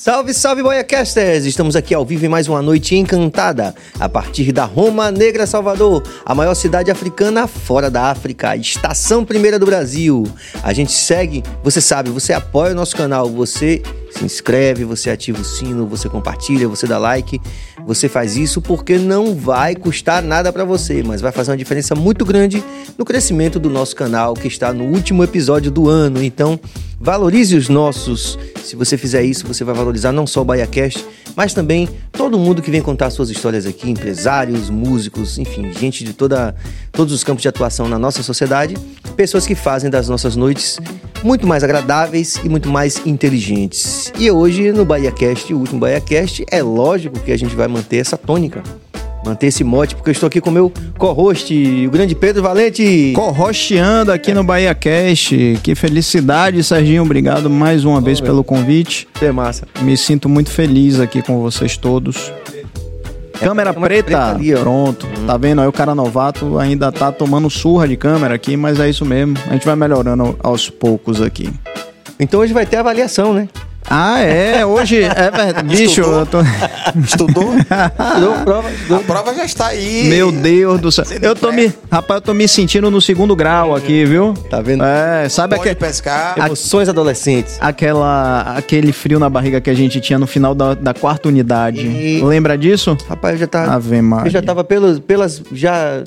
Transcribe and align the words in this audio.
Salve, 0.00 0.32
salve, 0.32 0.62
Boiacasters! 0.62 1.44
Estamos 1.44 1.74
aqui 1.74 1.92
ao 1.92 2.04
vivo 2.06 2.24
em 2.24 2.28
mais 2.28 2.46
uma 2.46 2.62
noite 2.62 2.94
encantada, 2.94 3.74
a 3.98 4.08
partir 4.08 4.52
da 4.52 4.64
Roma 4.64 5.10
Negra, 5.10 5.44
Salvador, 5.44 6.04
a 6.24 6.36
maior 6.36 6.54
cidade 6.54 6.88
africana 6.88 7.48
fora 7.48 7.90
da 7.90 8.04
África, 8.04 8.54
estação 8.54 9.24
primeira 9.24 9.58
do 9.58 9.66
Brasil. 9.66 10.22
A 10.62 10.72
gente 10.72 10.92
segue, 10.92 11.42
você 11.64 11.80
sabe, 11.80 12.10
você 12.10 12.32
apoia 12.32 12.70
o 12.70 12.76
nosso 12.76 12.96
canal, 12.96 13.28
você 13.28 13.82
se 14.10 14.24
inscreve, 14.24 14.84
você 14.84 15.10
ativa 15.10 15.40
o 15.40 15.44
sino, 15.44 15.86
você 15.86 16.08
compartilha, 16.08 16.68
você 16.68 16.86
dá 16.86 16.98
like. 16.98 17.40
Você 17.86 18.08
faz 18.08 18.36
isso 18.36 18.60
porque 18.60 18.98
não 18.98 19.34
vai 19.34 19.74
custar 19.74 20.22
nada 20.22 20.52
para 20.52 20.64
você, 20.64 21.02
mas 21.02 21.20
vai 21.20 21.32
fazer 21.32 21.50
uma 21.50 21.56
diferença 21.56 21.94
muito 21.94 22.24
grande 22.24 22.62
no 22.96 23.04
crescimento 23.04 23.58
do 23.58 23.70
nosso 23.70 23.94
canal, 23.94 24.34
que 24.34 24.48
está 24.48 24.72
no 24.72 24.84
último 24.84 25.22
episódio 25.24 25.70
do 25.70 25.88
ano. 25.88 26.22
Então, 26.22 26.58
valorize 27.00 27.56
os 27.56 27.68
nossos. 27.68 28.38
Se 28.62 28.76
você 28.76 28.98
fizer 28.98 29.22
isso, 29.22 29.46
você 29.46 29.64
vai 29.64 29.74
valorizar 29.74 30.12
não 30.12 30.26
só 30.26 30.42
o 30.42 30.44
BaiaCast, 30.44 31.04
mas 31.36 31.54
também 31.54 31.88
todo 32.12 32.38
mundo 32.38 32.60
que 32.60 32.70
vem 32.70 32.82
contar 32.82 33.10
suas 33.10 33.30
histórias 33.30 33.64
aqui, 33.64 33.90
empresários, 33.90 34.68
músicos, 34.68 35.38
enfim, 35.38 35.72
gente 35.72 36.04
de 36.04 36.12
toda, 36.12 36.54
todos 36.92 37.14
os 37.14 37.22
campos 37.22 37.42
de 37.42 37.48
atuação 37.48 37.88
na 37.88 37.98
nossa 37.98 38.22
sociedade, 38.22 38.76
pessoas 39.16 39.46
que 39.46 39.54
fazem 39.54 39.88
das 39.88 40.08
nossas 40.08 40.34
noites 40.36 40.78
muito 41.22 41.46
mais 41.46 41.64
agradáveis 41.64 42.40
e 42.44 42.48
muito 42.48 42.68
mais 42.68 43.04
inteligentes. 43.06 44.12
E 44.18 44.30
hoje 44.30 44.72
no 44.72 44.84
BahiaCast, 44.84 45.52
o 45.52 45.58
último 45.58 45.80
BahiaCast, 45.80 46.44
é 46.50 46.62
lógico 46.62 47.18
que 47.20 47.32
a 47.32 47.36
gente 47.36 47.54
vai 47.54 47.68
manter 47.68 47.98
essa 47.98 48.16
tônica. 48.16 48.62
Manter 49.24 49.48
esse 49.48 49.64
mote, 49.64 49.94
porque 49.96 50.10
eu 50.10 50.12
estou 50.12 50.28
aqui 50.28 50.40
com 50.40 50.48
o 50.48 50.52
meu 50.52 50.72
co-host, 50.96 51.52
o 51.86 51.90
grande 51.90 52.14
Pedro 52.14 52.42
Valente. 52.42 53.12
Corrocheando 53.14 54.12
aqui 54.12 54.32
no 54.32 54.44
Bahia 54.44 54.74
Cast. 54.74 55.58
Que 55.62 55.74
felicidade, 55.74 56.62
Serginho. 56.62 57.02
Obrigado 57.02 57.50
mais 57.50 57.84
uma 57.84 58.00
vez 58.00 58.20
pelo 58.20 58.44
convite. 58.44 59.08
É 59.20 59.32
massa. 59.32 59.66
Me 59.82 59.96
sinto 59.96 60.28
muito 60.28 60.50
feliz 60.50 61.00
aqui 61.00 61.20
com 61.20 61.40
vocês 61.40 61.76
todos. 61.76 62.32
Câmera, 63.40 63.72
câmera 63.72 63.74
preta, 63.74 64.04
preta 64.04 64.30
ali, 64.30 64.52
pronto. 64.54 65.06
Tá 65.26 65.36
vendo? 65.36 65.60
Aí 65.60 65.68
o 65.68 65.72
cara 65.72 65.94
novato 65.94 66.58
ainda 66.58 66.90
tá 66.90 67.12
tomando 67.12 67.48
surra 67.48 67.86
de 67.86 67.96
câmera 67.96 68.34
aqui, 68.34 68.56
mas 68.56 68.80
é 68.80 68.88
isso 68.88 69.04
mesmo. 69.04 69.36
A 69.48 69.52
gente 69.52 69.64
vai 69.64 69.76
melhorando 69.76 70.36
aos 70.42 70.68
poucos 70.68 71.22
aqui. 71.22 71.52
Então 72.18 72.40
hoje 72.40 72.52
vai 72.52 72.66
ter 72.66 72.76
avaliação, 72.76 73.32
né? 73.32 73.48
Ah, 73.90 74.20
é? 74.20 74.64
Hoje 74.66 75.02
é 75.02 75.30
verdade. 75.30 75.62
Bicho, 75.68 76.00
Estudou? 76.00 76.18
eu 76.20 76.26
tô... 76.26 76.38
Estudou? 77.00 77.54
Deu 78.20 78.32
prova, 78.44 78.70
deu- 78.86 78.96
A 78.96 79.00
prova 79.00 79.34
já 79.34 79.44
está 79.44 79.66
aí. 79.68 80.08
Meu 80.08 80.30
Deus 80.30 80.80
do 80.80 80.92
céu. 80.92 81.04
Eu 81.22 81.34
tô 81.34 81.50
me. 81.52 81.72
Rapaz, 81.90 82.18
eu 82.18 82.20
tô 82.20 82.34
me 82.34 82.46
sentindo 82.46 82.90
no 82.90 83.00
segundo 83.00 83.34
grau 83.34 83.74
aqui, 83.74 84.04
viu? 84.04 84.34
Tá 84.50 84.60
vendo? 84.60 84.84
É, 84.84 85.28
sabe 85.28 85.56
Pode 85.56 85.70
aque- 85.70 85.80
pescar. 85.80 86.34
Emoções 86.38 86.88
adolescentes. 86.88 87.56
aquela, 87.60 88.42
aquele 88.56 88.92
frio 88.92 89.18
na 89.18 89.30
barriga 89.30 89.60
que 89.60 89.70
a 89.70 89.74
gente 89.74 90.00
tinha 90.00 90.18
no 90.18 90.26
final 90.26 90.54
da, 90.54 90.74
da 90.74 90.92
quarta 90.92 91.28
unidade? 91.28 91.86
E- 91.86 92.22
Lembra 92.22 92.58
disso? 92.58 92.96
Rapaz, 93.08 93.34
eu 93.34 93.40
já 93.40 93.46
tava. 93.46 93.72
Ave 93.72 94.02
Maria. 94.02 94.26
Eu 94.26 94.30
já 94.32 94.42
tava 94.42 94.62
pelas, 94.64 94.98
pelas. 94.98 95.42
Já. 95.52 96.02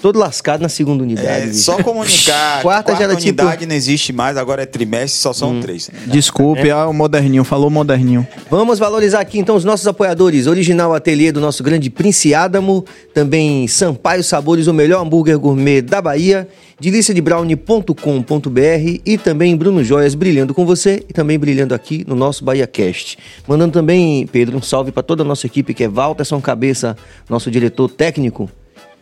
Todo 0.00 0.18
lascado 0.18 0.62
na 0.62 0.68
segunda 0.68 1.02
unidade. 1.02 1.50
É, 1.50 1.52
só 1.52 1.82
comunicar. 1.82 2.60
Quarta 2.62 2.94
já 2.96 3.04
era 3.04 3.16
tipo- 3.16 3.42
unidade 3.42 3.66
não 3.66 3.74
existe 3.74 4.12
mais, 4.12 4.36
agora 4.36 4.62
é 4.62 4.66
trimestre, 4.66 5.20
só 5.20 5.32
são 5.32 5.60
três. 5.60 5.90
Desculpe, 6.06 6.70
ah, 6.70 6.88
o 6.88 6.92
moderninho, 6.92 7.44
falou 7.44 7.70
moderninho. 7.70 8.26
Vamos 8.50 8.78
valorizar 8.78 9.20
aqui 9.20 9.38
então 9.38 9.56
os 9.56 9.64
nossos 9.64 9.86
apoiadores. 9.86 10.46
Original 10.46 10.94
Ateliê 10.94 11.32
do 11.32 11.40
nosso 11.40 11.62
grande 11.62 11.90
Prince 11.90 12.34
Adamo, 12.34 12.84
também 13.12 13.68
Sampaio 13.68 14.24
Sabores, 14.24 14.66
o 14.66 14.74
melhor 14.74 15.02
hambúrguer 15.02 15.38
gourmet 15.38 15.82
da 15.82 16.00
Bahia, 16.00 16.48
deliciadebrownie.com.br 16.80 19.00
e 19.04 19.18
também 19.18 19.56
Bruno 19.56 19.84
Joias 19.84 20.14
brilhando 20.14 20.54
com 20.54 20.64
você 20.64 21.04
e 21.08 21.12
também 21.12 21.38
brilhando 21.38 21.74
aqui 21.74 22.04
no 22.06 22.14
nosso 22.14 22.44
Bahia 22.44 22.66
Cast. 22.66 23.18
Mandando 23.46 23.72
também, 23.72 24.26
Pedro, 24.26 24.56
um 24.56 24.62
salve 24.62 24.92
para 24.92 25.02
toda 25.02 25.22
a 25.22 25.26
nossa 25.26 25.46
equipe 25.46 25.74
que 25.74 25.84
é 25.84 25.88
Walterson 25.88 26.40
Cabeça, 26.40 26.96
nosso 27.28 27.50
diretor 27.50 27.90
técnico, 27.90 28.50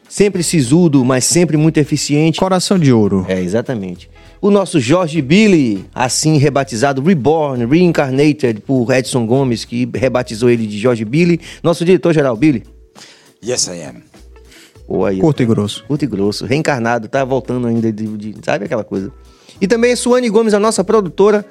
sempre 0.08 0.42
sisudo, 0.42 1.04
mas 1.04 1.24
sempre 1.24 1.56
muito 1.56 1.78
eficiente. 1.78 2.38
Coração 2.40 2.78
de 2.78 2.92
ouro. 2.92 3.24
É, 3.28 3.40
exatamente. 3.40 4.08
O 4.40 4.50
nosso 4.50 4.78
Jorge 4.78 5.20
Billy, 5.20 5.84
assim 5.94 6.38
rebatizado 6.38 7.02
Reborn, 7.02 7.66
Reincarnated 7.66 8.60
por 8.60 8.90
Edson 8.92 9.26
Gomes, 9.26 9.64
que 9.64 9.88
rebatizou 9.94 10.48
ele 10.48 10.66
de 10.66 10.78
Jorge 10.78 11.04
Billy. 11.04 11.40
Nosso 11.62 11.84
diretor-geral, 11.84 12.36
Billy. 12.36 12.62
Yes, 13.44 13.66
I 13.66 13.82
am. 13.82 14.02
Pô, 14.86 15.04
aí, 15.04 15.18
Curto 15.18 15.42
e 15.42 15.46
grosso. 15.46 15.84
Curto 15.86 16.04
e 16.04 16.08
grosso, 16.08 16.46
reencarnado, 16.46 17.08
tá 17.08 17.24
voltando 17.24 17.66
ainda 17.66 17.92
de, 17.92 18.06
de- 18.16 18.34
sabe 18.42 18.64
aquela 18.64 18.82
coisa. 18.84 19.12
E 19.60 19.66
também 19.66 19.94
Suane 19.94 20.28
Gomes, 20.30 20.54
a 20.54 20.58
nossa 20.60 20.82
produtora, 20.82 21.44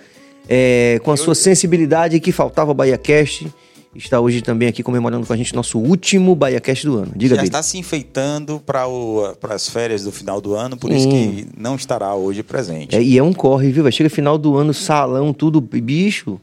é, 0.49 0.99
com 1.03 1.11
a 1.11 1.17
sua 1.17 1.35
sensibilidade 1.35 2.19
que 2.19 2.31
faltava 2.31 2.71
ao 2.71 2.75
Bahia 2.75 2.97
Cast, 2.97 3.47
está 3.97 4.19
hoje 4.19 4.41
também 4.41 4.67
aqui 4.67 4.83
comemorando 4.83 5.25
com 5.25 5.33
a 5.33 5.37
gente 5.37 5.53
nosso 5.55 5.79
último 5.79 6.35
Bahia 6.35 6.59
Cast 6.61 6.85
do 6.85 6.97
ano. 6.97 7.11
Diga, 7.15 7.35
Já 7.35 7.41
Billy. 7.41 7.47
está 7.47 7.63
se 7.63 7.77
enfeitando 7.77 8.61
para 8.65 8.85
as 9.55 9.69
férias 9.69 10.03
do 10.03 10.11
final 10.11 10.39
do 10.39 10.55
ano, 10.55 10.77
por 10.77 10.91
isso 10.91 11.09
que 11.09 11.47
não 11.57 11.75
estará 11.75 12.13
hoje 12.15 12.43
presente. 12.43 12.95
É, 12.95 13.01
e 13.01 13.17
é 13.17 13.23
um 13.23 13.33
corre, 13.33 13.71
viu? 13.71 13.89
Chega 13.91 14.09
final 14.09 14.37
do 14.37 14.55
ano, 14.55 14.73
salão, 14.73 15.33
tudo, 15.33 15.59
bicho. 15.59 16.39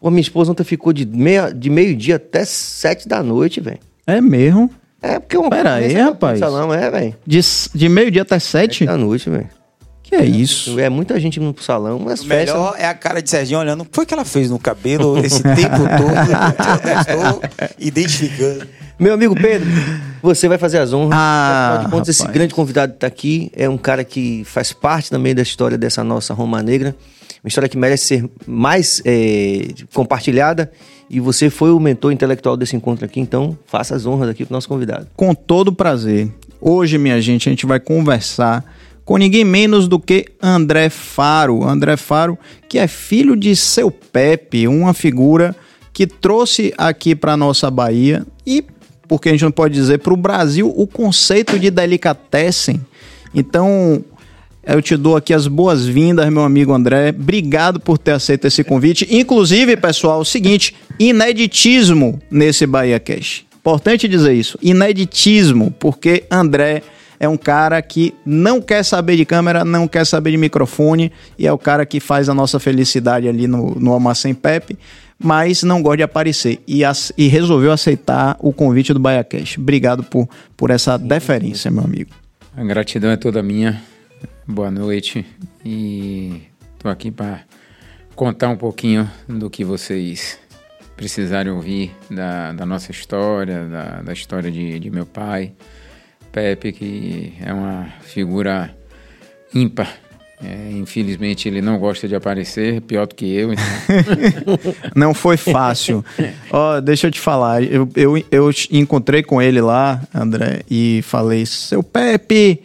Pô, 0.00 0.10
minha 0.10 0.20
esposa 0.20 0.52
ontem 0.52 0.64
ficou 0.64 0.92
de, 0.92 1.06
meia, 1.06 1.50
de 1.50 1.70
meio-dia 1.70 2.16
até 2.16 2.44
sete 2.44 3.08
da 3.08 3.22
noite, 3.22 3.60
velho. 3.60 3.78
É 4.06 4.20
mesmo? 4.20 4.70
É, 5.00 5.18
porque 5.18 5.36
uma 5.36 5.50
Pera 5.50 5.74
aí, 5.74 5.94
é 5.94 6.02
rapaz. 6.02 6.38
Salão, 6.38 6.72
é, 6.72 6.90
velho. 6.90 7.16
De, 7.26 7.40
de 7.74 7.88
meio-dia 7.88 8.22
até 8.22 8.38
sete? 8.38 8.78
Sete 8.78 8.86
da 8.86 8.96
noite, 8.96 9.30
velho. 9.30 9.48
Que 10.16 10.22
é 10.22 10.26
isso? 10.26 10.78
É 10.78 10.88
muita 10.88 11.18
gente 11.18 11.40
indo 11.40 11.52
pro 11.52 11.62
salão, 11.64 11.98
mas 11.98 12.20
O 12.20 12.26
festas. 12.26 12.54
melhor 12.54 12.74
é 12.78 12.86
a 12.86 12.94
cara 12.94 13.20
de 13.22 13.28
Serginho 13.30 13.58
olhando. 13.60 13.80
O 13.82 13.84
que 13.84 13.90
foi 13.94 14.06
que 14.06 14.14
ela 14.14 14.24
fez 14.24 14.50
no 14.50 14.58
cabelo 14.58 15.18
esse 15.24 15.42
tempo 15.42 15.76
todo? 15.98 16.88
Eu 16.88 17.00
estou 17.00 17.42
identificando. 17.78 18.66
Meu 18.98 19.12
amigo 19.14 19.34
Pedro, 19.34 19.68
você 20.22 20.46
vai 20.48 20.56
fazer 20.56 20.78
as 20.78 20.92
honras. 20.92 21.18
Ah, 21.18 21.68
Afinal 21.72 21.84
de 21.86 21.90
contas, 21.90 22.08
esse 22.10 22.26
grande 22.28 22.54
convidado 22.54 22.92
que 22.92 22.98
tá 23.00 23.06
aqui 23.06 23.50
é 23.56 23.68
um 23.68 23.76
cara 23.76 24.04
que 24.04 24.44
faz 24.44 24.72
parte 24.72 25.10
também 25.10 25.34
da 25.34 25.42
história 25.42 25.76
dessa 25.76 26.04
nossa 26.04 26.32
Roma 26.32 26.62
Negra. 26.62 26.94
Uma 27.42 27.48
história 27.48 27.68
que 27.68 27.76
merece 27.76 28.06
ser 28.06 28.30
mais 28.46 29.02
é, 29.04 29.66
compartilhada. 29.92 30.70
E 31.10 31.20
você 31.20 31.50
foi 31.50 31.70
o 31.72 31.78
mentor 31.80 32.12
intelectual 32.12 32.56
desse 32.56 32.74
encontro 32.76 33.04
aqui, 33.04 33.20
então 33.20 33.58
faça 33.66 33.94
as 33.94 34.06
honras 34.06 34.30
aqui 34.30 34.44
pro 34.44 34.54
nosso 34.54 34.68
convidado. 34.68 35.06
Com 35.16 35.34
todo 35.34 35.72
prazer. 35.72 36.30
Hoje, 36.60 36.96
minha 36.96 37.20
gente, 37.20 37.48
a 37.48 37.52
gente 37.52 37.66
vai 37.66 37.78
conversar 37.78 38.64
com 39.04 39.16
ninguém 39.16 39.44
menos 39.44 39.86
do 39.86 39.98
que 39.98 40.26
André 40.42 40.88
Faro. 40.88 41.64
André 41.64 41.96
Faro, 41.96 42.38
que 42.68 42.78
é 42.78 42.88
filho 42.88 43.36
de 43.36 43.54
seu 43.54 43.90
Pepe, 43.90 44.66
uma 44.66 44.94
figura 44.94 45.54
que 45.92 46.06
trouxe 46.06 46.72
aqui 46.76 47.14
para 47.14 47.36
nossa 47.36 47.70
Bahia 47.70 48.26
e, 48.46 48.64
porque 49.06 49.28
a 49.28 49.32
gente 49.32 49.44
não 49.44 49.52
pode 49.52 49.74
dizer, 49.74 49.98
para 49.98 50.12
o 50.12 50.16
Brasil 50.16 50.72
o 50.74 50.86
conceito 50.86 51.58
de 51.58 51.70
delicatessen. 51.70 52.80
Então, 53.34 54.02
eu 54.66 54.80
te 54.80 54.96
dou 54.96 55.16
aqui 55.16 55.34
as 55.34 55.46
boas-vindas, 55.46 56.28
meu 56.30 56.42
amigo 56.42 56.72
André. 56.72 57.10
Obrigado 57.10 57.78
por 57.78 57.98
ter 57.98 58.12
aceito 58.12 58.46
esse 58.46 58.64
convite. 58.64 59.06
Inclusive, 59.10 59.76
pessoal, 59.76 60.20
o 60.20 60.24
seguinte: 60.24 60.74
ineditismo 60.98 62.20
nesse 62.30 62.66
Bahia 62.66 62.98
Cash. 62.98 63.44
Importante 63.56 64.08
dizer 64.08 64.32
isso. 64.32 64.58
Ineditismo, 64.62 65.70
porque 65.78 66.24
André 66.30 66.82
é 67.18 67.28
um 67.28 67.36
cara 67.36 67.80
que 67.82 68.14
não 68.24 68.60
quer 68.60 68.82
saber 68.84 69.16
de 69.16 69.24
câmera, 69.24 69.64
não 69.64 69.86
quer 69.88 70.04
saber 70.04 70.30
de 70.32 70.36
microfone 70.36 71.12
e 71.38 71.46
é 71.46 71.52
o 71.52 71.58
cara 71.58 71.84
que 71.86 72.00
faz 72.00 72.28
a 72.28 72.34
nossa 72.34 72.58
felicidade 72.58 73.28
ali 73.28 73.46
no, 73.46 73.74
no 73.74 73.92
Almacém 73.92 74.34
Pepe, 74.34 74.78
mas 75.18 75.62
não 75.62 75.80
gosta 75.82 75.98
de 75.98 76.02
aparecer 76.02 76.60
e, 76.66 76.84
ac- 76.84 77.12
e 77.16 77.28
resolveu 77.28 77.72
aceitar 77.72 78.36
o 78.40 78.52
convite 78.52 78.92
do 78.92 78.98
Bahia 79.00 79.22
Cash. 79.24 79.56
Obrigado 79.58 80.02
por, 80.02 80.28
por 80.56 80.70
essa 80.70 80.98
deferência, 80.98 81.70
meu 81.70 81.84
amigo. 81.84 82.10
A 82.56 82.62
gratidão 82.64 83.10
é 83.10 83.16
toda 83.16 83.42
minha. 83.42 83.80
Boa 84.46 84.70
noite. 84.70 85.24
E 85.64 86.42
estou 86.76 86.90
aqui 86.90 87.10
para 87.10 87.40
contar 88.14 88.48
um 88.48 88.56
pouquinho 88.56 89.10
do 89.28 89.48
que 89.48 89.64
vocês 89.64 90.38
precisarem 90.96 91.50
ouvir 91.52 91.92
da, 92.10 92.52
da 92.52 92.64
nossa 92.66 92.90
história, 92.92 93.64
da, 93.64 94.02
da 94.02 94.12
história 94.12 94.50
de, 94.50 94.78
de 94.78 94.90
meu 94.90 95.04
pai, 95.06 95.52
Pepe, 96.34 96.72
que 96.72 97.32
é 97.40 97.52
uma 97.52 97.86
figura 98.02 98.74
ímpar. 99.54 99.88
É, 100.42 100.72
infelizmente 100.72 101.48
ele 101.48 101.62
não 101.62 101.78
gosta 101.78 102.08
de 102.08 102.14
aparecer, 102.16 102.80
pior 102.82 103.06
do 103.06 103.14
que 103.14 103.24
eu. 103.32 103.52
Então, 103.52 103.64
Não 104.94 105.14
foi 105.14 105.36
fácil. 105.36 106.04
Ó, 106.50 106.80
deixa 106.80 107.06
eu 107.06 107.10
te 107.12 107.20
falar. 107.20 107.62
Eu, 107.62 107.88
eu, 107.94 108.18
eu 108.30 108.50
encontrei 108.72 109.22
com 109.22 109.40
ele 109.40 109.60
lá, 109.60 110.02
André, 110.12 110.62
e 110.68 111.00
falei: 111.02 111.46
Seu 111.46 111.84
Pepe, 111.84 112.60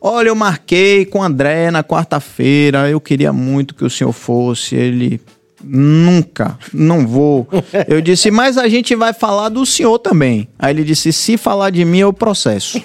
olha, 0.00 0.28
eu 0.28 0.34
marquei 0.34 1.04
com 1.04 1.18
o 1.18 1.22
André 1.22 1.70
na 1.70 1.84
quarta-feira. 1.84 2.88
Eu 2.88 3.00
queria 3.00 3.34
muito 3.34 3.74
que 3.74 3.84
o 3.84 3.90
senhor 3.90 4.12
fosse. 4.12 4.74
Ele. 4.74 5.20
Nunca, 5.62 6.58
não 6.72 7.06
vou. 7.06 7.46
Eu 7.86 8.00
disse, 8.00 8.30
mas 8.30 8.56
a 8.56 8.68
gente 8.68 8.94
vai 8.94 9.12
falar 9.12 9.48
do 9.48 9.64
senhor 9.66 9.98
também. 9.98 10.48
Aí 10.58 10.72
ele 10.72 10.84
disse: 10.84 11.12
se 11.12 11.36
falar 11.36 11.70
de 11.70 11.84
mim, 11.84 11.98
eu 11.98 12.12
processo. 12.12 12.82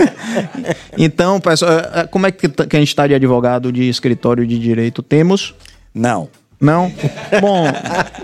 então, 0.96 1.40
pessoal, 1.40 1.72
eh, 1.72 2.06
como 2.10 2.26
é 2.26 2.32
que 2.32 2.48
que 2.48 2.76
a 2.76 2.78
gente 2.78 2.88
está 2.88 3.06
de 3.06 3.14
advogado 3.14 3.72
de 3.72 3.88
escritório 3.88 4.46
de 4.46 4.58
direito? 4.58 5.02
Temos 5.02 5.54
Não. 5.94 6.28
Não? 6.58 6.90
Bom, 7.40 7.66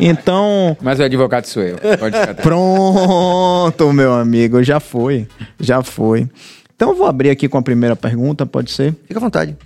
então. 0.00 0.76
Mas 0.80 0.98
o 0.98 1.02
advogado 1.02 1.44
sou 1.44 1.62
eu. 1.62 1.76
Pode 1.98 2.18
ficar. 2.18 2.34
Pronto, 2.36 3.92
meu 3.92 4.14
amigo, 4.14 4.62
já 4.62 4.80
foi. 4.80 5.28
Já 5.60 5.82
foi. 5.82 6.28
Então 6.74 6.90
eu 6.90 6.96
vou 6.96 7.06
abrir 7.06 7.30
aqui 7.30 7.46
com 7.46 7.58
a 7.58 7.62
primeira 7.62 7.94
pergunta, 7.94 8.46
pode 8.46 8.70
ser? 8.70 8.94
Fica 9.06 9.18
à 9.18 9.20
vontade. 9.20 9.56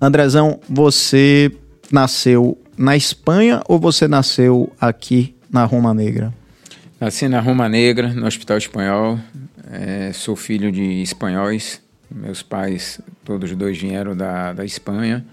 Andrezão, 0.00 0.60
você 0.68 1.50
nasceu 1.90 2.58
na 2.76 2.96
Espanha 2.96 3.62
ou 3.68 3.78
você 3.78 4.06
nasceu 4.08 4.72
aqui 4.80 5.34
na 5.50 5.64
Roma 5.64 5.92
Negra? 5.94 6.32
Nasci 7.00 7.28
na 7.28 7.40
Roma 7.40 7.68
Negra, 7.68 8.08
no 8.12 8.26
Hospital 8.26 8.58
Espanhol. 8.58 9.18
É, 9.70 10.12
sou 10.12 10.34
filho 10.36 10.70
de 10.72 11.02
espanhóis. 11.02 11.80
Meus 12.10 12.42
pais, 12.42 13.00
todos 13.24 13.54
dois 13.54 13.76
vieram 13.78 14.16
da, 14.16 14.52
da 14.52 14.64
Espanha. 14.64 15.24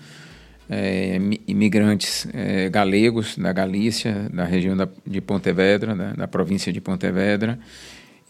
É, 0.69 1.19
mi- 1.19 1.39
imigrantes 1.47 2.27
é, 2.33 2.69
galegos 2.69 3.37
da 3.37 3.53
Galícia, 3.53 4.27
da 4.33 4.43
região 4.43 4.75
da, 4.75 4.87
de 5.05 5.21
Pontevedra, 5.21 5.95
da, 5.95 6.13
da 6.13 6.27
província 6.27 6.71
de 6.73 6.81
Pontevedra. 6.81 7.59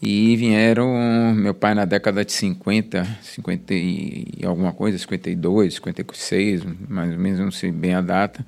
E 0.02 0.36
vieram, 0.36 0.92
meu 1.34 1.54
pai 1.54 1.74
na 1.74 1.84
década 1.86 2.24
de 2.24 2.32
50, 2.32 3.06
50 3.22 3.72
e 3.74 4.26
alguma 4.44 4.72
coisa, 4.72 4.98
52, 4.98 5.74
56, 5.74 6.62
mais 6.88 7.12
ou 7.12 7.18
menos, 7.18 7.38
não 7.40 7.50
sei 7.50 7.72
bem 7.72 7.94
a 7.94 8.00
data. 8.02 8.44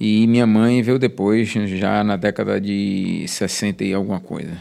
E 0.00 0.26
minha 0.26 0.46
mãe 0.46 0.82
veio 0.82 0.98
depois, 0.98 1.48
já 1.50 2.02
na 2.02 2.16
década 2.16 2.58
de 2.60 3.24
60 3.28 3.84
e 3.84 3.92
alguma 3.92 4.18
coisa. 4.18 4.52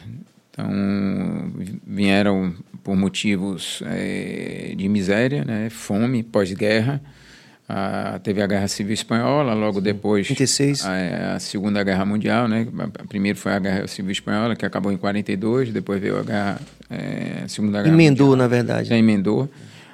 Então, 0.52 0.70
vi- 1.56 1.80
vieram 1.88 2.54
por 2.84 2.96
motivos 2.98 3.82
eh, 3.86 4.74
de 4.76 4.90
miséria, 4.90 5.46
né? 5.46 5.70
fome, 5.70 6.22
pós-guerra. 6.24 7.02
Ah, 7.72 8.20
teve 8.24 8.42
a 8.42 8.48
Guerra 8.48 8.68
Civil 8.68 8.94
Espanhola, 8.96 9.54
logo 9.54 9.80
depois 9.80 10.26
36. 10.26 10.84
a, 10.86 11.36
a 11.36 11.40
Segunda 11.40 11.84
Guerra 11.84 12.04
Mundial, 12.04 12.48
né? 12.48 12.68
Primeiro 13.08 13.38
foi 13.38 13.54
a 13.54 13.60
Guerra 13.60 13.88
Civil 13.88 14.12
Espanhola, 14.12 14.56
que 14.56 14.66
acabou 14.66 14.92
em 14.92 14.98
42, 14.98 15.72
depois 15.72 16.02
veio 16.02 16.18
a 16.20 16.24
Guerra, 16.24 16.60
a 16.90 17.48
Segunda 17.48 17.84
Guerra 17.84 17.94
Emendou, 17.94 18.30
Mundial 18.30 18.38
na 18.38 18.48
verdade. 18.48 18.90
já 18.90 18.98
emendou. 18.98 19.48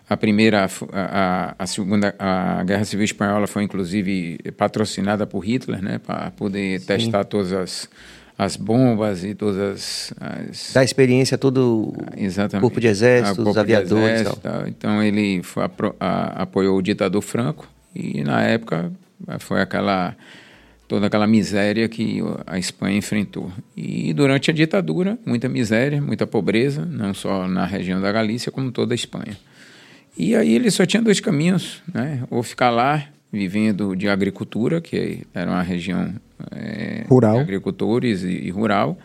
A 0.07 0.15
primeira, 0.15 0.67
a, 0.93 1.55
a, 1.57 1.65
segunda, 1.67 2.13
a 2.19 2.63
Guerra 2.63 2.85
Civil 2.85 3.05
Espanhola 3.05 3.47
foi 3.47 3.63
inclusive 3.63 4.37
patrocinada 4.55 5.25
por 5.25 5.39
Hitler, 5.39 5.81
né, 5.81 5.97
para 5.99 6.29
poder 6.31 6.79
testar 6.81 7.23
todas 7.23 7.51
as, 7.53 7.89
as 8.37 8.55
bombas 8.55 9.23
e 9.23 9.33
todas 9.33 10.13
as, 10.21 10.71
Da 10.73 10.83
experiência 10.83 11.37
todo 11.39 11.87
o 11.89 11.95
Exatamente. 12.15 12.61
corpo 12.61 12.79
de 12.79 12.85
exército, 12.87 13.31
os 13.41 13.45
corpo 13.45 13.53
de 13.53 13.59
aviadores 13.75 14.05
e 14.05 14.13
exército, 14.21 14.39
tal. 14.41 14.67
Então 14.67 15.01
ele 15.01 15.41
foi 15.41 15.63
a- 15.99 16.41
apoiou 16.43 16.77
o 16.77 16.81
ditador 16.83 17.21
Franco 17.23 17.67
e 17.95 18.23
na 18.23 18.43
época 18.43 18.91
foi 19.39 19.59
aquela 19.61 20.15
toda 20.87 21.07
aquela 21.07 21.25
miséria 21.25 21.89
que 21.89 22.19
a 22.45 22.59
Espanha 22.59 22.95
enfrentou. 22.95 23.51
E 23.75 24.13
durante 24.13 24.51
a 24.51 24.53
ditadura, 24.53 25.17
muita 25.25 25.49
miséria, 25.49 25.99
muita 25.99 26.27
pobreza, 26.27 26.85
não 26.85 27.11
só 27.11 27.47
na 27.47 27.65
região 27.65 27.99
da 27.99 28.11
Galícia, 28.11 28.51
como 28.51 28.71
toda 28.71 28.93
a 28.93 28.95
Espanha. 28.95 29.35
E 30.17 30.35
aí 30.35 30.53
ele 30.53 30.71
só 30.71 30.85
tinha 30.85 31.01
dois 31.01 31.19
caminhos, 31.19 31.81
né? 31.93 32.23
Ou 32.29 32.41
ficar 32.41 32.69
lá 32.69 33.07
vivendo 33.31 33.95
de 33.95 34.07
agricultura, 34.07 34.79
que 34.79 35.27
era 35.33 35.51
uma 35.51 35.61
região 35.61 36.13
eh, 36.51 37.05
Rural. 37.07 37.35
de 37.35 37.41
agricultores 37.41 38.23
e, 38.23 38.29
e 38.29 38.49
rural, 38.49 38.97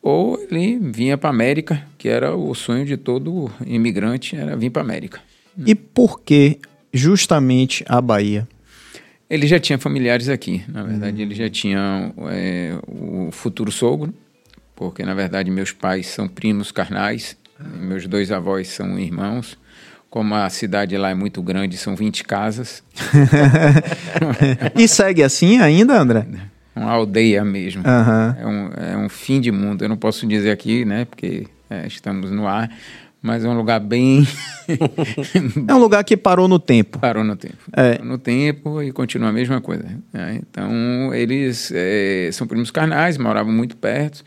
ou 0.00 0.40
ele 0.50 0.78
vinha 0.78 1.18
para 1.18 1.28
América, 1.28 1.82
que 1.98 2.08
era 2.08 2.34
o 2.34 2.54
sonho 2.54 2.86
de 2.86 2.96
todo 2.96 3.50
imigrante, 3.66 4.36
era 4.36 4.56
vir 4.56 4.70
para 4.70 4.80
América. 4.82 5.20
E 5.66 5.74
por 5.74 6.20
que 6.20 6.58
justamente 6.92 7.84
a 7.86 8.00
Bahia? 8.00 8.48
Ele 9.28 9.46
já 9.46 9.60
tinha 9.60 9.78
familiares 9.78 10.28
aqui, 10.30 10.62
na 10.68 10.82
verdade 10.82 11.20
ele 11.20 11.34
já 11.34 11.50
tinha 11.50 12.12
é, 12.30 12.74
o 12.86 13.30
futuro 13.30 13.70
sogro, 13.70 14.14
porque 14.74 15.02
na 15.02 15.12
verdade 15.12 15.50
meus 15.50 15.72
pais 15.72 16.06
são 16.06 16.26
primos 16.26 16.72
carnais, 16.72 17.36
meus 17.78 18.06
dois 18.06 18.30
avós 18.32 18.68
são 18.68 18.98
irmãos. 18.98 19.58
Como 20.10 20.34
a 20.34 20.48
cidade 20.48 20.96
lá 20.96 21.10
é 21.10 21.14
muito 21.14 21.42
grande, 21.42 21.76
são 21.76 21.94
20 21.94 22.24
casas, 22.24 22.82
e 24.74 24.88
segue 24.88 25.22
assim 25.22 25.58
ainda, 25.58 25.98
André? 25.98 26.26
uma 26.74 26.92
aldeia 26.92 27.44
mesmo. 27.44 27.82
Aham. 27.84 28.36
É, 28.38 28.46
um, 28.46 28.70
é 28.92 28.96
um 28.96 29.08
fim 29.08 29.40
de 29.40 29.50
mundo. 29.50 29.82
Eu 29.82 29.88
não 29.88 29.96
posso 29.96 30.26
dizer 30.26 30.50
aqui, 30.50 30.84
né, 30.84 31.04
porque 31.04 31.46
é, 31.68 31.86
estamos 31.86 32.30
no 32.30 32.46
ar, 32.46 32.70
mas 33.20 33.44
é 33.44 33.48
um 33.48 33.56
lugar 33.56 33.80
bem. 33.80 34.26
É 35.66 35.74
um 35.74 35.78
lugar 35.78 36.04
que 36.04 36.14
parou 36.14 36.46
no 36.46 36.58
tempo. 36.58 36.98
Parou 36.98 37.24
no 37.24 37.34
tempo. 37.34 37.56
É. 37.72 37.92
Parou 37.94 38.06
no 38.06 38.18
tempo 38.18 38.82
e 38.82 38.92
continua 38.92 39.30
a 39.30 39.32
mesma 39.32 39.62
coisa. 39.62 39.82
né? 40.12 40.40
Então, 40.42 41.14
eles 41.14 41.72
é, 41.74 42.28
são 42.34 42.46
primos 42.46 42.70
carnais, 42.70 43.16
moravam 43.16 43.50
muito 43.50 43.74
perto. 43.78 44.22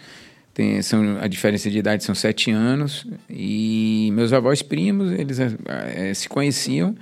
Tem, 0.53 0.81
são, 0.81 1.17
a 1.21 1.27
diferença 1.27 1.69
de 1.69 1.77
idade 1.77 2.03
são 2.03 2.13
sete 2.13 2.51
anos. 2.51 3.05
E 3.29 4.09
meus 4.13 4.33
avós 4.33 4.61
primos, 4.61 5.11
eles 5.11 5.39
é, 5.39 6.13
se 6.13 6.27
conheciam. 6.27 6.95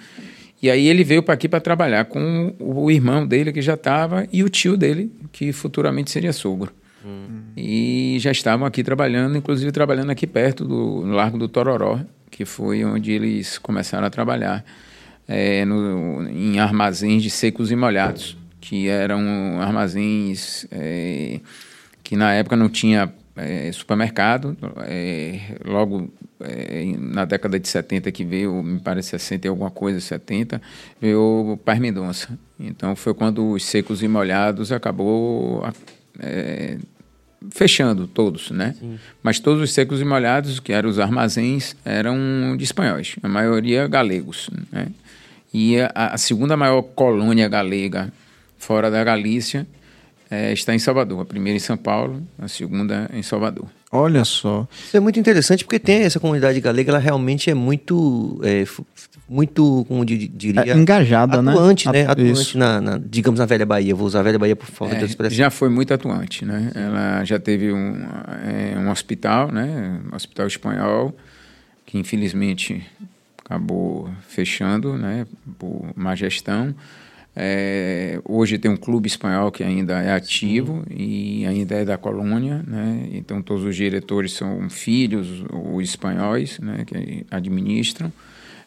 E 0.62 0.69
aí 0.69 0.88
ele 0.88 1.04
veio 1.04 1.24
para 1.24 1.34
aqui 1.34 1.48
para 1.48 1.60
trabalhar 1.60 2.06
com 2.06 2.54
o 2.60 2.92
irmão 2.92 3.25
dele, 3.25 3.51
que 3.54 3.62
já 3.62 3.75
estava, 3.75 4.28
e 4.31 4.44
o 4.44 4.50
tio 4.50 4.75
dele, 4.75 5.12
que 5.31 5.51
futuramente 5.54 6.12
seria 6.12 6.34
sogro. 6.34 6.72
E 7.56 8.18
já 8.19 8.30
estavam 8.30 8.68
aqui 8.68 8.84
trabalhando, 8.84 9.38
inclusive 9.38 9.72
trabalhando 9.72 10.10
aqui 10.10 10.28
perto 10.28 10.66
do 10.66 11.06
no 11.06 11.13
Largo 11.13 11.38
do 11.38 11.48
Tororó, 11.48 12.00
que 12.30 12.44
foi 12.44 12.84
onde 12.84 13.12
eles 13.13 13.57
começaram 13.57 14.06
a 14.06 14.10
trabalhar 14.10 14.63
é, 15.28 15.63
no- 15.63 16.28
em 16.30 16.60
armazéns 16.60 17.24
de 17.24 17.30
secos 17.30 17.72
e 17.72 17.75
molhados, 17.75 18.38
que 18.60 18.90
eram 18.90 19.22
armazéns 19.62 20.66
é, 20.72 21.40
que 22.04 22.18
na 22.18 22.34
época 22.34 22.57
não 22.57 22.68
tinha 22.68 23.12
é, 23.39 23.71
supermercado. 23.71 24.57
é, 24.88 25.39
logo 25.65 26.12
é, 26.39 26.94
na 26.97 27.25
década 27.25 27.59
de 27.59 27.68
70 27.68 28.12
que 28.12 28.24
veio, 28.24 28.62
me 28.63 28.80
parece 28.80 29.09
60 29.09 29.47
e 29.47 29.50
alguma 29.50 29.71
coisa, 29.71 30.00
70, 30.00 30.62
veio 31.00 31.53
o 31.53 31.57
Paz 31.57 31.80
Mendonça. 31.80 32.38
Então 32.59 32.95
foi 32.95 33.13
quando 33.13 33.51
os 33.51 33.65
secos 33.65 34.03
e 34.03 34.07
molhados 34.07 34.71
acabou 34.71 35.68
é, 36.19 36.77
fechando 37.51 38.07
todos, 38.07 38.51
né? 38.51 38.75
Mas 39.24 39.39
todos 39.39 39.62
os 39.62 39.71
secos 39.71 40.01
e 40.01 40.06
molhados, 40.06 40.59
que 40.59 40.74
eram 40.74 40.89
os 40.89 41.00
armazéns, 41.00 41.75
eram 41.86 42.56
de 42.57 42.63
espanhóis, 42.63 43.15
a 43.24 43.30
maioria 43.30 43.88
galegos, 43.88 44.50
né? 44.71 44.88
E 45.53 45.80
a, 45.80 46.13
a 46.13 46.18
segunda 46.18 46.56
maior 46.56 46.81
colônia 46.81 47.47
galega 47.47 48.12
fora 48.57 48.91
da 48.91 49.03
Galícia 49.03 49.65
eh, 50.31 50.54
está 50.54 50.74
em 50.74 50.80
Salvador. 50.80 51.22
A 51.22 51.26
primeira 51.26 51.58
em 51.58 51.60
São 51.60 51.78
Paulo, 51.78 52.22
a 52.38 52.48
segunda 52.48 53.10
em 53.14 53.22
Salvador. 53.24 53.65
Olha 53.92 54.24
só. 54.24 54.68
Isso 54.86 54.96
é 54.96 55.00
muito 55.00 55.20
interessante 55.20 55.63
porque 55.63 55.80
tem 55.80 56.03
essa 56.03 56.20
comunidade 56.20 56.60
galega, 56.62 56.92
ela 56.92 57.00
realmente 57.00 57.50
é 57.50 57.56
muito, 57.56 58.39
é, 58.44 58.63
muito, 59.27 59.84
como 59.88 60.06
di- 60.06 60.27
diria, 60.27 60.62
É, 60.74 60.77
engajada, 60.77 61.42
né? 61.42 61.51
atuante, 61.51 61.89
né? 61.92 62.01
Atu- 62.03 62.12
Atuante 62.22 62.32
isso. 62.42 62.58
na, 62.58 62.80
na- 62.80 63.00
digamos, 63.03 63.39
na 63.39 63.48
velha 63.48 63.65
Bahia. 63.65 63.96
Vou 63.96 64.06
usar 64.06 64.20
a 64.20 64.24
velha 64.24 64.38
Bahia 64.38 64.56
por 64.56 64.68
favor 64.68 64.94
É, 64.96 65.00
da 65.00 65.06
expressão. 65.08 65.36
já 65.36 65.50
foi 65.50 65.70
muito 65.70 65.92
atuante, 65.92 66.46
né? 66.46 66.72
Ela 66.75 67.24
já 67.25 67.39
teve 67.39 67.74
um, 67.74 67.96
é, 68.46 68.77
um 68.77 68.92
hospital, 68.92 69.51
né? 69.51 70.00
Um 70.12 70.15
hospital 70.15 70.46
espanhol, 70.46 71.15
que 71.86 71.98
infelizmente 71.98 72.86
acabou 73.44 74.08
fechando, 74.27 74.94
né? 74.96 75.25
Por 75.58 75.88
má 75.96 76.13
gestão. 76.13 76.75
É, 77.36 78.19
hoje 78.25 78.57
tem 78.57 78.69
um 78.69 78.77
clube 78.77 79.07
espanhol 79.07 79.51
que 79.51 79.63
ainda 79.63 80.01
é 80.01 80.12
ativo 80.12 80.83
e 80.89 81.45
ainda 81.45 81.75
é 81.75 81.86
da 81.86 81.98
colônia, 81.98 82.63
né? 82.67 83.07
Então 83.13 83.41
todos 83.41 83.63
os 83.63 83.75
diretores 83.75 84.33
são 84.33 84.69
filhos 84.69 85.45
ou 85.51 85.81
espanhóis, 85.81 86.59
né? 86.59 86.83
Que 86.86 87.25
administram. 87.29 88.12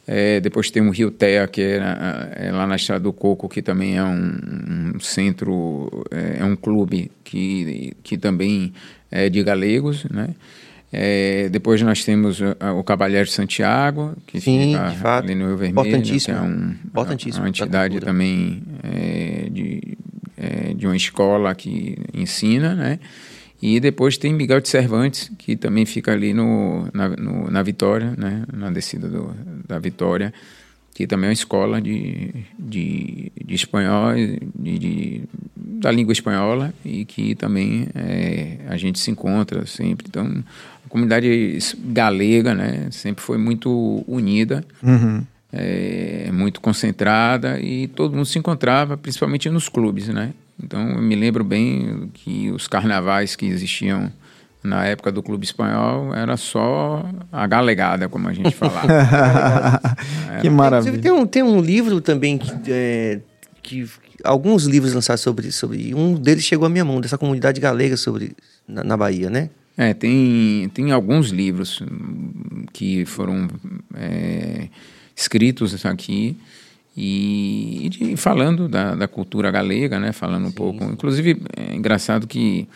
É, 0.07 0.41
depois 0.41 0.71
tem 0.71 0.83
o 0.83 0.91
Rio 0.91 1.11
Terra, 1.11 1.47
que 1.47 1.61
é, 1.61 2.47
é 2.49 2.53
lá 2.53 2.67
na 2.67 2.77
Estrada 2.77 3.05
do 3.05 3.13
Coco, 3.13 3.49
que 3.49 3.63
também 3.63 3.97
é 3.97 4.03
um, 4.03 4.95
um 4.97 5.01
centro, 5.01 6.05
é, 6.11 6.39
é 6.41 6.45
um 6.45 6.57
clube 6.57 7.11
que, 7.23 7.95
que 8.03 8.19
também 8.19 8.73
é 9.11 9.29
de 9.29 9.43
galegos, 9.43 10.05
né? 10.05 10.31
É, 10.93 11.49
depois 11.49 11.81
nós 11.81 12.05
temos 12.05 12.41
o, 12.41 12.55
o 12.79 12.85
Cabalheiro 12.85 13.25
de 13.27 13.33
Santiago, 13.33 14.15
que 14.27 14.41
Sim, 14.41 14.75
fica 14.75 15.17
ali 15.19 15.35
no 15.35 15.47
Rio 15.47 15.57
Vermelho, 15.57 15.83
que 15.89 15.95
é 15.95 15.97
Importantíssimo. 15.97 16.37
um, 16.39 16.75
Importantíssimo 16.87 17.43
uma 17.45 17.49
entidade 17.49 17.99
também 18.01 18.63
é, 18.83 19.49
de, 19.51 19.97
é, 20.37 20.75
de 20.75 20.87
uma 20.87 20.97
escola 20.97 21.55
que 21.55 21.97
ensina, 22.13 22.75
né? 22.75 22.99
E 23.63 23.79
depois 23.81 24.19
tem 24.19 24.35
Miguel 24.35 24.61
de 24.61 24.69
Cervantes, 24.69 25.31
que 25.39 25.57
também 25.57 25.87
fica 25.87 26.13
ali 26.13 26.35
no, 26.35 26.87
na, 26.93 27.09
no- 27.11 27.49
na 27.51 27.63
Vitória, 27.63 28.13
né? 28.19 28.43
na 28.53 28.71
descida 28.71 29.09
do- 29.09 29.35
da 29.67 29.79
Vitória, 29.79 30.35
que 30.93 31.07
também 31.07 31.27
é 31.27 31.29
uma 31.29 31.33
escola 31.33 31.81
de, 31.81 32.35
de, 32.59 33.31
de 33.43 33.55
espanhol, 33.55 34.15
de, 34.59 34.79
de- 34.79 35.25
da 35.57 35.91
língua 35.93 36.13
espanhola, 36.13 36.75
e 36.85 37.05
que 37.05 37.35
também 37.37 37.87
é, 37.95 38.59
a 38.69 38.77
gente 38.77 38.99
se 38.99 39.11
encontra 39.13 39.65
sempre. 39.65 40.07
Então, 40.09 40.43
comunidade 40.93 41.59
galega 41.87 42.55
né? 42.55 42.89
sempre 42.91 43.25
foi 43.25 43.39
muito 43.39 44.05
unida, 44.07 44.63
Uhum. 44.83 45.25
é, 45.51 46.29
muito 46.31 46.61
concentrada, 46.61 47.59
e 47.59 47.89
todo 47.89 48.15
mundo 48.15 48.27
se 48.27 48.39
encontrava, 48.39 48.95
principalmente 48.99 49.49
nos 49.49 49.71
clubes, 49.71 50.09
né? 50.09 50.35
Então 50.63 50.87
eu 50.91 51.01
me 51.01 51.17
lembro 51.17 51.43
bem 51.43 52.11
que 52.13 52.51
os 52.51 52.69
carnavais 52.69 53.35
que 53.35 53.47
existiam 53.47 54.13
na 54.63 54.85
época 54.85 55.11
do 55.11 55.23
Clube 55.23 55.45
Espanhol 55.45 56.15
era 56.15 56.37
só 56.37 57.05
a 57.33 57.47
galegada, 57.47 58.07
como 58.09 58.29
a 58.29 58.35
gente 58.35 58.55
falava. 58.55 58.87
que 60.43 60.51
maravilha. 60.51 60.99
tem 61.01 61.11
um, 61.11 61.27
tem 61.27 61.43
um 61.43 61.61
livro 61.61 62.01
também 62.03 62.37
que, 62.37 62.53
é, 62.69 63.19
que 63.63 63.89
alguns 64.23 64.65
livros 64.67 64.93
lançados 64.93 65.23
sobre 65.23 65.51
sobre 65.51 65.95
um 65.95 66.15
deles 66.15 66.45
chegou 66.45 66.67
à 66.67 66.69
minha 66.69 66.85
mão 66.85 67.01
dessa 67.01 67.17
comunidade 67.19 67.61
galega 67.61 67.97
sobre 67.97 68.37
na, 68.69 68.85
na 68.85 68.97
Bahia, 68.97 69.31
né? 69.31 69.49
É, 69.77 69.95
tem, 69.95 70.71
tem 70.75 70.93
alguns 70.93 71.31
livros 71.31 71.83
que 72.73 73.05
foram 73.07 73.49
é, 73.95 74.69
escritos 75.17 75.85
aqui 75.87 76.37
e, 76.97 77.87
e 77.87 77.89
de- 77.89 78.17
falando 78.17 78.69
da, 78.69 78.95
da 78.95 79.09
cultura 79.09 79.51
galega, 79.51 79.99
né? 79.99 80.13
Falando 80.13 80.47
um 80.49 80.53
pouco. 80.53 80.85
Inclusive, 80.85 81.41
é 81.57 81.75
engraçado 81.75 82.27
que 82.27 82.69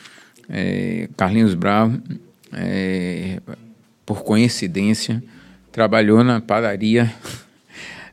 é, 0.48 1.08
Carlinhos 1.16 1.54
Brau, 1.54 1.92
é, 2.52 3.40
por 4.06 4.22
coincidência, 4.24 5.22
trabalhou 5.70 6.24
na 6.24 6.40
padaria. 6.40 7.12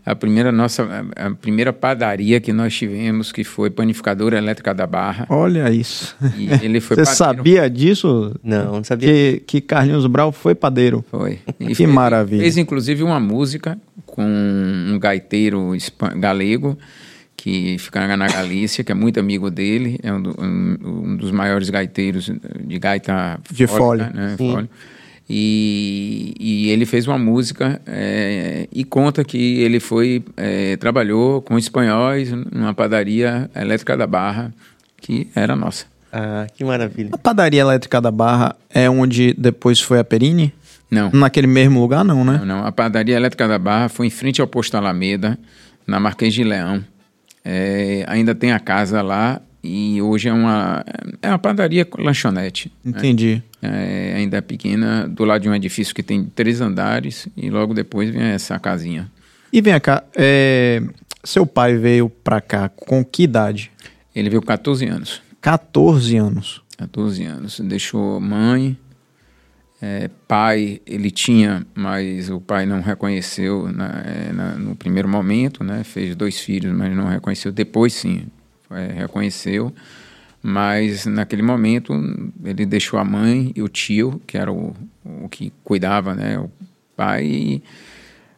A 0.05 0.13
primeira 0.15 0.51
nossa, 0.51 0.85
a 1.15 1.31
primeira 1.31 1.71
padaria 1.71 2.41
que 2.41 2.51
nós 2.51 2.75
tivemos, 2.75 3.31
que 3.31 3.43
foi 3.43 3.69
Panificadora 3.69 4.37
Elétrica 4.37 4.73
da 4.73 4.85
Barra. 4.85 5.25
Olha 5.29 5.71
isso. 5.71 6.15
E 6.37 6.49
ele 6.65 6.81
foi 6.81 6.97
Você 7.03 7.05
sabia 7.05 7.69
disso? 7.69 8.35
Não, 8.43 8.73
não 8.73 8.83
sabia. 8.83 9.07
Que, 9.07 9.43
que 9.47 9.61
Carlinhos 9.61 10.05
Brau 10.07 10.31
foi 10.33 10.53
padeiro. 10.55 11.05
Foi. 11.09 11.39
Que 11.75 11.87
maravilha. 11.87 12.41
Fez 12.41 12.57
inclusive 12.57 13.01
uma 13.01 13.19
música 13.19 13.77
com 14.05 14.23
um 14.25 14.99
gaiteiro 14.99 15.71
galego 16.17 16.77
que 17.35 17.77
fica 17.79 18.15
na 18.15 18.27
Galícia, 18.27 18.83
que 18.83 18.91
é 18.91 18.95
muito 18.95 19.19
amigo 19.19 19.49
dele, 19.49 19.99
é 20.03 20.13
um, 20.13 20.21
do- 20.21 20.35
um- 20.39 20.77
um 21.11 21.17
dos 21.17 21.31
maiores 21.31 21.69
gaiteiros 21.69 22.29
de 22.65 22.79
gaita 22.79 23.39
De 23.51 23.67
fólica, 23.67 24.05
fole. 24.11 24.17
né? 24.17 24.35
Fole. 24.37 24.69
E, 25.29 26.33
e 26.37 26.69
ele 26.69 26.85
fez 26.85 27.07
uma 27.07 27.17
música 27.17 27.81
é, 27.87 28.67
e 28.71 28.83
conta 28.83 29.23
que 29.23 29.61
ele 29.61 29.79
foi 29.79 30.23
é, 30.35 30.75
trabalhou 30.75 31.41
com 31.41 31.57
espanhóis 31.57 32.29
numa 32.31 32.73
padaria 32.73 33.49
elétrica 33.55 33.95
da 33.95 34.05
Barra 34.05 34.53
que 34.97 35.27
era 35.35 35.55
nossa. 35.55 35.85
Ah, 36.11 36.45
que 36.55 36.63
maravilha. 36.63 37.09
A 37.11 37.17
padaria 37.17 37.61
elétrica 37.61 37.99
da 37.99 38.11
Barra 38.11 38.55
é 38.69 38.89
onde 38.89 39.33
depois 39.33 39.79
foi 39.79 39.99
a 39.99 40.03
Perini? 40.03 40.53
Não. 40.89 41.09
Naquele 41.11 41.47
mesmo 41.47 41.81
lugar, 41.81 42.05
não, 42.05 42.23
né? 42.23 42.37
Não, 42.39 42.45
não. 42.45 42.65
A 42.65 42.71
padaria 42.71 43.15
elétrica 43.15 43.47
da 43.47 43.57
Barra 43.57 43.89
foi 43.89 44.07
em 44.07 44.11
frente 44.11 44.39
ao 44.39 44.47
posto 44.47 44.77
Alameda, 44.77 45.37
na 45.87 45.99
Marquês 45.99 46.33
de 46.33 46.43
Leão. 46.43 46.83
É, 47.43 48.05
ainda 48.07 48.35
tem 48.35 48.51
a 48.51 48.59
casa 48.59 49.01
lá 49.01 49.41
e 49.63 50.01
hoje 50.01 50.27
é 50.27 50.33
uma, 50.33 50.83
é 51.21 51.29
uma 51.29 51.39
padaria 51.39 51.87
lanchonete. 51.97 52.71
né? 52.83 52.91
Entendi. 52.97 53.41
É, 53.61 54.13
ainda 54.17 54.37
é 54.37 54.41
pequena, 54.41 55.07
do 55.07 55.23
lado 55.23 55.41
de 55.41 55.49
um 55.49 55.55
edifício 55.55 55.95
que 55.95 56.03
tem 56.03 56.25
três 56.25 56.59
andares 56.59 57.27
e 57.37 57.49
logo 57.49 57.73
depois 57.73 58.09
vem 58.09 58.21
essa 58.23 58.59
casinha. 58.59 59.09
E 59.51 59.61
vem 59.61 59.79
cá, 59.79 60.03
é, 60.15 60.81
seu 61.23 61.45
pai 61.45 61.77
veio 61.77 62.09
pra 62.09 62.41
cá 62.41 62.67
com 62.69 63.05
que 63.05 63.23
idade? 63.23 63.71
Ele 64.13 64.29
veio 64.29 64.41
com 64.41 64.47
14 64.47 64.85
anos. 64.85 65.21
14 65.39 66.17
anos. 66.17 66.61
14 66.77 67.23
anos. 67.23 67.59
Deixou 67.61 68.19
mãe, 68.19 68.77
é, 69.81 70.09
pai, 70.27 70.81
ele 70.85 71.11
tinha, 71.11 71.65
mas 71.75 72.29
o 72.29 72.39
pai 72.41 72.65
não 72.65 72.81
reconheceu 72.81 73.71
na- 73.71 74.03
é, 74.05 74.33
na- 74.33 74.55
no 74.55 74.75
primeiro 74.75 75.07
momento, 75.07 75.63
né? 75.63 75.83
Fez 75.83 76.15
dois 76.15 76.39
filhos, 76.39 76.73
mas 76.75 76.95
não 76.95 77.07
reconheceu. 77.07 77.51
Depois, 77.51 77.93
sim, 77.93 78.25
é, 78.75 78.93
reconheceu. 78.93 79.73
Mas 80.41 81.05
naquele 81.05 81.41
momento 81.41 81.93
ele 82.43 82.65
deixou 82.65 82.99
a 82.99 83.05
mãe 83.05 83.53
e 83.55 83.61
o 83.61 83.69
tio, 83.69 84.21
que 84.27 84.37
era 84.37 84.51
o, 84.51 84.75
o 85.05 85.29
que 85.29 85.53
cuidava, 85.63 86.13
né? 86.13 86.37
O 86.37 86.51
pai, 86.97 87.25
e 87.25 87.63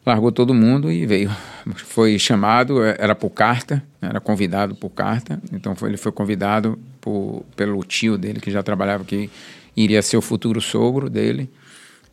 largou 0.05 0.31
todo 0.31 0.53
mundo 0.53 0.91
e 0.91 1.05
veio. 1.05 1.31
Foi 1.75 2.19
chamado, 2.19 2.83
eh, 2.83 2.95
era 2.99 3.15
por 3.15 3.31
carta, 3.31 3.83
era 3.99 4.19
convidado 4.19 4.75
por 4.75 4.91
carta. 4.91 5.41
Então 5.51 5.75
foi, 5.75 5.89
ele 5.89 5.97
foi 5.97 6.11
convidado 6.11 6.77
por, 7.01 7.43
pelo 7.55 7.83
tio 7.83 8.17
dele, 8.17 8.39
que 8.39 8.51
já 8.51 8.61
trabalhava, 8.61 9.03
que 9.03 9.29
iria 9.75 10.01
ser 10.01 10.17
o 10.17 10.21
futuro 10.21 10.61
sogro 10.61 11.09
dele. 11.09 11.49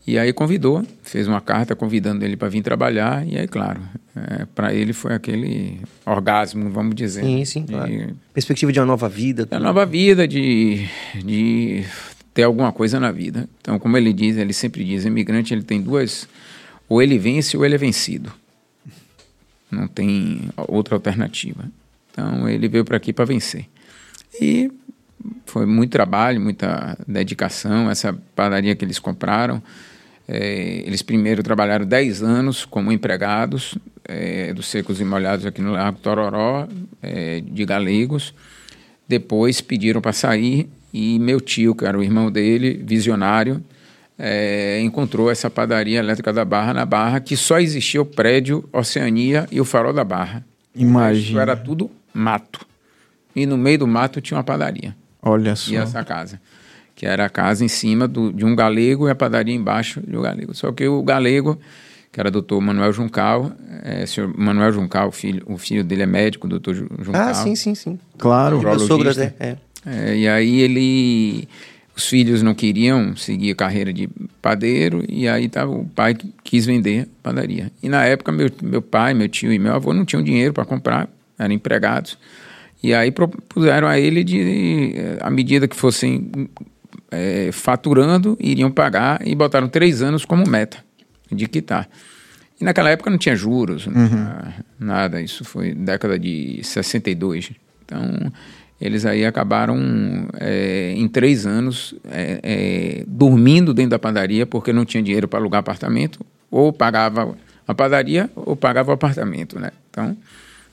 E 0.04 0.18
aí 0.18 0.32
convidou, 0.32 0.84
fez 1.02 1.28
uma 1.28 1.40
carta 1.40 1.76
convidando 1.76 2.24
ele 2.24 2.36
para 2.36 2.48
vir 2.48 2.60
trabalhar. 2.62 3.24
E 3.26 3.38
aí, 3.38 3.46
claro, 3.46 3.80
para 4.54 4.74
ele 4.74 4.92
foi 4.92 5.14
aquele 5.14 5.78
orgasmo, 6.04 6.68
vamos 6.70 6.94
dizer. 6.96 7.22
Sim, 7.22 7.44
sim, 7.44 7.64
De- 7.64 7.72
claro. 7.72 8.16
Perspectiva 8.34 8.72
de 8.72 8.80
uma 8.80 8.86
nova 8.86 9.08
vida. 9.08 9.46
da 9.46 9.60
nova 9.60 9.86
vida, 9.86 10.26
de, 10.26 10.88
de 11.24 11.84
ter 12.34 12.42
alguma 12.42 12.72
coisa 12.72 12.98
na 12.98 13.12
vida. 13.12 13.48
Então, 13.60 13.78
como 13.78 13.96
ele 13.96 14.12
diz, 14.12 14.36
ele 14.36 14.52
sempre 14.52 14.84
diz, 14.84 15.04
imigrante 15.04 15.54
ele 15.54 15.62
tem 15.62 15.80
duas, 15.80 16.28
ou 16.88 17.00
ele 17.00 17.16
vence 17.16 17.56
ou 17.56 17.64
ele 17.64 17.76
é 17.76 17.78
vencido. 17.78 18.32
Não 19.70 19.86
tem 19.86 20.50
outra 20.68 20.96
alternativa. 20.96 21.64
Então, 22.10 22.48
ele 22.48 22.68
veio 22.68 22.84
para 22.84 22.96
aqui 22.96 23.12
para 23.12 23.24
vencer. 23.24 23.66
E 24.40 24.70
foi 25.46 25.64
muito 25.64 25.92
trabalho, 25.92 26.40
muita 26.40 26.98
dedicação. 27.06 27.88
Essa 27.90 28.12
padaria 28.34 28.74
que 28.74 28.84
eles 28.84 28.98
compraram, 28.98 29.62
eh, 30.28 30.82
eles 30.86 31.02
primeiro 31.02 31.42
trabalharam 31.42 31.84
10 31.84 32.22
anos 32.22 32.64
como 32.64 32.92
empregados 32.92 33.76
eh, 34.04 34.52
dos 34.54 34.66
secos 34.66 35.00
e 35.00 35.04
molhados 35.04 35.46
aqui 35.46 35.60
no 35.60 35.72
Lago 35.72 35.98
Tororó, 35.98 36.68
eh, 37.02 37.42
de 37.44 37.64
galegos. 37.64 38.34
Depois 39.06 39.60
pediram 39.60 40.00
para 40.00 40.12
sair 40.12 40.68
e 40.92 41.18
meu 41.18 41.40
tio, 41.40 41.74
que 41.74 41.84
era 41.84 41.98
o 41.98 42.02
irmão 42.02 42.30
dele, 42.30 42.82
visionário, 42.84 43.62
eh, 44.18 44.80
encontrou 44.82 45.30
essa 45.30 45.48
padaria 45.48 45.98
elétrica 45.98 46.32
da 46.32 46.44
Barra 46.44 46.74
na 46.74 46.84
Barra, 46.84 47.20
que 47.20 47.36
só 47.36 47.58
existia 47.58 48.00
o 48.00 48.04
prédio 48.04 48.68
Oceania 48.72 49.48
e 49.50 49.60
o 49.60 49.64
Farol 49.64 49.92
da 49.92 50.04
Barra. 50.04 50.44
Imagina. 50.74 51.42
Era 51.42 51.56
tudo 51.56 51.90
mato. 52.12 52.60
E 53.34 53.46
no 53.46 53.56
meio 53.56 53.80
do 53.80 53.86
mato 53.86 54.20
tinha 54.20 54.36
uma 54.36 54.44
padaria. 54.44 54.94
Olha 55.22 55.56
só. 55.56 55.72
E 55.72 55.76
essa 55.76 56.04
casa. 56.04 56.40
Que 57.02 57.06
era 57.08 57.26
a 57.26 57.28
casa 57.28 57.64
em 57.64 57.68
cima 57.68 58.06
do, 58.06 58.32
de 58.32 58.44
um 58.44 58.54
galego 58.54 59.08
e 59.08 59.10
a 59.10 59.14
padaria 59.16 59.52
embaixo 59.52 60.00
de 60.06 60.16
um 60.16 60.22
galego. 60.22 60.54
Só 60.54 60.70
que 60.70 60.86
o 60.86 61.02
galego, 61.02 61.58
que 62.12 62.20
era 62.20 62.30
doutor 62.30 62.60
Manuel 62.60 62.92
Juncal, 62.92 63.50
é, 63.82 64.06
senhor 64.06 64.32
Manuel 64.38 64.72
Juncal, 64.72 65.08
o 65.08 65.10
filho, 65.10 65.42
o 65.46 65.58
filho 65.58 65.82
dele 65.82 66.02
é 66.02 66.06
médico, 66.06 66.46
doutor 66.46 66.74
Ju- 66.76 66.86
Juncal. 67.00 67.26
Ah, 67.30 67.34
sim, 67.34 67.56
sim, 67.56 67.74
sim. 67.74 67.98
Claro. 68.16 68.58
Urologista. 68.60 69.24
até. 69.36 69.44
É. 69.44 69.56
É, 69.84 70.16
e 70.16 70.28
aí 70.28 70.60
ele. 70.60 71.48
Os 71.96 72.06
filhos 72.08 72.40
não 72.40 72.54
queriam 72.54 73.16
seguir 73.16 73.50
a 73.50 73.54
carreira 73.56 73.92
de 73.92 74.08
padeiro, 74.40 75.04
e 75.08 75.26
aí 75.26 75.48
tava, 75.48 75.72
o 75.72 75.84
pai 75.84 76.14
que 76.14 76.32
quis 76.44 76.64
vender 76.64 77.08
a 77.18 77.22
padaria. 77.24 77.72
E 77.82 77.88
na 77.88 78.04
época, 78.04 78.30
meu, 78.30 78.48
meu 78.62 78.80
pai, 78.80 79.12
meu 79.12 79.28
tio 79.28 79.52
e 79.52 79.58
meu 79.58 79.74
avô 79.74 79.92
não 79.92 80.04
tinham 80.04 80.22
dinheiro 80.22 80.54
para 80.54 80.64
comprar, 80.64 81.08
eram 81.36 81.52
empregados. 81.52 82.16
E 82.80 82.94
aí 82.94 83.10
propuseram 83.10 83.88
a 83.88 83.98
ele 83.98 84.22
de, 84.22 84.92
eh, 84.94 85.18
à 85.20 85.28
medida 85.30 85.66
que 85.66 85.74
fossem 85.76 86.30
eh, 87.12 87.50
faturando, 87.52 88.36
iriam 88.40 88.70
pagar 88.70 89.26
e 89.26 89.34
botaram 89.34 89.68
três 89.68 90.02
anos 90.02 90.24
como 90.24 90.48
meta 90.48 90.78
de 91.30 91.46
quitar. 91.46 91.88
E 92.60 92.64
naquela 92.64 92.90
época 92.90 93.10
não 93.10 93.18
tinha 93.18 93.36
juros, 93.36 93.86
não 93.86 94.08
tinha 94.08 94.54
nada, 94.78 95.20
isso 95.20 95.44
foi 95.44 95.74
década 95.74 96.18
de 96.18 96.60
62. 96.62 97.52
Então, 97.84 98.32
eles 98.80 99.04
aí 99.06 99.24
acabaram 99.24 99.78
eh, 100.40 100.94
em 100.96 101.06
três 101.06 101.46
anos 101.46 101.94
eh, 102.10 102.40
eh, 102.42 103.04
dormindo 103.06 103.72
dentro 103.72 103.90
da 103.90 103.98
padaria 103.98 104.44
porque 104.44 104.72
não 104.72 104.84
tinha 104.84 105.02
dinheiro 105.02 105.28
para 105.28 105.38
alugar 105.38 105.60
apartamento, 105.60 106.24
ou 106.50 106.72
pagava 106.72 107.36
a 107.66 107.74
padaria 107.74 108.28
ou 108.34 108.56
pagava 108.56 108.90
o 108.90 108.94
apartamento, 108.94 109.58
né? 109.58 109.70
Então, 109.88 110.16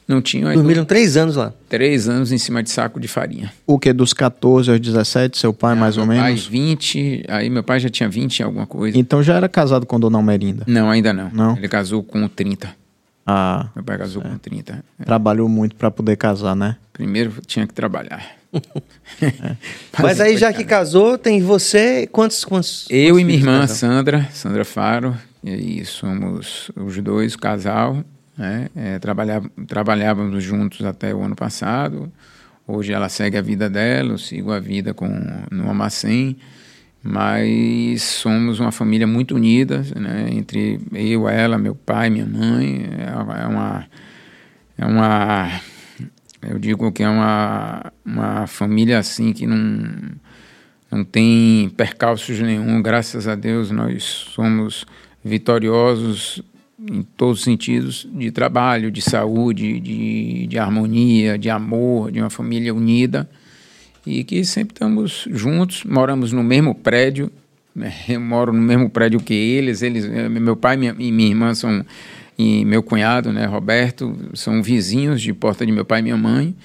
não 0.09 0.21
tinha 0.23 0.51
Dormiram 0.53 0.83
três 0.83 1.15
anos 1.15 1.35
lá. 1.35 1.53
três 1.69 2.09
anos 2.09 2.31
em 2.31 2.37
cima 2.39 2.63
de 2.63 2.71
saco 2.71 2.99
de 2.99 3.07
farinha. 3.07 3.53
O 3.67 3.77
que? 3.77 3.93
Dos 3.93 4.11
14 4.11 4.71
aos 4.71 4.79
17, 4.79 5.37
seu 5.37 5.53
pai, 5.53 5.75
mais 5.75 5.97
ou 5.97 6.05
menos? 6.07 6.47
20, 6.47 7.25
aí 7.27 7.47
meu 7.47 7.63
pai 7.63 7.79
já 7.79 7.89
tinha 7.89 8.09
20 8.09 8.39
e 8.39 8.43
alguma 8.43 8.65
coisa. 8.65 8.97
Então 8.97 9.21
já 9.21 9.35
era 9.35 9.47
casado 9.47 9.85
com 9.85 9.99
Dona 9.99 10.17
Almerinda. 10.17 10.63
Não, 10.65 10.89
ainda 10.89 11.13
não. 11.13 11.29
Não? 11.31 11.55
Ele 11.55 11.67
casou 11.67 12.01
com 12.01 12.27
30. 12.27 12.75
Ah, 13.23 13.69
Meu 13.75 13.83
pai 13.83 13.99
casou 13.99 14.23
com 14.23 14.35
30. 14.35 14.83
trabalhou 15.05 15.47
muito 15.47 15.75
pra 15.75 15.91
poder 15.91 16.17
casar, 16.17 16.55
né? 16.55 16.75
Primeiro 16.91 17.33
tinha 17.45 17.67
que 17.67 17.73
trabalhar. 17.75 18.25
Mas 20.01 20.19
aí, 20.19 20.35
já 20.35 20.51
que 20.51 20.63
casou, 20.63 21.19
tem 21.19 21.39
você. 21.41 22.07
Quantos. 22.11 22.43
quantos 22.43 22.87
Eu 22.89 23.13
quantos 23.13 23.21
e 23.21 23.25
minha 23.25 23.37
irmã? 23.37 23.67
Sandra, 23.67 24.27
Sandra 24.33 24.65
Faro, 24.65 25.15
e 25.43 25.51
aí 25.51 25.85
somos 25.85 26.71
os 26.75 26.97
dois, 26.97 27.35
casal, 27.35 28.03
né? 28.39 28.69
É, 28.74 29.00
trabalhava- 29.00 29.51
trabalhávamos 29.67 30.41
juntos 30.41 30.86
até 30.86 31.13
o 31.13 31.22
ano 31.22 31.36
passado. 31.36 32.10
Hoje 32.65 32.93
ela 32.93 33.10
segue 33.10 33.38
a 33.38 33.41
vida 33.41 33.69
dela, 33.69 34.13
eu 34.13 34.17
sigo 34.17 34.53
a 34.53 34.60
vida 34.60 34.93
com, 34.93 35.10
no 35.51 35.69
Amacém. 35.69 36.38
Mas 37.03 38.01
somos 38.01 38.60
uma 38.60 38.72
família 38.72 39.08
muito 39.08 39.36
unida, 39.36 39.84
né? 39.96 40.29
Entre 40.31 40.79
eu, 40.93 41.27
ela, 41.27 41.58
meu 41.58 41.75
pai, 41.75 42.10
minha 42.10 42.25
mãe. 42.25 42.89
É 42.98 43.15
uma, 43.15 43.88
é 44.77 44.86
uma, 44.86 45.62
Eu 46.41 46.60
digo 46.60 46.91
que 46.91 47.03
é 47.03 47.10
uma, 47.10 47.91
uma 48.05 48.48
família 48.48 49.00
assim 49.00 49.34
que 49.34 49.46
não, 49.46 49.88
não 50.91 51.03
tem 51.03 51.69
percalços 51.75 52.39
nenhum. 52.39 52.81
Graças 52.81 53.27
a 53.27 53.36
Deus 53.36 53.72
nós 53.72 54.03
somos 54.03 54.86
vitoriosos 55.24 56.41
em 56.88 57.03
todos 57.03 57.39
os 57.39 57.43
sentidos 57.43 58.07
de 58.13 58.31
trabalho, 58.31 58.91
de 58.91 59.01
saúde, 59.01 59.79
de, 59.79 60.48
de 60.48 60.57
harmonia, 60.57 61.38
de 61.38 61.50
amor, 61.50 62.12
de 62.12 62.19
uma 62.19 62.29
família 62.29 62.74
unida 62.74 63.29
e 64.05 64.24
que 64.24 64.43
sempre 64.45 64.74
estamos 64.74 65.27
juntos, 65.31 65.83
moramos 65.83 66.31
no 66.31 66.43
mesmo 66.43 66.74
prédio. 66.74 67.31
né? 67.75 67.93
Eu 68.07 68.21
moro 68.21 68.53
no 68.53 68.62
mesmo 68.62 68.89
prédio 68.89 69.19
que 69.19 69.33
eles. 69.33 69.81
Eles, 69.81 70.05
eh, 70.05 70.29
meu 70.29 70.55
pai 70.55 70.77
minha, 70.77 70.95
e 70.98 71.12
minha 71.12 71.29
irmã 71.29 71.53
são 71.53 71.86
e 72.38 72.63
meu 72.63 72.81
cunhado, 72.81 73.33
né, 73.33 73.45
Roberto, 73.45 74.17
são 74.33 74.63
vizinhos 74.63 75.21
de 75.21 75.33
porta 75.33 75.65
de 75.65 75.74
meu 75.74 75.83
pai 75.83 76.00
e 76.00 76.03
minha 76.03 76.15
mãe. 76.15 76.55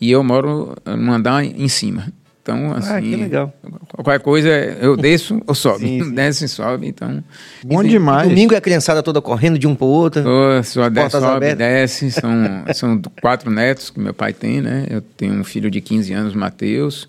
E 0.00 0.10
eu 0.10 0.24
moro 0.24 0.74
no 0.86 1.12
andar 1.12 1.44
em 1.44 1.68
cima. 1.68 2.10
Então, 2.50 2.72
assim, 2.72 2.92
Ah, 2.92 3.00
que 3.02 3.14
legal. 3.16 3.52
qualquer 3.92 4.20
coisa 4.20 4.48
eu 4.48 4.96
desço 4.96 5.38
ou 5.46 5.54
sobe, 5.54 5.80
Sim, 5.86 6.04
sim. 6.04 6.14
desce 6.14 6.46
e 6.46 6.48
sobe. 6.48 6.86
Então, 6.88 7.22
Bom 7.62 7.82
E 7.82 7.88
demais. 7.88 8.26
Domingo 8.26 8.54
é 8.54 8.56
a 8.56 8.60
criançada 8.60 9.02
toda 9.02 9.20
correndo 9.20 9.58
de 9.58 9.66
um 9.66 9.74
pro 9.74 9.86
outro. 9.86 10.22
Oh, 10.26 10.62
só 10.62 10.88
desce, 10.88 11.10
sobe, 11.20 11.26
abertas. 11.26 11.58
desce. 11.58 12.10
São, 12.10 12.30
são 12.74 13.02
quatro 13.20 13.50
netos 13.50 13.90
que 13.90 14.00
meu 14.00 14.14
pai 14.14 14.32
tem, 14.32 14.62
né? 14.62 14.86
Eu 14.88 15.02
tenho 15.02 15.34
um 15.34 15.44
filho 15.44 15.70
de 15.70 15.80
15 15.82 16.10
anos, 16.14 16.32
Matheus, 16.34 17.06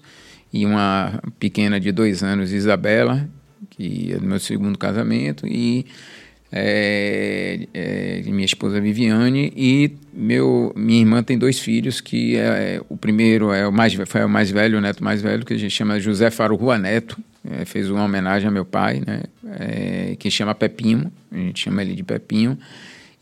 e 0.52 0.66
uma 0.66 1.22
pequena 1.40 1.80
de 1.80 1.92
dois 1.94 2.22
anos, 2.22 2.52
Isabela, 2.52 3.26
que 3.70 4.12
é 4.14 4.18
do 4.18 4.26
meu 4.26 4.40
segundo 4.40 4.78
casamento, 4.78 5.48
e 5.48 5.86
é, 6.52 7.68
é, 7.74 8.22
minha 8.26 8.46
esposa 8.46 8.82
Viviane, 8.82 9.54
e 9.56 9.92
meu, 10.12 10.74
minha 10.76 11.00
irmã 11.00 11.22
tem 11.22 11.38
dois 11.38 11.60
filhos, 11.60 12.02
que 12.02 12.36
é, 12.36 12.82
o 12.90 12.98
primeiro 12.98 13.52
é 13.52 13.68
o 13.68 13.72
mais, 13.72 13.94
foi 13.94 14.24
o 14.24 14.30
mais 14.30 14.50
velho, 14.50 14.78
o 14.78 14.82
neto 14.82 15.04
mais 15.04 15.22
velho, 15.22 15.46
que 15.46 15.54
a 15.54 15.58
gente 15.58 15.72
chama 15.72 16.00
José 16.00 16.32
Faro 16.32 16.56
Rua 16.56 16.78
Neto, 16.78 17.18
é, 17.50 17.66
fez 17.66 17.90
uma 17.90 18.04
homenagem 18.04 18.48
a 18.48 18.52
meu 18.52 18.66
pai, 18.66 19.02
né? 19.06 19.24
É, 19.60 20.16
que 20.18 20.30
chama 20.32 20.56
Pepinho, 20.56 21.12
a 21.32 21.38
gente 21.38 21.62
chama 21.62 21.82
ele 21.82 21.94
de 21.94 22.04
Pepinho, 22.04 22.58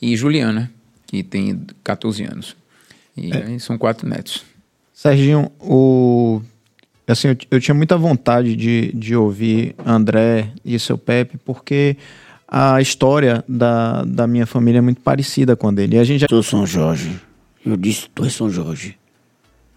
e 0.01 0.15
Juliana, 0.15 0.71
que 1.05 1.21
tem 1.21 1.61
14 1.83 2.23
anos. 2.23 2.55
E 3.15 3.35
aí 3.35 3.59
são 3.59 3.77
quatro 3.77 4.07
netos. 4.07 4.45
Serginho, 4.93 5.51
o... 5.59 6.41
assim, 7.07 7.29
eu, 7.29 7.37
eu 7.51 7.59
tinha 7.59 7.75
muita 7.75 7.97
vontade 7.97 8.55
de, 8.55 8.91
de 8.93 9.15
ouvir 9.15 9.75
André 9.85 10.49
e 10.63 10.79
seu 10.79 10.97
Pepe, 10.97 11.37
porque 11.37 11.97
a 12.47 12.81
história 12.81 13.43
da, 13.47 14.03
da 14.05 14.25
minha 14.25 14.45
família 14.45 14.79
é 14.79 14.81
muito 14.81 15.01
parecida 15.01 15.55
com 15.55 15.67
a 15.67 15.71
dele. 15.71 15.97
E 15.97 15.99
a 15.99 16.03
gente 16.03 16.21
já 16.21 16.27
Sou 16.29 16.41
São 16.41 16.65
Jorge. 16.65 17.19
Eu 17.65 17.75
disse, 17.75 18.07
tu 18.13 18.23
és 18.23 18.33
São 18.33 18.49
Jorge. 18.49 18.97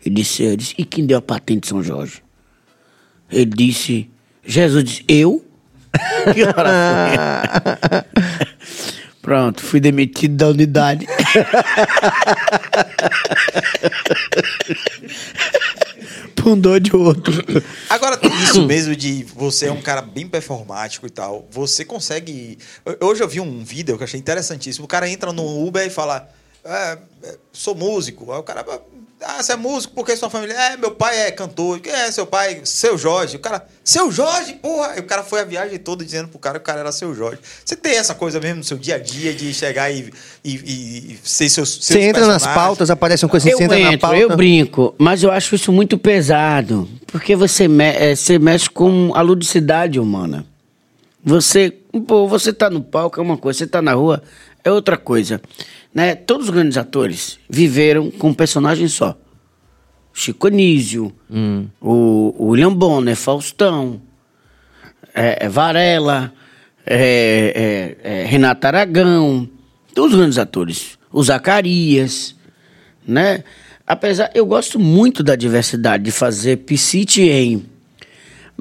Ele 0.04 0.14
disse, 0.14 0.44
eu 0.44 0.56
disse, 0.56 0.74
e 0.78 0.84
quem 0.84 1.04
deu 1.04 1.18
a 1.18 1.22
patente 1.22 1.62
de 1.62 1.68
São 1.68 1.82
Jorge? 1.82 2.22
Ele 3.30 3.46
disse, 3.46 4.08
Jesus 4.44 4.84
disse, 4.84 5.04
eu? 5.08 5.44
Que 6.32 6.44
hora 6.44 6.70
foi? 6.70 8.30
Pronto, 9.20 9.62
fui 9.62 9.80
demitido 9.80 10.36
da 10.36 10.48
unidade. 10.48 11.06
Por 16.42 16.52
um 16.52 16.58
dor 16.58 16.80
de 16.80 16.94
outro. 16.94 17.32
Agora 17.88 18.16
tem 18.16 18.30
isso 18.42 18.62
mesmo 18.66 18.96
de 18.96 19.24
você 19.24 19.66
é 19.66 19.72
um 19.72 19.82
cara 19.82 20.00
bem 20.00 20.26
performático 20.26 21.06
e 21.06 21.10
tal. 21.10 21.46
Você 21.50 21.84
consegue. 21.84 22.58
Hoje 23.00 23.22
eu 23.22 23.28
vi 23.28 23.40
um 23.40 23.62
vídeo 23.64 23.96
que 23.96 24.02
eu 24.02 24.04
achei 24.04 24.18
interessantíssimo. 24.18 24.84
O 24.84 24.88
cara 24.88 25.08
entra 25.08 25.32
no 25.32 25.66
Uber 25.66 25.86
e 25.86 25.90
fala: 25.90 26.28
"É, 26.64 26.98
é, 27.22 27.36
sou 27.52 27.74
músico. 27.74 28.32
Aí 28.32 28.38
o 28.38 28.42
cara. 28.42 28.64
Ah, 29.22 29.42
você 29.42 29.52
é 29.52 29.56
músico 29.56 29.92
porque 29.94 30.16
sua 30.16 30.30
família. 30.30 30.54
É, 30.54 30.76
meu 30.78 30.92
pai 30.92 31.26
é 31.26 31.30
cantor. 31.30 31.78
Quem 31.80 31.92
é 31.92 32.10
seu 32.10 32.26
pai? 32.26 32.62
Seu 32.64 32.96
Jorge. 32.96 33.36
O 33.36 33.38
cara, 33.40 33.66
seu 33.84 34.10
Jorge, 34.10 34.54
porra! 34.54 34.94
E 34.96 35.00
o 35.00 35.02
cara 35.02 35.22
foi 35.22 35.40
a 35.40 35.44
viagem 35.44 35.78
toda 35.78 36.02
dizendo 36.04 36.28
pro 36.28 36.38
cara 36.38 36.58
que 36.58 36.62
o 36.62 36.66
cara 36.66 36.80
era 36.80 36.90
seu 36.92 37.14
Jorge. 37.14 37.38
Você 37.62 37.76
tem 37.76 37.96
essa 37.96 38.14
coisa 38.14 38.40
mesmo 38.40 38.56
no 38.58 38.64
seu 38.64 38.78
dia 38.78 38.94
a 38.94 38.98
dia 38.98 39.34
de 39.34 39.52
chegar 39.52 39.90
e, 39.90 40.10
e, 40.42 40.54
e- 40.56 41.12
e 41.12 41.18
ser 41.22 41.50
seus. 41.50 41.68
seus 41.70 41.84
Você 41.84 42.00
entra 42.00 42.26
nas 42.26 42.44
pautas, 42.46 42.88
aparece 42.90 43.24
uma 43.24 43.30
coisa 43.30 43.44
assim, 43.46 43.52
Eu 43.52 43.58
você 43.58 43.64
entra 43.64 43.78
na 43.78 43.86
entro, 43.88 44.00
pauta. 44.00 44.16
eu 44.16 44.34
brinco, 44.36 44.94
mas 44.96 45.22
eu 45.22 45.30
acho 45.30 45.54
isso 45.54 45.70
muito 45.70 45.98
pesado, 45.98 46.88
porque 47.06 47.36
você, 47.36 47.68
me- 47.68 47.84
eh, 47.94 48.16
você 48.16 48.38
mexe 48.38 48.70
com 48.70 49.12
a 49.14 49.20
ludicidade 49.20 50.00
humana. 50.00 50.46
Você, 51.22 51.70
pô, 52.06 52.26
você 52.26 52.52
tá 52.52 52.70
no 52.70 52.82
palco 52.82 53.20
é 53.20 53.22
uma 53.22 53.36
coisa, 53.36 53.58
você 53.58 53.66
tá 53.66 53.82
na 53.82 53.92
rua 53.92 54.22
é 54.64 54.70
outra 54.70 54.96
coisa, 54.96 55.40
né? 55.94 56.14
Todos 56.14 56.46
os 56.46 56.50
grandes 56.50 56.76
atores 56.76 57.38
viveram 57.48 58.10
com 58.10 58.28
um 58.28 58.34
personagem 58.34 58.88
só. 58.88 59.16
Chico 60.12 60.48
Anísio, 60.48 61.12
o, 61.80 62.34
o 62.36 62.46
William 62.48 62.74
Bonner, 62.74 63.16
Faustão, 63.16 64.02
é, 65.14 65.46
é 65.46 65.48
Varela, 65.48 66.32
é, 66.84 67.96
é, 68.04 68.22
é, 68.22 68.24
Renato 68.24 68.66
Aragão, 68.66 69.48
todos 69.94 70.12
os 70.12 70.18
grandes 70.18 70.38
atores. 70.38 70.98
O 71.12 71.22
Zacarias, 71.22 72.36
né? 73.06 73.44
Apesar, 73.86 74.30
eu 74.34 74.46
gosto 74.46 74.78
muito 74.78 75.22
da 75.22 75.34
diversidade 75.34 76.04
de 76.04 76.12
fazer 76.12 76.58
piscite 76.58 77.22
em. 77.22 77.64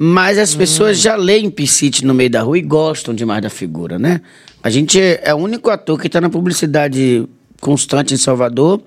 Mas 0.02 0.38
as 0.38 0.56
pessoas 0.56 1.02
já 1.02 1.18
leem 1.18 1.52
piscite 1.52 2.06
no 2.06 2.14
meio 2.14 2.30
da 2.30 2.42
rua 2.42 2.58
e 2.58 2.62
gostam 2.62 3.14
demais 3.14 3.42
da 3.42 3.50
figura, 3.50 4.00
né? 4.00 4.22
A 4.64 4.70
gente 4.70 4.98
é 4.98 5.34
o 5.34 5.38
único 5.38 5.70
ator 5.70 6.00
que 6.00 6.08
está 6.08 6.22
na 6.22 6.30
publicidade 6.30 7.28
constante 7.60 8.14
em 8.14 8.18
Salvador 8.18 8.82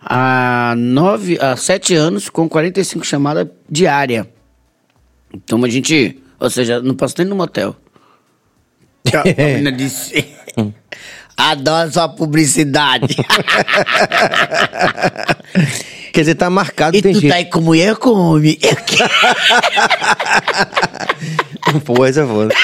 há, 0.00 0.72
nove, 0.74 1.36
há 1.38 1.54
sete 1.54 1.94
anos 1.94 2.30
com 2.30 2.48
45 2.48 3.04
chamadas 3.04 3.46
diária. 3.68 4.26
Então 5.34 5.62
a 5.62 5.68
gente, 5.68 6.18
ou 6.40 6.48
seja, 6.48 6.80
não 6.80 6.94
posso 6.94 7.16
nem 7.18 7.26
no 7.26 7.36
motel. 7.36 7.76
A 9.12 9.24
menina 9.36 9.70
disse, 9.70 10.32
adoro 11.36 11.92
sua 11.92 12.08
publicidade. 12.08 13.16
Quer 16.12 16.20
dizer, 16.20 16.34
tá 16.34 16.50
marcado, 16.50 16.96
e 16.96 17.02
tem 17.02 17.12
tu 17.14 17.20
jeito. 17.20 17.32
tá 17.32 17.38
aí 17.38 17.44
com 17.46 17.60
mulher, 17.60 17.96
come. 17.96 18.58
Eu 18.62 18.76
que- 18.76 18.98
Pô, 21.84 22.04
essa 22.04 22.20
é 22.22 22.26
foda. 22.26 22.54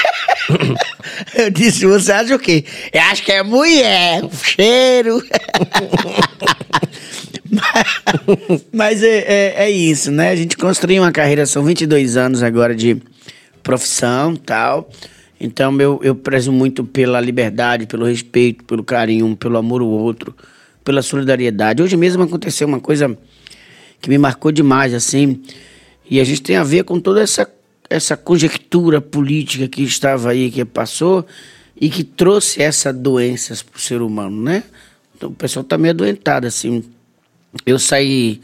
Eu 1.35 1.49
disse, 1.49 1.85
você 1.85 2.11
acha 2.11 2.35
o 2.35 2.39
quê? 2.39 2.63
Eu 2.93 3.01
acho 3.01 3.23
que 3.23 3.31
é 3.31 3.41
mulher, 3.43 4.23
o 4.23 4.29
cheiro. 4.31 5.23
mas 7.51 8.61
mas 8.71 9.03
é, 9.03 9.17
é, 9.17 9.53
é 9.65 9.69
isso, 9.71 10.11
né? 10.11 10.29
A 10.29 10.35
gente 10.35 10.55
construiu 10.57 11.01
uma 11.03 11.11
carreira, 11.11 11.45
são 11.45 11.63
22 11.63 12.17
anos 12.17 12.43
agora 12.43 12.75
de 12.75 13.01
profissão 13.63 14.35
tal. 14.35 14.89
Então 15.39 15.75
eu, 15.79 15.99
eu 16.03 16.13
prezo 16.15 16.51
muito 16.51 16.83
pela 16.83 17.19
liberdade, 17.19 17.87
pelo 17.87 18.05
respeito, 18.05 18.63
pelo 18.65 18.83
carinho, 18.83 19.35
pelo 19.35 19.57
amor 19.57 19.81
ao 19.81 19.87
outro, 19.87 20.35
pela 20.83 21.01
solidariedade. 21.01 21.81
Hoje 21.81 21.95
mesmo 21.97 22.21
aconteceu 22.23 22.67
uma 22.67 22.79
coisa 22.79 23.17
que 24.01 24.09
me 24.09 24.17
marcou 24.17 24.51
demais, 24.51 24.93
assim, 24.93 25.41
e 26.09 26.19
a 26.19 26.23
gente 26.23 26.41
tem 26.41 26.55
a 26.55 26.63
ver 26.63 26.83
com 26.83 26.99
toda 26.99 27.21
essa, 27.21 27.49
essa 27.89 28.17
conjectura 28.17 28.99
política 29.01 29.67
que 29.67 29.83
estava 29.83 30.31
aí, 30.31 30.49
que 30.49 30.63
passou, 30.65 31.25
e 31.79 31.89
que 31.89 32.03
trouxe 32.03 32.61
essas 32.61 32.95
doenças 32.95 33.61
para 33.61 33.77
o 33.77 33.79
ser 33.79 34.01
humano, 34.01 34.41
né? 34.41 34.63
Então 35.15 35.29
o 35.29 35.33
pessoal 35.33 35.63
está 35.63 35.77
meio 35.77 35.93
adoentado, 35.93 36.45
assim. 36.45 36.83
Eu 37.65 37.79
saí 37.79 38.41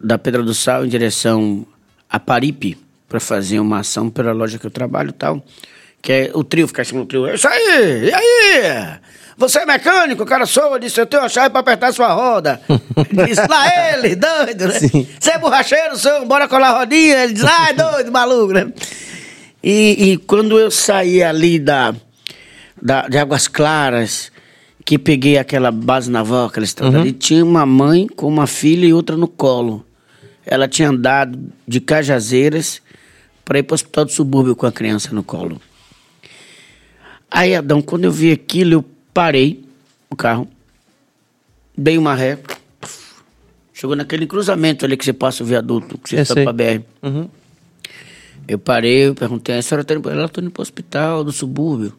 da 0.00 0.18
Pedra 0.18 0.42
do 0.42 0.54
Sal 0.54 0.84
em 0.84 0.88
direção 0.88 1.66
a 2.08 2.20
Paripe 2.20 2.78
para 3.08 3.18
fazer 3.18 3.58
uma 3.58 3.80
ação 3.80 4.08
pela 4.08 4.32
loja 4.32 4.58
que 4.58 4.66
eu 4.66 4.70
trabalho 4.70 5.10
e 5.10 5.12
tal. 5.12 5.44
Que 6.00 6.12
é 6.12 6.30
o 6.34 6.44
trio, 6.44 6.68
ficar 6.68 6.84
chamando 6.84 7.04
o 7.04 7.08
trio. 7.08 7.26
É 7.26 7.34
isso 7.34 7.48
aí! 7.48 8.04
E 8.04 8.12
aí? 8.12 8.98
Você 9.36 9.60
é 9.60 9.66
mecânico? 9.66 10.22
O 10.22 10.26
cara 10.26 10.46
sou, 10.46 10.74
eu 10.74 10.78
disse, 10.78 11.00
eu 11.00 11.06
tenho 11.06 11.22
a 11.22 11.28
chave 11.28 11.50
para 11.50 11.60
apertar 11.60 11.92
sua 11.92 12.12
roda. 12.12 12.60
Ele 13.10 13.26
disse, 13.26 13.46
lá 13.48 13.94
ele, 13.94 14.14
doido, 14.14 14.68
né? 14.68 14.78
Sim. 14.78 15.08
Você 15.18 15.32
é 15.32 15.38
borracheiro, 15.38 15.96
senhor, 15.96 16.24
bora 16.24 16.46
colar 16.46 16.68
a 16.68 16.78
rodinha? 16.78 17.24
Ele 17.24 17.32
disse, 17.32 17.46
ah, 17.46 17.70
é 17.70 17.72
doido, 17.72 18.12
maluco, 18.12 18.52
né? 18.52 18.72
E, 19.62 20.12
e 20.12 20.16
quando 20.18 20.58
eu 20.58 20.70
saí 20.70 21.22
ali 21.22 21.58
da, 21.58 21.94
da, 22.80 23.08
de 23.08 23.18
Águas 23.18 23.48
Claras, 23.48 24.30
que 24.84 24.98
peguei 24.98 25.38
aquela 25.38 25.70
base 25.70 26.10
naval, 26.10 26.46
aquela 26.46 26.64
estrada 26.64 27.00
ali, 27.00 27.12
tinha 27.12 27.44
uma 27.44 27.64
mãe 27.66 28.06
com 28.06 28.28
uma 28.28 28.46
filha 28.46 28.86
e 28.86 28.92
outra 28.92 29.16
no 29.16 29.26
colo. 29.26 29.84
Ela 30.46 30.68
tinha 30.68 30.90
andado 30.90 31.38
de 31.66 31.80
Cajazeiras 31.80 32.82
para 33.44 33.58
ir 33.58 33.62
para 33.62 33.72
o 33.72 33.76
hospital 33.76 34.04
do 34.04 34.12
subúrbio 34.12 34.54
com 34.54 34.66
a 34.66 34.72
criança 34.72 35.12
no 35.12 35.22
colo. 35.22 35.60
Aí, 37.30 37.54
Adão, 37.54 37.82
quando 37.82 38.04
eu 38.04 38.12
vi 38.12 38.30
aquilo, 38.30 38.74
eu 38.74 38.84
parei 39.14 39.64
o 40.10 40.16
carro, 40.16 40.48
dei 41.76 41.96
uma 41.96 42.14
ré, 42.14 42.38
chegou 43.72 43.94
naquele 43.94 44.26
cruzamento 44.26 44.84
ali 44.84 44.96
que 44.96 45.04
você 45.04 45.12
passa 45.12 45.42
o 45.42 45.46
viaduto, 45.46 45.96
que 45.98 46.10
você 46.10 46.16
está 46.16 46.34
para 46.34 46.52
BR. 46.52 46.82
Uhum. 47.02 47.28
Eu 48.46 48.58
parei, 48.58 49.08
eu 49.08 49.14
perguntei, 49.14 49.56
a 49.56 49.62
senhora 49.62 49.82
está 49.82 49.94
indo, 49.94 50.10
ela 50.10 50.26
está 50.26 50.42
indo 50.42 50.50
para 50.50 50.60
o 50.60 50.62
hospital 50.62 51.24
do 51.24 51.32
subúrbio. 51.32 51.94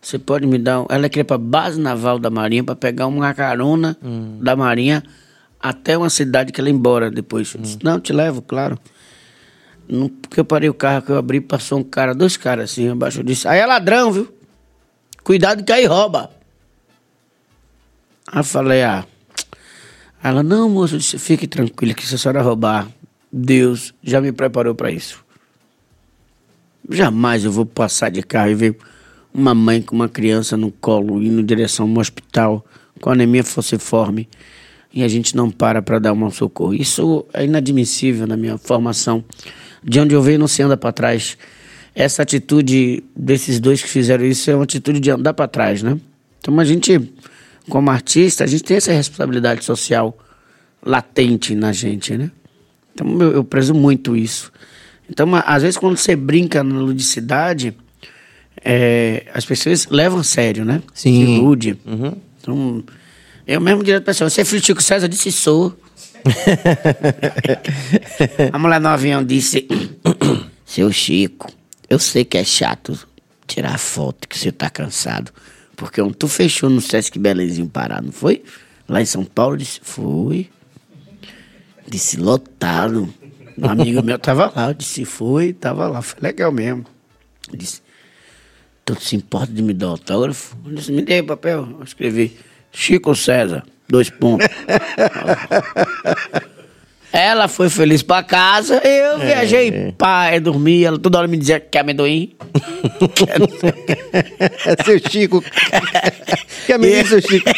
Você 0.00 0.18
ppode 0.18 0.46
me 0.46 0.58
dar. 0.58 0.82
um-" 0.82 0.86
Ela 0.88 1.08
queria 1.08 1.24
para 1.24 1.38
base 1.38 1.80
naval 1.80 2.20
da 2.20 2.30
Marinha 2.30 2.62
para 2.62 2.76
pegar 2.76 3.08
uma 3.08 3.34
carona 3.34 3.96
da 4.40 4.54
Marinha 4.54 5.02
até 5.58 5.98
uma 5.98 6.08
cidade 6.10 6.52
que 6.52 6.60
ela 6.60 6.68
ia 6.68 6.74
embora 6.74 7.10
depois. 7.10 7.52
Eu 7.52 7.60
disse, 7.60 7.78
não, 7.82 7.98
te 7.98 8.12
levo, 8.12 8.40
claro. 8.40 8.78
Não, 9.88 10.08
porque 10.08 10.38
eu 10.38 10.44
parei 10.44 10.68
o 10.68 10.74
carro 10.74 11.02
que 11.02 11.10
eu 11.10 11.16
abri, 11.16 11.40
passou 11.40 11.78
um 11.78 11.82
cara, 11.82 12.14
dois 12.14 12.36
caras 12.36 12.70
assim, 12.70 12.88
abaixo. 12.88 13.20
Eu 13.20 13.24
disse, 13.24 13.48
aí 13.48 13.58
é 13.58 13.66
ladrão, 13.66 14.12
viu? 14.12 14.35
Cuidado 15.26 15.64
que 15.64 15.72
aí 15.72 15.86
rouba. 15.86 16.30
Aí 18.28 18.38
eu 18.38 18.44
falei, 18.44 18.84
ah. 18.84 19.04
Ela, 20.22 20.40
não, 20.40 20.70
moço, 20.70 20.96
disse, 20.96 21.18
fique 21.18 21.48
tranquila 21.48 21.94
que 21.94 22.06
se 22.06 22.14
a 22.14 22.18
senhora 22.18 22.42
roubar, 22.42 22.86
Deus 23.32 23.92
já 24.04 24.20
me 24.20 24.30
preparou 24.30 24.72
para 24.72 24.88
isso. 24.88 25.24
Jamais 26.88 27.44
eu 27.44 27.50
vou 27.50 27.66
passar 27.66 28.08
de 28.08 28.22
carro 28.22 28.50
e 28.50 28.54
ver 28.54 28.78
uma 29.34 29.52
mãe 29.52 29.82
com 29.82 29.96
uma 29.96 30.08
criança 30.08 30.56
no 30.56 30.70
colo 30.70 31.20
indo 31.20 31.40
em 31.40 31.44
direção 31.44 31.86
a 31.86 31.88
um 31.88 31.98
hospital 31.98 32.64
com 33.00 33.10
anemia 33.10 33.42
falciforme 33.42 34.28
e 34.94 35.02
a 35.02 35.08
gente 35.08 35.34
não 35.34 35.50
para 35.50 35.82
para 35.82 35.98
dar 35.98 36.12
um 36.12 36.30
socorro. 36.30 36.72
Isso 36.72 37.26
é 37.34 37.44
inadmissível 37.44 38.28
na 38.28 38.36
minha 38.36 38.56
formação. 38.58 39.24
De 39.82 39.98
onde 39.98 40.14
eu 40.14 40.22
venho 40.22 40.38
não 40.38 40.46
se 40.46 40.62
anda 40.62 40.76
para 40.76 40.92
trás. 40.92 41.36
Essa 41.96 42.22
atitude 42.22 43.02
desses 43.16 43.58
dois 43.58 43.80
que 43.80 43.88
fizeram 43.88 44.26
isso 44.26 44.50
é 44.50 44.54
uma 44.54 44.64
atitude 44.64 45.00
de 45.00 45.10
andar 45.10 45.32
para 45.32 45.48
trás, 45.48 45.82
né? 45.82 45.98
Então 46.38 46.60
a 46.60 46.64
gente, 46.64 47.00
como 47.70 47.90
artista, 47.90 48.44
a 48.44 48.46
gente 48.46 48.62
tem 48.62 48.76
essa 48.76 48.92
responsabilidade 48.92 49.64
social 49.64 50.16
latente 50.84 51.54
na 51.54 51.72
gente, 51.72 52.14
né? 52.14 52.30
Então 52.94 53.18
eu, 53.22 53.32
eu 53.32 53.44
prezo 53.44 53.72
muito 53.72 54.14
isso. 54.14 54.52
Então, 55.08 55.34
às 55.34 55.62
vezes, 55.62 55.78
quando 55.78 55.96
você 55.96 56.14
brinca 56.14 56.62
na 56.62 56.80
ludicidade, 56.80 57.74
é, 58.62 59.24
as 59.32 59.46
pessoas 59.46 59.86
levam 59.86 60.20
a 60.20 60.24
sério, 60.24 60.64
né? 60.64 60.82
Sim. 60.92 61.24
Se 61.24 61.32
ilude. 61.32 61.78
Então, 62.40 62.84
eu 63.46 63.60
mesmo 63.60 63.82
direto 63.82 64.02
pra 64.02 64.12
pessoa, 64.12 64.28
você 64.28 64.42
é 64.42 64.44
filho 64.44 64.60
de 64.60 64.66
Chico 64.66 64.82
César? 64.82 65.06
Eu 65.06 65.08
disse, 65.08 65.32
sou. 65.32 65.74
a 68.52 68.58
mulher 68.58 68.80
no 68.80 68.88
avião 68.88 69.24
disse, 69.24 69.66
seu 70.66 70.92
Chico, 70.92 71.50
eu 71.88 71.98
sei 71.98 72.24
que 72.24 72.36
é 72.36 72.44
chato 72.44 73.06
tirar 73.46 73.78
foto, 73.78 74.28
que 74.28 74.38
você 74.38 74.50
tá 74.50 74.68
cansado. 74.68 75.32
Porque 75.76 76.00
ontem 76.00 76.16
tu 76.18 76.28
fechou 76.28 76.68
no 76.68 76.80
Sesc 76.80 77.18
Belenzinho 77.18 77.68
Pará, 77.68 78.00
não 78.00 78.10
foi? 78.10 78.42
Lá 78.88 79.00
em 79.00 79.04
São 79.04 79.24
Paulo, 79.24 79.56
disse, 79.56 79.80
fui. 79.82 80.48
Disse, 81.86 82.16
lotado. 82.16 83.12
Um 83.58 83.68
amigo 83.68 84.02
meu 84.02 84.18
tava 84.18 84.52
lá, 84.54 84.68
eu 84.68 84.74
disse, 84.74 85.04
foi, 85.04 85.52
tava 85.52 85.88
lá, 85.88 86.02
foi 86.02 86.20
legal 86.20 86.50
mesmo. 86.50 86.84
Disse, 87.52 87.82
tu 88.84 89.00
se 89.00 89.16
importa 89.16 89.52
de 89.52 89.62
me 89.62 89.72
dar 89.72 89.88
autógrafo? 89.88 90.56
Eu 90.64 90.74
disse, 90.74 90.92
me 90.92 91.02
dê 91.02 91.22
papel. 91.22 91.68
Eu 91.78 91.84
escrevi, 91.84 92.36
Chico 92.72 93.14
César, 93.14 93.64
dois 93.88 94.10
pontos. 94.10 94.48
Ela 97.16 97.48
foi 97.48 97.70
feliz 97.70 98.02
pra 98.02 98.22
casa, 98.22 98.76
eu 98.84 99.18
viajei, 99.18 99.94
pai, 99.96 100.38
dormi, 100.38 100.84
ela 100.84 100.98
toda 100.98 101.16
hora 101.16 101.26
me 101.26 101.38
dizia 101.38 101.58
que 101.58 101.78
é 101.78 101.80
amendoim. 101.80 102.36
É 104.66 104.84
seu 104.84 104.98
Chico. 105.10 105.42
que 106.66 106.72
amigo, 106.72 107.08
seu 107.08 107.20
Chico. 107.20 107.50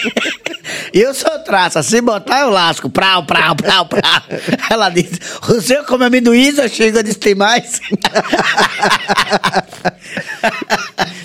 E 0.92 1.00
eu 1.00 1.12
sou 1.12 1.38
traça, 1.40 1.82
se 1.82 2.00
botar 2.00 2.40
eu 2.40 2.50
lasco, 2.50 2.88
prau, 2.88 3.24
prau, 3.24 3.56
prau, 3.56 3.86
prau. 3.86 4.22
Ela 4.70 4.90
disse, 4.90 5.18
o 5.48 5.60
senhor 5.60 5.84
come 5.84 6.04
amendoim, 6.04 6.52
seu 6.52 6.68
Chico? 6.68 6.98
Eu 6.98 7.02
disse, 7.02 7.18
tem 7.18 7.34
mais? 7.34 7.80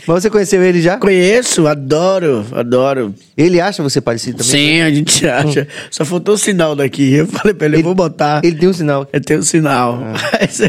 Mas 0.06 0.24
você 0.24 0.30
conheceu 0.30 0.62
ele 0.62 0.82
já? 0.82 0.98
Conheço, 0.98 1.66
adoro, 1.68 2.46
adoro. 2.52 3.16
Ele 3.38 3.62
acha 3.62 3.82
você 3.82 4.02
parecido 4.02 4.40
também? 4.40 4.52
Sim, 4.52 4.82
a 4.82 4.90
gente 4.90 5.28
acha. 5.28 5.68
Só 5.90 6.04
faltou 6.04 6.36
o 6.36 6.38
sinal 6.38 6.76
daqui. 6.76 7.14
Eu 7.14 7.28
falei 7.28 7.54
pra 7.54 7.68
ele, 7.68 7.78
eu 7.78 7.84
vou 7.84 7.96
botar. 7.96 8.23
Ele 8.44 8.56
tem 8.58 8.70
um 8.70 8.74
sinal. 8.74 9.08
Eu 9.12 9.22
tenho 9.22 9.40
um 9.40 9.44
sinal. 9.44 10.00
Mas 10.40 10.60
eu, 10.60 10.68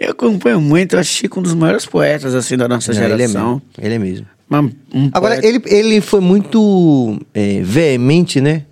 eu 0.00 0.10
acompanho 0.10 0.60
muito, 0.60 0.94
eu 0.94 1.00
acho 1.00 1.10
Chico 1.12 1.40
um 1.40 1.42
dos 1.42 1.54
maiores 1.54 1.86
poetas 1.86 2.34
assim 2.34 2.56
da 2.56 2.66
nossa 2.68 2.92
Não, 2.92 3.02
ele 3.02 3.12
é 3.14 3.16
geração. 3.18 3.54
mesmo. 3.54 3.62
Ele 3.78 3.94
é 3.94 3.98
mesmo. 3.98 4.26
Um 4.94 5.10
Agora, 5.12 5.40
poeta- 5.40 5.46
ele, 5.46 5.62
ele 5.66 6.00
foi 6.00 6.20
muito 6.20 7.20
é, 7.34 7.60
veemente, 7.62 8.40
né? 8.40 8.62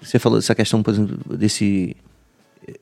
Você 0.00 0.18
falou 0.18 0.38
dessa 0.38 0.54
questão, 0.54 0.82
por 0.82 0.92
exemplo, 0.94 1.18
desse 1.36 1.96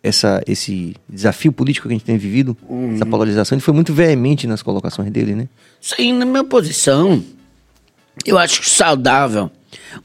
essa, 0.02 0.42
esse 0.46 0.94
desafio 1.09 1.52
político 1.52 1.87
que 1.88 1.94
a 1.94 1.96
gente 1.96 2.04
tem 2.07 2.16
vivido, 2.18 2.57
Uhum. 2.68 2.94
essa 2.94 3.04
polarização, 3.07 3.57
ele 3.57 3.62
foi 3.62 3.72
muito 3.74 3.92
veemente 3.94 4.46
nas 4.46 4.62
colocações 4.62 5.11
dele, 5.11 5.35
né? 5.35 5.48
Sim, 5.80 6.12
na 6.14 6.24
minha 6.24 6.44
posição, 6.44 7.22
eu 8.24 8.38
acho 8.38 8.62
saudável. 8.68 9.50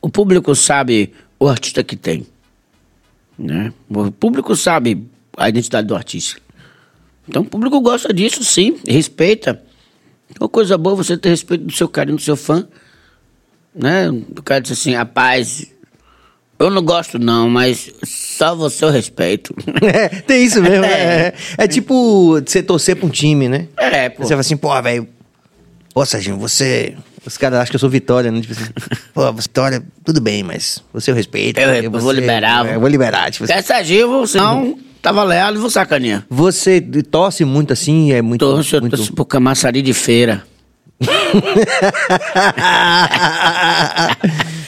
O 0.01 0.09
público 0.09 0.53
sabe 0.55 1.13
o 1.39 1.47
artista 1.47 1.83
que 1.83 1.95
tem. 1.95 2.25
Né? 3.39 3.73
O 3.89 4.11
público 4.11 4.53
sabe 4.55 5.07
a 5.37 5.47
identidade 5.47 5.87
do 5.87 5.95
artista. 5.95 6.41
Então 7.27 7.41
o 7.43 7.45
público 7.45 7.79
gosta 7.79 8.13
disso, 8.13 8.43
sim, 8.43 8.77
respeita. 8.85 9.63
Uma 10.39 10.49
coisa 10.49 10.77
boa 10.77 10.95
é 10.95 10.97
você 10.97 11.17
ter 11.17 11.29
respeito 11.29 11.65
do 11.65 11.71
seu 11.71 11.87
carinho, 11.87 12.17
do 12.17 12.21
seu 12.21 12.35
fã. 12.35 12.67
Né? 13.73 14.09
O 14.09 14.43
cara 14.43 14.59
diz 14.59 14.73
assim, 14.73 14.93
rapaz, 14.93 15.71
eu 16.59 16.69
não 16.69 16.83
gosto 16.83 17.17
não, 17.17 17.49
mas 17.49 17.89
só 18.03 18.53
você 18.53 18.83
eu 18.83 18.89
respeito. 18.89 19.55
É, 19.81 20.09
tem 20.09 20.43
isso 20.43 20.61
mesmo. 20.61 20.83
É, 20.89 21.33
é 21.57 21.67
tipo 21.67 22.41
você 22.41 22.61
torcer 22.61 22.97
pra 22.97 23.05
um 23.05 23.09
time, 23.09 23.47
né? 23.47 23.67
É, 23.77 24.09
pô. 24.09 24.23
Você 24.23 24.29
fala 24.29 24.41
assim, 24.41 24.57
pô, 24.57 24.81
velho. 24.81 25.07
Pô, 25.93 26.05
Serginho, 26.05 26.37
você. 26.37 26.97
Os 27.25 27.37
caras 27.37 27.59
acham 27.59 27.71
que 27.71 27.75
eu 27.75 27.79
sou 27.79 27.89
Vitória, 27.89 28.31
né? 28.31 28.41
Tipo 28.41 28.53
assim, 28.53 28.65
pô, 29.13 29.31
Vitória, 29.33 29.83
tudo 30.03 30.21
bem, 30.21 30.43
mas 30.43 30.83
você 30.93 31.11
eu 31.11 31.15
respeito. 31.15 31.59
Eu- 31.59 31.69
eu 31.83 31.91
vou 31.91 31.99
você- 32.01 32.19
liberar, 32.19 32.65
é, 32.67 32.75
Eu 32.75 32.79
vou 32.79 32.89
liberar. 32.89 33.31
Tipo, 33.31 33.43
assim. 33.45 33.53
Essa 33.53 33.83
Gil, 33.83 34.25
senão 34.25 34.77
tava 35.01 35.23
leal 35.23 35.53
e 35.53 35.57
vou 35.57 35.69
sacanear. 35.69 36.25
você 36.29 36.81
torce 36.81 37.43
muito 37.45 37.73
assim, 37.73 38.11
é 38.13 38.21
muito. 38.21 38.39
Torço, 38.45 38.75
eu 38.75 38.81
muito... 38.81 38.95
torço 38.97 39.13
pro 39.13 39.25
Camaçari 39.25 39.81
de 39.81 39.93
feira. 39.93 40.43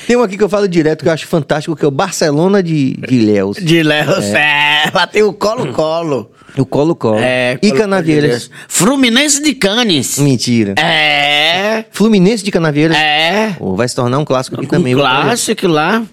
Tem 0.07 0.17
um 0.17 0.23
aqui 0.23 0.37
que 0.37 0.43
eu 0.43 0.49
falo 0.49 0.67
direto 0.67 1.03
que 1.03 1.09
eu 1.09 1.13
acho 1.13 1.27
fantástico, 1.27 1.75
que 1.75 1.85
é 1.85 1.87
o 1.87 1.91
Barcelona 1.91 2.61
de, 2.61 2.93
de. 2.93 3.61
De 3.61 3.83
Léo 3.83 4.11
é. 4.35 4.91
Lá 4.93 5.07
tem 5.07 5.23
o 5.23 5.31
Colo-Colo. 5.33 6.31
O 6.57 6.65
Colo-Colo. 6.65 7.19
É, 7.19 7.53
e 7.53 7.57
Colo-Colo 7.57 7.81
Canavieiras. 7.81 8.49
Fluminense 8.67 9.41
de 9.41 9.53
Canes. 9.53 10.19
Mentira. 10.19 10.73
É. 10.77 11.85
Fluminense 11.91 12.43
de 12.43 12.51
Canavieiras. 12.51 12.97
É. 12.97 13.55
Pô, 13.57 13.75
vai 13.75 13.87
se 13.87 13.95
tornar 13.95 14.17
um 14.19 14.25
clássico 14.25 14.55
aqui 14.57 14.65
Um 14.65 14.69
também. 14.69 14.93
clássico 14.93 15.67
lá. 15.67 16.03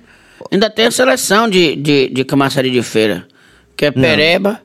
Ainda 0.51 0.71
tem 0.71 0.87
a 0.87 0.91
seleção 0.91 1.49
de, 1.49 1.75
de, 1.77 2.09
de 2.09 2.25
Camaçari 2.25 2.71
de 2.71 2.83
feira. 2.83 3.27
Que 3.77 3.87
é 3.87 3.91
Pereba, 3.91 4.61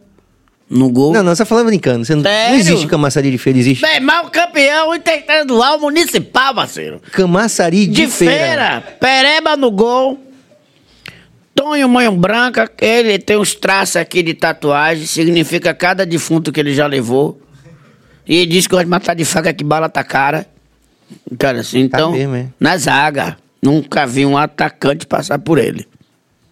no 0.70 0.90
gol. 0.90 1.14
Não, 1.14 1.22
não, 1.22 1.36
você 1.36 1.44
tá 1.44 1.46
falando 1.46 1.68
brincando. 1.68 2.04
Você 2.06 2.16
não, 2.16 2.24
não 2.24 2.56
existe 2.56 2.88
camaçaria 2.88 3.30
de 3.30 3.38
feira, 3.38 3.60
existe 3.60 3.82
Bem, 3.82 4.00
mal 4.00 4.30
campeão 4.32 4.96
interestadual 4.96 5.80
municipal, 5.80 6.56
parceiro. 6.56 7.00
camaçari 7.12 7.86
de, 7.86 8.06
De 8.06 8.08
feira. 8.08 8.82
Pereba 9.00 9.56
no 9.56 9.70
gol. 9.70 10.20
Tonho 11.56 11.88
Manho 11.88 12.12
Branca, 12.14 12.72
ele 12.82 13.20
tem 13.20 13.38
uns 13.38 13.54
traços 13.54 13.96
aqui 13.96 14.24
de 14.24 14.34
tatuagem, 14.34 15.06
significa 15.06 15.74
cada 15.74 16.06
defunto 16.06 16.52
que 16.52 16.60
ele 16.60 16.74
já 16.74 16.88
levou. 16.88 17.40
E 18.28 18.38
ele 18.38 18.46
diz 18.48 18.66
que 18.66 18.72
gosta 18.72 18.86
de 18.86 18.90
matar 18.90 19.16
de 19.16 19.26
faca 19.26 19.54
que 19.54 19.64
bala 19.64 19.90
tá 19.90 20.04
cara. 20.04 20.48
Cara, 21.38 21.60
assim, 21.60 21.80
então, 21.80 22.12
mesmo, 22.12 22.36
é. 22.36 22.48
na 22.60 22.78
zaga, 22.78 23.38
nunca 23.62 24.06
vi 24.08 24.26
um 24.26 24.38
atacante 24.38 25.06
passar 25.06 25.38
por 25.40 25.58
ele. 25.58 25.88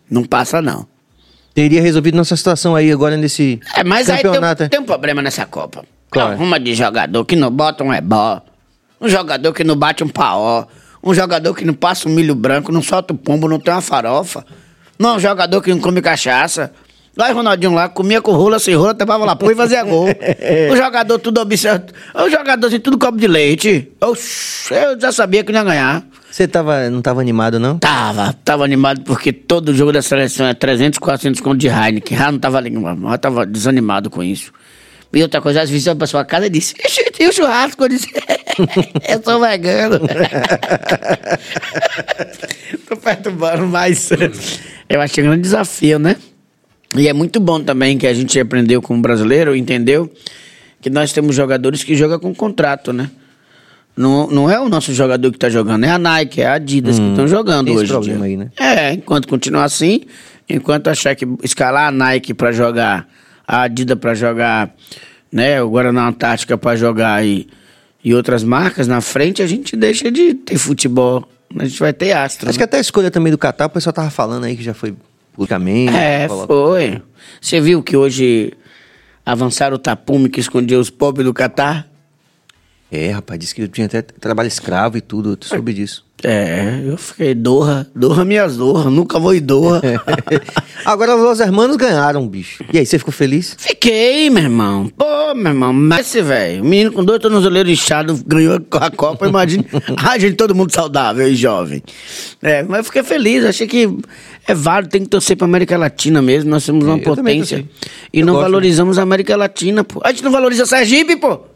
Não 0.10 0.24
passa, 0.24 0.62
não. 0.62 0.86
Teria 1.54 1.82
resolvido 1.82 2.16
nossa 2.16 2.36
situação 2.36 2.76
aí 2.76 2.92
agora 2.92 3.18
nesse 3.18 3.60
É, 3.76 3.84
mas 3.84 4.10
aí 4.10 4.22
campeonato. 4.22 4.60
tem, 4.60 4.70
tem 4.70 4.80
um 4.80 4.86
problema 4.86 5.22
nessa 5.22 5.46
Copa. 5.46 5.84
Qual 6.10 6.30
é? 6.30 6.34
Arruma 6.34 6.60
de 6.60 6.76
jogador 6.76 7.26
que 7.26 7.36
não 7.36 7.50
bota 7.50 7.84
um 7.84 7.94
ebó, 7.94 8.42
um 9.00 9.08
jogador 9.08 9.54
que 9.54 9.64
não 9.64 9.76
bate 9.76 10.04
um 10.04 10.10
paó, 10.10 10.68
um 11.04 11.14
jogador 11.14 11.54
que 11.56 11.66
não 11.66 11.74
passa 11.74 12.08
um 12.08 12.12
milho 12.12 12.36
branco, 12.36 12.72
não 12.72 12.82
solta 12.82 13.14
o 13.14 13.18
pombo, 13.18 13.48
não 13.48 13.60
tem 13.60 13.74
uma 13.74 13.82
farofa. 13.82 14.46
Não, 15.02 15.16
um 15.16 15.20
jogador 15.20 15.60
que 15.64 15.72
não 15.72 15.80
come 15.80 16.00
cachaça. 16.00 16.72
Lá 17.18 17.32
o 17.32 17.34
Ronaldinho 17.34 17.74
lá, 17.74 17.90
comia 17.90 18.22
com 18.22 18.34
rola, 18.34 18.60
sem 18.60 18.76
rola, 18.76 18.94
tapava 18.94 19.26
lá, 19.26 19.36
pô 19.36 19.50
e 19.50 19.56
fazia 19.56 19.84
gol. 19.84 20.08
o 20.72 20.78
jogador 20.78 21.18
tudo 21.18 21.42
observa. 21.42 21.88
O 22.14 22.30
jogador 22.30 22.68
assim, 22.68 22.80
tudo 22.80 23.00
copo 23.00 23.18
de 23.18 23.28
leite. 23.28 23.92
Oxi, 24.00 24.72
eu 24.72 25.00
já 25.00 25.12
sabia 25.12 25.44
que 25.44 25.52
não 25.52 25.62
ia 25.62 25.66
ganhar. 25.66 26.04
Você 26.30 26.48
tava, 26.48 26.88
não 26.92 27.02
tava 27.02 27.20
animado, 27.20 27.60
não? 27.60 27.80
Tava, 27.80 28.32
tava 28.46 28.64
animado 28.64 29.02
porque 29.02 29.34
todo 29.34 29.74
jogo 29.74 29.92
da 29.92 30.04
seleção 30.04 30.46
é 30.46 30.54
300, 30.54 31.00
400 31.00 31.42
conto 31.42 31.58
de 31.58 31.68
Heineken. 31.68 32.16
Já 32.16 32.32
não 32.32 32.38
tava 32.38 32.62
já 32.62 33.18
tava 33.18 33.44
desanimado 33.44 34.08
com 34.12 34.22
isso. 34.22 34.54
E 35.14 35.22
outra 35.22 35.42
coisa, 35.42 35.64
às 35.64 35.70
vezes 35.70 35.88
eu 35.88 35.96
pra 35.96 36.08
sua 36.08 36.24
casa 36.24 36.46
e 36.46 36.50
disse, 36.50 36.76
"Ixi, 36.86 37.12
tem 37.12 37.28
o 37.28 37.34
churrasco, 37.34 37.84
eu 37.84 37.90
disse, 37.90 38.08
eu 39.10 39.22
sou 39.22 39.42
vegano. 39.42 40.00
Tô 42.88 42.96
perturbando, 42.96 43.68
mas 43.68 44.10
eu 44.96 45.02
achei 45.02 45.24
um 45.24 45.28
grande 45.28 45.44
desafio, 45.44 46.00
né? 46.00 46.16
E 46.96 47.08
é 47.08 47.14
muito 47.14 47.40
bom 47.40 47.62
também 47.62 47.98
que 47.98 48.06
a 48.06 48.14
gente 48.14 48.40
aprendeu 48.40 48.82
como 48.82 49.02
brasileiro, 49.02 49.56
entendeu? 49.56 50.12
Que 50.82 50.90
nós 50.90 51.14
temos 51.14 51.36
jogadores 51.36 51.84
que 51.84 51.96
jogam 51.96 52.20
com 52.20 52.34
contrato, 52.34 52.92
né? 52.92 53.10
Não, 53.96 54.28
não 54.28 54.50
é 54.50 54.60
o 54.60 54.70
nosso 54.70 54.94
jogador 54.94 55.32
que 55.32 55.38
tá 55.38 55.50
jogando, 55.50 55.84
é 55.84 55.90
a 55.90 55.98
Nike, 55.98 56.42
é 56.42 56.48
a 56.48 56.54
Adidas 56.54 56.98
que 56.98 57.10
estão 57.10 57.28
jogando 57.28 57.68
tem 57.68 57.76
esse 57.76 57.84
hoje. 57.84 57.92
em 57.92 57.96
problema 57.96 58.26
aí, 58.26 58.38
né? 58.38 58.50
É, 58.58 58.94
enquanto 58.94 59.28
continuar 59.28 59.66
assim, 59.66 60.02
Enquanto 60.54 60.90
achar 60.90 61.16
que 61.16 61.26
escalar 61.44 61.88
a 61.88 61.92
Nike 61.92 62.34
pra 62.34 62.52
jogar, 62.52 63.08
a 63.48 63.62
Adidas 63.64 63.98
pra 63.98 64.14
jogar, 64.14 64.76
né? 65.32 65.62
O 65.62 65.70
Guaraná 65.70 66.08
Antártica 66.10 66.58
pra 66.58 66.76
jogar 66.76 67.26
e, 67.26 67.48
e 68.04 68.14
outras 68.14 68.44
marcas 68.44 68.88
na 68.88 69.02
frente, 69.02 69.42
a 69.42 69.48
gente 69.48 69.76
deixa 69.76 70.12
de 70.12 70.34
ter 70.34 70.58
futebol. 70.58 71.28
A 71.58 71.66
gente 71.66 71.80
vai 71.80 71.92
ter 71.94 72.14
astro. 72.14 72.50
Acho 72.50 72.58
que 72.58 72.64
até 72.64 72.78
a 72.78 72.82
escolha 72.82 73.12
também 73.12 73.32
do 73.32 73.38
Catar, 73.38 73.66
o 73.66 73.70
pessoal 73.70 73.92
tava 73.94 74.10
falando 74.10 74.46
aí 74.46 74.56
que 74.56 74.64
já 74.64 74.74
foi 74.74 74.96
publicamente. 75.34 75.96
É, 75.96 76.28
coloca- 76.28 76.48
foi. 76.48 77.02
Você 77.42 77.60
viu 77.60 77.84
que 77.84 77.96
hoje 77.98 78.54
avançaram 79.26 79.76
o 79.76 79.80
tapume 79.80 80.30
que 80.30 80.40
escondia 80.40 80.80
os 80.80 80.90
pobres 80.90 81.26
do 81.26 81.34
Catar? 81.34 81.88
É, 82.92 83.10
rapaz, 83.12 83.40
disse 83.40 83.56
que 83.56 83.66
tinha 83.70 83.88
até 83.88 84.02
trabalho 84.02 84.48
escravo 84.48 84.98
e 84.98 85.02
tudo, 85.02 85.38
tu 85.38 85.46
soube 85.46 85.74
disso. 85.74 86.04
É, 86.24 86.82
eu 86.86 86.98
fiquei 86.98 87.34
Doha, 87.34 87.88
Doha 87.96 88.24
minhas 88.26 88.58
Doha, 88.58 88.90
nunca 88.90 89.18
vou 89.18 89.34
em 89.34 89.42
Doha. 89.42 89.82
Agora 90.86 91.16
os 91.16 91.40
hermanos 91.40 91.78
ganharam, 91.78 92.28
bicho. 92.28 92.64
E 92.72 92.78
aí, 92.78 92.86
você 92.86 93.00
ficou 93.00 93.14
feliz? 93.14 93.56
Fiquei, 93.58 94.30
meu 94.30 94.44
irmão. 94.44 94.92
Pô, 94.96 95.34
meu 95.34 95.48
irmão, 95.54 95.72
Messi, 95.74 96.22
velho. 96.22 96.66
Menino 96.66 96.92
com 96.92 97.04
dois 97.04 97.20
tornozeleiros 97.20 97.72
inchados 97.72 98.22
ganhou 98.22 98.60
a 98.72 98.92
Copa, 98.92 99.26
imagina. 99.26 99.64
a 99.98 100.18
gente, 100.20 100.36
todo 100.36 100.54
mundo 100.54 100.72
saudável 100.74 101.26
e 101.28 101.34
jovem. 101.34 101.82
É, 102.42 102.62
mas 102.62 102.80
eu 102.80 102.84
fiquei 102.84 103.04
feliz, 103.04 103.46
achei 103.46 103.68
que 103.68 103.90
é 104.46 104.54
válido, 104.54 104.92
tem 104.92 105.02
que 105.02 105.08
torcer 105.10 105.38
pra 105.38 105.46
América 105.46 105.78
Latina 105.78 106.22
mesmo. 106.22 106.50
Nós 106.50 106.64
somos 106.64 106.86
uma 106.86 106.98
Eu 106.98 107.16
também 107.16 107.40
potência. 107.40 107.66
E 108.14 108.20
Eu 108.20 108.26
não 108.26 108.34
gosto, 108.34 108.44
valorizamos 108.44 109.00
a 109.00 109.02
América 109.02 109.36
Latina, 109.38 109.84
pô. 109.84 110.02
A 110.04 110.10
gente 110.10 110.24
não 110.24 110.32
valoriza 110.32 110.66
Sergipe, 110.66 111.16
pô. 111.16 111.51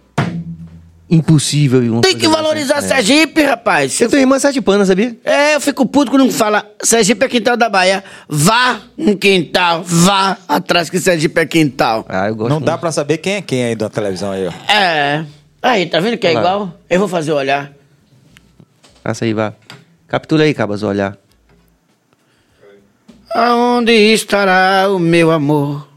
Impossível. 1.07 1.83
e 1.83 2.01
Tem 2.01 2.17
que 2.17 2.27
valorizar 2.27 2.77
É. 2.79 2.81
Sergipe, 2.81 3.43
rapaz. 3.43 3.93
Você 3.93 4.07
tem 4.09 4.21
irmã 4.21 4.39
sete 4.39 4.59
panas, 4.59 4.87
sabia? 4.87 5.15
É, 5.23 5.53
eu 5.53 5.61
fico 5.61 5.85
puto 5.85 6.09
quando 6.09 6.31
fala 6.31 6.65
Sergipe 6.81 7.23
é 7.23 7.27
quintal 7.29 7.55
da 7.55 7.69
Bahia. 7.69 8.03
Vá 8.27 8.79
no 8.97 9.15
quintal, 9.15 9.83
vá 9.83 10.35
atrás 10.47 10.89
que 10.89 10.99
Sergipe 10.99 11.39
é 11.39 11.45
quintal. 11.45 12.05
Ah, 12.09 12.27
eu 12.27 12.35
gosto 12.35 12.49
Não 12.49 12.55
muito. 12.57 12.65
dá 12.65 12.77
pra 12.77 12.91
saber 12.91 13.19
quem 13.19 13.33
é 13.35 13.41
quem 13.41 13.63
aí 13.65 13.75
da 13.75 13.87
televisão 13.87 14.31
aí, 14.31 14.47
ó. 14.47 14.71
É. 14.71 15.25
Aí, 15.61 15.85
tá 15.85 15.99
vendo 15.99 16.17
que 16.17 16.25
é 16.27 16.31
igual? 16.33 16.73
Eu 16.89 16.99
vou 16.99 17.07
fazer 17.07 17.31
o 17.31 17.35
olhar. 17.35 17.71
Passa 19.03 19.25
aí, 19.25 19.33
vá. 19.33 19.53
Captura 20.07 20.43
aí, 20.43 20.53
Cabas, 20.55 20.81
o 20.81 20.87
olhar. 20.87 21.17
Aonde 23.33 23.91
estará 23.91 24.89
o 24.89 24.97
meu 24.97 25.29
amor? 25.31 25.87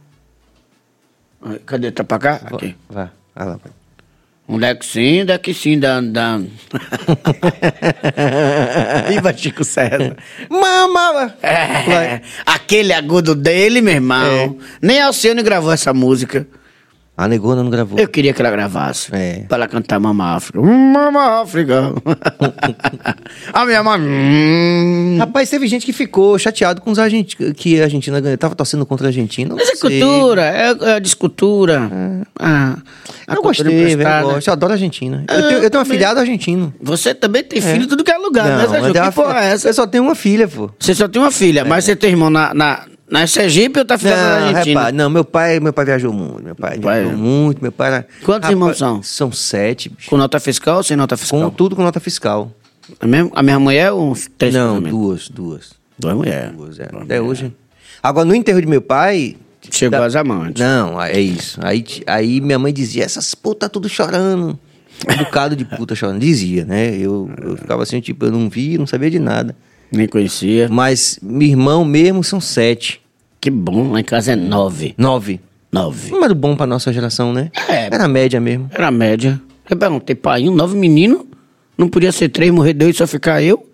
Cadê? 1.64 1.90
Tá 1.92 2.02
pra 2.04 2.18
cá? 2.18 2.40
Aqui. 2.44 2.76
Vá, 2.90 3.10
vai 3.34 3.46
lá. 3.46 3.58
pai. 3.58 3.72
Um 4.48 4.58
deck 4.58 4.84
sim, 4.84 5.26
deck 5.26 5.52
sim, 5.52 5.78
dan, 5.78 6.10
dan. 6.10 6.46
Viva 9.08 9.36
Chico 9.36 9.62
César. 9.62 10.16
Mama! 10.48 11.36
É, 11.42 12.22
aquele 12.46 12.94
agudo 12.94 13.34
dele, 13.34 13.82
meu 13.82 13.92
irmão. 13.92 14.26
É. 14.26 14.50
Nem 14.80 15.02
Alcione 15.02 15.42
gravou 15.42 15.70
essa 15.70 15.92
música. 15.92 16.46
A 17.18 17.26
negona 17.26 17.64
não 17.64 17.70
gravou. 17.70 17.98
Eu 17.98 18.06
queria 18.06 18.32
que 18.32 18.40
ela 18.40 18.48
gravasse. 18.48 19.10
É. 19.12 19.42
Pra 19.48 19.56
ela 19.56 19.66
cantar 19.66 19.98
Mama 19.98 20.36
África. 20.36 20.60
Mama 20.62 21.40
África. 21.42 21.92
a 23.52 23.66
minha 23.66 23.82
mãe. 23.82 24.00
Hum. 24.00 25.16
Rapaz, 25.18 25.50
teve 25.50 25.66
gente 25.66 25.84
que 25.84 25.92
ficou 25.92 26.38
chateado 26.38 26.80
com 26.80 26.92
os 26.92 26.98
argentinos, 27.00 27.54
que 27.56 27.80
a 27.80 27.84
Argentina 27.84 28.20
ganhou. 28.20 28.38
Tava 28.38 28.54
torcendo 28.54 28.86
contra 28.86 29.08
a 29.08 29.10
Argentina. 29.10 29.48
não 29.48 29.56
Mas 29.56 29.68
é 29.68 29.76
cultura, 29.76 30.42
é, 30.42 30.76
é 30.96 31.00
descultura. 31.00 31.90
Ah, 32.38 32.78
a 33.26 33.34
Eu 33.34 33.42
gostei, 33.42 33.96
velho, 33.96 34.08
eu 34.08 34.30
gosto. 34.30 34.46
Eu 34.46 34.52
adoro 34.52 34.72
a 34.72 34.76
Argentina. 34.76 35.24
Ah, 35.26 35.34
eu, 35.34 35.48
tenho, 35.48 35.62
eu 35.64 35.70
tenho 35.70 35.80
um 35.80 35.82
afilhado 35.82 36.20
argentino. 36.20 36.72
Você 36.80 37.12
também 37.12 37.42
tem 37.42 37.60
filho 37.60 37.82
em 37.82 37.88
tudo 37.88 38.04
que 38.04 38.12
é 38.12 38.16
lugar, 38.16 38.46
né, 38.46 38.56
mas 38.58 38.70
Sérgio? 38.70 38.92
tem 38.92 38.92
Que 38.92 39.00
uma 39.00 39.12
porra 39.12 39.44
é 39.44 39.48
essa? 39.48 39.68
Eu 39.68 39.74
só 39.74 39.88
tenho 39.88 40.04
uma 40.04 40.14
filha, 40.14 40.46
pô. 40.46 40.70
Você 40.78 40.94
só 40.94 41.08
tem 41.08 41.20
uma 41.20 41.32
filha, 41.32 41.64
mas 41.64 41.84
você 41.84 41.96
tem 41.96 42.10
irmão 42.10 42.30
na, 42.30 42.54
na, 42.54 42.84
na 43.10 43.26
Sergipe 43.26 43.78
ou 43.78 43.84
tá 43.84 43.96
filha 43.98 44.16
na 44.16 44.34
Argentina? 44.48 44.64
repara, 44.80 44.92
não, 44.92 45.08
meu 45.10 45.24
pai, 45.24 45.60
meu 45.60 45.72
pai 45.72 45.84
viajou 45.84 46.12
muito. 46.12 46.42
Meu 46.44 46.54
pai 46.54 46.78
Pai- 46.78 47.02
viajou 47.02 47.18
muito. 47.18 47.62
Meu 47.62 47.72
pai 47.72 47.88
era. 47.88 48.08
Quantos 48.24 48.50
irmãos 48.50 48.78
são? 48.78 49.02
São 49.02 49.32
sete, 49.32 49.88
bicho. 49.88 50.08
Com 50.10 50.16
nota 50.16 50.38
fiscal 50.40 50.76
ou 50.78 50.82
sem 50.82 50.96
nota 50.96 51.16
fiscal? 51.16 51.40
Com 51.40 51.50
tudo 51.50 51.74
com 51.76 51.82
nota 51.82 52.00
fiscal. 52.00 52.52
A, 53.00 53.06
mesma, 53.06 53.30
a 53.34 53.42
minha 53.42 53.58
mulher 53.58 53.92
ou 53.92 54.10
uns 54.10 54.28
três 54.38 54.54
não, 54.54 54.80
duas, 54.80 55.28
duas. 55.28 55.72
Duas 55.98 56.14
mulheres. 56.14 56.52
Duas, 56.56 56.78
é. 56.78 56.88
Até 56.92 57.20
hoje. 57.20 57.52
Agora, 58.02 58.24
no 58.24 58.34
enterro 58.34 58.60
de 58.60 58.66
meu 58.66 58.80
pai. 58.80 59.36
Chegou 59.70 60.02
as 60.02 60.14
amantes. 60.16 60.62
Não, 60.62 61.00
é 61.02 61.20
isso. 61.20 61.58
Aí, 61.62 61.82
ti- 61.82 62.02
aí 62.06 62.40
minha 62.40 62.58
mãe 62.58 62.72
dizia, 62.72 63.04
essas 63.04 63.34
putas 63.34 63.68
tudo 63.70 63.88
chorando. 63.88 64.58
Um 65.08 65.16
bocado 65.18 65.54
de 65.54 65.64
puta 65.64 65.94
chorando. 65.94 66.18
Dizia, 66.20 66.64
né? 66.64 66.96
Eu, 66.96 67.30
eu 67.42 67.56
ficava 67.56 67.82
assim, 67.82 68.00
tipo, 68.00 68.24
eu 68.24 68.30
não 68.32 68.48
vi, 68.48 68.78
não 68.78 68.86
sabia 68.86 69.10
de 69.10 69.18
nada. 69.18 69.54
Nem 69.90 70.06
conhecia. 70.06 70.68
Mas 70.70 71.18
meu 71.22 71.48
irmão 71.48 71.84
mesmo 71.84 72.22
são 72.22 72.40
sete. 72.40 73.00
Que 73.40 73.50
bom, 73.50 73.92
lá 73.92 74.00
em 74.00 74.04
casa 74.04 74.32
é 74.32 74.36
nove. 74.36 74.94
Nove. 74.98 75.40
Nove. 75.70 76.10
Número 76.10 76.34
bom 76.34 76.56
pra 76.56 76.66
nossa 76.66 76.92
geração, 76.92 77.32
né? 77.32 77.50
É. 77.68 77.86
Era 77.86 78.04
a 78.04 78.08
média 78.08 78.40
mesmo. 78.40 78.68
Era 78.72 78.88
a 78.88 78.90
média. 78.90 79.40
Eu 79.68 79.76
perguntei, 79.76 80.16
pai, 80.16 80.48
um 80.48 80.54
nove 80.54 80.76
menino? 80.76 81.26
Não 81.76 81.88
podia 81.88 82.10
ser 82.10 82.28
três, 82.30 82.50
morrer 82.50 82.72
dois 82.72 82.94
e 82.94 82.98
só 82.98 83.06
ficar 83.06 83.42
eu? 83.42 83.64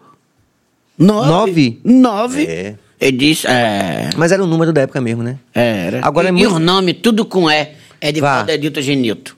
Nove? 0.98 1.28
Nove? 1.28 1.80
Nove? 1.84 2.44
É. 2.46 2.74
Ele 3.00 3.16
disse, 3.16 3.46
é... 3.46 4.10
Mas 4.16 4.30
era 4.32 4.42
o 4.42 4.46
número 4.46 4.72
da 4.72 4.82
época 4.82 5.00
mesmo, 5.00 5.22
né? 5.22 5.38
Era. 5.52 6.00
Agora 6.06 6.26
e, 6.26 6.28
é 6.28 6.30
e 6.30 6.32
muito- 6.32 6.54
o 6.54 6.58
nome, 6.58 6.94
tudo 6.94 7.24
com 7.24 7.50
E. 7.50 7.68
Edivaldo, 8.00 8.46
Vá. 8.46 8.52
Edilton, 8.52 8.80
Genilton. 8.82 9.32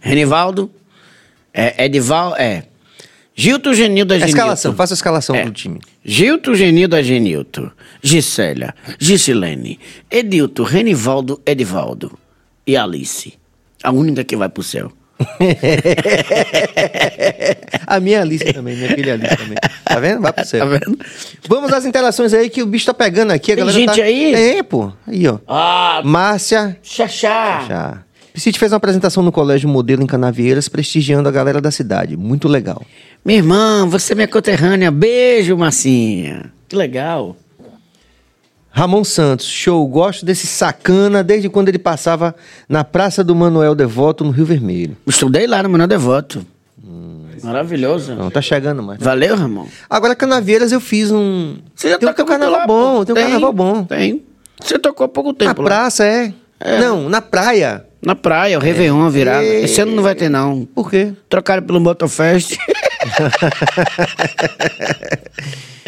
Renivaldo, 0.00 0.70
é, 1.52 1.84
Edival, 1.84 2.34
é... 2.36 2.64
Gilton, 3.34 3.72
Genildo, 3.74 4.12
A 4.12 4.18
Genilton. 4.18 4.36
escalação, 4.36 4.74
faça 4.74 4.94
a 4.94 4.96
escalação 4.96 5.34
É. 5.34 5.44
do 5.44 5.52
time. 5.52 5.80
Gilton, 6.04 6.54
Genildo, 6.54 7.02
Genilton. 7.02 7.70
Gisélia, 8.02 8.74
Gisilene, 8.98 9.78
Edilton, 10.10 10.62
Renivaldo, 10.64 11.40
Edivaldo. 11.46 12.18
E 12.66 12.76
Alice. 12.76 13.34
A 13.82 13.90
única 13.90 14.22
que 14.22 14.36
vai 14.36 14.48
pro 14.48 14.62
céu. 14.62 14.92
a 17.86 18.00
minha 18.00 18.20
Alice 18.22 18.52
também, 18.52 18.76
minha 18.76 18.88
filha 18.90 19.14
Alice 19.14 19.36
também. 19.36 19.56
Tá 19.84 20.00
vendo? 20.00 20.20
Vai 20.20 20.32
pro 20.32 20.44
céu. 20.44 20.60
Tá 20.60 20.66
vendo? 20.66 20.98
Vamos 21.48 21.72
às 21.72 21.84
interações 21.84 22.32
aí 22.34 22.48
que 22.50 22.62
o 22.62 22.66
bicho 22.66 22.86
tá 22.86 22.94
pegando 22.94 23.30
aqui. 23.32 23.52
A 23.52 23.56
Tem 23.56 23.64
galera 23.64 23.78
gente 23.78 23.96
tá... 23.96 24.02
aí? 24.04 24.34
É, 24.34 24.62
pô. 24.62 24.92
Aí, 25.06 25.26
ó. 25.28 25.38
Ah, 25.46 26.00
Márcia 26.04 26.76
Xaxá. 26.82 27.64
Já. 27.68 28.02
Piscite 28.32 28.58
fez 28.58 28.72
uma 28.72 28.78
apresentação 28.78 29.22
no 29.22 29.30
Colégio 29.30 29.68
Modelo 29.68 30.02
em 30.02 30.06
Canavieiras, 30.06 30.68
prestigiando 30.68 31.28
a 31.28 31.32
galera 31.32 31.60
da 31.60 31.70
cidade. 31.70 32.16
Muito 32.16 32.48
legal. 32.48 32.82
Minha 33.24 33.38
irmã, 33.38 33.86
você 33.86 34.12
é 34.12 34.16
minha 34.16 34.28
conterrânea. 34.28 34.90
Beijo, 34.90 35.56
Massinha. 35.56 36.50
Que 36.66 36.74
legal. 36.74 37.36
Ramon 38.70 39.04
Santos, 39.04 39.46
show. 39.46 39.86
Gosto 39.86 40.24
desse 40.24 40.46
sacana 40.46 41.22
desde 41.22 41.50
quando 41.50 41.68
ele 41.68 41.78
passava 41.78 42.34
na 42.66 42.82
Praça 42.82 43.22
do 43.22 43.34
Manuel 43.34 43.74
Devoto, 43.74 44.24
no 44.24 44.30
Rio 44.30 44.46
Vermelho. 44.46 44.96
Estudei 45.06 45.46
lá 45.46 45.62
no 45.62 45.68
Menor 45.68 45.86
Devoto. 45.86 46.44
Maravilhoso. 47.42 48.14
Não, 48.14 48.30
tá 48.30 48.40
chegando 48.40 48.82
mais. 48.82 49.00
Valeu, 49.00 49.36
Ramon. 49.36 49.66
Agora, 49.90 50.14
Canavieiras, 50.14 50.72
eu 50.72 50.80
fiz 50.80 51.10
um. 51.10 51.56
Você 51.74 51.90
já 51.90 51.98
tem, 51.98 52.08
tá 52.08 52.14
tem 52.14 52.24
um 52.24 52.28
carnaval 52.28 52.66
bom, 52.66 53.04
tem 53.04 53.14
um 53.14 53.18
carnaval 53.18 53.52
bom. 53.52 53.84
Tem. 53.84 54.22
Você 54.60 54.78
tocou 54.78 55.04
há 55.04 55.08
pouco 55.08 55.34
tempo 55.34 55.60
Na 55.60 55.68
lá. 55.68 55.74
praça, 55.76 56.04
é. 56.04 56.32
Não, 56.80 57.08
na 57.08 57.20
praia. 57.20 57.84
Na 58.04 58.14
praia, 58.14 58.58
o 58.58 58.60
Réveillon, 58.60 59.04
a 59.04 59.08
virada. 59.08 59.44
É. 59.44 59.62
Esse 59.62 59.80
ano 59.80 59.94
não 59.94 60.02
vai 60.02 60.14
ter, 60.14 60.28
não. 60.28 60.66
Por 60.66 60.90
quê? 60.90 61.12
Trocaram 61.28 61.62
pelo 61.62 61.80
Motofest. 61.80 62.56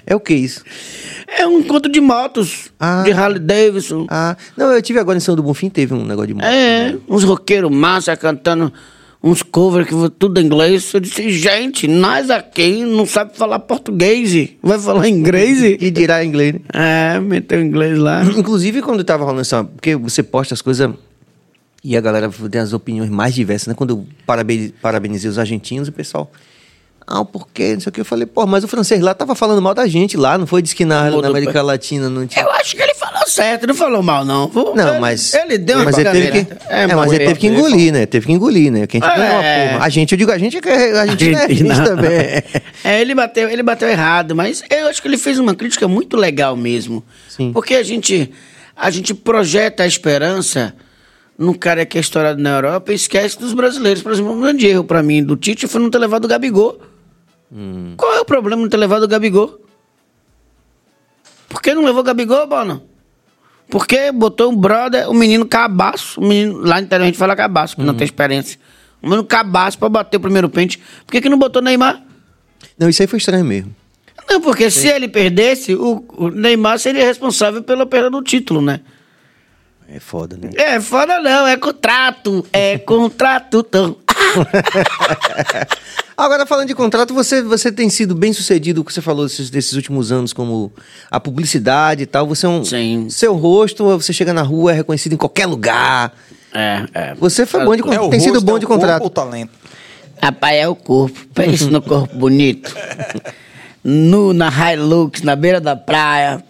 É 0.07 0.15
o 0.15 0.21
que 0.21 0.35
isso? 0.35 0.63
é 1.37 1.47
um 1.47 1.61
encontro 1.61 1.91
de 1.91 2.01
motos. 2.01 2.71
Ah. 2.79 3.03
De 3.03 3.13
Harley 3.13 3.39
Davidson. 3.39 4.07
Ah, 4.09 4.37
não, 4.57 4.71
eu 4.73 4.83
tive 4.83 4.99
agora 4.99 5.17
em 5.17 5.21
São 5.21 5.35
do 5.35 5.43
Bonfim, 5.43 5.69
teve 5.69 5.95
um 5.95 6.05
negócio 6.05 6.29
de 6.29 6.35
moto. 6.35 6.45
É, 6.45 6.97
uns 7.09 7.25
roqueiros 7.25 7.71
massa 7.71 8.17
cantando 8.17 8.73
uns 9.23 9.43
covers 9.43 9.89
que 9.89 9.95
tudo 10.11 10.41
em 10.41 10.45
inglês. 10.45 10.93
Eu 10.93 11.01
disse, 11.01 11.31
gente, 11.31 11.89
nós 11.89 12.29
aqui 12.31 12.85
não 12.85 13.07
sabe 13.07 13.37
falar 13.37 13.59
português. 13.61 14.51
Vai 14.63 14.79
falar 14.79 15.09
inglês? 15.09 15.63
E 15.81 15.91
dirá 15.91 16.25
inglês. 16.25 16.55
né? 16.55 16.61
é, 17.17 17.21
meteu 17.21 17.63
inglês 17.63 17.99
lá. 17.99 18.23
Inclusive, 18.25 18.83
quando 18.83 19.03
tava 19.03 19.25
rolando 19.25 19.41
essa. 19.41 19.65
Porque 19.65 19.97
você 19.97 20.23
posta 20.23 20.53
as 20.53 20.61
coisas 20.61 20.91
e 21.85 21.97
a 21.97 22.01
galera 22.01 22.31
tem 22.51 22.61
as 22.61 22.73
opiniões 22.73 23.11
mais 23.11 23.35
diversas, 23.35 23.69
né? 23.69 23.75
Quando 23.75 23.91
eu 23.91 24.07
parabe- 24.27 24.75
parabenizei 24.81 25.29
os 25.31 25.39
argentinos, 25.39 25.87
o 25.89 25.93
pessoal. 25.93 26.33
Ah, 27.07 27.23
por 27.23 27.47
quê? 27.53 27.75
Não 27.75 27.81
sei 27.81 27.91
o 27.91 27.93
que. 27.93 28.01
Eu 28.01 28.05
falei, 28.07 28.25
pô, 28.25 28.47
mas 28.47 28.65
o 28.65 28.69
francês 28.69 28.99
lá 29.03 29.13
tava 29.13 29.35
falando 29.35 29.61
mal 29.61 29.75
da 29.75 29.87
gente 29.87 30.17
lá, 30.17 30.39
não 30.39 30.47
foi? 30.47 30.63
Diz 30.63 30.73
que 30.73 30.87
na, 30.87 31.11
na 31.11 31.29
América 31.29 31.53
pra- 31.53 31.61
Latina 31.61 32.09
não 32.09 32.27
tinha. 32.27 32.43
Eu 32.43 32.51
acho 32.53 32.75
que 32.75 32.81
ele 32.81 32.95
falou 32.95 33.27
certo, 33.27 33.67
não 33.67 33.75
falou 33.75 34.03
mal, 34.03 34.25
não. 34.25 34.51
Não, 34.75 34.89
Ele- 34.93 35.01
mas. 35.01 35.35
Ele 35.35 35.59
deu 35.59 35.77
uma 35.77 35.85
mas 35.85 35.99
ele 35.99 36.11
teve 36.11 36.27
que, 36.33 36.45
caganeira. 36.47 36.93
é, 36.93 36.97
mas 36.97 37.13
ele 37.13 37.27
teve 37.27 37.39
que 37.41 37.47
engolir, 37.49 37.93
né? 37.93 38.07
Teve 38.07 38.25
que 38.25 38.33
engolir, 38.33 38.73
né? 38.73 38.87
Que 38.87 38.97
a 38.97 39.01
gente 39.01 39.13
É. 39.13 39.19
não 39.19 39.25
é 39.27 39.33
uma 39.33 39.73
porra. 39.73 39.85
A 39.85 39.89
gente, 39.91 40.13
eu 40.13 40.17
digo, 40.19 40.33
a 40.33 40.39
gente 40.39 40.57
é 40.57 40.61
que 40.63 40.69
é- 40.71 40.99
a 40.99 41.07
gente 41.07 41.35
é 41.35 41.43
artista 41.43 41.83
também. 41.85 42.11
É, 42.83 43.01
ele 43.03 43.15
bateu, 43.15 43.51
ele 43.51 43.63
bateu 43.63 43.89
errado, 43.89 44.35
mas 44.35 44.63
eu 44.71 44.89
acho 44.89 45.03
que 45.03 45.09
ele 45.09 45.19
fez 45.19 45.39
uma 45.39 45.55
crítica 45.55 45.87
muito 45.87 46.17
legal 46.17 46.57
mesmo. 46.57 47.05
Sim. 47.29 47.51
Porque 47.53 47.75
a 47.75 47.83
gente, 47.83 48.31
a 48.75 48.91
gente 48.91 49.13
projeta 49.15 49.83
a 49.83 49.87
esperança 49.87 50.75
num 51.39 51.55
cara 51.55 51.85
que 51.85 51.99
é 51.99 52.01
estourado 52.01 52.41
na 52.41 52.51
Europa 52.51 52.93
e 52.93 52.95
esquece 52.95 53.39
dos 53.39 53.53
brasileiros. 53.53 54.03
Por 54.03 54.13
exemplo, 54.13 54.33
um 54.33 54.41
grande 54.41 54.67
erro 54.67 54.85
pra 54.85 55.03
mim 55.03 55.23
do 55.23 55.37
Tite 55.37 55.67
foi 55.67 55.81
não 55.81 55.91
ter 55.91 55.99
levado 55.99 56.25
o 56.25 56.29
Gabigol. 56.29 56.81
Hum. 57.53 57.95
Qual 57.97 58.15
é 58.15 58.21
o 58.21 58.25
problema 58.25 58.57
de 58.57 58.63
não 58.63 58.69
ter 58.69 58.77
levado 58.77 59.03
o 59.05 59.09
Gabigol? 59.09 59.61
Por 61.49 61.63
que 61.63 61.75
não 61.75 61.85
levou 61.85 62.01
o 62.01 62.05
Gabigol, 62.05 62.47
Bono? 62.47 62.83
Porque 63.69 64.13
botou 64.13 64.51
um 64.51 64.57
brother, 64.57 65.09
o 65.09 65.15
menino 65.15 65.47
cabaço, 65.47 66.21
o 66.21 66.27
menino, 66.27 66.59
lá 66.59 66.77
no 66.77 66.83
interior 66.83 67.05
a 67.05 67.07
gente 67.07 67.19
fala 67.19 67.35
cabaço, 67.35 67.77
que 67.77 67.83
não 67.83 67.95
tem 67.95 68.05
experiência. 68.05 68.59
O 69.03 69.07
menino 69.07 69.25
cabaço 69.25 69.79
pra 69.79 69.89
bater 69.89 70.17
o 70.17 70.21
primeiro 70.21 70.49
pente. 70.49 70.79
Por 71.07 71.13
que, 71.13 71.21
que 71.21 71.29
não 71.29 71.39
botou 71.39 71.63
Neymar? 71.63 72.03
Não, 72.79 72.89
isso 72.89 73.03
aí 73.03 73.09
foi 73.09 73.19
estranho 73.19 73.45
mesmo. 73.45 73.75
Não, 74.29 74.41
porque 74.41 74.71
se 74.71 74.89
ele 74.89 75.09
perdesse, 75.09 75.75
o, 75.75 76.05
o 76.17 76.29
Neymar 76.29 76.79
seria 76.79 77.05
responsável 77.05 77.63
pela 77.63 77.87
perda 77.87 78.11
do 78.11 78.23
título, 78.23 78.61
né? 78.61 78.81
É 79.89 80.01
foda, 80.01 80.37
né? 80.37 80.51
É, 80.55 80.81
foda 80.81 81.21
não, 81.21 81.47
é 81.47 81.57
contrato, 81.57 82.45
é 82.53 82.79
contrato. 82.85 83.63
Tão. 83.63 83.97
Agora, 86.17 86.47
falando 86.47 86.69
de 86.69 86.75
contrato, 86.75 87.13
você, 87.13 87.43
você 87.43 87.71
tem 87.73 87.91
sido 87.91 88.15
bem 88.15 88.33
sucedido, 88.33 88.81
o 88.81 88.85
que 88.85 88.93
você 88.93 89.03
falou 89.03 89.27
desses, 89.27 89.51
desses 89.51 89.73
últimos 89.75 90.11
anos, 90.13 90.33
como 90.33 90.73
a 91.11 91.19
publicidade 91.21 92.05
e 92.05 92.07
tal. 92.07 92.27
Você 92.29 92.47
é 92.47 92.49
um. 92.49 92.65
Sim. 92.65 93.09
Seu 93.11 93.35
rosto, 93.35 93.85
você 93.85 94.13
chega 94.13 94.33
na 94.33 94.43
rua, 94.43 94.73
é 94.73 94.77
reconhecido 94.77 95.13
em 95.15 95.19
qualquer 95.19 95.47
lugar. 95.47 96.13
É, 96.53 96.85
é. 96.95 97.15
Você 97.17 97.45
foi 97.45 97.65
bom 97.65 97.75
de 97.75 97.81
É 97.81 97.85
contrato. 97.85 98.07
o 98.07 98.11
Tem 98.11 98.21
sido 98.21 98.41
bom 98.41 98.57
é 98.57 98.61
de 98.61 98.65
o 98.65 98.69
corpo 98.69 98.81
contrato. 98.83 99.05
o 99.05 99.11
talento? 99.11 99.51
Rapaz, 100.23 100.57
é 100.57 100.69
o 100.69 100.77
corpo. 100.77 101.19
Pense 101.35 101.65
no 101.67 101.83
corpo 101.83 102.17
bonito. 102.17 102.73
Nu 103.83 104.33
na 104.33 104.49
Hilux, 104.73 105.21
na 105.23 105.35
beira 105.37 105.61
da 105.61 105.75
praia. 105.77 106.43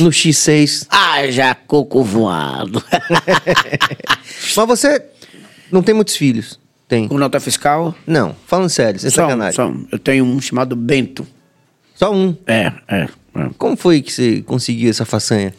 No 0.00 0.10
X6. 0.10 0.86
Ah, 0.90 1.30
já 1.30 1.54
coco 1.54 2.02
voado. 2.02 2.82
Mas 4.56 4.66
você 4.66 5.02
não 5.70 5.82
tem 5.82 5.94
muitos 5.94 6.16
filhos? 6.16 6.58
Tem. 6.88 7.08
Com 7.08 7.16
nota 7.16 7.40
fiscal? 7.40 7.94
Não, 8.06 8.36
falando 8.46 8.68
sério, 8.68 9.00
sem 9.00 9.10
Só 9.10 9.22
um, 9.22 9.26
sacanagem. 9.26 9.54
só 9.54 9.68
um. 9.68 9.86
Eu 9.90 9.98
tenho 9.98 10.24
um 10.24 10.40
chamado 10.40 10.76
Bento. 10.76 11.26
Só 11.94 12.12
um. 12.12 12.36
É, 12.46 12.72
é. 12.88 13.08
é. 13.34 13.50
Como 13.56 13.76
foi 13.76 14.02
que 14.02 14.12
você 14.12 14.42
conseguiu 14.42 14.90
essa 14.90 15.06
façanha? 15.06 15.54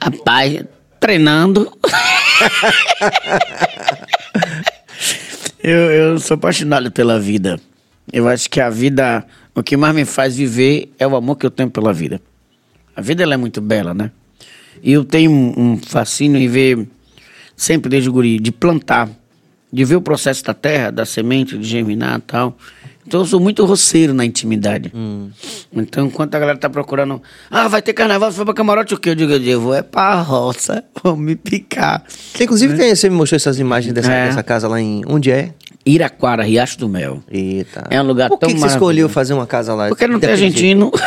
Rapaz, 0.00 0.64
treinando. 0.98 1.70
eu, 5.62 5.76
eu 5.76 6.18
sou 6.18 6.36
apaixonado 6.36 6.90
pela 6.90 7.20
vida. 7.20 7.60
Eu 8.10 8.26
acho 8.28 8.48
que 8.48 8.60
a 8.60 8.70
vida, 8.70 9.26
o 9.54 9.62
que 9.62 9.76
mais 9.76 9.94
me 9.94 10.04
faz 10.04 10.36
viver 10.36 10.92
é 10.98 11.06
o 11.06 11.14
amor 11.14 11.36
que 11.36 11.44
eu 11.44 11.50
tenho 11.50 11.70
pela 11.70 11.92
vida. 11.92 12.20
A 12.98 13.00
vida 13.00 13.22
ela 13.22 13.34
é 13.34 13.36
muito 13.36 13.60
bela, 13.60 13.94
né? 13.94 14.10
E 14.82 14.92
eu 14.92 15.04
tenho 15.04 15.30
um, 15.30 15.76
fascínio 15.78 16.36
em 16.40 16.48
ver, 16.48 16.84
sempre 17.56 17.88
desde 17.88 18.08
o 18.08 18.12
guri, 18.12 18.40
de 18.40 18.50
plantar, 18.50 19.08
de 19.72 19.84
ver 19.84 19.94
o 19.94 20.00
processo 20.02 20.42
da 20.42 20.52
terra, 20.52 20.90
da 20.90 21.06
semente, 21.06 21.56
de 21.56 21.64
germinar 21.64 22.18
e 22.18 22.22
tal. 22.22 22.58
Então 23.06 23.20
eu 23.20 23.24
sou 23.26 23.38
muito 23.38 23.64
roceiro 23.64 24.12
na 24.12 24.24
intimidade. 24.24 24.92
Então, 25.72 26.06
enquanto 26.08 26.34
a 26.34 26.38
galera 26.40 26.58
tá 26.58 26.68
procurando, 26.68 27.22
ah, 27.48 27.68
vai 27.68 27.80
ter 27.80 27.92
carnaval, 27.92 28.32
você 28.32 28.36
foi 28.36 28.44
pra 28.44 28.52
camarote 28.54 28.92
o 28.94 28.98
quê? 28.98 29.10
Eu 29.10 29.14
digo, 29.14 29.32
eu 29.32 29.60
vou 29.60 29.74
é 29.74 29.80
pra 29.82 30.20
roça, 30.20 30.82
vou 31.02 31.16
me 31.16 31.36
picar. 31.36 32.02
Inclusive, 32.40 32.76
tem- 32.76 32.92
você 32.96 33.08
me 33.08 33.14
mostrou 33.16 33.36
essas 33.36 33.60
imagens 33.60 33.94
dessa, 33.94 34.10
É. 34.12 34.26
dessa 34.26 34.42
casa 34.42 34.66
lá 34.66 34.80
em. 34.80 35.02
Onde 35.06 35.30
é? 35.30 35.54
Iraquara, 35.88 36.42
Riacho 36.42 36.78
do 36.78 36.88
Mel. 36.88 37.22
Eita. 37.30 37.86
É 37.90 38.00
um 38.00 38.04
lugar 38.06 38.28
Por 38.28 38.38
que 38.38 38.46
tão 38.46 38.54
que 38.54 38.60
você 38.60 38.68
escolheu 38.68 39.08
fazer 39.08 39.34
uma 39.34 39.46
casa 39.46 39.74
lá? 39.74 39.88
Porque 39.88 40.06
não 40.06 40.20
tem 40.20 40.30
argentino. 40.30 40.92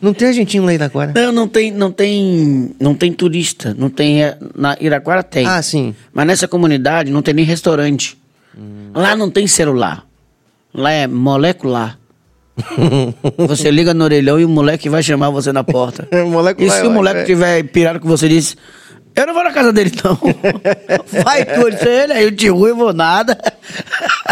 Não 0.00 0.12
tem 0.12 0.26
argentino 0.26 0.66
lá 0.66 0.72
em 0.72 0.74
Itaquara? 0.74 1.12
Não, 1.14 1.30
não 1.30 1.46
tem, 1.46 1.70
não 1.70 1.92
tem, 1.92 2.74
não 2.80 2.92
tem 2.92 3.12
turista. 3.12 3.72
Não 3.78 3.88
tem, 3.88 4.24
é, 4.24 4.36
na 4.52 4.76
Iraquara 4.80 5.22
tem. 5.22 5.46
Ah, 5.46 5.62
sim. 5.62 5.94
Mas 6.12 6.26
nessa 6.26 6.48
comunidade 6.48 7.12
não 7.12 7.22
tem 7.22 7.32
nem 7.32 7.44
restaurante. 7.44 8.18
Lá 8.92 9.14
não 9.14 9.30
tem 9.30 9.46
celular. 9.46 10.04
Lá 10.74 10.90
é 10.90 11.06
molecular. 11.06 11.98
você 13.46 13.70
liga 13.70 13.94
no 13.94 14.04
orelhão 14.04 14.38
e 14.40 14.44
o 14.44 14.48
moleque 14.48 14.88
vai 14.88 15.02
chamar 15.02 15.30
você 15.30 15.52
na 15.52 15.64
porta. 15.64 16.06
Molecular, 16.26 16.78
e 16.78 16.80
se 16.80 16.86
o 16.86 16.90
moleque 16.90 17.18
vai. 17.18 17.26
tiver 17.26 17.62
pirado 17.64 18.00
com 18.00 18.08
você 18.08 18.28
diz, 18.28 18.56
eu 19.14 19.26
não 19.26 19.34
vou 19.34 19.44
na 19.44 19.52
casa 19.52 19.72
dele 19.72 19.92
não. 20.04 20.18
vai 21.22 21.44
com 21.44 21.68
ele, 21.86 22.12
aí 22.12 22.24
eu 22.24 22.34
te 22.34 22.48
ruim, 22.48 22.72
vou 22.72 22.92
nada. 22.92 23.38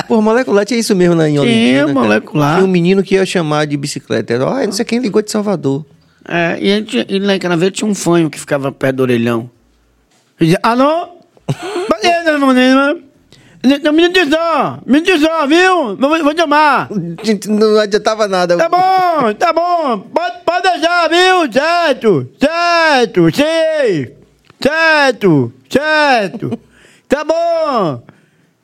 Pô, 0.08 0.20
molecular 0.20 0.64
tinha 0.64 0.80
isso 0.80 0.94
mesmo 0.96 1.14
lá 1.14 1.28
em 1.28 1.32
Tinha, 1.32 1.42
Olinda. 1.42 1.80
cara. 1.86 1.92
molecular. 1.92 2.54
Tinha 2.56 2.64
um 2.64 2.70
menino 2.70 3.02
que 3.02 3.14
ia 3.14 3.26
chamar 3.26 3.66
de 3.66 3.76
bicicleta. 3.76 4.32
Era, 4.34 4.44
Ah, 4.48 4.64
não 4.64 4.72
sei 4.72 4.84
quem 4.84 4.98
ligou 4.98 5.22
de 5.22 5.30
Salvador. 5.30 5.84
É, 6.28 6.58
e, 6.60 6.72
a 6.72 6.76
gente, 6.76 7.06
e 7.08 7.18
lá 7.18 7.34
em 7.34 7.70
tinha 7.70 7.88
um 7.90 7.94
fanho 7.94 8.30
que 8.30 8.38
ficava 8.38 8.70
perto 8.70 8.96
do 8.96 9.02
orelhão. 9.02 9.50
Ele 10.38 10.50
dizia, 10.50 10.60
alô? 10.62 11.08
Não 13.82 13.92
me 13.92 14.08
diz 14.08 14.26
não, 14.28 14.78
me 14.86 15.00
diz 15.02 15.20
não, 15.20 15.46
viu? 15.46 15.96
Vou, 15.96 16.24
vou 16.24 16.36
chamar. 16.36 16.88
Não 17.46 17.78
adiantava 17.78 18.26
nada. 18.26 18.56
Tá 18.56 18.68
bom, 18.70 19.34
tá 19.34 19.52
bom. 19.52 19.98
Pode, 20.14 20.38
pode 20.46 20.62
deixar, 20.62 21.08
viu? 21.10 21.52
Certo, 21.52 22.28
certo, 22.40 23.36
sei. 23.36 24.19
Certo, 24.62 25.52
certo. 25.68 26.58
Tá 27.08 27.24
bom. 27.24 28.02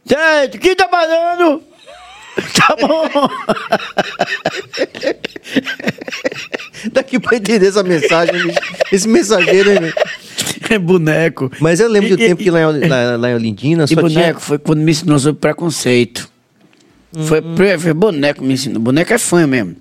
Certo. 0.06 0.59
Quem 0.59 0.74
tá 0.76 0.88
falando? 0.88 1.62
Tá 2.54 2.76
bom. 2.78 3.09
Daqui 6.92 7.18
pra 7.18 7.37
entender 7.37 7.66
essa 7.66 7.82
mensagem, 7.82 8.35
bicho. 8.46 8.59
esse 8.92 9.09
mensageiro, 9.09 9.70
hein? 9.72 9.92
É 10.68 10.78
boneco. 10.78 11.50
Mas 11.61 11.80
eu 11.80 11.88
lembro 11.88 12.11
do 12.11 12.16
tempo 12.16 12.40
e- 12.40 12.44
que 12.44 12.50
lá 12.50 12.61
em, 12.61 12.88
lá, 12.88 13.16
lá 13.16 13.30
em 13.30 13.35
Olindina 13.35 13.87
E 13.88 13.94
boneco 13.94 14.11
tinha... 14.11 14.35
foi 14.38 14.59
quando 14.59 14.80
me 14.80 14.90
ensinou 14.90 15.18
sobre 15.18 15.40
preconceito. 15.40 16.28
Foi, 17.26 17.40
pre- 17.40 17.78
foi 17.78 17.94
boneco 17.94 18.44
me 18.44 18.54
ensinou. 18.54 18.82
Boneco 18.82 19.12
é 19.12 19.18
fã 19.18 19.46
mesmo. 19.46 19.76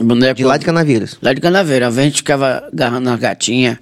Boneco, 0.00 0.36
De 0.36 0.44
lá 0.44 0.56
de 0.56 0.64
Canaveiras. 0.64 1.18
Lá 1.20 1.32
de 1.32 1.40
Canaveira. 1.40 1.88
A 1.88 1.90
gente 1.90 2.16
ficava 2.18 2.68
agarrando 2.72 3.10
as 3.10 3.18
gatinhas, 3.18 3.78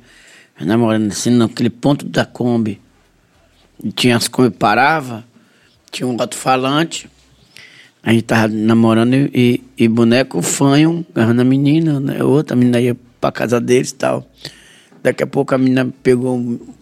namorando 0.65 1.11
assim, 1.13 1.31
naquele 1.31 1.71
ponto 1.71 2.07
da 2.07 2.25
Kombi. 2.25 2.81
E 3.83 3.91
tinha 3.93 4.17
as 4.17 4.29
Kombi 4.29 4.51
parava, 4.51 5.25
tinha 5.91 6.07
um 6.07 6.17
alto-falante. 6.21 7.09
A 8.03 8.13
gente 8.13 8.23
tava 8.23 8.49
namorando 8.49 9.15
e, 9.15 9.31
e, 9.35 9.85
e 9.85 9.89
boneco 9.89 10.41
fanho, 10.41 11.05
agarrando 11.15 11.43
a 11.43 11.45
menina, 11.45 12.01
né? 12.01 12.23
Outra 12.23 12.57
menina 12.57 12.81
ia 12.81 12.97
pra 13.21 13.31
casa 13.31 13.61
deles 13.61 13.91
e 13.91 13.95
tal. 13.95 14.27
Daqui 15.03 15.23
a 15.23 15.27
pouco 15.27 15.55
a 15.55 15.59
menina 15.59 15.93
pegou 16.03 16.39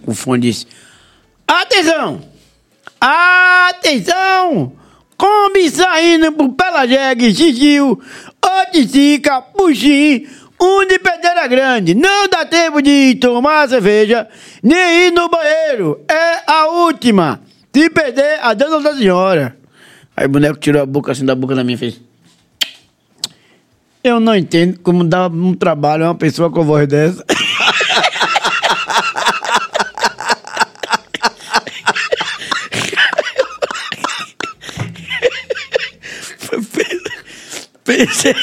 o- 0.07 0.15
fone 0.15 0.47
e 0.47 0.51
disse: 0.51 0.67
Atenção! 1.47 2.21
Atenção! 3.01 4.73
Kombi 5.17 5.69
saindo 5.71 6.31
pro 6.33 6.53
Pelajegue, 6.53 7.35
Xixil, 7.35 8.01
Otica, 8.45 9.43
Puxim, 9.43 10.27
um 10.61 10.87
de 10.87 10.99
pedreira 10.99 11.47
grande. 11.47 11.95
Não 11.95 12.29
dá 12.29 12.45
tempo 12.45 12.83
de 12.83 13.15
tomar 13.17 13.69
cerveja, 13.69 14.29
nem 14.63 15.07
ir 15.07 15.13
no 15.13 15.29
banheiro. 15.29 16.01
É 16.09 16.41
a 16.47 16.67
última. 16.67 17.41
Se 17.75 17.89
perder, 17.91 18.41
a 18.43 18.55
dona 18.55 18.81
da 18.81 18.95
senhora. 18.97 19.57
Aí 20.17 20.27
o 20.27 20.29
boneco 20.29 20.59
tirou 20.59 20.83
a 20.83 20.87
boca 20.87 21.13
assim 21.13 21.25
da 21.25 21.35
boca 21.35 21.55
da 21.55 21.63
minha 21.63 21.77
e 21.77 21.79
fez. 21.79 22.01
Eu 24.03 24.19
não 24.19 24.35
entendo 24.35 24.81
como 24.81 25.05
dá 25.05 25.29
um 25.29 25.55
trabalho 25.55 26.05
a 26.05 26.09
uma 26.09 26.15
pessoa 26.15 26.51
com 26.51 26.65
voz 26.65 26.89
dessa. 26.89 27.25
Pensei. 37.85 38.35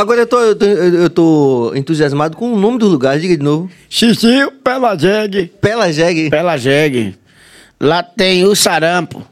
Agora 0.00 0.20
eu 0.20 0.26
tô, 0.26 0.40
eu 0.40 0.56
tô, 0.56 0.64
eu 0.64 1.10
tô 1.10 1.72
entusiasmado 1.74 2.34
com 2.34 2.54
o 2.54 2.58
nome 2.58 2.78
do 2.78 2.88
lugar. 2.88 3.18
Diga 3.20 3.36
de 3.36 3.42
novo. 3.42 3.70
Xixi, 3.86 4.50
Pelajegue. 4.64 5.52
Pelajegue. 5.60 6.30
Pelajegue. 6.30 7.14
Lá 7.78 8.02
tem 8.02 8.46
o 8.46 8.56
sarampo. 8.56 9.22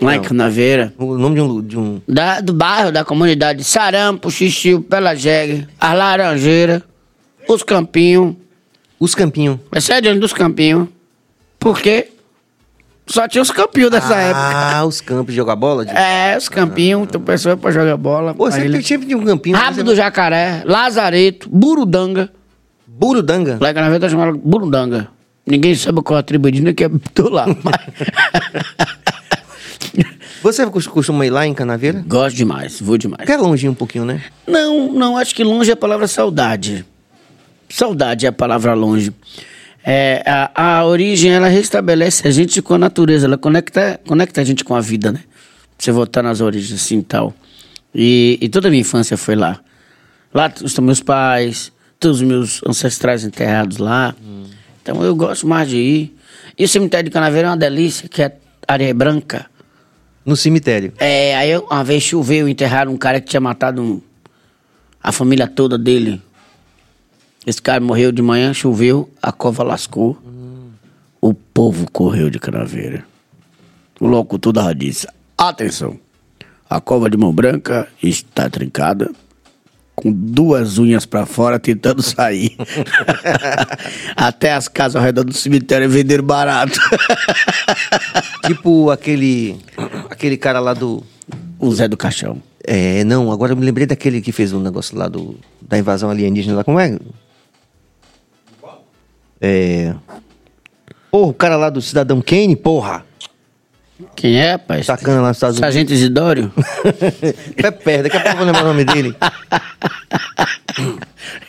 Lá 0.00 0.14
em. 0.14 0.22
Canaveira. 0.22 0.94
O 0.96 1.18
nome 1.18 1.34
de 1.34 1.40
um... 1.40 1.62
De 1.62 1.76
um... 1.76 2.00
Da, 2.06 2.40
do 2.40 2.52
bairro, 2.52 2.92
da 2.92 3.04
comunidade. 3.04 3.64
Sarampo, 3.64 4.30
Xixi, 4.30 4.78
Pelajegue. 4.78 5.66
As 5.80 5.98
Laranjeiras. 5.98 6.82
Os 7.48 7.64
Campinhos. 7.64 8.36
Os 9.00 9.16
Campinhos. 9.16 9.58
É 9.72 9.80
sério, 9.80 10.20
dos 10.20 10.32
Campinhos. 10.32 10.86
Por 11.58 11.80
quê? 11.80 12.12
Só 13.06 13.28
tinha 13.28 13.40
os 13.40 13.50
Campinhos 13.50 13.90
dessa 13.90 14.16
época. 14.16 14.40
Ah, 14.78 14.84
os 14.84 15.00
campos 15.00 15.32
de 15.32 15.36
jogar 15.36 15.54
bola? 15.54 15.84
De... 15.86 15.92
É, 15.92 16.36
os 16.36 16.48
Campinhos. 16.48 17.08
Tem 17.08 17.20
pessoa 17.20 17.56
pra 17.56 17.70
jogar 17.70 17.96
bola. 17.96 18.34
Pô, 18.34 18.50
sempre, 18.50 18.66
ele- 18.66 18.82
sempre 18.82 19.06
tinha 19.06 19.16
um 19.16 19.24
campinho. 19.24 19.56
Rabo 19.56 19.84
do 19.84 19.94
Jacaré. 19.94 20.62
Lazareto. 20.64 21.48
Burudanga. 21.48 22.30
Burudanga. 22.86 23.58
Lá 23.60 23.70
em 23.70 23.74
Canaveira 23.74 24.00
tá 24.00 24.08
chamado 24.10 24.36
Burundanga. 24.38 25.08
Ninguém 25.46 25.74
sabe 25.76 26.02
qual 26.02 26.18
a 26.18 26.22
tribo 26.24 26.48
indígena 26.48 26.74
que 26.74 26.82
é 26.84 26.90
tô 27.14 27.28
lá. 27.28 27.46
mas- 27.62 27.76
Você 30.42 30.66
cos- 30.66 30.86
costuma 30.86 31.24
ir 31.26 31.30
lá 31.30 31.46
em 31.46 31.54
Canaveira? 31.54 32.04
Gosto 32.06 32.36
demais, 32.36 32.80
vou 32.80 32.96
demais. 32.98 33.24
Que 33.24 33.32
é 33.32 33.36
longinho 33.36 33.72
um 33.72 33.74
pouquinho, 33.74 34.04
né? 34.04 34.22
Não, 34.46 34.92
não, 34.92 35.16
acho 35.16 35.34
que 35.34 35.42
longe 35.42 35.70
é 35.70 35.74
a 35.74 35.76
palavra 35.76 36.06
saudade. 36.06 36.84
Saudade 37.68 38.26
é 38.26 38.28
a 38.28 38.32
palavra 38.32 38.74
longe. 38.74 39.12
É, 39.88 40.20
a, 40.26 40.78
a 40.78 40.84
origem, 40.84 41.30
ela 41.30 41.46
restabelece 41.46 42.26
a 42.26 42.30
gente 42.32 42.60
com 42.60 42.74
a 42.74 42.78
natureza, 42.78 43.26
ela 43.26 43.38
conecta, 43.38 44.00
conecta 44.04 44.40
a 44.40 44.44
gente 44.44 44.64
com 44.64 44.74
a 44.74 44.80
vida, 44.80 45.12
né? 45.12 45.20
Você 45.78 45.92
voltar 45.92 46.22
nas 46.22 46.40
origens 46.40 46.72
assim 46.80 46.98
e 46.98 47.02
tal. 47.04 47.32
E, 47.94 48.36
e 48.40 48.48
toda 48.48 48.66
a 48.66 48.70
minha 48.70 48.80
infância 48.80 49.16
foi 49.16 49.36
lá. 49.36 49.60
Lá 50.34 50.52
estão 50.64 50.84
meus 50.84 51.00
pais, 51.00 51.70
todos 52.00 52.20
os 52.20 52.26
meus 52.26 52.60
ancestrais 52.66 53.22
enterrados 53.24 53.78
lá. 53.78 54.14
Então 54.82 55.02
eu 55.04 55.14
gosto 55.14 55.46
mais 55.46 55.68
de 55.68 55.76
ir. 55.76 56.16
E 56.58 56.64
o 56.64 56.68
cemitério 56.68 57.08
de 57.08 57.12
Canaveiro 57.12 57.46
é 57.46 57.50
uma 57.50 57.56
delícia, 57.56 58.08
que 58.08 58.22
é 58.22 58.36
areia 58.66 58.92
branca. 58.92 59.46
No 60.24 60.34
cemitério. 60.34 60.92
É, 60.98 61.36
aí 61.36 61.50
eu- 61.52 61.64
uma 61.70 61.84
vez 61.84 62.02
choveu, 62.02 62.48
enterraram 62.48 62.90
um 62.92 62.96
cara 62.96 63.20
que 63.20 63.28
tinha 63.28 63.40
matado 63.40 63.80
um- 63.80 64.00
a 65.00 65.12
família 65.12 65.46
toda 65.46 65.78
dele. 65.78 66.20
Esse 67.46 67.62
cara 67.62 67.80
morreu 67.80 68.10
de 68.10 68.20
manhã, 68.20 68.52
choveu, 68.52 69.08
a 69.22 69.30
cova 69.30 69.62
lascou. 69.62 70.18
O 71.20 71.32
povo 71.32 71.88
correu 71.92 72.28
de 72.28 72.40
canaveira. 72.40 73.04
O 74.00 74.06
locutor 74.08 74.52
da 74.52 74.64
rádio 74.64 74.88
disse: 74.88 75.06
Atenção, 75.38 75.96
a 76.68 76.80
cova 76.80 77.08
de 77.08 77.16
mão 77.16 77.32
branca 77.32 77.86
está 78.02 78.50
trincada, 78.50 79.12
com 79.94 80.10
duas 80.12 80.76
unhas 80.76 81.06
pra 81.06 81.24
fora 81.24 81.58
tentando 81.58 82.02
sair. 82.02 82.56
Até 84.16 84.52
as 84.52 84.66
casas 84.66 84.96
ao 84.96 85.02
redor 85.02 85.22
do 85.22 85.32
cemitério 85.32 85.88
venderam 85.88 86.24
barato. 86.24 86.80
Tipo 88.44 88.90
aquele. 88.90 89.56
Aquele 90.10 90.36
cara 90.36 90.58
lá 90.58 90.74
do. 90.74 91.00
o 91.60 91.72
Zé 91.72 91.86
do 91.86 91.96
Caixão. 91.96 92.42
É, 92.64 93.04
não, 93.04 93.30
agora 93.30 93.52
eu 93.52 93.56
me 93.56 93.64
lembrei 93.64 93.86
daquele 93.86 94.20
que 94.20 94.32
fez 94.32 94.52
um 94.52 94.60
negócio 94.60 94.98
lá 94.98 95.06
do. 95.06 95.36
Da 95.62 95.78
invasão 95.78 96.10
alienígena 96.10 96.56
lá. 96.56 96.64
Como 96.64 96.80
é? 96.80 96.98
É. 99.40 99.94
Porra, 101.10 101.30
o 101.30 101.34
cara 101.34 101.56
lá 101.56 101.70
do 101.70 101.80
Cidadão 101.80 102.20
Kane, 102.20 102.56
porra. 102.56 103.04
Quem 104.14 104.38
é, 104.38 104.58
pai? 104.58 104.82
Sacana 104.82 105.22
lá 105.22 105.28
nos 105.28 105.38
Estados 105.38 105.56
Unidos. 105.56 105.74
Sargento 105.74 105.92
Isidório? 105.92 106.52
Pé 107.56 107.70
perto, 107.70 108.02
daqui 108.04 108.16
a 108.16 108.20
pouco 108.20 108.34
eu 108.34 108.36
vou 108.36 108.46
lembrar 108.46 108.64
o 108.64 108.68
nome 108.68 108.84
dele. 108.84 109.14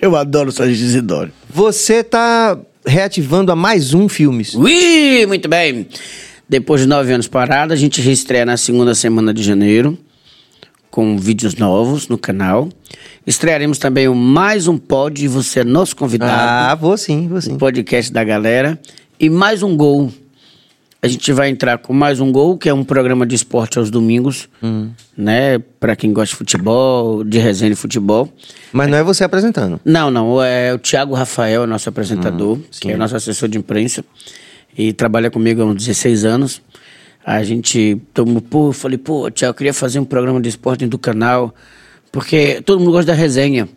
Eu 0.02 0.16
adoro 0.16 0.50
o 0.50 0.52
Sargento 0.52 0.82
Isidório. 0.82 1.34
Você 1.50 2.04
tá 2.04 2.58
reativando 2.86 3.52
a 3.52 3.56
mais 3.56 3.94
um 3.94 4.08
filmes. 4.08 4.56
Ui, 4.56 5.26
muito 5.28 5.50
bem. 5.50 5.88
Depois 6.48 6.82
de 6.82 6.88
nove 6.88 7.12
anos 7.12 7.28
parado, 7.28 7.74
a 7.74 7.76
gente 7.76 8.02
reestreia 8.02 8.46
na 8.46 8.56
segunda 8.56 8.96
semana 8.96 9.34
de 9.34 9.44
janeiro, 9.44 9.98
com 10.90 11.18
vídeos 11.18 11.56
novos 11.56 12.08
no 12.08 12.18
canal. 12.18 12.70
Estrearemos 13.28 13.78
também 13.78 14.07
o 14.07 14.15
Mais 14.15 14.69
Um 14.69 14.78
Pod, 14.78 15.28
você 15.28 15.59
é 15.59 15.63
nosso 15.65 15.93
convidado. 15.97 16.32
Ah, 16.34 16.73
vou 16.75 16.97
sim, 16.97 17.28
vou 17.28 17.41
sim. 17.41 17.55
o 17.55 17.57
podcast 17.57 18.09
da 18.09 18.23
galera. 18.23 18.80
E 19.19 19.30
mais 19.30 19.61
um 19.61 19.75
gol. 19.75 20.09
A 21.01 21.09
gente 21.09 21.34
vai 21.34 21.49
entrar 21.49 21.78
com 21.78 21.91
mais 21.91 22.21
um 22.21 22.32
gol, 22.32 22.57
que 22.57 22.69
é 22.69 22.73
um 22.73 22.86
programa 22.86 23.25
de 23.25 23.36
esporte 23.36 23.78
aos 23.78 23.91
domingos, 23.91 24.47
né? 25.15 25.59
Pra 25.78 25.93
quem 25.93 26.13
gosta 26.13 26.32
de 26.32 26.38
futebol, 26.38 27.21
de 27.21 27.38
resenha 27.38 27.71
de 27.71 27.75
futebol. 27.75 28.32
Mas 28.71 28.89
não 28.89 28.97
é 28.97 29.03
você 29.03 29.25
apresentando. 29.25 29.78
Não, 29.84 30.09
não. 30.09 30.41
É 30.41 30.73
o 30.73 30.80
Thiago 30.80 31.13
Rafael, 31.13 31.63
é 31.63 31.67
nosso 31.67 31.89
apresentador, 31.89 32.57
que 32.80 32.91
é 32.91 32.95
nosso 32.95 33.17
assessor 33.17 33.49
de 33.49 33.57
imprensa. 33.57 34.05
E 34.78 34.93
trabalha 34.93 35.30
comigo 35.30 35.61
há 35.61 35.65
uns 35.65 35.75
16 35.75 36.23
anos. 36.23 36.61
A 37.25 37.43
gente 37.43 38.01
tomou, 38.13 38.41
pô, 38.41 38.71
falei, 38.71 38.97
pô, 38.97 39.30
Thiago, 39.30 39.51
eu 39.51 39.57
queria 39.57 39.73
fazer 39.73 39.99
um 39.99 40.05
programa 40.05 40.39
de 40.39 40.47
esporte 40.47 40.88
do 40.88 40.97
canal, 40.97 41.53
porque 42.18 42.63
todo 42.65 42.80
mundo 42.80 42.93
gosta 42.93 43.11
da 43.11 43.13
resenha. 43.13 43.70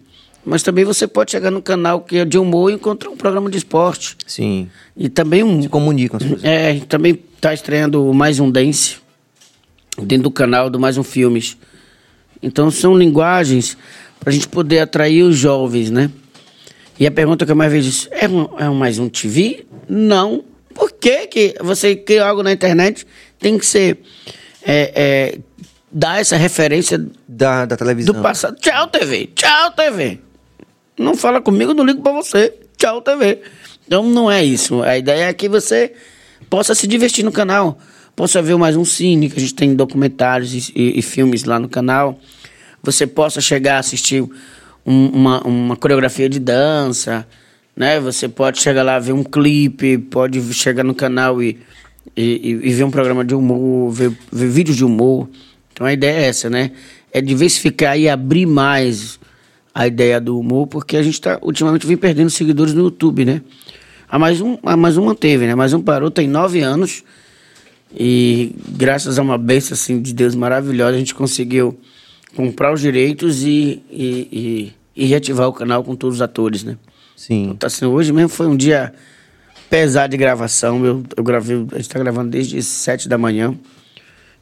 Mas 0.42 0.62
também 0.62 0.82
você 0.82 1.06
pode 1.06 1.30
chegar 1.30 1.50
no 1.50 1.60
canal 1.60 2.00
que 2.00 2.16
é 2.16 2.24
de 2.24 2.38
humor 2.38 2.70
e 2.70 2.74
encontrar 2.74 3.10
um 3.10 3.16
programa 3.16 3.50
de 3.50 3.58
esporte. 3.58 4.16
Sim. 4.26 4.70
E 4.96 5.10
também 5.10 5.44
um. 5.44 5.60
Se 5.60 5.68
comunicam 5.68 6.16
as 6.16 6.22
coisas. 6.22 6.42
É, 6.42 6.70
a 6.70 6.72
gente 6.72 6.86
também 6.86 7.20
tá 7.38 7.52
estreando 7.52 8.08
o 8.08 8.14
mais 8.14 8.40
um 8.40 8.50
Dance 8.50 8.96
dentro 9.98 10.22
do 10.22 10.30
canal 10.30 10.70
do 10.70 10.80
Mais 10.80 10.96
Um 10.96 11.02
Filmes. 11.02 11.58
Então 12.42 12.70
são 12.70 12.96
linguagens 12.96 13.76
pra 14.18 14.32
gente 14.32 14.48
poder 14.48 14.78
atrair 14.78 15.22
os 15.22 15.36
jovens, 15.36 15.90
né? 15.90 16.10
E 16.98 17.06
a 17.06 17.10
pergunta 17.10 17.44
que 17.44 17.52
eu 17.52 17.56
mais 17.56 17.70
vejo 17.70 18.08
é, 18.10 18.26
um, 18.26 18.58
é 18.58 18.70
um 18.70 18.74
mais 18.74 18.98
um 18.98 19.10
TV? 19.10 19.66
Não. 19.86 20.42
Por 20.72 20.92
que, 20.92 21.26
que 21.26 21.56
você 21.60 21.94
cria 21.94 22.24
algo 22.24 22.42
na 22.42 22.52
internet 22.52 23.06
tem 23.38 23.58
que 23.58 23.66
ser. 23.66 23.98
É, 24.62 24.92
é, 24.94 25.38
dar 25.90 26.20
essa 26.20 26.36
referência 26.36 27.04
Da, 27.28 27.64
da 27.66 27.76
televisão. 27.76 28.14
do 28.14 28.22
passado. 28.22 28.56
Tchau, 28.60 28.86
TV. 28.88 29.28
Tchau, 29.34 29.70
TV. 29.72 30.18
Não 30.98 31.14
fala 31.16 31.40
comigo, 31.40 31.72
não 31.74 31.84
ligo 31.84 32.02
pra 32.02 32.12
você. 32.12 32.52
Tchau, 32.76 33.00
TV. 33.02 33.40
Então 33.86 34.02
não 34.04 34.30
é 34.30 34.44
isso. 34.44 34.82
A 34.82 34.96
ideia 34.96 35.24
é 35.24 35.32
que 35.32 35.48
você 35.48 35.92
possa 36.48 36.74
se 36.74 36.86
divertir 36.86 37.24
no 37.24 37.32
canal. 37.32 37.78
Possa 38.14 38.42
ver 38.42 38.56
mais 38.56 38.76
um 38.76 38.84
cine, 38.84 39.30
que 39.30 39.38
a 39.38 39.40
gente 39.40 39.54
tem 39.54 39.74
documentários 39.74 40.68
e, 40.74 40.98
e- 40.98 41.02
filmes 41.02 41.44
lá 41.44 41.58
no 41.58 41.68
canal. 41.68 42.18
Você 42.82 43.06
possa 43.06 43.40
chegar 43.40 43.76
a 43.76 43.78
assistir 43.78 44.22
um- 44.84 45.06
uma, 45.08 45.40
uma 45.46 45.76
coreografia 45.76 46.28
de 46.28 46.38
dança, 46.38 47.26
né? 47.74 47.98
Você 48.00 48.28
pode 48.28 48.60
chegar 48.60 48.82
lá 48.82 48.98
ver 48.98 49.12
um 49.12 49.24
clipe, 49.24 49.96
pode 49.98 50.40
chegar 50.52 50.84
no 50.84 50.94
canal 50.94 51.42
e, 51.42 51.58
e, 52.16 52.22
e- 52.62 52.68
e 52.68 52.72
ver 52.74 52.84
um 52.84 52.90
programa 52.90 53.24
de 53.24 53.34
humor, 53.34 53.90
ver, 53.90 54.12
ver 54.30 54.48
vídeos 54.48 54.76
de 54.76 54.84
humor. 54.84 55.28
Então 55.80 55.88
a 55.88 55.94
ideia 55.94 56.26
é 56.26 56.28
essa, 56.28 56.50
né? 56.50 56.72
É 57.10 57.22
diversificar 57.22 57.98
e 57.98 58.06
abrir 58.06 58.44
mais 58.44 59.18
a 59.74 59.86
ideia 59.86 60.20
do 60.20 60.38
humor, 60.38 60.66
porque 60.66 60.94
a 60.94 61.02
gente 61.02 61.18
tá, 61.18 61.38
ultimamente 61.40 61.86
vem 61.86 61.96
perdendo 61.96 62.28
seguidores 62.28 62.74
no 62.74 62.82
YouTube, 62.82 63.24
né? 63.24 63.40
A 64.06 64.18
mais 64.18 64.42
um, 64.42 64.58
a 64.62 64.76
mais 64.76 64.98
um 64.98 65.06
manteve, 65.06 65.46
né? 65.46 65.54
Mais 65.54 65.72
um 65.72 65.80
parou, 65.80 66.10
tem 66.10 66.28
nove 66.28 66.60
anos. 66.60 67.02
E 67.98 68.54
graças 68.68 69.18
a 69.18 69.22
uma 69.22 69.38
bênção 69.38 69.72
assim, 69.72 70.02
de 70.02 70.12
Deus 70.12 70.34
maravilhosa, 70.34 70.96
a 70.96 70.98
gente 70.98 71.14
conseguiu 71.14 71.80
comprar 72.36 72.74
os 72.74 72.82
direitos 72.82 73.42
e, 73.42 73.82
e, 73.90 74.28
e, 74.30 75.04
e 75.04 75.06
reativar 75.06 75.48
o 75.48 75.52
canal 75.54 75.82
com 75.82 75.96
todos 75.96 76.16
os 76.16 76.22
atores, 76.22 76.62
né? 76.62 76.76
Sim. 77.16 77.56
Tá 77.58 77.70
sendo, 77.70 77.92
hoje 77.92 78.12
mesmo 78.12 78.28
foi 78.28 78.48
um 78.48 78.56
dia 78.56 78.92
pesado 79.70 80.10
de 80.10 80.18
gravação. 80.18 80.84
Eu, 80.84 81.02
eu 81.16 81.24
gravei, 81.24 81.66
a 81.72 81.76
gente 81.76 81.88
tá 81.88 81.98
gravando 81.98 82.32
desde 82.32 82.62
sete 82.62 83.08
da 83.08 83.16
manhã. 83.16 83.56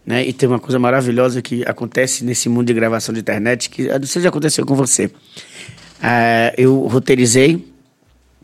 Né? 0.09 0.27
E 0.27 0.33
tem 0.33 0.49
uma 0.49 0.59
coisa 0.59 0.79
maravilhosa 0.79 1.43
que 1.43 1.63
acontece 1.67 2.25
nesse 2.25 2.49
mundo 2.49 2.69
de 2.69 2.73
gravação 2.73 3.13
de 3.13 3.21
internet, 3.21 3.69
que 3.69 3.83
eu 3.83 3.99
não 4.01 4.07
sei 4.07 4.21
se 4.21 4.23
já 4.23 4.31
aconteceu 4.31 4.65
com 4.65 4.75
você. 4.75 5.11
Ah, 6.03 6.51
eu 6.57 6.87
roteirizei, 6.87 7.63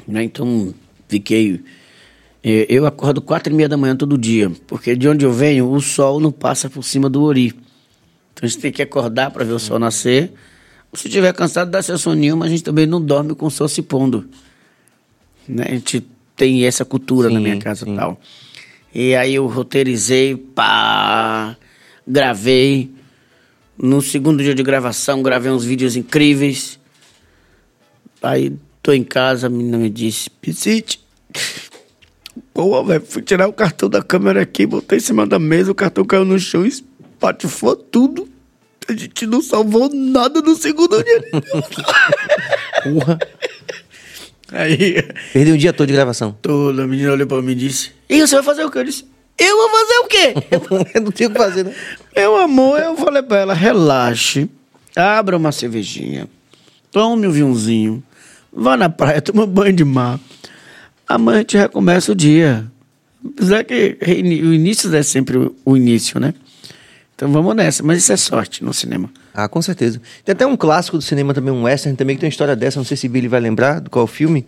né? 0.06 0.22
então 0.22 0.74
fiquei. 1.08 1.62
eh, 2.42 2.66
Eu 2.68 2.84
acordo 2.84 3.22
quatro 3.22 3.50
e 3.50 3.56
meia 3.56 3.66
da 3.66 3.78
manhã 3.78 3.96
todo 3.96 4.18
dia, 4.18 4.52
porque 4.66 4.94
de 4.94 5.08
onde 5.08 5.24
eu 5.24 5.32
venho, 5.32 5.70
o 5.72 5.80
sol 5.80 6.20
não 6.20 6.30
passa 6.30 6.68
por 6.68 6.82
cima 6.84 7.08
do 7.08 7.22
ori. 7.22 7.46
Então 8.34 8.42
a 8.42 8.46
gente 8.46 8.60
tem 8.60 8.70
que 8.70 8.82
acordar 8.82 9.30
para 9.30 9.42
ver 9.42 9.52
o 9.54 9.58
sol 9.58 9.78
nascer. 9.78 10.32
Se 10.92 11.08
estiver 11.08 11.32
cansado, 11.32 11.70
dá 11.70 11.80
seu 11.80 11.96
soninho, 11.96 12.36
mas 12.36 12.48
a 12.48 12.50
gente 12.50 12.62
também 12.62 12.84
não 12.84 13.00
dorme 13.00 13.34
com 13.34 13.46
o 13.46 13.50
sol 13.50 13.68
se 13.68 13.80
pondo. 13.80 14.28
Né? 15.48 15.64
A 15.66 15.70
gente 15.70 16.06
tem 16.36 16.66
essa 16.66 16.84
cultura 16.84 17.30
na 17.30 17.36
Sim, 17.38 17.42
minha 17.42 17.58
casa 17.58 17.86
sim. 17.86 17.94
e 17.94 17.96
tal. 17.96 18.20
E 18.95 19.14
aí 19.16 19.34
eu 19.34 19.47
roteirizei, 19.47 20.36
pá, 20.36 21.57
gravei. 22.07 22.90
No 23.76 24.01
segundo 24.01 24.42
dia 24.42 24.55
de 24.55 24.62
gravação, 24.62 25.20
gravei 25.22 25.51
uns 25.51 25.64
vídeos 25.64 25.97
incríveis. 25.97 26.78
Aí 28.22 28.53
tô 28.80 28.92
em 28.92 29.03
casa, 29.03 29.49
a 29.49 29.51
menina 29.51 29.76
me 29.76 29.90
disse, 29.90 30.30
Piscite, 30.30 31.01
pô, 32.55 32.84
velho, 32.84 33.05
fui 33.05 33.20
tirar 33.20 33.49
o 33.49 33.53
cartão 33.53 33.88
da 33.88 34.01
câmera 34.03 34.42
aqui, 34.42 34.64
botei 34.64 34.99
em 34.99 35.01
cima 35.01 35.26
da 35.26 35.38
mesa, 35.38 35.72
o 35.72 35.74
cartão 35.74 36.05
caiu 36.05 36.24
no 36.24 36.38
chão 36.38 36.64
espatifou 36.64 37.74
tudo. 37.74 38.28
A 38.86 38.92
gente 38.92 39.26
não 39.26 39.40
salvou 39.42 39.90
nada 39.92 40.40
no 40.42 40.55
segundo 40.55 41.03
dia. 41.03 41.24
Porra. 42.84 43.18
Aí, 44.53 45.03
Perdeu 45.32 45.55
um 45.55 45.59
dia 45.59 45.72
todo 45.72 45.86
de 45.88 45.95
gravação. 45.95 46.36
toda 46.40 46.84
a 46.84 46.86
menina 46.86 47.12
olhou 47.12 47.26
pra 47.26 47.40
mim 47.42 47.53
e 47.53 47.57
disse, 47.57 47.92
e 48.18 48.26
você 48.26 48.34
vai 48.36 48.44
fazer 48.44 48.64
o 48.64 48.70
quê? 48.70 48.78
Eu 48.78 48.84
disse, 48.84 49.04
eu 49.38 49.56
vou 49.56 49.68
fazer 49.70 49.98
o 49.98 50.06
quê? 50.06 50.34
Eu 50.94 51.00
não 51.00 51.10
tinha 51.12 51.28
o 51.28 51.32
que 51.32 51.38
fazer, 51.38 51.64
né? 51.64 51.74
Meu 52.16 52.36
amor, 52.36 52.78
eu 52.80 52.96
falei 52.96 53.22
pra 53.22 53.38
ela, 53.38 53.54
relaxe, 53.54 54.48
abra 54.94 55.36
uma 55.36 55.50
cervejinha, 55.52 56.28
tome 56.92 57.26
um 57.26 57.30
vinhozinho, 57.32 58.02
vá 58.52 58.76
na 58.76 58.88
praia, 58.88 59.20
toma 59.20 59.46
banho 59.46 59.72
de 59.72 59.84
mar. 59.84 60.20
Amanhã 61.08 61.38
a 61.38 61.40
gente 61.40 61.56
recomeça 61.56 62.12
o 62.12 62.14
dia. 62.14 62.64
Apesar 63.26 63.64
que 63.64 63.98
o 64.04 64.52
início 64.52 64.94
é 64.94 65.02
sempre 65.02 65.36
o- 65.38 65.54
o 65.64 65.76
início, 65.76 66.20
né? 66.20 66.32
Então 67.16 67.30
vamos 67.32 67.54
nessa, 67.56 67.82
mas 67.82 67.98
isso 67.98 68.12
é 68.12 68.16
sorte 68.16 68.62
no 68.64 68.72
cinema. 68.74 69.10
Ah, 69.32 69.48
com 69.48 69.60
certeza. 69.62 70.00
Tem 70.24 70.32
até 70.32 70.46
um 70.46 70.56
clássico 70.56 70.96
do 70.98 71.02
cinema 71.02 71.32
também, 71.34 71.52
um 71.52 71.62
western 71.64 71.96
também, 71.96 72.16
que 72.16 72.20
tem 72.20 72.26
uma 72.28 72.32
história 72.32 72.54
dessa, 72.56 72.78
não 72.78 72.84
sei 72.84 72.96
se 72.96 73.08
Billy 73.08 73.28
vai 73.28 73.40
lembrar 73.40 73.80
do 73.80 73.88
qual 73.90 74.06
filme, 74.06 74.46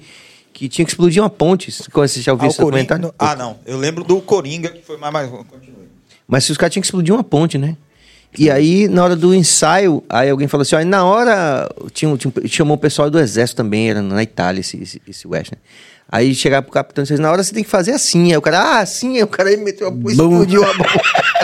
que 0.57 0.71
tinha 0.71 0.87
que 0.87 0.91
explodir 0.91 1.23
uma 1.23 1.29
ponte. 1.29 1.71
Você 1.71 2.23
já 2.23 2.33
ouviu 2.33 2.47
Ah, 2.47 2.49
esse 2.49 2.59
documentário? 2.59 3.15
Ah, 3.19 3.37
não. 3.37 3.59
Eu 3.67 3.77
lembro 3.77 4.03
do 4.03 4.23
Coringa, 4.23 4.71
que 4.71 4.83
foi 4.83 4.97
mais. 4.97 5.13
mais... 5.13 5.29
Continue. 5.29 5.87
Mas 6.27 6.45
se 6.45 6.53
os 6.53 6.57
caras 6.57 6.73
tinham 6.73 6.81
que 6.81 6.87
explodir 6.87 7.13
uma 7.13 7.23
ponte, 7.23 7.59
né? 7.59 7.77
E 8.39 8.51
aí, 8.51 8.89
na 8.89 9.05
hora 9.05 9.15
do 9.15 9.35
ensaio, 9.35 10.03
aí 10.09 10.31
alguém 10.31 10.49
falou 10.49 10.63
assim, 10.63 10.77
ó, 10.77 10.85
na 10.85 11.05
hora, 11.05 11.69
tinha, 11.93 12.17
tinha, 12.17 12.33
chamou 12.47 12.77
o 12.77 12.81
pessoal 12.81 13.11
do 13.11 13.19
exército 13.19 13.59
também, 13.59 13.91
era 13.91 14.01
na 14.01 14.23
Itália 14.23 14.61
esse, 14.61 14.83
esse, 14.83 15.01
esse 15.07 15.29
western. 15.29 15.61
Aí 16.11 16.35
chegava 16.35 16.63
pro 16.63 16.73
capitão 16.73 17.05
e 17.05 17.07
disse, 17.07 17.21
na 17.21 17.31
hora 17.31 17.43
você 17.43 17.53
tem 17.53 17.63
que 17.63 17.71
fazer 17.71 17.93
assim. 17.93 18.31
Aí 18.33 18.37
o 18.37 18.43
cara, 18.43 18.61
ah, 18.61 18.79
assim, 18.81 19.17
aí 19.17 19.23
o 19.23 19.27
cara 19.27 19.51
aí 19.51 19.59
meteu 19.59 19.89
a 19.89 20.11
explodiu 20.11 20.65
a 20.65 20.73
bomba. 20.73 21.03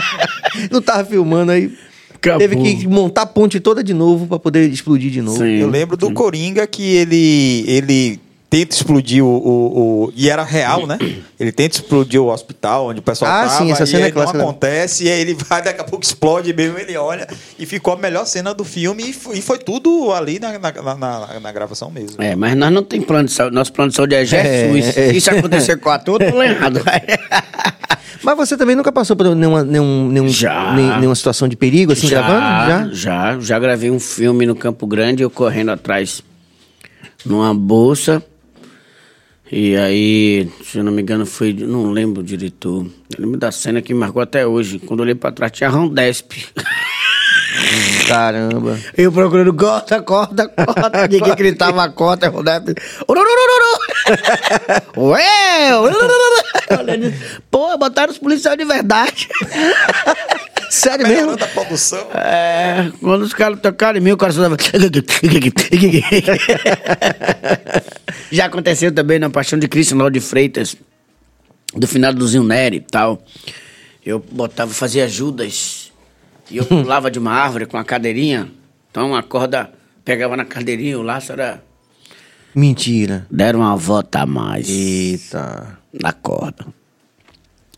Não 0.73 0.81
tava 0.81 1.05
filmando 1.05 1.53
aí. 1.53 1.77
Acabou. 2.15 2.39
Teve 2.39 2.57
que 2.57 2.87
montar 2.87 3.23
a 3.23 3.27
ponte 3.27 3.61
toda 3.61 3.85
de 3.85 3.93
novo 3.93 4.27
pra 4.27 4.39
poder 4.39 4.71
explodir 4.71 5.11
de 5.11 5.21
novo. 5.21 5.39
Sim. 5.39 5.59
Eu 5.59 5.69
lembro 5.69 5.97
do 5.99 6.13
Coringa 6.13 6.67
que 6.67 6.95
ele, 6.95 7.65
ele 7.67 8.21
tenta 8.53 8.75
explodir 8.77 9.25
o, 9.25 9.29
o, 9.29 10.05
o- 10.09 10.13
E 10.15 10.29
era 10.29 10.43
real, 10.45 10.87
né? 10.87 10.99
Ele 11.41 11.51
tenta 11.51 11.77
explodir 11.77 12.21
o 12.21 12.27
hospital 12.29 12.89
onde 12.89 13.01
o 13.01 13.03
pessoal 13.03 13.31
Ah, 13.31 13.47
tava. 13.49 13.57
sim, 13.65 13.73
essa 13.73 13.85
e 13.85 13.87
cena 13.87 14.03
é 14.03 14.07
aí 14.09 14.13
não 14.13 14.23
acontece, 14.29 15.05
e 15.05 15.11
aí 15.11 15.23
ele 15.23 15.33
vai, 15.49 15.63
daqui 15.63 15.81
a 15.81 15.85
pouco 15.85 16.05
explode 16.05 16.53
mesmo, 16.53 16.79
ele 16.79 16.95
olha. 16.99 17.27
E 17.59 17.65
ficou 17.65 17.95
a 17.95 17.97
melhor 17.97 18.27
cena 18.27 18.53
do 18.53 18.63
filme. 18.63 19.09
E 19.09 19.13
foi, 19.15 19.39
e 19.39 19.41
foi 19.41 19.57
tudo 19.59 20.13
ali 20.13 20.39
na, 20.39 20.59
na, 20.59 20.71
na- 20.71 20.95
na- 20.95 21.41
na 21.41 21.51
gravação 21.53 21.91
mesmo. 21.91 22.23
É, 22.23 22.37
mas 22.37 22.55
nós 22.55 22.71
não 22.71 22.83
tem 22.83 23.01
plano 23.01 23.25
de 23.27 23.33
saúde. 23.33 23.55
Nosso 23.55 23.73
plano 23.73 23.89
de 23.91 23.97
saúde 23.97 24.15
é 24.17 24.23
Jesus. 24.23 24.99
É, 24.99 25.09
é. 25.09 25.13
Isso 25.17 25.31
acontecer 25.31 25.79
com 25.79 25.89
o 25.89 25.93
ator, 25.93 26.21
eu 26.21 26.31
tô 26.33 26.43
errado. 26.43 26.83
Mas 28.23 28.37
você 28.37 28.57
também 28.57 28.77
nunca 28.77 28.93
passou 28.93 29.17
por 29.17 29.35
nenhuma, 29.35 29.65
nenhum, 29.65 30.09
nenhum, 30.09 30.29
Já. 30.29 30.75
nem- 30.75 30.97
nenhuma 30.99 31.15
situação 31.15 31.49
de 31.49 31.57
perigo, 31.57 31.93
assim, 31.93 32.09
gravando? 32.09 32.39
Já? 32.41 32.89
Já, 32.93 33.41
já 33.41 33.59
gravei 33.59 33.91
um 33.91 33.99
filme 33.99 34.47
no 34.47 34.55
Campo 34.55 34.87
Grande, 34.87 35.23
eu 35.25 35.31
correndo 35.31 35.71
atrás 35.71 36.23
numa 37.25 37.53
bolsa. 37.53 38.23
E 39.55 39.77
aí, 39.77 40.51
se 40.65 40.79
eu 40.79 40.85
não 40.85 40.91
me 40.91 41.03
engano, 41.03 41.27
foi. 41.27 41.53
Não 41.53 41.91
lembro 41.91 42.23
o 42.23 42.25
diretor. 42.25 42.87
Eu 42.87 43.23
lembro 43.23 43.39
da 43.39 43.53
cena 43.53 43.83
que 43.83 43.93
marcou 43.93 44.23
até 44.23 44.47
hoje. 44.47 44.79
Quando 44.79 45.01
eu 45.01 45.05
olhei 45.05 45.15
pra 45.15 45.31
trás, 45.31 45.53
tinha 45.53 45.69
Rondesp. 45.69 46.33
Caramba. 48.09 48.79
Eu 48.97 49.13
procurando 49.13 49.53
corta, 49.53 50.01
corta, 50.01 50.49
corta. 50.49 51.05
Ninguém 51.07 51.37
gritava 51.37 51.87
corta. 51.91 52.33
Ururururu. 52.33 52.73
Ué! 54.97 55.73
Pô, 57.51 57.77
botaram 57.77 58.11
os 58.11 58.19
policiais 58.19 58.57
de 58.57 58.65
verdade. 58.65 59.29
Sério 60.73 61.07
mesmo? 61.07 61.33
Melhorando 61.33 61.45
a 61.45 61.49
produção. 61.49 61.99
É, 62.15 62.91
quando 62.99 63.21
os 63.21 63.35
caras 63.35 63.61
tocaram 63.61 63.99
em 63.99 64.01
mim, 64.01 64.13
o 64.13 64.17
cara 64.17 64.33
só 64.33 64.41
dava. 64.41 64.57
Já 68.33 68.47
aconteceu 68.47 68.91
também 68.91 69.19
na 69.19 69.29
Paixão 69.29 69.59
de 69.59 69.69
Cristo, 69.69 69.95
lá 69.95 70.09
de 70.09 70.19
Freitas, 70.19 70.75
do 71.77 71.87
final 71.87 72.15
do 72.15 72.27
Zilneri 72.27 72.79
e 72.79 72.81
tal. 72.81 73.23
Eu 74.03 74.19
botava, 74.19 74.73
fazia 74.73 75.07
Judas, 75.07 75.93
e 76.51 76.57
eu 76.57 76.65
pulava 76.65 77.11
de 77.11 77.19
uma 77.19 77.33
árvore 77.33 77.67
com 77.67 77.77
a 77.77 77.85
cadeirinha. 77.85 78.51
Então 78.91 79.15
a 79.15 79.23
corda 79.23 79.71
pegava 80.03 80.39
na 80.39 80.47
cadeirinha, 80.47 80.99
o 80.99 81.03
laço 81.03 81.33
era. 81.33 81.63
Mentira. 82.55 83.27
Deram 83.31 83.61
uma 83.61 83.77
volta 83.77 84.21
a 84.21 84.27
mais 84.27 84.71
Eita. 84.71 85.79
na 85.93 86.15
corda. 86.15 86.65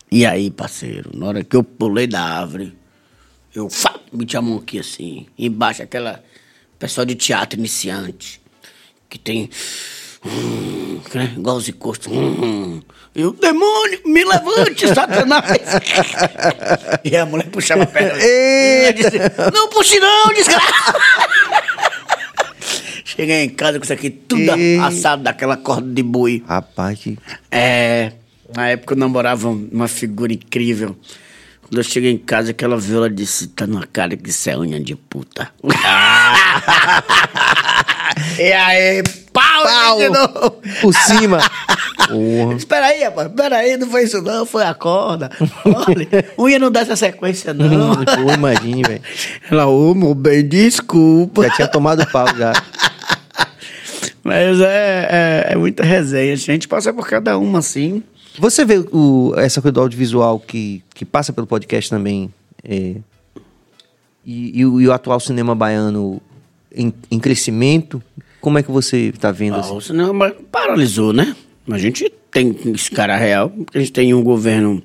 E 0.09 0.25
aí, 0.25 0.49
parceiro, 0.49 1.11
na 1.13 1.25
hora 1.25 1.43
que 1.43 1.57
eu 1.57 1.63
pulei 1.63 2.07
da 2.07 2.21
árvore, 2.21 2.73
eu 3.55 3.69
fá, 3.69 3.95
meti 4.11 4.35
a 4.35 4.41
mão 4.41 4.57
aqui 4.57 4.79
assim, 4.79 5.25
embaixo, 5.39 5.81
aquela 5.81 6.23
pessoal 6.77 7.05
de 7.05 7.15
teatro 7.15 7.57
iniciante, 7.57 8.41
que 9.09 9.17
tem. 9.17 9.49
Hum, 10.25 10.99
né, 11.13 11.33
igual 11.37 11.55
os 11.57 11.69
encostos. 11.69 12.11
Hum, 12.11 12.81
eu, 13.15 13.31
demônio, 13.31 14.01
me 14.05 14.25
levante, 14.25 14.87
Satanás! 14.93 15.45
e 17.03 17.15
a 17.15 17.25
mulher 17.25 17.47
puxava 17.49 17.83
a 17.83 17.85
perna. 17.85 18.13
Disse, 18.93 19.17
não 19.53 19.69
puxe 19.69 19.99
não, 19.99 20.33
desgraça! 20.33 20.93
Cheguei 23.05 23.43
em 23.43 23.49
casa 23.49 23.77
com 23.79 23.83
isso 23.85 23.93
aqui 23.93 24.09
tudo 24.09 24.41
E- 24.41 24.77
assado 24.79 25.23
daquela 25.23 25.55
corda 25.55 25.87
de 25.93 26.03
boi. 26.03 26.43
Rapaz, 26.45 26.99
que... 26.99 27.17
É, 27.49 28.11
na 28.53 28.67
época 28.69 28.93
eu 28.93 28.97
namorava 28.97 29.47
uma 29.49 29.87
figura 29.87 30.33
incrível. 30.33 30.97
Quando 31.67 31.79
eu 31.79 31.83
cheguei 31.83 32.11
em 32.11 32.17
casa, 32.17 32.51
aquela 32.51 32.77
viola 32.77 33.09
disse: 33.09 33.47
tá 33.47 33.65
na 33.65 33.87
cara 33.87 34.15
que 34.15 34.29
isso 34.29 34.47
é 34.47 34.55
unha 34.55 34.79
de 34.79 34.95
puta. 34.95 35.49
e 38.37 38.53
aí, 38.53 39.01
pau, 39.33 39.63
Pau! 39.63 39.97
de 39.97 40.09
novo. 40.09 40.61
Por 40.79 40.93
cima. 40.93 41.39
Espera 42.55 42.85
aí, 42.85 43.03
rapaz, 43.03 43.29
espera 43.29 43.57
aí, 43.57 43.77
não 43.77 43.89
foi 43.89 44.03
isso 44.03 44.21
não, 44.21 44.45
foi 44.45 44.63
a 44.63 44.75
corda. 44.75 45.27
Olha, 45.65 46.33
unha 46.37 46.59
não 46.59 46.69
dá 46.69 46.81
essa 46.81 46.95
sequência 46.95 47.51
não. 47.51 47.95
Pô, 47.95 48.31
imagine, 48.31 48.83
velho. 48.83 49.01
Ela, 49.49 49.65
ô, 49.65 49.95
meu 49.95 50.13
bem, 50.13 50.47
desculpa. 50.47 51.47
Já 51.47 51.49
tinha 51.49 51.67
tomado 51.67 52.05
pau 52.11 52.27
já. 52.37 52.53
Mas 54.23 54.61
é, 54.61 55.47
é, 55.49 55.53
é 55.53 55.55
muita 55.55 55.83
resenha, 55.83 56.33
a 56.33 56.35
gente 56.35 56.67
passa 56.67 56.93
por 56.93 57.07
cada 57.07 57.39
uma 57.39 57.57
assim. 57.57 58.03
Você 58.39 58.65
vê 58.65 58.85
o, 58.91 59.33
essa 59.37 59.61
coisa 59.61 59.73
do 59.73 59.81
audiovisual 59.81 60.39
que, 60.39 60.83
que 60.93 61.05
passa 61.05 61.31
pelo 61.31 61.47
podcast 61.47 61.89
também 61.89 62.33
é, 62.63 62.95
e, 64.25 64.59
e 64.59 64.65
o, 64.65 64.81
e 64.81 64.87
o 64.87 64.93
atual 64.93 65.19
cinema 65.19 65.55
baiano 65.55 66.21
em, 66.73 66.93
em 67.09 67.19
crescimento? 67.19 68.01
Como 68.41 68.57
é 68.57 68.63
que 68.63 68.71
você 68.71 69.09
está 69.09 69.31
vendo? 69.31 69.55
Ah, 69.55 69.59
assim? 69.61 69.75
o 69.75 69.81
cinema 69.81 70.31
paralisou, 70.51 71.13
né? 71.13 71.35
A 71.69 71.77
gente 71.77 72.11
tem 72.31 72.55
esse 72.73 72.91
cara 72.91 73.15
real, 73.15 73.49
porque 73.49 73.77
a 73.77 73.81
gente 73.81 73.91
tem 73.91 74.13
um 74.13 74.23
governo 74.23 74.83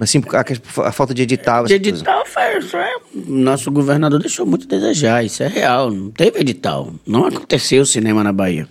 Assim, 0.00 0.22
a, 0.32 0.88
a 0.88 0.92
falta 0.92 1.12
de 1.12 1.22
edital. 1.22 1.66
de 1.66 1.74
edital. 1.74 2.24
Foi, 2.24 2.58
isso 2.58 2.74
é- 2.74 2.96
nosso 3.26 3.70
governador 3.70 4.18
deixou 4.18 4.46
muito 4.46 4.64
a 4.64 4.68
desejar, 4.68 5.22
isso 5.22 5.42
é 5.42 5.46
real. 5.46 5.90
Não 5.90 6.10
teve 6.10 6.40
edital. 6.40 6.94
Não 7.06 7.26
aconteceu 7.26 7.84
cinema 7.84 8.24
na 8.24 8.32
Bahia. 8.32 8.66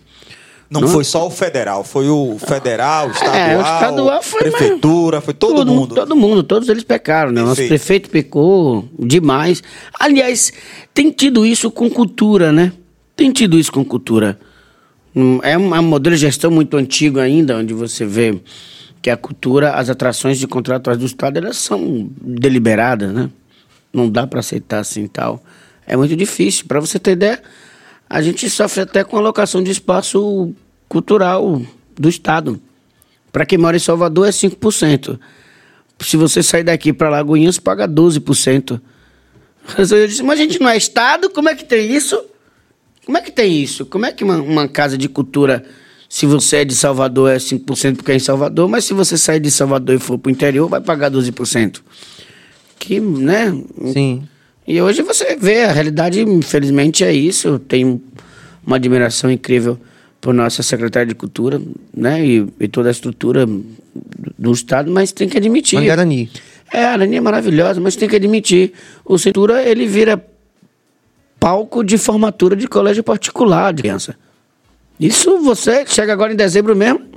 Não, 0.70 0.88
foi 0.88 1.04
só 1.04 1.26
o 1.26 1.32
federal, 1.32 1.84
foi 1.84 2.08
o 2.08 2.38
federal, 2.38 3.08
o 3.08 3.12
estadual, 3.12 3.36
É, 3.36 3.58
o 3.58 3.62
estadual 3.62 4.22
foi 4.22 4.42
prefeitura, 4.42 5.20
foi 5.20 5.34
todo 5.34 5.56
Tudo, 5.56 5.72
mundo. 5.74 5.96
Todo 5.96 6.16
mundo, 6.16 6.44
todos 6.44 6.70
eles 6.70 6.84
pecaram, 6.84 7.32
né? 7.32 7.42
Nosso 7.42 7.66
prefeito 7.68 8.08
pecou 8.10 8.88
demais. 9.00 9.64
Aliás, 10.00 10.54
tem 10.94 11.10
tido 11.10 11.44
isso 11.44 11.72
com 11.72 11.90
cultura, 11.90 12.52
né? 12.52 12.72
Tem 13.16 13.32
tido 13.32 13.58
isso 13.58 13.72
com 13.72 13.84
cultura. 13.84 14.40
Hum, 15.16 15.40
É 15.42 15.58
um 15.58 15.76
é 15.76 15.80
um 15.80 15.84
modelo 15.84 16.16
de 16.16 16.22
gestão 16.22 16.52
muito 16.52 16.78
antigo 16.78 17.20
ainda, 17.20 17.58
onde 17.58 17.74
você 17.74 18.06
vê 18.06 18.40
que 19.02 19.10
a 19.10 19.18
cultura, 19.18 19.72
as 19.74 19.90
atrações 19.90 20.38
de 20.38 20.46
contratuais 20.46 21.00
do 21.00 21.06
Estado, 21.06 21.38
elas 21.38 21.58
são 21.58 22.10
deliberadas, 22.22 23.12
né? 23.12 23.30
Não 23.92 24.08
dá 24.08 24.28
para 24.28 24.40
aceitar 24.40 24.80
assim 24.80 25.08
tal. 25.08 25.42
É 25.88 25.98
muito 25.98 26.16
difícil. 26.16 26.66
Para 26.68 26.80
você 26.80 27.00
ter 27.00 27.12
ideia, 27.14 27.42
a 28.10 28.22
gente 28.22 28.50
sofre 28.50 28.82
até 28.82 29.04
com 29.04 29.16
a 29.16 29.20
alocação 29.20 29.62
de 29.62 29.70
espaço 29.70 30.54
cultural 30.88 31.62
do 31.98 32.10
Estado. 32.10 32.60
Para 33.32 33.46
quem 33.46 33.58
mora 33.58 33.78
em 33.78 33.80
Salvador 33.80 34.28
é 34.28 34.32
5%. 34.32 35.20
Se 36.02 36.18
você 36.18 36.42
sair 36.42 36.64
daqui 36.64 36.92
para 36.92 37.10
Lagoinhas, 37.10 37.60
paga 37.60 37.88
12%. 37.88 38.82
Eu 39.78 40.08
disse, 40.08 40.24
mas 40.24 40.40
a 40.40 40.44
gente 40.44 40.60
não 40.60 40.70
é 40.70 40.76
Estado? 40.76 41.30
Como 41.30 41.50
é 41.50 41.54
que 41.54 41.64
tem 41.64 41.92
isso? 41.92 42.20
Como 43.06 43.18
é 43.18 43.22
que 43.22 43.32
tem 43.32 43.62
isso? 43.62 43.86
Como 43.86 44.06
é 44.06 44.12
que 44.12 44.24
uma, 44.24 44.38
uma 44.38 44.68
casa 44.68 44.98
de 44.98 45.08
cultura, 45.08 45.64
se 46.08 46.26
você 46.26 46.58
é 46.58 46.66
de 46.66 46.74
Salvador, 46.74 47.30
é 47.30 47.38
5% 47.38 47.98
porque 47.98 48.12
é 48.12 48.16
em 48.16 48.20
Salvador, 48.20 48.68
mas 48.68 48.86
se 48.86 48.94
você 48.94 49.18
sair 49.18 49.40
de 49.40 49.52
Salvador 49.52 49.96
e 49.96 50.00
for 50.00 50.18
para 50.18 50.30
o 50.30 50.32
interior, 50.32 50.68
vai 50.68 50.82
pagar 50.82 51.12
12%? 51.12 51.82
Que, 52.80 53.00
né? 53.00 53.52
Sim. 53.94 54.28
E 54.70 54.80
hoje 54.80 55.02
você 55.02 55.36
vê, 55.36 55.64
a 55.64 55.72
realidade, 55.72 56.22
infelizmente, 56.22 57.04
é 57.04 57.12
isso. 57.12 57.48
Eu 57.48 57.58
tenho 57.58 58.00
uma 58.64 58.76
admiração 58.76 59.32
incrível 59.32 59.80
por 60.22 60.32
nossa 60.32 60.62
secretária 60.62 61.08
de 61.08 61.16
Cultura, 61.16 61.60
né? 61.92 62.24
E, 62.24 62.48
e 62.60 62.68
toda 62.68 62.88
a 62.88 62.92
estrutura 62.92 63.48
do, 63.48 63.66
do 64.38 64.52
Estado, 64.52 64.92
mas 64.92 65.12
tem 65.12 65.28
que 65.28 65.40
admitir. 65.40 65.80
Mangarani. 65.80 66.30
É, 66.72 66.84
a 66.84 66.92
Arani 66.92 67.16
é 67.16 67.20
maravilhosa, 67.20 67.82
mas 67.82 67.96
tem 67.96 68.08
que 68.08 68.16
admitir. 68.16 68.74
O 69.04 69.18
Cintura, 69.18 69.64
ele 69.64 69.88
vira 69.88 70.24
palco 71.40 71.84
de 71.84 71.98
formatura 71.98 72.56
de 72.56 72.68
colégio 72.68 73.04
particular 73.04 73.74
de 73.74 73.82
criança. 73.82 74.16
Isso 75.00 75.40
você 75.40 75.84
chega 75.88 76.14
agora 76.14 76.32
em 76.32 76.36
dezembro 76.36 76.76
mesmo, 76.76 77.08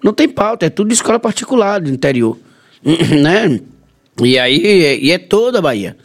não 0.00 0.12
tem 0.12 0.28
pauta, 0.28 0.66
é 0.66 0.70
tudo 0.70 0.86
de 0.86 0.94
escola 0.94 1.18
particular 1.18 1.80
do 1.80 1.90
interior. 1.90 2.38
né? 3.20 3.60
E 4.22 4.38
aí, 4.38 5.00
e 5.02 5.10
é 5.10 5.18
toda 5.18 5.58
a 5.58 5.62
Bahia. 5.62 5.96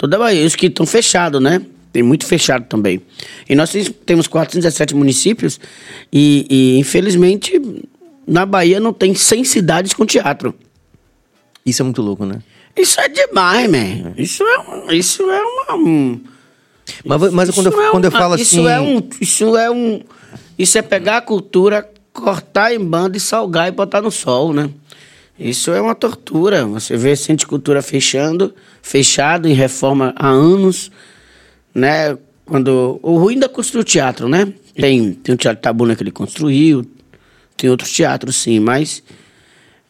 Toda 0.00 0.16
a 0.16 0.18
Bahia. 0.18 0.46
Os 0.46 0.56
que 0.56 0.66
estão 0.68 0.86
fechados, 0.86 1.42
né? 1.42 1.60
Tem 1.92 2.02
muito 2.02 2.24
fechado 2.24 2.64
também. 2.66 3.02
E 3.46 3.54
nós 3.54 3.68
temos- 3.70 3.92
temos 4.06 4.26
417 4.26 4.94
municípios 4.94 5.60
e, 6.10 6.46
e, 6.48 6.78
infelizmente, 6.78 7.60
na 8.26 8.46
Bahia 8.46 8.80
não 8.80 8.94
tem 8.94 9.14
100 9.14 9.44
cidades 9.44 9.92
com 9.92 10.06
teatro. 10.06 10.54
Isso 11.66 11.82
é 11.82 11.84
muito 11.84 12.00
louco, 12.00 12.24
né? 12.24 12.38
Isso 12.74 12.98
é 12.98 13.08
demais, 13.08 13.70
man. 13.70 14.14
Isso 14.16 14.42
é, 14.42 14.94
isso 14.94 15.22
é 15.30 15.42
uma... 15.42 15.74
um- 15.76 16.20
Mas, 17.04 17.32
mas 17.32 17.50
quando, 17.50 17.66
eu, 17.70 17.82
é 17.82 17.90
quando 17.90 18.04
eu 18.06 18.10
falo 18.10 18.36
isso 18.36 18.58
assim. 18.60 18.66
É 18.68 18.80
um, 18.80 19.02
isso 19.20 19.54
é 19.58 19.70
um... 19.70 20.00
Isso 20.58 20.78
é 20.78 20.82
pegar 20.82 21.18
a 21.18 21.20
cultura, 21.20 21.86
cortar 22.14 22.72
em 22.72 22.78
banda 22.82 23.18
e 23.18 23.20
salgar 23.20 23.68
e 23.68 23.70
botar 23.70 24.00
no 24.00 24.10
sol, 24.10 24.54
né? 24.54 24.70
Isso 25.40 25.70
é 25.70 25.80
uma 25.80 25.94
tortura. 25.94 26.66
Você 26.66 26.98
vê 26.98 27.16
Centro 27.16 27.38
de 27.38 27.46
Cultura 27.46 27.80
fechando, 27.80 28.54
fechado 28.82 29.48
em 29.48 29.54
reforma 29.54 30.12
há 30.14 30.28
anos, 30.28 30.92
né? 31.74 32.16
Quando... 32.44 33.00
O 33.02 33.16
ruim 33.16 33.38
da 33.38 33.48
construir 33.48 33.80
o 33.80 33.84
teatro, 33.84 34.28
né? 34.28 34.52
Tem, 34.74 35.14
tem 35.14 35.34
o 35.34 35.38
Teatro 35.38 35.62
Tabuna 35.62 35.96
que 35.96 36.02
ele 36.02 36.10
construiu, 36.10 36.84
tem 37.56 37.70
outros 37.70 37.90
teatros, 37.90 38.36
sim, 38.36 38.60
mas... 38.60 39.02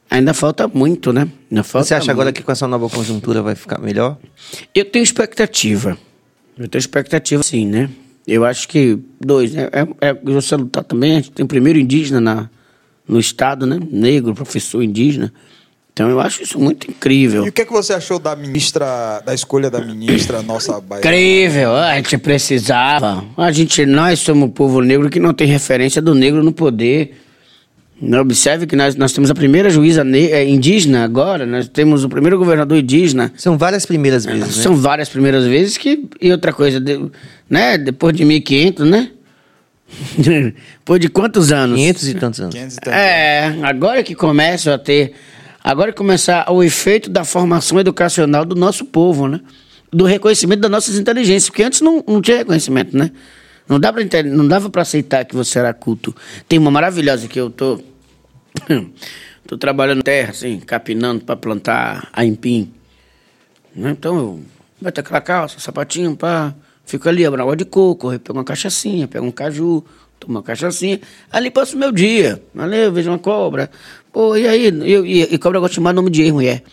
Ainda 0.08 0.34
falta 0.34 0.66
muito, 0.66 1.12
né? 1.12 1.28
Ainda 1.50 1.62
falta 1.62 1.86
Você 1.86 1.94
acha 1.94 2.10
agora 2.10 2.26
muito. 2.26 2.36
que 2.36 2.42
com 2.42 2.50
essa 2.50 2.66
nova 2.66 2.88
conjuntura 2.88 3.42
vai 3.42 3.54
ficar 3.54 3.78
melhor? 3.78 4.18
Eu 4.74 4.84
tenho 4.84 5.04
expectativa. 5.04 5.96
Eu 6.58 6.68
tenho 6.68 6.80
expectativa, 6.80 7.42
sim, 7.44 7.64
né? 7.64 7.88
Eu 8.26 8.44
acho 8.44 8.68
que 8.68 8.98
dois, 9.20 9.52
né? 9.52 9.68
É, 9.72 10.08
é, 10.08 10.14
você 10.14 10.56
lutar 10.56 10.82
também, 10.82 11.12
a 11.12 11.14
gente 11.16 11.30
tem 11.30 11.44
o 11.44 11.48
primeiro 11.48 11.78
indígena 11.78 12.20
na, 12.20 12.50
no 13.10 13.18
estado, 13.18 13.66
né? 13.66 13.78
Negro, 13.90 14.34
professor 14.34 14.82
indígena. 14.82 15.32
Então 15.92 16.08
eu 16.08 16.20
acho 16.20 16.42
isso 16.42 16.58
muito 16.58 16.88
incrível. 16.88 17.44
E 17.44 17.48
o 17.48 17.52
que, 17.52 17.62
é 17.62 17.64
que 17.64 17.72
você 17.72 17.92
achou 17.92 18.18
da 18.18 18.34
ministra, 18.36 19.20
da 19.26 19.34
escolha 19.34 19.68
da 19.68 19.80
ministra, 19.80 20.40
nossa 20.40 20.80
Bahia? 20.80 21.00
Incrível, 21.00 21.74
a 21.74 21.96
gente 21.96 22.16
precisava. 22.16 23.24
A 23.36 23.50
gente, 23.52 23.84
nós 23.84 24.20
somos 24.20 24.48
o 24.48 24.52
povo 24.52 24.80
negro 24.80 25.10
que 25.10 25.18
não 25.20 25.34
tem 25.34 25.46
referência 25.46 26.00
do 26.00 26.14
negro 26.14 26.42
no 26.42 26.52
poder. 26.52 27.20
Não, 28.00 28.20
Observe 28.20 28.66
que 28.66 28.74
nós, 28.74 28.96
nós 28.96 29.12
temos 29.12 29.30
a 29.30 29.34
primeira 29.34 29.68
juíza 29.68 30.02
eh, 30.14 30.48
indígena 30.48 31.04
agora, 31.04 31.44
nós 31.44 31.68
temos 31.68 32.02
o 32.02 32.08
primeiro 32.08 32.38
governador 32.38 32.78
indígena. 32.78 33.30
São 33.36 33.58
várias 33.58 33.84
primeiras 33.84 34.24
vezes, 34.24 34.56
né? 34.56 34.62
São 34.62 34.74
várias 34.76 35.08
primeiras 35.10 35.44
vezes 35.44 35.76
que. 35.76 36.08
E 36.18 36.30
outra 36.32 36.52
coisa, 36.52 36.80
de- 36.80 37.10
né? 37.48 37.76
Depois 37.76 38.16
de 38.16 38.24
1500, 38.24 38.88
né? 38.88 39.10
Depois 40.16 41.00
de 41.00 41.08
quantos 41.08 41.52
anos? 41.52 41.76
500 41.76 42.08
e 42.08 42.14
tantos 42.14 42.40
anos. 42.40 42.54
500 42.54 42.76
e 42.76 42.80
tanto. 42.80 42.94
É, 42.94 43.58
agora 43.62 44.02
que 44.02 44.14
começa 44.14 44.74
a 44.74 44.78
ter. 44.78 45.14
Agora 45.62 45.92
que 45.92 45.98
começar 45.98 46.50
o 46.50 46.62
efeito 46.62 47.10
da 47.10 47.24
formação 47.24 47.78
educacional 47.78 48.44
do 48.44 48.54
nosso 48.54 48.84
povo, 48.84 49.28
né? 49.28 49.40
Do 49.92 50.04
reconhecimento 50.04 50.60
das 50.60 50.70
nossas 50.70 50.96
inteligências. 50.96 51.50
Porque 51.50 51.62
antes 51.62 51.80
não, 51.80 52.02
não 52.06 52.22
tinha 52.22 52.38
reconhecimento, 52.38 52.96
né? 52.96 53.10
Não, 53.68 53.78
dá 53.78 53.92
pra, 53.92 54.02
não 54.24 54.48
dava 54.48 54.70
para 54.70 54.82
aceitar 54.82 55.24
que 55.24 55.34
você 55.34 55.58
era 55.58 55.74
culto. 55.74 56.14
Tem 56.48 56.58
uma 56.58 56.70
maravilhosa 56.70 57.28
que 57.28 57.38
eu 57.38 57.50
tô. 57.50 57.80
tô 59.46 59.58
trabalhando 59.58 60.02
terra, 60.02 60.30
assim, 60.30 60.58
capinando 60.60 61.24
para 61.24 61.36
plantar 61.36 62.08
aipim. 62.12 62.72
Né? 63.74 63.90
Então 63.90 64.16
eu 64.16 64.40
meto 64.80 64.98
aquela 64.98 65.20
calça, 65.20 65.60
sapatinho, 65.60 66.16
pá. 66.16 66.54
Fico 66.90 67.08
ali, 67.08 67.24
abro 67.24 67.40
água 67.40 67.54
de 67.54 67.64
coco, 67.64 68.10
pego 68.18 68.36
uma 68.36 68.42
cachaçinha, 68.42 69.06
pego 69.06 69.24
um 69.24 69.30
caju, 69.30 69.84
tomo 70.18 70.34
uma 70.34 70.42
cachaçinha. 70.42 71.00
Ali 71.30 71.48
passo 71.48 71.76
o 71.76 71.78
meu 71.78 71.92
dia. 71.92 72.42
Ali 72.58 72.78
eu 72.78 72.90
vejo 72.92 73.08
uma 73.12 73.18
cobra. 73.18 73.70
Pô, 74.12 74.34
e 74.36 74.48
aí? 74.48 74.66
Eu, 74.66 75.06
e, 75.06 75.22
e 75.22 75.38
cobra 75.38 75.60
gosta 75.60 75.70
de 75.70 75.76
chamar 75.76 75.92
nome 75.92 76.10
de 76.10 76.22
ex, 76.22 76.32
mulher. 76.32 76.64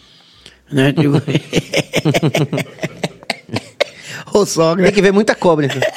Né? 0.72 0.91
Tipo... 0.97 1.22
Ô, 4.34 4.43
sogra. 4.43 4.86
Tem 4.86 4.93
que 4.95 5.01
ver 5.03 5.13
muita 5.13 5.36
cobra, 5.36 5.68
então. 5.68 5.80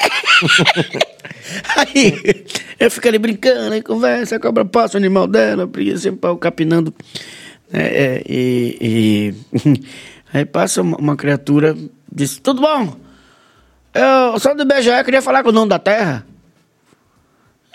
Aí 1.76 2.44
eu 2.78 2.90
fico 2.90 3.08
ali 3.08 3.18
brincando, 3.18 3.72
aí 3.74 3.82
conversa, 3.82 4.36
a 4.36 4.40
cobra 4.40 4.64
passa 4.64 4.96
o 4.96 4.98
animal 4.98 5.26
dela, 5.26 5.66
briga 5.66 5.96
sempre 5.96 6.20
pau 6.20 6.36
capinando. 6.36 6.94
É, 7.72 7.80
é, 7.80 8.22
e, 8.28 9.34
e- 9.64 9.82
aí 10.32 10.44
passa 10.44 10.82
uma, 10.82 10.96
uma 10.98 11.16
criatura, 11.16 11.76
diz, 12.12 12.38
tudo 12.38 12.60
bom? 12.60 12.96
Eu 13.92 14.38
sou 14.38 14.54
do 14.54 14.62
IBGE, 14.62 14.90
eu 14.90 15.04
queria 15.04 15.22
falar 15.22 15.42
com 15.42 15.48
o 15.48 15.52
dono 15.52 15.68
da 15.68 15.78
terra. 15.78 16.26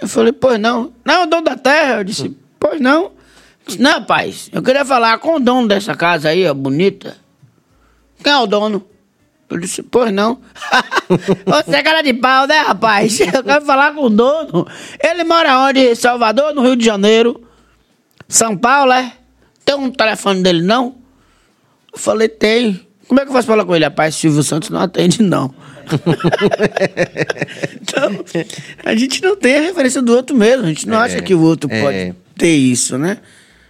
Eu 0.02 0.08
falei, 0.08 0.32
pois 0.32 0.60
não. 0.60 0.94
Não, 1.04 1.24
o 1.24 1.26
dono 1.26 1.44
da 1.44 1.56
terra. 1.56 1.98
Eu 1.98 2.04
disse, 2.04 2.36
pois 2.60 2.80
não. 2.80 3.12
Disse, 3.66 3.82
não, 3.82 3.92
rapaz, 3.94 4.50
eu 4.52 4.62
queria 4.62 4.86
falar 4.86 5.18
com 5.20 5.36
o 5.36 5.40
dono 5.40 5.68
dessa 5.68 5.96
casa 5.96 6.30
aí, 6.30 6.48
ó, 6.48 6.54
bonita. 6.54 7.18
Quem 8.24 8.32
é 8.32 8.38
o 8.38 8.46
dono? 8.46 8.86
Eu 9.50 9.60
disse, 9.60 9.84
pois 9.84 10.12
não. 10.12 10.40
Você 11.46 11.76
é 11.76 11.84
cara 11.84 12.02
de 12.02 12.14
pau, 12.14 12.48
né, 12.48 12.60
rapaz? 12.60 13.20
Eu 13.20 13.44
quero 13.44 13.66
falar 13.66 13.94
com 13.94 14.04
o 14.04 14.10
dono. 14.10 14.68
Ele 15.04 15.24
mora 15.24 15.60
onde? 15.60 15.96
Salvador, 15.96 16.54
no 16.54 16.62
Rio 16.62 16.76
de 16.76 16.86
Janeiro? 16.86 17.46
São 18.28 18.58
Paulo, 18.58 18.92
é? 18.92 19.14
Tem 19.64 19.76
um 19.76 19.92
telefone 19.92 20.42
dele, 20.42 20.62
não? 20.62 20.96
Eu 21.92 22.00
falei, 22.00 22.28
tem. 22.28 22.86
Como 23.08 23.20
é 23.20 23.24
que 23.24 23.30
eu 23.30 23.34
faço 23.34 23.48
falar 23.48 23.66
com 23.66 23.76
ele? 23.76 23.86
Rapaz, 23.86 24.16
Silvio 24.16 24.42
Santos 24.44 24.70
não 24.70 24.82
atende, 24.82 25.22
não. 25.22 25.54
Então, 27.82 28.26
a 28.84 28.96
gente 28.96 29.22
não 29.22 29.36
tem 29.36 29.58
a 29.58 29.62
referência 29.62 30.02
do 30.02 30.14
outro 30.14 30.36
mesmo. 30.36 30.66
A 30.66 30.68
gente 30.68 30.88
não 30.88 30.98
acha 30.98 31.22
que 31.22 31.34
o 31.34 31.42
outro 31.42 31.70
é. 31.72 31.82
pode 31.82 32.16
ter 32.38 32.56
isso, 32.56 32.98
né? 32.98 33.18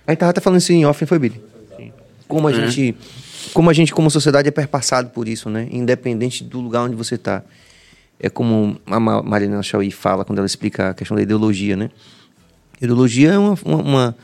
Aí 0.08 0.16
tava 0.16 0.32
até 0.32 0.42
falando 0.42 0.60
isso 0.60 0.72
em 0.72 0.86
off, 0.86 1.06
foi, 1.06 1.20
Billy? 1.20 1.42
Como 2.28 2.48
a 2.48 2.54
gente... 2.54 2.96
Como 3.54 3.70
a 3.70 3.74
gente, 3.74 3.94
como 3.94 4.12
sociedade, 4.12 4.50
é 4.50 4.52
perpassado 4.52 5.12
por 5.12 5.30
isso, 5.30 5.50
né? 5.50 5.68
Independente 5.72 6.44
do 6.44 6.60
lugar 6.60 6.82
onde 6.82 6.96
você 6.96 7.18
tá. 7.18 7.42
É 8.20 8.30
como 8.30 8.78
a 8.86 9.00
Ma- 9.00 9.24
Marina 9.24 9.62
Chauí 9.64 9.92
fala 9.92 10.26
quando 10.26 10.40
ela 10.40 10.46
explica 10.46 10.90
a 10.90 10.94
questão 10.94 11.16
da 11.16 11.24
ideologia, 11.24 11.78
né? 11.78 11.90
Ideologia 12.82 13.32
é 13.32 13.38
uma, 13.38 13.58
uma, 13.64 13.78
uma, 13.82 14.16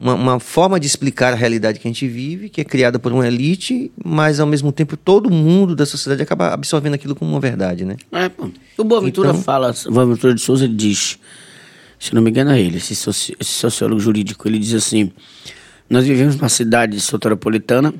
uma- 0.00 0.14
uma 0.14 0.40
forma 0.40 0.80
de 0.80 0.86
explicar 0.86 1.32
a 1.32 1.36
realidade 1.36 1.78
que 1.78 1.86
a 1.86 1.90
gente 1.90 2.08
vive, 2.08 2.48
que 2.48 2.60
é 2.60 2.64
criada 2.64 2.98
por 2.98 3.12
uma 3.12 3.26
elite, 3.26 3.92
mas 4.02 4.40
ao 4.40 4.46
mesmo 4.46 4.72
tempo 4.72 4.96
todo 4.96 5.30
mundo 5.30 5.76
da 5.76 5.84
sociedade 5.84 6.22
acaba 6.22 6.54
absorvendo 6.54 6.94
aquilo 6.94 7.14
como 7.14 7.30
uma 7.30 7.40
verdade, 7.40 7.84
né? 7.84 7.96
É, 8.10 8.28
pô. 8.28 8.50
O 8.78 8.84
Boaventura 8.84 9.28
Então- 9.30 9.42
fala, 9.42 9.74
o 9.86 9.92
Boaventura 9.92 10.34
de 10.34 10.40
Souza 10.40 10.64
ele 10.64 10.74
diz, 10.74 11.18
se 11.98 12.14
não 12.14 12.22
me 12.22 12.30
engano 12.30 12.50
é 12.50 12.60
ele, 12.60 12.78
esse, 12.78 12.96
soci- 12.96 13.36
esse 13.38 13.50
sociólogo 13.50 14.00
jurídico, 14.00 14.48
ele 14.48 14.58
diz 14.58 14.72
assim, 14.72 15.12
nós 15.88 16.06
vivemos 16.06 16.34
numa 16.36 16.48
cidade 16.48 16.98
soteropolitana, 16.98 17.92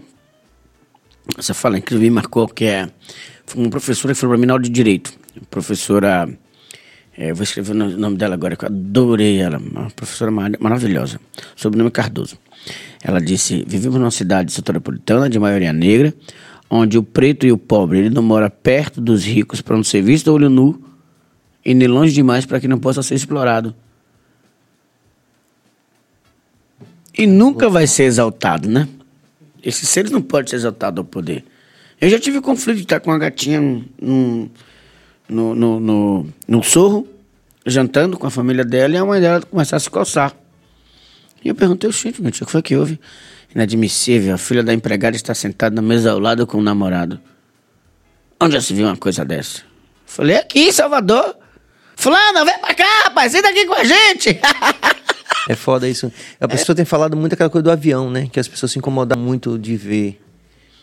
essa 1.39 1.53
fala 1.55 1.79
incrível 1.79 2.03
me 2.03 2.11
marcou, 2.11 2.49
que 2.49 2.65
é 2.65 2.89
foi 3.47 3.61
uma 3.63 3.71
professora 3.71 4.15
que 4.15 4.21
falou 4.21 4.33
para 4.35 4.41
mim 4.41 4.47
na 4.47 4.55
aula 4.55 4.63
de 4.63 4.71
Direito, 4.71 5.13
professora, 5.51 6.29
é, 7.21 7.33
vou 7.35 7.43
escrever 7.45 7.73
o 7.73 7.75
no- 7.75 7.97
nome 7.99 8.17
dela 8.17 8.35
agora, 8.35 8.57
que 8.57 8.65
eu 8.65 8.69
adorei 8.69 9.39
ela, 9.39 9.59
uma 9.59 9.91
professora 9.91 10.31
mar- 10.31 10.59
maravilhosa, 10.59 11.21
sobrenome 11.55 11.91
Cardoso. 11.91 12.39
Ela 13.03 13.21
disse, 13.21 13.63
vivemos 13.67 13.99
numa 13.99 14.11
cidade 14.11 14.51
soteropolitana 14.53 15.29
de 15.29 15.39
maioria 15.39 15.73
negra, 15.73 16.15
onde 16.71 16.97
o 16.97 17.03
preto 17.03 17.47
e 17.47 17.53
o 17.53 17.59
pobre, 17.59 17.99
ele 17.99 18.11
não 18.11 18.23
mora 18.23 18.49
perto 18.49 19.01
dos 19.01 19.25
ricos 19.25 19.61
para 19.61 19.77
não 19.77 19.85
ser 19.85 20.03
visto 20.03 20.31
a 20.31 20.33
olho 20.33 20.49
nu 20.49 20.81
e 21.65 21.75
nem 21.75 21.89
longe 21.89 22.13
demais 22.15 22.47
para 22.47 22.59
que 22.59 22.67
não 22.67 22.79
possa 22.79 23.03
ser 23.03 23.15
explorado. 23.17 23.75
E 27.17 27.27
nunca 27.27 27.69
vai 27.69 27.87
ser 27.87 28.05
exaltado, 28.05 28.69
né? 28.69 28.89
Esses 29.63 29.89
seres 29.89 30.11
não 30.11 30.23
podem 30.23 30.49
ser 30.49 30.57
exaltados 30.57 30.99
ao 30.99 31.05
poder. 31.05 31.45
Eu 32.01 32.09
já 32.09 32.19
tive 32.19 32.41
conflito 32.41 32.77
de 32.79 32.85
estar 32.85 33.01
com 33.01 33.11
uma 33.11 33.19
gatinha 33.19 33.61
num, 34.01 34.49
no, 35.31 35.55
no, 35.55 35.81
no, 35.81 36.27
no 36.47 36.63
sorro, 36.63 37.07
jantando 37.65 38.19
com 38.19 38.27
a 38.27 38.31
família 38.31 38.65
dela, 38.65 38.95
e 38.95 38.97
a 38.97 39.05
mãe 39.05 39.21
dela 39.21 39.43
começar 39.43 39.77
a 39.77 39.81
se 39.81 39.89
coçar. 39.89 40.35
E 41.45 41.49
eu 41.49 41.55
perguntei, 41.55 41.91
gente, 41.91 42.21
o 42.21 42.47
que 42.47 42.53
foi 42.53 42.63
que 42.63 42.77
houve? 42.77 43.01
Inadmissível, 43.55 44.35
a 44.35 44.39
filha 44.39 44.63
da 44.63 44.73
empregada 44.73 45.17
está 45.17 45.35
sentada 45.35 45.75
na 45.75 45.83
mesa 45.83 46.13
ao 46.13 46.19
lado 46.19 46.47
com 46.47 46.59
o 46.59 46.63
namorado. 46.63 47.21
Onde 48.41 48.55
já 48.55 48.61
se 48.61 48.73
viu 48.75 48.87
uma 48.87 48.97
coisa 48.97 49.25
dessa? 49.25 49.63
Falei, 50.07 50.37
aqui 50.37 50.69
em 50.69 50.73
Salvador. 50.73 51.37
Fulano, 51.97 52.45
vem 52.45 52.59
pra 52.59 52.75
cá, 52.75 53.03
rapaz, 53.05 53.33
senta 53.33 53.49
aqui 53.49 53.67
com 53.67 53.75
a 53.75 53.85
gente. 53.85 54.41
É 55.49 55.55
foda 55.55 55.89
isso. 55.89 56.13
A 56.39 56.47
pessoa 56.47 56.77
tem 56.77 56.85
falado 56.85 57.17
muito 57.17 57.33
aquela 57.33 57.49
coisa 57.49 57.63
do 57.63 57.71
avião, 57.71 58.11
né? 58.11 58.29
Que 58.31 58.39
as 58.39 58.47
pessoas 58.47 58.73
se 58.73 58.79
incomodam 58.79 59.19
muito 59.19 59.59
de 59.59 59.77
ver. 59.77 60.21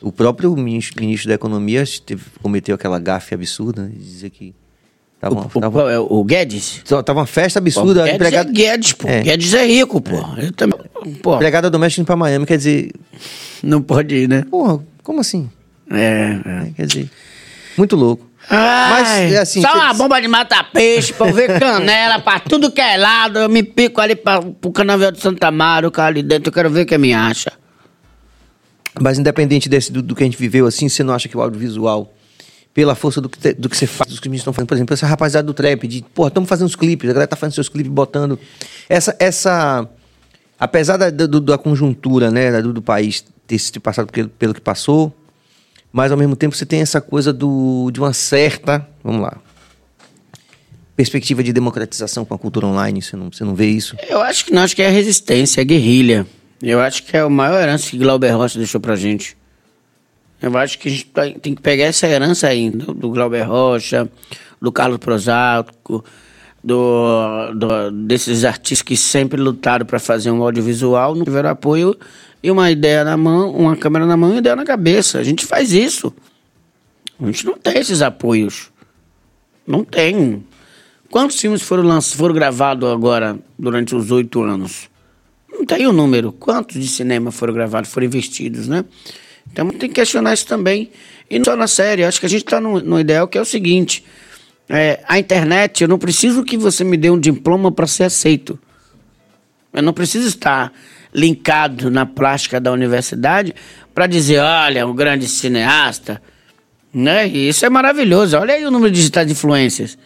O 0.02 0.12
próprio 0.12 0.56
ministro, 0.56 1.02
ministro 1.02 1.28
da 1.30 1.36
Economia 1.36 1.84
teve- 2.06 2.24
cometeu 2.42 2.76
aquela 2.76 3.00
gafe 3.00 3.34
absurda 3.34 3.84
né? 3.84 3.90
de 3.94 4.04
dizer 4.04 4.30
que 4.30 4.54
tava, 5.20 5.34
o, 5.36 5.38
uma- 5.40 5.48
o, 5.48 5.60
tava, 5.60 5.72
qual 5.72 5.90
é? 5.90 6.00
o 6.00 6.24
Guedes? 6.24 6.84
tava 7.06 7.20
uma 7.20 7.26
festa 7.26 7.60
absurda. 7.60 8.02
a 8.02 8.06
Guedes 8.06 8.16
empregada, 8.16 8.50
é 8.50 8.54
Guedes, 8.54 8.94
pô. 8.94 9.08
É. 9.08 9.22
Guedes 9.24 9.54
é 9.54 9.66
rico, 9.66 10.00
pô. 10.00 10.16
Ele 10.38 10.52
também, 10.52 10.80
pô, 11.24 11.36
empregada 11.36 11.70
doméstica 11.70 12.02
indo 12.02 12.06
pra 12.06 12.16
Miami, 12.16 12.46
quer 12.46 12.58
dizer, 12.58 12.92
não 13.64 13.82
pode 13.82 14.14
ir, 14.16 14.30
né? 14.30 14.44
porra, 14.50 14.80
como 15.04 15.20
assim? 15.20 15.50
É, 15.90 15.96
é. 16.46 16.68
É, 16.68 16.72
quer 16.76 16.86
dizer, 16.86 17.10
muito 17.78 17.96
louco. 17.96 18.28
Ai, 18.50 19.34
é 19.36 19.40
assim, 19.40 19.62
Só 19.62 19.74
uma 19.74 19.94
bomba 19.94 20.22
de 20.22 20.28
matar 20.28 20.72
peixe, 20.72 21.12
pra 21.12 21.30
ver 21.32 21.60
canela, 21.60 22.18
pra 22.20 22.40
tudo 22.40 22.72
que 22.72 22.80
é 22.80 22.96
lado. 22.96 23.40
Eu 23.40 23.50
me 23.50 23.62
pico 23.62 24.00
ali 24.00 24.16
pra, 24.16 24.42
pro 24.42 24.72
canavial 24.72 25.12
de 25.12 25.20
Santa 25.20 25.52
Mara, 25.52 25.86
o 25.88 25.92
cara 25.92 26.08
ali 26.10 26.24
dentro, 26.24 26.48
eu 26.50 26.54
quero 26.54 26.70
ver 26.70 26.84
o 26.84 26.86
que 26.86 26.98
me 26.98 27.14
acha. 27.14 27.52
Mas 29.02 29.18
independente 29.20 29.68
desse, 29.70 29.92
do, 29.92 30.02
do 30.02 30.16
que 30.16 30.24
a 30.24 30.26
gente 30.26 30.38
viveu 30.38 30.66
assim, 30.66 30.88
você 30.90 31.04
não 31.04 31.14
acha 31.14 31.28
que 31.30 31.38
o 31.38 31.42
audiovisual, 31.42 32.14
pela 32.74 32.96
força 32.96 33.20
do 33.22 33.28
que, 33.30 33.38
te- 33.38 33.54
do 33.54 33.68
que 33.70 33.76
você 33.78 33.88
faz, 33.88 34.10
dos 34.10 34.20
que 34.20 34.30
estão 34.30 34.54
fazendo, 34.54 34.68
por 34.68 34.76
exemplo, 34.76 34.94
essa 34.94 35.06
rapaziada 35.08 35.46
do 35.46 35.54
trap, 35.54 35.88
de, 35.88 36.04
porra, 36.14 36.28
estamos 36.30 36.48
fazendo 36.50 36.68
os 36.68 36.76
clipes, 36.76 37.10
a 37.10 37.14
galera 37.14 37.28
tá 37.28 37.36
fazendo 37.36 37.56
seus 37.56 37.70
clipes, 37.70 37.92
botando. 37.92 38.40
Essa, 38.88 39.16
essa 39.20 39.88
apesar 40.60 40.98
da, 40.98 41.10
do- 41.10 41.42
da 41.42 41.58
conjuntura, 41.58 42.30
né, 42.32 42.62
do, 42.62 42.74
do 42.74 42.82
país 42.82 43.24
ter 43.46 43.58
se 43.60 43.80
passado 43.80 44.12
pelo, 44.12 44.30
pelo 44.30 44.54
que 44.54 44.62
passou, 44.62 45.16
mas 45.92 46.12
ao 46.12 46.18
mesmo 46.18 46.36
tempo 46.36 46.56
você 46.56 46.66
tem 46.66 46.82
essa 46.82 47.00
coisa 47.02 47.32
do, 47.34 47.90
de 47.92 48.00
uma 48.00 48.14
certa, 48.14 48.86
vamos 49.04 49.22
lá, 49.22 49.38
perspectiva 50.96 51.44
de 51.44 51.54
democratização 51.54 52.26
com 52.26 52.34
a 52.34 52.38
cultura 52.40 52.66
online, 52.66 53.02
você 53.02 53.16
não, 53.16 53.32
você 53.32 53.44
não 53.44 53.54
vê 53.56 53.68
isso? 53.68 53.96
Eu 54.10 54.20
acho 54.22 54.46
que 54.46 54.52
não, 54.52 54.64
acho 54.64 54.76
que 54.76 54.82
é 54.82 54.88
a 54.88 54.92
resistência, 54.92 55.62
é 55.62 55.64
a 55.64 55.66
guerrilha. 55.66 56.26
Eu 56.62 56.80
acho 56.80 57.04
que 57.04 57.16
é 57.16 57.24
o 57.24 57.30
maior 57.30 57.62
herança 57.62 57.90
que 57.90 57.98
Glauber 57.98 58.32
Rocha 58.32 58.58
deixou 58.58 58.82
pra 58.82 58.96
gente. 58.96 59.38
Eu 60.42 60.56
acho 60.58 60.78
que 60.80 60.88
a 60.88 60.92
gente 60.92 61.06
tem 61.42 61.56
que 61.56 61.62
pegar 61.62 61.86
essa 61.86 62.08
herança 62.08 62.48
aí, 62.48 62.70
do, 62.70 63.10
Glauber 63.10 63.44
Rocha, 63.44 64.10
do 64.62 64.72
Carlos 64.72 64.98
Prosato, 65.00 66.04
do, 66.64 67.52
do- 67.54 67.92
desses 67.92 68.44
artistas 68.44 68.82
que 68.82 68.98
sempre 68.98 69.40
lutaram 69.42 69.86
para 69.86 70.00
fazer 70.00 70.32
um 70.32 70.42
audiovisual, 70.44 71.16
não 71.16 71.24
tiveram 71.24 71.50
apoio 71.50 71.96
e 72.42 72.52
uma 72.52 72.70
ideia 72.70 73.04
na 73.04 73.18
mão, 73.18 73.52
uma 73.52 73.76
câmera 73.76 74.06
na 74.06 74.16
mão 74.18 74.34
e 74.36 74.38
ideia 74.38 74.56
na 74.56 74.66
cabeça. 74.66 75.20
A 75.20 75.24
gente 75.24 75.46
faz 75.46 75.72
isso. 75.72 76.14
A 77.20 77.26
gente 77.26 77.46
não 77.46 77.58
tem 77.58 77.78
esses 77.80 78.02
apoios. 78.02 78.70
Não 79.66 79.84
tem. 79.84 80.44
Quantos 81.10 81.40
filmes 81.40 81.62
foram, 81.64 82.00
foram 82.02 82.34
gravados 82.36 82.90
agora 82.92 83.38
durante 83.58 83.96
os 83.96 84.12
oito 84.12 84.42
anos? 84.44 84.88
Não 85.58 85.66
tem 85.66 85.88
o 85.88 85.92
número. 85.92 86.32
Quantos 86.32 86.80
de 86.80 86.88
cinema 86.88 87.32
foram 87.32 87.54
gravados, 87.54 87.90
foram 87.90 88.06
investidos, 88.06 88.68
né? 88.68 88.86
Então 89.52 89.68
tem 89.70 89.90
que 89.90 89.96
questionar 89.96 90.34
isso 90.34 90.46
também. 90.46 90.92
E 91.30 91.40
não 91.40 91.46
só 91.46 91.56
na 91.56 91.68
série. 91.68 92.04
Acho 92.04 92.20
que 92.20 92.26
a 92.26 92.30
gente 92.30 92.44
está 92.44 92.62
no, 92.62 92.80
no 92.80 93.00
ideal 93.00 93.28
que 93.28 93.38
é 93.38 93.42
o 93.42 93.46
seguinte: 93.46 94.04
é, 94.70 95.04
a 95.08 95.18
internet, 95.18 95.82
eu 95.82 95.88
não 95.88 95.98
preciso 95.98 96.44
que 96.44 96.58
você 96.58 96.84
me 96.84 96.96
dê 96.96 97.10
um 97.10 97.20
diploma 97.20 97.72
para 97.72 97.88
ser 97.88 98.04
aceito. 98.04 98.60
Eu 99.74 99.82
não 99.82 99.94
preciso 99.94 100.28
estar 100.28 100.72
linkado 101.14 101.90
na 101.90 102.06
plástica 102.06 102.60
da 102.60 102.72
universidade 102.72 103.54
para 103.94 104.08
dizer, 104.08 104.40
olha, 104.40 104.86
um 104.86 104.96
grande 104.96 105.28
cineasta. 105.28 106.22
Né? 106.94 107.28
E 107.28 107.50
isso 107.50 107.66
é 107.66 107.70
maravilhoso. 107.70 108.38
Olha 108.38 108.54
aí 108.54 108.66
o 108.66 108.72
número 108.72 108.92
digital 108.92 109.26
de 109.26 109.32
influências. 109.32 109.98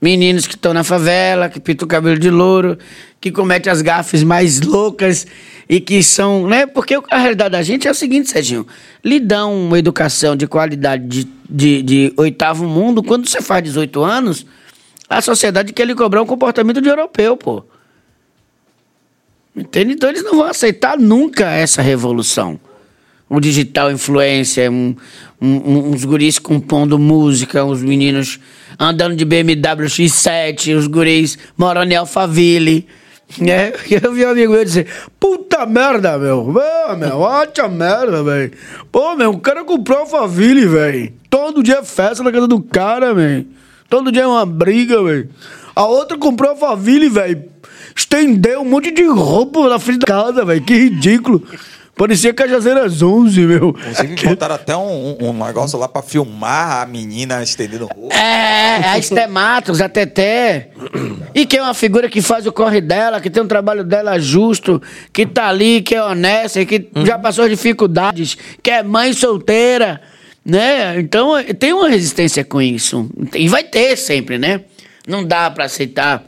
Meninos 0.00 0.46
que 0.46 0.54
estão 0.54 0.74
na 0.74 0.84
favela, 0.84 1.48
que 1.48 1.58
pintam 1.58 1.86
o 1.86 1.88
cabelo 1.88 2.18
de 2.18 2.28
louro, 2.28 2.78
que 3.20 3.32
cometem 3.32 3.72
as 3.72 3.80
gafes 3.80 4.22
mais 4.22 4.60
loucas 4.60 5.26
e 5.68 5.80
que 5.80 6.02
são. 6.02 6.46
Né? 6.46 6.66
Porque 6.66 6.94
a 7.10 7.18
realidade 7.18 7.52
da 7.52 7.62
gente 7.62 7.88
é 7.88 7.90
o 7.90 7.94
seguinte, 7.94 8.30
Serginho: 8.30 8.66
lhe 9.02 9.18
dão 9.18 9.66
uma 9.66 9.78
educação 9.78 10.36
de 10.36 10.46
qualidade 10.46 11.06
de, 11.06 11.28
de, 11.48 11.82
de 11.82 12.14
oitavo 12.16 12.66
mundo, 12.68 13.02
quando 13.02 13.26
você 13.26 13.40
faz 13.40 13.64
18 13.64 14.02
anos, 14.02 14.46
a 15.08 15.22
sociedade 15.22 15.72
quer 15.72 15.86
lhe 15.86 15.94
cobrar 15.94 16.22
um 16.22 16.26
comportamento 16.26 16.80
de 16.80 16.88
europeu, 16.88 17.36
pô. 17.36 17.64
Entende? 19.56 19.94
Então 19.94 20.10
eles 20.10 20.22
não 20.22 20.36
vão 20.36 20.46
aceitar 20.46 20.98
nunca 20.98 21.46
essa 21.46 21.80
revolução. 21.80 22.60
O 23.28 23.40
digital 23.40 23.90
influência, 23.90 24.70
um, 24.70 24.94
um- 25.40 25.90
uns 25.90 26.04
guris 26.04 26.38
compondo 26.38 26.98
música, 26.98 27.64
uns 27.64 27.82
meninos 27.82 28.38
andando 28.78 29.16
de 29.16 29.24
BMW 29.24 29.86
X7, 29.88 30.76
os 30.76 30.86
guris 30.86 31.36
morando 31.56 31.90
em 31.92 31.96
Alphaville. 31.96 32.86
Né? 33.38 33.72
Eu 33.90 34.12
vi 34.12 34.24
um 34.24 34.30
amigo 34.30 34.52
meu 34.52 34.64
dizer, 34.64 34.86
puta 35.18 35.66
merda, 35.66 36.16
meu. 36.18 36.44
Meu, 36.44 36.96
meu, 36.96 37.18
ótima 37.18 37.68
merda, 37.68 38.22
velho. 38.22 38.52
Pô, 38.92 39.16
meu, 39.16 39.30
o 39.30 39.40
cara 39.40 39.64
comprou 39.64 39.98
Alphaville, 40.00 40.64
velho. 40.66 41.12
Todo 41.28 41.62
dia 41.64 41.78
é 41.78 41.82
festa 41.84 42.22
na 42.22 42.30
casa 42.30 42.46
do 42.46 42.60
cara, 42.62 43.12
velho. 43.12 43.44
Todo 43.90 44.12
dia 44.12 44.22
é 44.22 44.26
uma 44.26 44.46
briga, 44.46 45.02
velho. 45.02 45.28
A 45.74 45.84
outra 45.84 46.16
comprou 46.16 46.50
Alphaville, 46.50 47.08
velho. 47.08 47.44
Estendeu 47.94 48.60
um 48.60 48.64
monte 48.64 48.92
de 48.92 49.02
roupa 49.04 49.68
na 49.68 49.78
frente 49.80 50.00
da 50.00 50.06
casa, 50.06 50.44
velho. 50.44 50.62
Que 50.62 50.74
ridículo. 50.74 51.42
Parecia 51.96 52.34
Cajazeiras 52.34 53.00
11, 53.00 53.40
meu. 53.46 53.68
Inclusive, 53.70 54.16
botaram 54.28 54.54
até 54.54 54.76
um, 54.76 55.16
um- 55.18 55.30
um 55.30 55.44
negócio 55.46 55.78
lá 55.78 55.88
pra 55.88 56.02
filmar 56.02 56.82
a 56.82 56.86
menina 56.86 57.42
estendendo 57.42 57.86
roupa. 57.86 58.14
É, 58.14 58.84
a 58.90 58.98
Estematos, 58.98 59.80
a 59.80 59.88
Teté. 59.88 60.68
E 61.34 61.46
que 61.46 61.56
é 61.56 61.62
uma 61.62 61.72
figura 61.72 62.08
que 62.10 62.20
faz 62.20 62.46
o 62.46 62.52
corre 62.52 62.82
dela, 62.82 63.18
que 63.20 63.30
tem 63.30 63.42
um 63.42 63.46
trabalho 63.48 63.82
dela 63.82 64.18
justo, 64.18 64.80
que 65.10 65.24
tá 65.24 65.48
ali, 65.48 65.80
que 65.80 65.94
é 65.94 66.02
honesta, 66.02 66.62
que 66.66 66.86
já 67.04 67.18
passou 67.18 67.44
as 67.44 67.50
dificuldades, 67.50 68.36
que 68.62 68.70
é 68.70 68.82
mãe 68.82 69.14
solteira, 69.14 70.00
né? 70.44 71.00
Então 71.00 71.32
tem 71.58 71.72
uma 71.72 71.88
resistência 71.88 72.44
com 72.44 72.60
isso. 72.60 73.08
E 73.34 73.48
vai 73.48 73.64
ter 73.64 73.96
sempre, 73.96 74.36
né? 74.38 74.60
Não 75.08 75.24
dá 75.24 75.50
pra 75.50 75.64
aceitar 75.64 76.22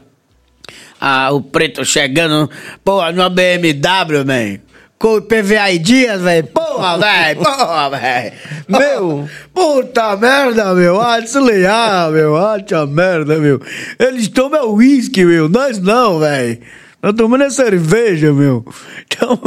ah, 0.99 1.29
o 1.31 1.41
preto 1.41 1.85
chegando, 1.85 2.49
pô, 2.83 2.99
numa 3.11 3.29
BMW, 3.29 4.25
man. 4.25 4.59
Com 4.99 5.15
o 5.15 5.21
PVA 5.21 5.71
e 5.71 5.79
Dias, 5.79 6.21
velho. 6.21 6.47
Porra, 6.47 6.97
velho. 6.97 7.39
Porra, 7.41 7.89
velho. 7.89 8.33
Meu. 8.67 9.29
Puta 9.53 10.17
merda, 10.17 10.75
meu. 10.75 10.99
Ah, 10.99 11.21
desleal, 11.21 12.11
meu. 12.11 12.35
Ah, 12.35 12.61
tia 12.61 12.85
merda, 12.85 13.39
meu. 13.39 13.61
Eles 13.97 14.27
tomam 14.27 14.73
uísque, 14.73 15.23
meu. 15.23 15.47
Nós 15.47 15.79
não, 15.79 16.19
velho. 16.19 16.59
Nós 17.01 17.13
tomando 17.13 17.45
é 17.45 17.49
cerveja, 17.49 18.33
meu. 18.33 18.65
Então, 19.07 19.39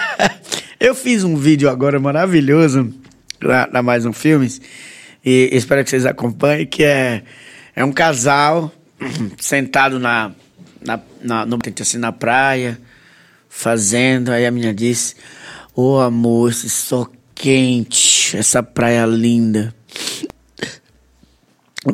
eu 0.80 0.94
fiz 0.94 1.22
um 1.22 1.36
vídeo 1.36 1.68
agora 1.68 2.00
maravilhoso 2.00 2.90
lá 3.42 3.68
na 3.70 3.82
Mais 3.82 4.06
Um 4.06 4.12
Filmes. 4.14 4.58
E 5.22 5.50
espero 5.52 5.84
que 5.84 5.90
vocês 5.90 6.06
acompanhem, 6.06 6.64
que 6.64 6.82
é, 6.82 7.24
é 7.76 7.84
um 7.84 7.92
casal 7.92 8.72
sentado 9.38 10.00
na, 10.00 10.32
na, 10.80 10.98
na, 11.22 11.44
no, 11.44 11.58
assim, 11.78 11.98
na 11.98 12.10
praia, 12.10 12.80
fazendo. 13.48 14.30
Aí 14.30 14.46
a 14.46 14.50
menina 14.50 14.74
disse: 14.74 15.14
Ô 15.74 15.98
amor, 15.98 16.50
esse 16.50 16.68
sol 16.68 17.10
quente, 17.34 18.36
essa 18.36 18.62
praia 18.62 19.06
linda. 19.06 19.74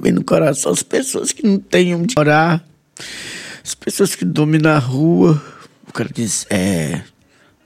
Vem 0.01 0.13
no 0.13 0.25
coração 0.25 0.73
as 0.73 0.83
pessoas 0.83 1.33
que 1.33 1.47
não 1.47 1.59
têm 1.59 1.95
onde 1.95 2.15
morar, 2.17 2.65
as 3.63 3.75
pessoas 3.75 4.15
que 4.15 4.25
dormem 4.25 4.61
na 4.61 4.79
rua. 4.79 5.43
O 5.87 5.93
cara 5.93 6.09
diz: 6.13 6.47
É, 6.51 7.03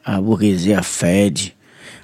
a 0.04 0.20
burguesia 0.20 0.82
fede. 0.82 1.56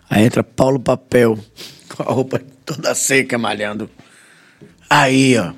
Aí 0.08 0.24
entra 0.24 0.44
Paulo 0.44 0.78
Papel, 0.78 1.38
com 1.88 2.02
a 2.02 2.12
roupa 2.12 2.40
toda 2.64 2.94
seca, 2.94 3.36
malhando. 3.36 3.90
Aí, 4.88 5.36
ó. 5.36 5.52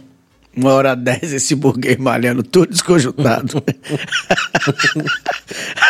Uma 0.56 0.72
hora 0.72 0.96
dez, 0.96 1.34
esse 1.34 1.54
burguês 1.54 1.98
malhando, 1.98 2.42
todo 2.42 2.70
desconjuntado. 2.70 3.62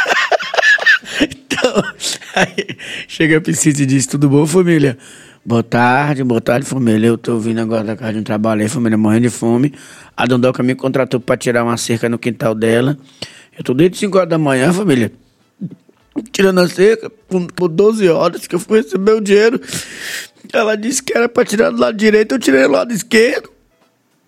chega 3.08 3.38
a 3.38 3.40
Piscite 3.40 3.82
e 3.82 3.86
diz: 3.86 4.06
Tudo 4.06 4.28
bom, 4.28 4.46
família? 4.46 4.96
Boa 5.44 5.62
tarde, 5.62 6.24
boa 6.24 6.40
tarde, 6.40 6.66
família. 6.66 7.08
Eu 7.08 7.18
tô 7.18 7.38
vindo 7.38 7.60
agora 7.60 7.84
da 7.84 7.96
casa 7.96 8.14
de 8.14 8.18
um 8.18 8.22
trabalho 8.22 8.62
aí, 8.62 8.68
família, 8.68 8.98
morrendo 8.98 9.22
de 9.22 9.30
fome. 9.30 9.72
A 10.16 10.26
Dondoca 10.26 10.62
me 10.62 10.74
contratou 10.74 11.20
pra 11.20 11.36
tirar 11.36 11.64
uma 11.64 11.76
cerca 11.76 12.08
no 12.08 12.18
quintal 12.18 12.54
dela. 12.54 12.98
Eu 13.56 13.64
tô 13.64 13.72
desde 13.72 13.96
5 13.98 14.18
horas 14.18 14.28
da 14.28 14.38
manhã, 14.38 14.72
família. 14.72 15.12
Tirando 16.32 16.60
a 16.60 16.68
cerca 16.68 17.10
por, 17.10 17.46
por 17.52 17.68
12 17.68 18.08
horas 18.08 18.46
que 18.46 18.54
eu 18.54 18.58
fui 18.58 18.80
receber 18.80 19.12
o 19.12 19.20
dinheiro. 19.20 19.60
Ela 20.52 20.76
disse 20.76 21.02
que 21.02 21.16
era 21.16 21.28
pra 21.28 21.44
tirar 21.44 21.70
do 21.70 21.78
lado 21.78 21.96
direito, 21.96 22.34
eu 22.34 22.38
tirei 22.38 22.62
do 22.62 22.70
lado 22.70 22.92
esquerdo. 22.92 23.50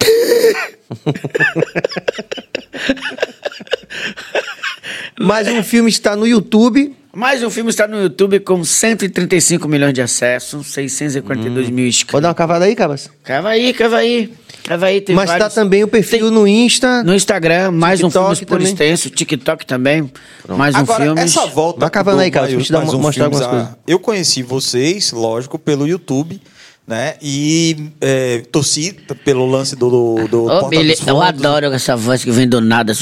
Mais 5.20 5.48
um 5.48 5.62
filme 5.62 5.90
está 5.90 6.14
no 6.14 6.26
YouTube. 6.26 6.94
Mais 7.18 7.42
um 7.42 7.50
filme 7.50 7.68
está 7.68 7.88
no 7.88 8.00
YouTube 8.00 8.38
com 8.38 8.62
135 8.62 9.66
milhões 9.66 9.92
de 9.92 10.00
acessos, 10.00 10.68
642 10.68 11.68
mil 11.68 11.88
inscritos. 11.88 12.12
Pode 12.12 12.22
dar 12.22 12.28
uma 12.28 12.34
cavada 12.36 12.64
aí, 12.64 12.76
Cabas? 12.76 13.10
Cava 13.24 13.48
aí, 13.48 13.72
cava 13.74 13.96
aí. 13.96 14.32
Cava 14.62 14.86
aí, 14.86 15.00
tem 15.00 15.16
Mas 15.16 15.28
tá 15.28 15.36
vários- 15.38 15.54
também 15.54 15.82
o 15.82 15.88
perfil 15.88 16.20
Tem- 16.26 16.30
no 16.30 16.46
Insta. 16.46 17.02
No 17.02 17.12
Instagram, 17.12 17.72
mais 17.72 18.00
um 18.04 18.08
TikTok 18.08 18.36
filme 18.36 18.46
por 18.46 18.62
extenso, 18.62 19.10
TikTok 19.10 19.66
também, 19.66 20.08
mais 20.48 20.76
um 20.76 20.78
Agora, 20.78 21.02
filme. 21.06 21.20
essa 21.20 21.44
volta. 21.46 21.80
Vai 21.80 21.90
cavando 21.90 22.18
do 22.18 22.22
aí, 22.22 22.30
Mais- 22.30 22.46
deixa 22.50 22.60
eu 22.60 22.66
te 22.66 22.70
dar 22.72 22.78
Mais 22.78 22.90
uma- 22.90 22.98
um 23.00 23.02
mostrar 23.02 23.24
algumas 23.24 23.44
ah, 23.46 23.50
coisas. 23.50 23.68
Eu 23.88 23.98
conheci 23.98 24.44
vocês, 24.44 25.10
lógico, 25.10 25.58
pelo 25.58 25.88
YouTube, 25.88 26.40
né? 26.88 27.16
E 27.20 27.90
é, 28.00 28.38
torci 28.50 28.92
pelo 29.24 29.46
lance 29.46 29.76
do, 29.76 29.90
do, 29.90 30.28
do 30.28 30.44
Ô, 30.46 30.48
Porta 30.48 30.68
Billy, 30.70 30.94
eu 31.06 31.20
adoro 31.20 31.66
essa 31.66 31.94
voz 31.94 32.24
que 32.24 32.30
vem 32.30 32.48
do 32.48 32.60
nada. 32.62 32.94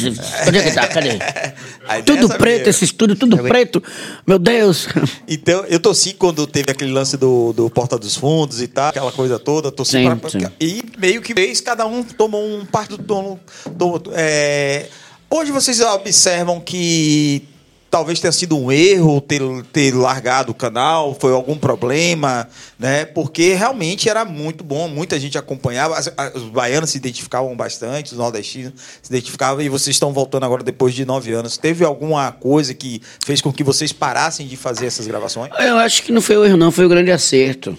Onde 0.47 0.59
é 0.59 0.63
que 0.63 0.73
tá? 0.73 0.87
Cadê? 0.89 1.11
É 1.89 2.03
Tudo 2.03 2.29
preto, 2.31 2.57
mesmo. 2.57 2.71
esse 2.71 2.85
estúdio, 2.85 3.15
tudo 3.15 3.39
preto. 3.39 3.81
Meu 4.27 4.41
Deus. 4.41 4.89
Então, 5.29 5.65
eu 5.67 5.79
torci 5.79 6.15
quando 6.15 6.45
teve 6.45 6.69
aquele 6.73 6.91
lance 6.91 7.17
do, 7.17 7.53
do 7.53 7.71
Porta 7.71 7.97
dos 7.97 8.17
Fundos 8.17 8.61
e 8.61 8.67
tal, 8.67 8.89
aquela 8.89 9.13
coisa 9.13 9.39
toda, 9.39 9.71
torci 9.71 9.93
Sim, 9.93 10.17
pra, 10.17 10.29
sim. 10.29 10.41
E 10.61 10.83
meio 10.99 11.23
que 11.23 11.33
fez, 11.33 11.61
cada 11.61 11.87
um 11.87 12.03
tomou 12.03 12.45
um 12.45 12.65
parte 12.67 12.89
do 12.91 12.99
tono. 12.99 13.39
do- 13.71 14.03
é, 14.15 14.87
hoje 15.31 15.53
vocês 15.53 15.81
observam 15.81 16.59
que 16.59 17.45
talvez 17.91 18.21
tenha 18.21 18.33
sido 18.33 18.59
um 18.59 18.71
erro 18.71 19.21
ter, 19.21 19.41
ter 19.73 19.95
largado 19.95 20.53
o 20.53 20.55
canal, 20.55 21.17
foi 21.19 21.33
algum 21.33 21.57
problema, 21.57 22.47
né? 22.79 23.05
Porque 23.07 23.55
realmente 23.55 24.09
era 24.09 24.25
muito 24.25 24.63
bom, 24.63 24.87
muita 24.89 25.19
gente 25.19 25.39
acompanhava, 25.39 25.97
as- 25.97 26.13
as- 26.17 26.35
os 26.35 26.43
baianos 26.51 26.91
se 26.91 26.99
identificavam 26.99 27.57
bastante, 27.57 28.13
os 28.13 28.19
nordestinos 28.19 28.73
se 29.03 29.11
identificavam, 29.11 29.63
e 29.63 29.69
vocês 29.69 29.97
estão 29.97 30.13
voltando 30.13 30.45
agora 30.45 30.63
depois 30.63 30.93
de 30.95 31.05
nove 31.05 31.33
anos. 31.33 31.57
Teve 31.57 31.85
alguma 31.85 32.31
coisa 32.33 32.75
que 32.75 33.01
fez 33.25 33.41
com 33.41 33.53
que 33.53 33.65
vocês 33.65 33.93
parassem 33.93 34.47
de 34.47 34.57
fazer 34.57 34.87
essas 34.87 35.07
gravações? 35.07 35.51
Eu 35.59 35.79
acho 35.79 36.03
que 36.03 36.13
não 36.13 36.21
foi 36.21 36.37
o 36.37 36.45
erro, 36.45 36.57
não, 36.57 36.71
foi 36.71 36.85
o 36.85 36.89
grande 36.89 37.11
acerto. 37.11 37.77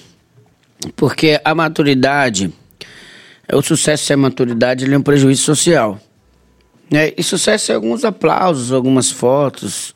Porque 0.95 1.39
a 1.43 1.53
maturidade, 1.53 2.51
o 3.51 3.61
sucesso 3.61 4.05
sem 4.05 4.13
a 4.13 4.17
maturidade, 4.17 4.85
ele 4.85 4.95
é 4.95 4.97
um 4.97 5.01
prejuízo 5.03 5.43
social. 5.43 5.99
Né? 6.89 7.11
E 7.17 7.21
sucesso 7.23 7.71
é 7.71 7.75
alguns 7.75 8.05
aplausos, 8.05 8.71
algumas 8.71 9.11
fotos, 9.11 9.93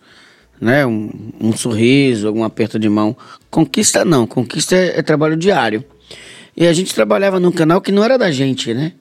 né? 0.62 0.86
um, 0.86 1.10
um 1.40 1.58
sorriso, 1.58 2.28
algum 2.28 2.44
aperto 2.44 2.78
de 2.78 2.88
mão. 2.88 3.18
Conquista 3.50 4.06
não, 4.06 4.28
conquista 4.28 4.76
é, 4.76 5.00
é 5.00 5.02
trabalho 5.02 5.36
diário. 5.36 5.84
E 6.56 6.68
a 6.68 6.74
gente 6.74 6.94
trabalhava 6.94 7.40
num 7.40 7.52
canal 7.52 7.82
que 7.82 7.92
não 7.92 8.04
era 8.04 8.18
da 8.18 8.32
gente, 8.32 8.74
né? 8.74 8.94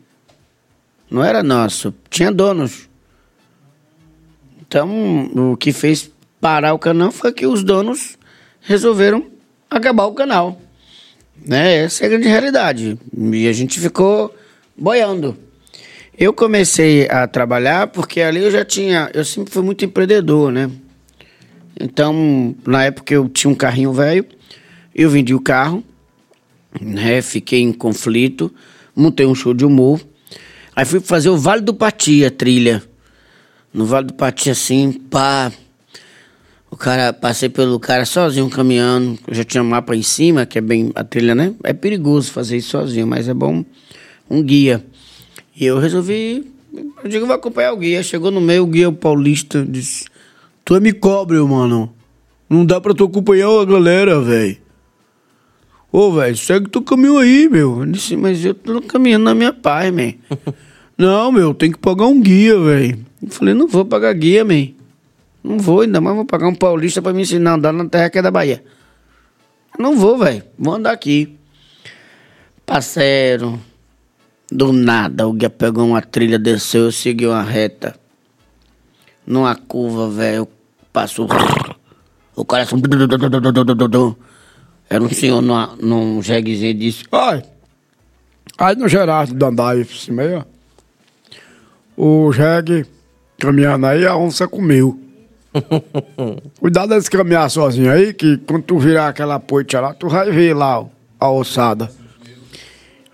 Não 1.10 1.22
era 1.22 1.42
nosso. 1.42 1.92
Tinha 2.08 2.32
donos. 2.32 2.88
Então, 4.62 5.52
o 5.52 5.56
que 5.56 5.72
fez 5.72 6.10
parar 6.40 6.72
o 6.72 6.78
canal 6.78 7.10
foi 7.10 7.32
que 7.32 7.46
os 7.46 7.62
donos 7.62 8.16
resolveram 8.60 9.26
acabar 9.68 10.04
o 10.04 10.14
canal. 10.14 10.60
Né? 11.44 11.84
Essa 11.84 12.04
é 12.04 12.06
a 12.06 12.10
grande 12.10 12.28
realidade. 12.28 12.98
E 13.16 13.48
a 13.48 13.52
gente 13.52 13.80
ficou 13.80 14.34
boiando. 14.76 15.36
Eu 16.16 16.32
comecei 16.32 17.08
a 17.08 17.26
trabalhar 17.26 17.88
porque 17.88 18.20
ali 18.20 18.44
eu 18.44 18.50
já 18.50 18.64
tinha. 18.64 19.10
Eu 19.12 19.24
sempre 19.24 19.52
fui 19.52 19.62
muito 19.62 19.84
empreendedor, 19.84 20.52
né? 20.52 20.70
Então, 21.80 22.54
na 22.66 22.84
época 22.84 23.14
eu 23.14 23.28
tinha 23.28 23.50
um 23.50 23.54
carrinho 23.54 23.92
velho, 23.92 24.26
eu 24.94 25.08
vendi 25.08 25.34
o 25.34 25.40
carro, 25.40 25.82
né? 26.78 27.22
Fiquei 27.22 27.60
em 27.60 27.72
conflito, 27.72 28.52
montei 28.94 29.24
um 29.24 29.34
show 29.34 29.54
de 29.54 29.64
humor. 29.64 29.98
Aí 30.76 30.84
fui 30.84 31.00
fazer 31.00 31.30
o 31.30 31.38
Vale 31.38 31.62
do 31.62 31.72
Pati, 31.72 32.24
a 32.24 32.30
trilha. 32.30 32.82
No 33.72 33.86
Vale 33.86 34.08
do 34.08 34.14
Pati, 34.14 34.50
assim, 34.50 34.92
pá. 34.92 35.50
O 36.70 36.76
cara, 36.76 37.12
passei 37.12 37.48
pelo 37.48 37.80
cara 37.80 38.04
sozinho 38.04 38.48
caminhando. 38.48 39.18
Eu 39.26 39.34
já 39.34 39.42
tinha 39.42 39.64
mapa 39.64 39.96
em 39.96 40.02
cima, 40.02 40.46
que 40.46 40.58
é 40.58 40.60
bem 40.60 40.92
a 40.94 41.02
trilha, 41.02 41.34
né? 41.34 41.54
É 41.64 41.72
perigoso 41.72 42.30
fazer 42.30 42.58
isso 42.58 42.70
sozinho, 42.70 43.06
mas 43.06 43.26
é 43.26 43.34
bom 43.34 43.64
um 44.28 44.42
guia. 44.42 44.84
E 45.56 45.64
eu 45.64 45.78
resolvi, 45.78 46.46
eu 47.02 47.10
digo, 47.10 47.26
vou 47.26 47.34
acompanhar 47.34 47.72
o 47.72 47.76
guia. 47.76 48.02
Chegou 48.02 48.30
no 48.30 48.40
meio, 48.40 48.62
o 48.62 48.66
guia 48.66 48.92
paulista 48.92 49.66
disse: 49.68 50.04
Tu 50.64 50.76
é 50.76 50.80
me 50.80 50.92
cobre, 50.92 51.38
mano. 51.40 51.94
Não 52.48 52.64
dá 52.64 52.80
pra 52.80 52.94
tu 52.94 53.04
acompanhar 53.04 53.48
a 53.48 53.64
galera, 53.64 54.20
velho. 54.20 54.56
Ô, 55.92 56.12
velho, 56.12 56.36
segue 56.36 56.68
teu 56.68 56.82
caminho 56.82 57.18
aí, 57.18 57.48
meu. 57.48 57.80
Eu 57.80 57.86
disse, 57.86 58.16
mas 58.16 58.44
eu 58.44 58.54
tô 58.54 58.80
caminhando 58.82 59.24
na 59.24 59.34
minha 59.34 59.52
paz, 59.52 59.92
man. 59.92 60.14
não, 60.96 61.32
meu, 61.32 61.52
tem 61.52 61.72
que 61.72 61.78
pagar 61.78 62.06
um 62.06 62.20
guia, 62.20 62.58
velho. 62.58 63.04
Eu 63.22 63.28
falei, 63.28 63.54
não 63.54 63.66
vou 63.66 63.84
pagar 63.84 64.12
guia, 64.14 64.44
man. 64.44 64.68
Não 65.42 65.58
vou, 65.58 65.80
ainda 65.80 66.00
mais 66.00 66.14
vou 66.14 66.24
pagar 66.24 66.48
um 66.48 66.54
paulista 66.54 67.00
pra 67.00 67.12
me 67.12 67.22
ensinar 67.22 67.52
a 67.52 67.54
andar 67.54 67.72
na 67.72 67.88
terra 67.88 68.10
que 68.10 68.18
é 68.18 68.22
da 68.22 68.30
Bahia. 68.30 68.62
Não 69.78 69.96
vou, 69.96 70.18
velho. 70.18 70.42
Vou 70.58 70.74
andar 70.74 70.92
aqui. 70.92 71.36
Parceiro, 72.64 73.58
do 74.50 74.72
nada, 74.72 75.26
o 75.26 75.32
guia 75.32 75.50
pegou 75.50 75.86
uma 75.86 76.02
trilha, 76.02 76.38
desceu, 76.38 76.84
eu 76.84 76.92
segui 76.92 77.26
uma 77.26 77.42
reta. 77.42 77.98
Numa 79.26 79.54
curva, 79.54 80.08
velho, 80.08 80.48
passou. 80.92 81.28
O 82.34 82.44
cara 82.44 82.62
assim. 82.62 82.76
Era 84.88 85.04
um 85.04 85.10
senhor 85.10 85.40
numa, 85.40 85.76
num 85.80 86.22
jeguezinho 86.22 86.70
e 86.70 86.74
disse: 86.74 87.04
Ai, 87.12 87.42
aí 88.58 88.74
no 88.76 88.88
Gerardo 88.88 89.34
do 89.34 89.46
Andai, 89.46 89.84
cima 89.84 90.22
aí, 90.22 90.34
ó. 90.34 90.42
O 91.96 92.32
jegue 92.32 92.86
caminhando 93.38 93.86
aí, 93.86 94.06
a 94.06 94.16
onça 94.16 94.48
comeu. 94.48 94.98
Cuidado 96.58 96.90
desse 96.90 97.10
caminhar 97.10 97.50
sozinho 97.50 97.92
aí, 97.92 98.14
que 98.14 98.38
quando 98.38 98.64
tu 98.64 98.78
virar 98.78 99.08
aquela 99.08 99.38
poita 99.38 99.80
lá, 99.80 99.94
tu 99.94 100.08
vai 100.08 100.30
ver 100.30 100.54
lá 100.54 100.80
ó, 100.80 100.88
a 101.18 101.30
ossada. 101.30 101.90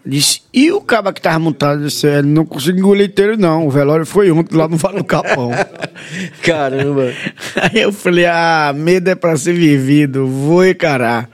Disse, 0.08 0.42
e 0.54 0.70
o 0.70 0.80
caba 0.80 1.12
que 1.12 1.20
tava 1.20 1.40
montado? 1.40 1.82
Disse, 1.82 2.06
ele 2.06 2.28
não 2.28 2.46
conseguiu 2.46 2.78
engolir 2.78 3.06
inteiro, 3.06 3.36
não. 3.36 3.66
O 3.66 3.70
velório 3.70 4.06
foi 4.06 4.30
ontem 4.30 4.56
lá 4.56 4.68
no 4.68 4.76
Vale 4.76 4.98
do 4.98 5.04
Capão. 5.04 5.50
Caramba. 6.44 7.12
Aí 7.56 7.82
eu 7.82 7.92
falei, 7.92 8.24
ah, 8.26 8.72
medo 8.72 9.10
é 9.10 9.16
pra 9.16 9.36
ser 9.36 9.54
vivido, 9.54 10.28
vou 10.28 10.64
encarar. 10.64 11.28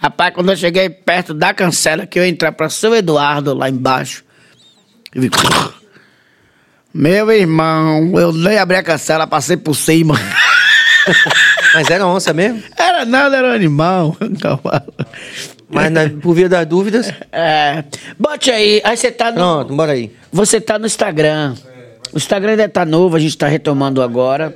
Rapaz, 0.00 0.34
quando 0.34 0.50
eu 0.50 0.56
cheguei 0.56 0.90
perto 0.90 1.32
da 1.32 1.54
cancela, 1.54 2.04
que 2.04 2.18
eu 2.18 2.24
ia 2.24 2.28
entrar 2.28 2.50
pra 2.50 2.68
São 2.68 2.92
Eduardo, 2.92 3.54
lá 3.54 3.70
embaixo, 3.70 4.24
eu 5.14 5.22
vi... 5.22 5.30
Meu 6.92 7.30
irmão, 7.30 8.18
eu 8.18 8.32
nem 8.32 8.58
abri 8.58 8.76
a 8.76 8.82
cancela, 8.82 9.28
passei 9.28 9.56
por 9.56 9.74
cima. 9.74 10.14
Mas 11.72 11.88
era 11.88 12.06
onça 12.06 12.32
mesmo? 12.34 12.62
Era 12.76 13.04
nada, 13.04 13.36
era 13.36 13.48
um 13.48 13.52
animal, 13.52 14.16
cavalo. 14.40 14.92
Mas 15.72 15.90
na- 15.90 16.08
por 16.20 16.34
via 16.34 16.48
das 16.48 16.66
dúvidas. 16.66 17.12
É, 17.32 17.82
bote 18.18 18.50
aí, 18.50 18.80
aí 18.84 18.96
você 18.96 19.10
tá 19.10 19.30
no... 19.30 19.36
Pronto, 19.36 19.74
bora 19.74 19.92
aí. 19.92 20.12
Você 20.30 20.60
tá 20.60 20.78
no 20.78 20.84
Instagram. 20.86 21.54
O 22.12 22.18
Instagram 22.18 22.50
ainda 22.52 22.68
tá 22.68 22.84
novo, 22.84 23.16
a 23.16 23.18
gente 23.18 23.36
tá 23.38 23.48
retomando 23.48 24.02
agora. 24.02 24.54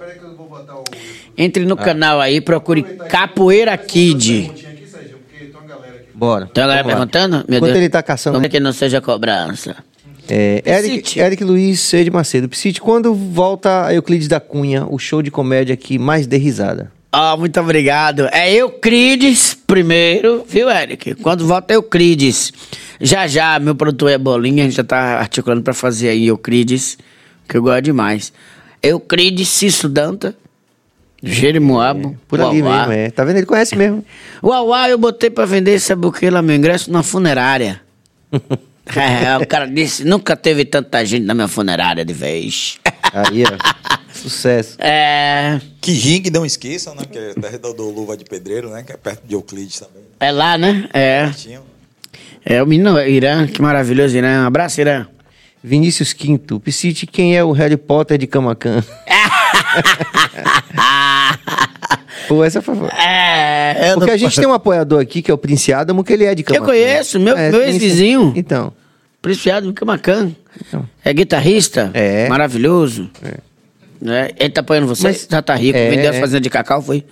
Entre 1.39 1.65
no 1.65 1.77
canal 1.77 2.21
aí, 2.21 2.41
procure 2.41 2.83
Capoeira 2.83 3.77
Kid. 3.79 4.53
Bora. 6.15 6.47
Tem 6.47 6.65
a 6.65 6.67
galera 6.67 6.87
perguntando? 6.87 7.45
Meu 7.49 7.59
Enquanto 7.59 7.73
Deus. 7.73 7.77
ele 7.79 7.89
tá 7.91 8.03
caçando. 8.03 8.37
Como 8.37 8.47
é 8.47 8.49
que 8.49 8.59
não 8.61 8.73
seja 8.73 9.01
cobrança? 9.01 9.77
É, 10.29 10.63
Eric. 10.65 11.19
Eric 11.21 11.45
Luiz 11.45 11.81
Ceide 11.81 12.11
Macedo. 12.11 12.49
Psite, 12.49 12.81
quando 12.81 13.15
volta 13.15 13.87
a 13.87 13.95
Euclides 13.95 14.29
da 14.29 14.41
Cunha, 14.41 14.87
o 14.89 14.99
show 14.99 15.23
de 15.23 15.31
comédia 15.31 15.77
que 15.77 15.99
mais 15.99 16.27
dê 16.27 16.37
risada? 16.37 16.91
Ah, 17.11 17.37
muito 17.37 17.59
obrigado. 17.61 18.29
É 18.33 18.53
Eucrides 18.53 19.55
primeiro, 19.55 20.45
viu, 20.49 20.69
Eric? 20.71 21.15
Quando 21.17 21.47
volta 21.47 21.73
é 21.73 21.77
Eucrides. 21.77 22.53
Já 23.01 23.27
já, 23.27 23.59
meu 23.59 23.75
produtor 23.75 24.11
é 24.11 24.19
Bolinha, 24.19 24.65
a 24.65 24.67
gente 24.67 24.77
já 24.77 24.85
tá 24.85 25.19
articulando 25.19 25.63
pra 25.63 25.75
fazer 25.75 26.09
aí 26.09 26.27
Eucrides, 26.27 26.99
que 27.49 27.57
eu 27.57 27.63
gosto 27.63 27.83
demais. 27.83 28.33
Eucrides 28.83 29.49
Cício 29.49 29.89
Danta, 29.89 30.35
Jeremoabo, 31.23 32.17
Por 32.29 32.41
ali 32.41 32.63
Uauá. 32.63 32.87
mesmo, 32.87 32.93
é. 32.93 33.11
Tá 33.11 33.25
vendo? 33.25 33.39
Ele 33.39 33.47
conhece 33.47 33.77
mesmo. 33.77 34.05
Uauá 34.43 34.89
eu 34.89 34.99
botei 34.99 35.31
pra 35.31 35.45
vender, 35.45 35.79
sabe 35.81 36.07
o 36.07 36.13
que 36.13 36.29
lá, 36.31 36.41
meu 36.43 36.57
ingresso 36.57 36.91
na 36.91 37.03
funerária. 37.03 37.81
é, 38.33 39.37
o 39.43 39.47
cara 39.47 39.67
disse, 39.67 40.05
nunca 40.05 40.37
teve 40.37 40.65
tanta 40.65 41.05
gente 41.05 41.25
na 41.25 41.35
minha 41.35 41.49
funerária 41.49 42.05
de 42.05 42.13
vez. 42.13 42.79
Aí, 43.13 43.45
ó. 43.45 43.97
Sucesso. 44.29 44.77
É, 44.81 45.61
Que 45.81 45.93
ringue, 45.93 46.31
não 46.31 46.45
esqueçam, 46.45 46.95
né? 46.95 47.03
Que 47.11 47.17
é 47.19 47.35
terra 47.35 47.59
do 47.59 47.91
Luva 47.91 48.17
de 48.17 48.25
Pedreiro, 48.25 48.71
né? 48.71 48.83
Que 48.83 48.93
é 48.93 48.97
perto 48.97 49.27
de 49.27 49.35
Euclides 49.35 49.79
também. 49.79 50.03
é 50.19 50.31
lá, 50.33 50.59
né? 50.59 50.89
É. 50.93 51.31
É 52.45 52.63
o 52.63 52.67
menino 52.67 52.99
Irã, 53.01 53.47
que 53.47 53.61
maravilhoso, 53.63 54.17
Irã. 54.17 54.43
Um 54.43 54.47
abraço, 54.47 54.81
Irã. 54.81 55.07
Vinícius 55.63 56.13
Quinto. 56.13 56.61
Psite, 56.61 57.07
quem 57.07 57.37
é 57.37 57.43
o 57.45 57.51
Harry 57.53 57.77
Potter 57.77 58.19
de 58.19 58.27
Camacan? 58.27 58.83
Pô, 62.29 62.43
essa 62.45 62.61
foi. 62.61 62.75
É, 62.99 63.91
eu 63.91 63.95
Porque 63.95 64.07
não- 64.07 64.15
a 64.15 64.17
gente 64.17 64.37
tem 64.37 64.47
um 64.49 64.53
apoiador 64.53 65.01
aqui, 65.01 65.23
que 65.23 65.31
é 65.31 65.35
o 65.35 65.39
Prince 65.39 65.73
Adamo, 65.73 66.03
que 66.03 66.13
ele 66.13 66.25
é 66.25 66.35
de 66.35 66.43
Eu 66.43 66.47
Camacan. 66.47 66.65
conheço, 66.67 67.21
meu, 67.21 67.37
meu 67.37 67.61
tem- 67.61 67.69
ex-vizinho. 67.71 68.33
Então. 68.37 68.73
Preciado 69.23 69.67
do 69.69 69.73
Camacan. 69.73 70.33
Então. 70.69 70.89
É 71.05 71.13
guitarrista. 71.13 71.91
É. 71.95 72.29
Maravilhoso. 72.29 73.11
Né? 74.01 74.31
Ele 74.39 74.51
tá 74.51 74.61
apoiando 74.61 74.87
você? 74.87 75.05
Mas- 75.05 75.27
Já 75.31 75.41
tá 75.43 75.55
rico. 75.55 75.77
É, 75.79 75.89
Vendeu 75.91 76.11
as 76.11 76.17
é. 76.17 76.21
fazendas 76.21 76.43
de 76.43 76.51
cacau, 76.51 76.83
foi? 76.83 77.05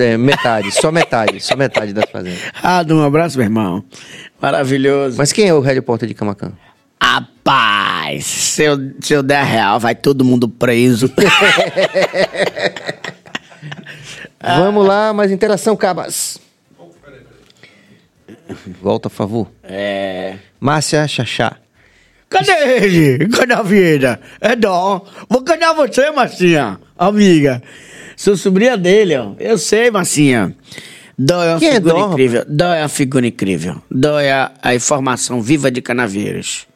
é, 0.00 0.16
metade, 0.16 0.70
só 0.72 0.90
metade, 0.90 1.40
só 1.40 1.54
metade 1.56 1.92
das 1.92 2.04
fazendas. 2.10 2.40
Ah, 2.62 2.82
dá 2.82 2.94
um 2.94 3.02
abraço, 3.04 3.36
meu 3.38 3.44
irmão. 3.46 3.84
Maravilhoso. 4.40 5.16
Mas 5.18 5.32
quem 5.32 5.48
é 5.48 5.54
o 5.54 5.60
Harry 5.60 5.80
Potter 5.80 6.08
de 6.08 6.14
Camacan? 6.14 6.52
Rapaz, 7.00 8.24
se 8.26 8.62
eu, 8.64 8.78
se 9.00 9.12
eu 9.12 9.22
der 9.22 9.44
real, 9.44 9.78
vai 9.78 9.94
todo 9.94 10.24
mundo 10.24 10.48
preso. 10.48 11.12
Vamos 14.42 14.86
lá, 14.86 15.12
mais 15.12 15.30
interação, 15.30 15.76
Cabas. 15.76 16.38
Volta, 18.80 19.08
a 19.08 19.10
favor. 19.10 19.50
é. 19.62 20.36
Márcia 20.60 21.06
Chachá. 21.06 21.56
Cadê 22.34 22.84
ele? 22.84 23.28
Cadê 23.28 23.52
a 23.54 23.62
vida? 23.62 24.20
É 24.40 24.56
dó. 24.56 25.06
Vou 25.28 25.40
ganhar 25.42 25.72
você, 25.72 26.10
Marcinha. 26.10 26.80
Amiga. 26.98 27.62
Sou 28.16 28.36
sobrinha 28.36 28.76
dele, 28.76 29.16
ó. 29.16 29.34
Eu 29.38 29.56
sei, 29.56 29.88
Marcinha. 29.88 30.52
Dó 31.16 31.44
é 31.44 31.50
uma 31.52 31.60
Quem 31.60 31.68
é 31.68 31.74
figura 31.74 31.94
Dó, 31.94 32.12
incrível. 32.12 32.44
Dó 32.48 32.74
é 32.74 32.82
uma 32.82 32.88
figura 32.88 33.26
incrível. 33.26 33.82
Dó 33.88 34.18
é 34.18 34.32
a, 34.32 34.50
a 34.60 34.74
informação 34.74 35.40
viva 35.40 35.70
de 35.70 35.80
Canaveiras. 35.80 36.66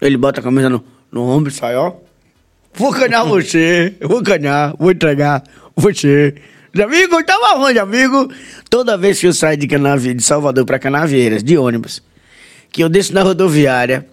Ele 0.00 0.16
bota 0.16 0.38
a 0.38 0.44
camisa 0.44 0.68
no, 0.68 0.84
no 1.10 1.28
ombro 1.28 1.50
e 1.50 1.54
sai, 1.54 1.74
ó. 1.74 1.92
Vou 2.72 2.92
ganhar 2.92 3.24
você. 3.24 3.94
Vou 4.00 4.22
ganhar. 4.22 4.74
Vou 4.78 4.92
entregar 4.92 5.42
você. 5.74 6.34
Amigo, 6.80 7.22
tava 7.24 7.58
onde, 7.58 7.80
amigo? 7.80 8.32
Toda 8.70 8.96
vez 8.96 9.18
que 9.18 9.26
eu 9.26 9.32
saio 9.32 9.56
de, 9.56 9.66
Canave... 9.66 10.14
de 10.14 10.22
Salvador 10.22 10.64
pra 10.64 10.78
Canaveiras, 10.78 11.42
de 11.42 11.56
ônibus, 11.56 12.02
que 12.70 12.82
eu 12.82 12.88
desço 12.88 13.12
na 13.12 13.22
rodoviária, 13.22 14.06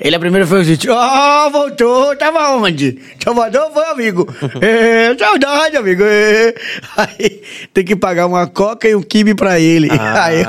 ele 0.00 0.16
a 0.16 0.18
primeira 0.18 0.46
foi 0.46 0.62
assim, 0.62 0.76
ó, 0.88 1.50
voltou, 1.50 2.16
tava 2.16 2.56
onde? 2.56 2.98
Salvador 3.22 3.70
foi, 3.72 3.86
amigo. 3.86 4.26
É, 4.60 5.16
saudade, 5.16 5.76
amigo. 5.76 6.02
É. 6.04 6.54
Aí 6.96 7.42
tem 7.72 7.84
que 7.84 7.96
pagar 7.96 8.26
uma 8.26 8.46
coca 8.46 8.88
e 8.88 8.94
um 8.94 9.02
quibe 9.02 9.34
pra 9.34 9.58
ele. 9.58 9.88
Aí 10.20 10.42
eu... 10.42 10.48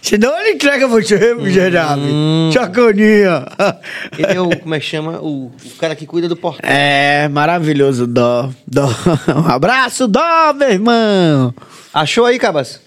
Senão 0.00 0.38
ele 0.40 0.54
entrega 0.54 0.88
você, 0.88 1.34
miserável. 1.34 2.04
Chaconinha. 2.52 3.46
Ele 4.18 4.32
é 4.32 4.40
o, 4.40 4.56
como 4.58 4.74
é 4.74 4.80
que 4.80 4.86
chama? 4.86 5.20
O, 5.20 5.46
o 5.46 5.70
cara 5.78 5.94
que 5.94 6.06
cuida 6.06 6.28
do 6.28 6.36
portão. 6.36 6.68
É, 6.68 7.28
maravilhoso, 7.28 8.06
Dó. 8.06 8.50
Dó. 8.66 8.88
Um 9.36 9.48
abraço, 9.48 10.08
Dó, 10.08 10.52
meu 10.54 10.70
irmão. 10.70 11.54
Achou 11.94 12.26
aí, 12.26 12.38
Cabas? 12.38 12.80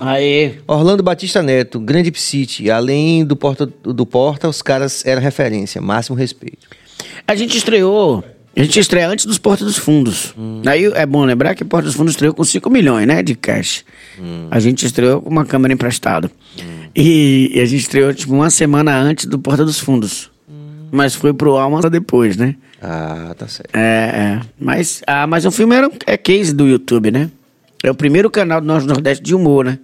Aí. 0.00 0.58
Orlando 0.66 1.02
Batista 1.02 1.42
Neto, 1.42 1.80
grande 1.80 2.10
Psite. 2.10 2.70
Além 2.70 3.24
do 3.24 3.36
Porta, 3.36 3.66
do 3.66 4.06
Porta, 4.06 4.48
os 4.48 4.62
caras 4.62 5.04
eram 5.06 5.22
referência. 5.22 5.80
Máximo 5.80 6.16
respeito. 6.16 6.68
A 7.26 7.34
gente 7.34 7.56
estreou. 7.56 8.24
A 8.56 8.62
gente 8.62 8.80
estreia 8.80 9.08
antes 9.08 9.26
dos 9.26 9.36
Porta 9.36 9.64
dos 9.64 9.76
Fundos. 9.76 10.34
Aí 10.66 10.84
é 10.86 11.04
bom 11.04 11.24
lembrar 11.24 11.54
que 11.54 11.62
Porta 11.62 11.86
dos 11.86 11.94
Fundos 11.94 12.14
estreou 12.14 12.32
com 12.32 12.42
5 12.42 12.70
milhões, 12.70 13.06
né? 13.06 13.22
De 13.22 13.34
cash. 13.34 13.84
A 14.50 14.58
gente 14.58 14.86
estreou 14.86 15.20
com 15.20 15.28
uma 15.28 15.44
câmera 15.44 15.74
emprestada. 15.74 16.30
E, 16.94 17.50
e 17.54 17.60
a 17.60 17.66
gente 17.66 17.80
estreou, 17.80 18.14
tipo, 18.14 18.32
uma 18.32 18.48
semana 18.48 18.96
antes 18.96 19.26
do 19.26 19.38
Porta 19.38 19.62
dos 19.62 19.78
Fundos. 19.78 20.30
Mas 20.90 21.14
foi 21.14 21.34
pro 21.34 21.56
Alma 21.56 21.82
depois, 21.90 22.38
né? 22.38 22.54
Ah, 22.80 23.34
tá 23.36 23.46
certo. 23.46 23.74
É, 23.74 24.38
é. 24.38 24.40
Mas, 24.58 25.02
ah, 25.06 25.26
mas 25.26 25.44
o 25.44 25.50
filme 25.50 25.74
era, 25.74 25.90
é 26.06 26.16
case 26.16 26.54
do 26.54 26.66
YouTube, 26.66 27.10
né? 27.10 27.30
É 27.86 27.90
o 27.90 27.94
primeiro 27.94 28.28
canal 28.28 28.60
do 28.60 28.66
Norte 28.66 28.84
Nordeste 28.84 29.22
de 29.22 29.32
humor, 29.32 29.64
né? 29.64 29.78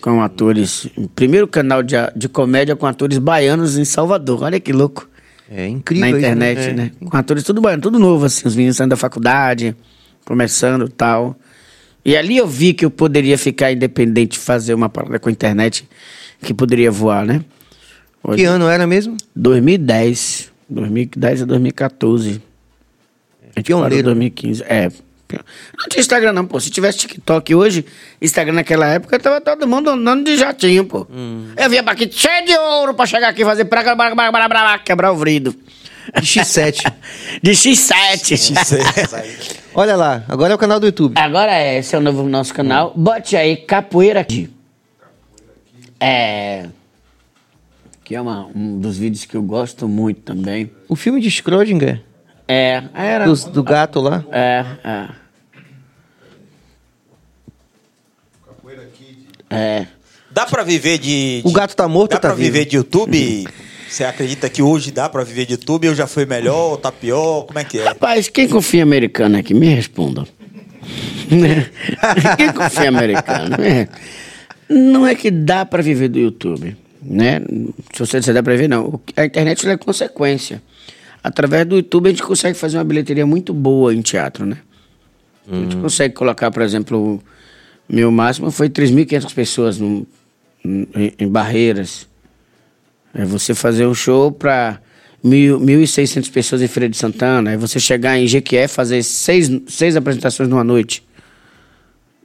Com 0.00 0.22
atores. 0.22 0.86
Primeiro 1.16 1.48
canal 1.48 1.82
de, 1.82 1.96
de 2.14 2.28
comédia 2.28 2.76
com 2.76 2.86
atores 2.86 3.18
baianos 3.18 3.76
em 3.76 3.84
Salvador. 3.84 4.44
Olha 4.44 4.60
que 4.60 4.72
louco. 4.72 5.08
É 5.50 5.66
incrível 5.66 6.00
Na 6.02 6.10
isso, 6.10 6.18
internet, 6.18 6.58
É. 6.60 6.72
né? 6.72 6.92
Com 7.04 7.16
atores 7.16 7.42
tudo 7.42 7.60
baiano, 7.60 7.82
tudo 7.82 7.98
novo, 7.98 8.24
assim. 8.26 8.46
Os 8.46 8.54
meninos 8.54 8.76
saindo 8.76 8.90
da 8.90 8.96
faculdade, 8.96 9.74
começando 10.24 10.86
e 10.86 10.90
tal. 10.90 11.36
E 12.04 12.16
ali 12.16 12.36
eu 12.36 12.46
vi 12.46 12.72
que 12.72 12.84
eu 12.84 12.90
poderia 12.90 13.36
ficar 13.36 13.72
independente, 13.72 14.38
fazer 14.38 14.72
uma 14.72 14.88
parada 14.88 15.18
com 15.18 15.28
a 15.28 15.32
internet 15.32 15.88
que 16.40 16.54
poderia 16.54 16.90
voar, 16.92 17.26
né? 17.26 17.44
Que 18.36 18.44
ano 18.44 18.68
era 18.68 18.86
mesmo? 18.86 19.16
2010. 19.34 20.52
2010 20.70 21.42
a 21.42 21.44
2014. 21.46 22.28
A 22.28 22.28
gente 22.28 22.42
parou 23.54 23.58
em 23.58 23.62
Pioneiro. 23.64 24.04
2015. 24.04 24.62
É. 24.68 24.88
Não 25.78 25.88
tinha 25.88 26.00
Instagram, 26.00 26.32
não, 26.32 26.46
pô. 26.46 26.58
Se 26.60 26.70
tivesse 26.70 26.98
TikTok 26.98 27.54
hoje, 27.54 27.84
Instagram 28.20 28.54
naquela 28.54 28.86
época, 28.86 29.18
tava 29.18 29.40
todo 29.40 29.66
mundo 29.66 29.90
andando 29.90 30.24
de 30.24 30.36
jatinho, 30.36 30.84
pô. 30.84 31.06
Eu 31.56 31.70
via 31.70 31.82
pra 31.82 31.92
aqui 31.92 32.08
cheio 32.10 32.46
de 32.46 32.56
ouro 32.56 32.94
pra 32.94 33.06
chegar 33.06 33.28
aqui 33.28 33.42
e 33.42 33.44
fazer 33.44 33.64
blá, 33.64 33.82
blá, 33.94 34.14
blá, 34.14 34.48
blá, 34.48 34.78
quebrar 34.78 35.12
o 35.12 35.16
vrido. 35.16 35.54
De 36.14 36.22
X7. 36.22 36.92
De 37.42 37.52
X7. 37.52 39.56
Olha 39.74 39.94
lá, 39.96 40.24
agora 40.28 40.52
é 40.52 40.56
o 40.56 40.58
canal 40.58 40.80
do 40.80 40.86
YouTube. 40.86 41.14
Agora 41.16 41.52
é, 41.52 41.78
esse 41.78 41.94
é 41.94 41.98
o 41.98 42.00
novo 42.00 42.24
nosso 42.28 42.52
canal. 42.52 42.92
Bote 42.96 43.36
aí 43.36 43.56
Capoeira 43.56 44.20
aqui. 44.20 44.50
É. 46.00 46.66
Que 48.04 48.16
é 48.16 48.20
uma- 48.20 48.46
um 48.54 48.78
dos 48.80 48.98
vídeos 48.98 49.24
que 49.24 49.36
eu 49.36 49.42
gosto 49.42 49.88
muito 49.88 50.20
também. 50.22 50.70
O 50.88 50.96
filme 50.96 51.20
de 51.20 51.30
Schrödinger, 51.30 52.02
É, 52.48 52.82
era. 52.92 53.24
dos- 53.24 53.44
do 53.44 53.62
gato 53.62 54.00
lá. 54.00 54.24
É, 54.32 54.64
é. 54.84 55.08
É. 59.52 59.86
Dá 60.30 60.46
pra 60.46 60.62
viver 60.62 60.98
de. 60.98 61.42
O 61.44 61.48
de- 61.48 61.54
gato 61.54 61.76
tá 61.76 61.86
morto 61.86 62.12
Dá 62.12 62.18
tá 62.18 62.28
pra 62.28 62.36
viver 62.36 62.60
vivo? 62.60 62.70
de 62.70 62.76
YouTube? 62.76 63.46
Você 63.88 64.04
acredita 64.04 64.48
que 64.48 64.62
hoje 64.62 64.90
dá 64.90 65.08
pra 65.08 65.22
viver 65.22 65.44
de 65.44 65.52
YouTube? 65.52 65.88
Ou 65.88 65.94
já 65.94 66.06
foi 66.06 66.24
melhor, 66.24 66.70
ou 66.70 66.76
tá 66.78 66.90
pior? 66.90 67.42
Como 67.42 67.58
é 67.58 67.64
que 67.64 67.78
é? 67.78 67.84
Rapaz, 67.84 68.28
quem 68.28 68.48
confia 68.48 68.80
em 68.80 68.82
americano 68.82 69.36
aqui, 69.36 69.52
me 69.52 69.66
responda. 69.74 70.26
Né? 71.30 71.66
quem 72.38 72.52
confia 72.52 72.84
em 72.84 72.88
americano? 72.88 73.56
É. 73.62 73.88
Não 74.68 75.06
é 75.06 75.14
que 75.14 75.30
dá 75.30 75.66
pra 75.66 75.82
viver 75.82 76.08
do 76.08 76.18
YouTube, 76.18 76.74
né? 77.02 77.40
Se 77.92 77.98
você 77.98 78.18
disser 78.18 78.32
dá 78.34 78.42
pra 78.42 78.54
viver, 78.54 78.68
não. 78.68 78.86
O 78.86 79.00
A 79.16 79.26
internet 79.26 79.62
ela 79.66 79.74
é 79.74 79.76
consequência. 79.76 80.62
Através 81.22 81.66
do 81.66 81.76
YouTube 81.76 82.06
a 82.06 82.10
gente 82.10 82.22
consegue 82.22 82.56
fazer 82.58 82.78
uma 82.78 82.84
bilheteria 82.84 83.26
muito 83.26 83.52
boa 83.52 83.94
em 83.94 84.00
teatro, 84.00 84.46
né? 84.46 84.56
A 85.50 85.54
gente 85.54 85.76
consegue 85.76 86.14
colocar, 86.14 86.50
por 86.50 86.62
exemplo, 86.62 86.98
o 87.16 87.22
meu 87.92 88.10
máximo 88.10 88.50
foi 88.50 88.68
3.500 88.70 89.34
pessoas 89.34 89.78
num- 89.78 90.06
em, 90.64 90.86
em 91.18 91.28
Barreiras. 91.28 92.08
É 93.14 93.24
você 93.24 93.54
fazer 93.54 93.86
um 93.86 93.94
show 93.94 94.32
para 94.32 94.80
1.600 95.24 96.30
pessoas 96.30 96.62
em 96.62 96.66
Feira 96.68 96.88
de 96.88 96.96
Santana. 96.96 97.50
Aí 97.50 97.56
você 97.56 97.78
chegar 97.78 98.18
em 98.18 98.26
Jequié 98.26 98.66
fazer 98.66 99.02
seis, 99.02 99.50
seis 99.68 99.94
apresentações 99.96 100.48
numa 100.48 100.64
noite. 100.64 101.04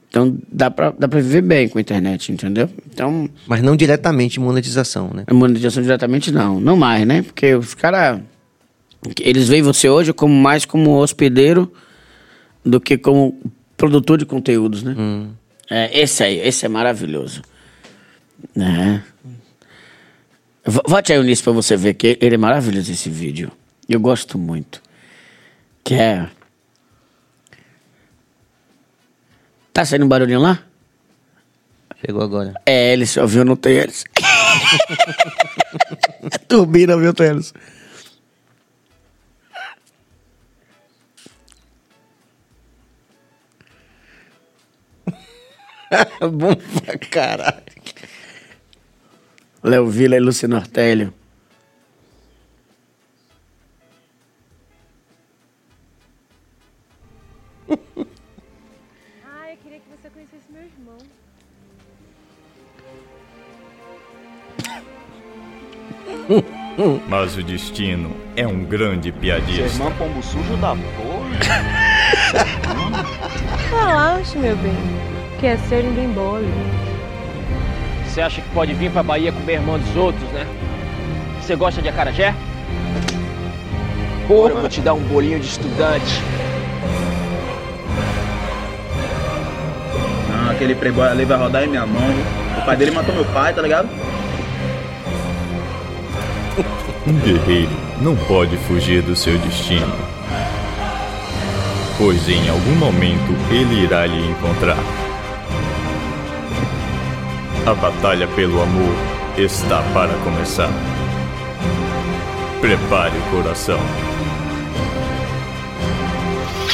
Então 0.08 0.38
dá 0.50 0.70
pra, 0.70 0.90
dá 0.98 1.06
pra 1.06 1.20
viver 1.20 1.42
bem 1.42 1.68
com 1.68 1.76
a 1.76 1.80
internet, 1.82 2.32
entendeu? 2.32 2.70
Então, 2.90 3.28
Mas 3.46 3.60
não 3.62 3.76
diretamente 3.76 4.40
monetização, 4.40 5.10
né? 5.12 5.24
monetização 5.30 5.82
diretamente 5.82 6.32
não. 6.32 6.58
Não 6.58 6.76
mais, 6.76 7.06
né? 7.06 7.20
Porque 7.22 7.54
os 7.54 7.74
caras. 7.74 8.20
Eles 9.20 9.48
veem 9.48 9.62
você 9.62 9.88
hoje 9.88 10.12
como 10.14 10.34
mais 10.34 10.64
como 10.64 10.92
hospedeiro 10.96 11.70
do 12.64 12.80
que 12.80 12.96
como 12.98 13.38
produtor 13.76 14.16
de 14.18 14.24
conteúdos, 14.26 14.82
né? 14.82 14.96
É, 15.70 15.98
esse 15.98 16.22
aí, 16.22 16.38
esse 16.38 16.64
é 16.64 16.68
maravilhoso. 16.68 17.42
Né? 18.54 19.02
Vote 20.64 21.12
aí 21.12 21.22
nisso 21.22 21.44
pra 21.44 21.52
você 21.52 21.76
ver 21.76 21.94
que 21.94 22.18
ele 22.20 22.34
é 22.34 22.38
maravilhoso 22.38 22.90
esse 22.92 23.08
vídeo. 23.08 23.50
Eu 23.88 24.00
gosto 24.00 24.38
muito. 24.38 24.82
Que 25.82 25.94
é. 25.94 26.28
Tá 29.72 29.84
saindo 29.84 30.04
um 30.04 30.08
barulhinho 30.08 30.40
lá? 30.40 30.62
Chegou 32.04 32.22
agora. 32.22 32.54
É 32.64 32.92
hélice, 32.92 33.24
viu? 33.26 33.44
Não 33.44 33.56
tem 33.56 33.78
hélice. 33.78 34.04
é 36.32 36.38
turbina, 36.46 36.96
viu? 36.96 37.12
Tem 37.12 37.28
Bom 46.20 46.54
pra 46.54 46.98
caralho. 46.98 47.62
Léo 49.62 49.86
Vila 49.88 50.16
e 50.16 50.20
Luciano 50.20 50.56
Ortélio. 50.56 51.12
Ah, 59.24 59.50
eu 59.52 59.56
queria 59.58 59.80
que 59.80 59.88
você 59.90 60.10
conhecesse 60.10 60.50
meu 60.50 60.62
irmão. 60.62 60.98
Mas 67.08 67.36
o 67.36 67.42
destino 67.42 68.14
é 68.36 68.46
um 68.46 68.64
grande 68.64 69.10
piadista. 69.10 69.90
pombo 69.92 70.22
sujo 70.22 70.56
da 70.58 70.74
porra. 70.76 71.38
Relaxa, 73.70 74.38
meu 74.38 74.56
bem. 74.56 75.07
Que 75.38 75.46
é 75.46 75.56
seu 75.68 75.82
ninguém 75.82 76.08
bole. 76.08 76.48
Você 78.04 78.20
acha 78.20 78.40
que 78.40 78.48
pode 78.50 78.74
vir 78.74 78.90
pra 78.90 79.02
Bahia 79.02 79.30
comer 79.30 79.52
irmão 79.54 79.78
dos 79.78 79.94
outros, 79.94 80.28
né? 80.30 80.44
Você 81.40 81.54
gosta 81.54 81.80
de 81.80 81.88
acarajé? 81.88 82.34
Porra, 84.26 84.50
eu 84.50 84.60
vou 84.60 84.68
te 84.68 84.80
dar 84.80 84.94
um 84.94 85.00
bolinho 85.00 85.38
de 85.38 85.46
estudante. 85.46 86.20
Não, 90.28 90.50
aquele 90.50 90.74
playboy 90.74 91.06
ali 91.06 91.24
vai 91.24 91.38
rodar 91.38 91.62
em 91.62 91.68
minha 91.68 91.86
mão. 91.86 92.02
viu? 92.02 92.60
O 92.60 92.66
pai 92.66 92.76
dele 92.76 92.90
matou 92.90 93.14
meu 93.14 93.24
pai, 93.26 93.54
tá 93.54 93.62
ligado? 93.62 93.88
Um 97.06 97.12
guerreiro 97.20 97.70
não 98.02 98.16
pode 98.16 98.56
fugir 98.56 99.02
do 99.02 99.14
seu 99.14 99.38
destino. 99.38 99.94
Pois 101.96 102.28
em 102.28 102.48
algum 102.48 102.74
momento 102.74 103.32
ele 103.50 103.84
irá 103.84 104.04
lhe 104.04 104.30
encontrar. 104.30 105.07
A 107.66 107.74
batalha 107.74 108.26
pelo 108.28 108.62
amor 108.62 108.94
está 109.36 109.82
para 109.92 110.12
começar. 110.24 110.70
Prepare 112.60 113.12
o 113.16 113.22
coração. 113.30 113.78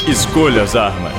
Escolha 0.07 0.63
as 0.63 0.77
armas. 0.77 1.13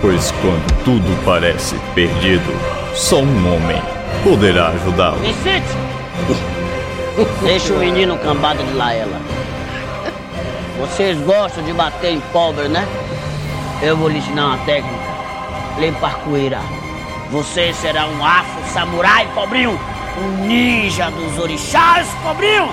Pois 0.00 0.30
quando 0.42 0.84
tudo 0.84 1.24
parece 1.24 1.74
perdido, 1.94 2.52
só 2.94 3.20
um 3.20 3.54
homem 3.54 3.82
poderá 4.22 4.68
ajudá-lo. 4.68 5.18
Vicente! 5.18 5.66
Deixa 7.42 7.72
o 7.72 7.78
menino 7.78 8.16
cambada 8.18 8.62
de 8.62 8.72
lá, 8.74 8.92
ela. 8.92 9.20
Vocês 10.78 11.18
gostam 11.22 11.64
de 11.64 11.72
bater 11.72 12.12
em 12.12 12.20
pobre, 12.32 12.68
né? 12.68 12.86
Eu 13.82 13.96
vou 13.96 14.08
lhe 14.08 14.18
ensinar 14.18 14.46
uma 14.46 14.58
técnica. 14.58 15.05
Limpar 15.78 16.18
poeira. 16.20 16.60
Você 17.30 17.72
será 17.74 18.06
um 18.06 18.24
afro-samurai, 18.24 19.28
pobrinho. 19.34 19.78
Um 20.18 20.46
ninja 20.46 21.10
dos 21.10 21.38
orixás, 21.38 22.06
pobrinho. 22.22 22.70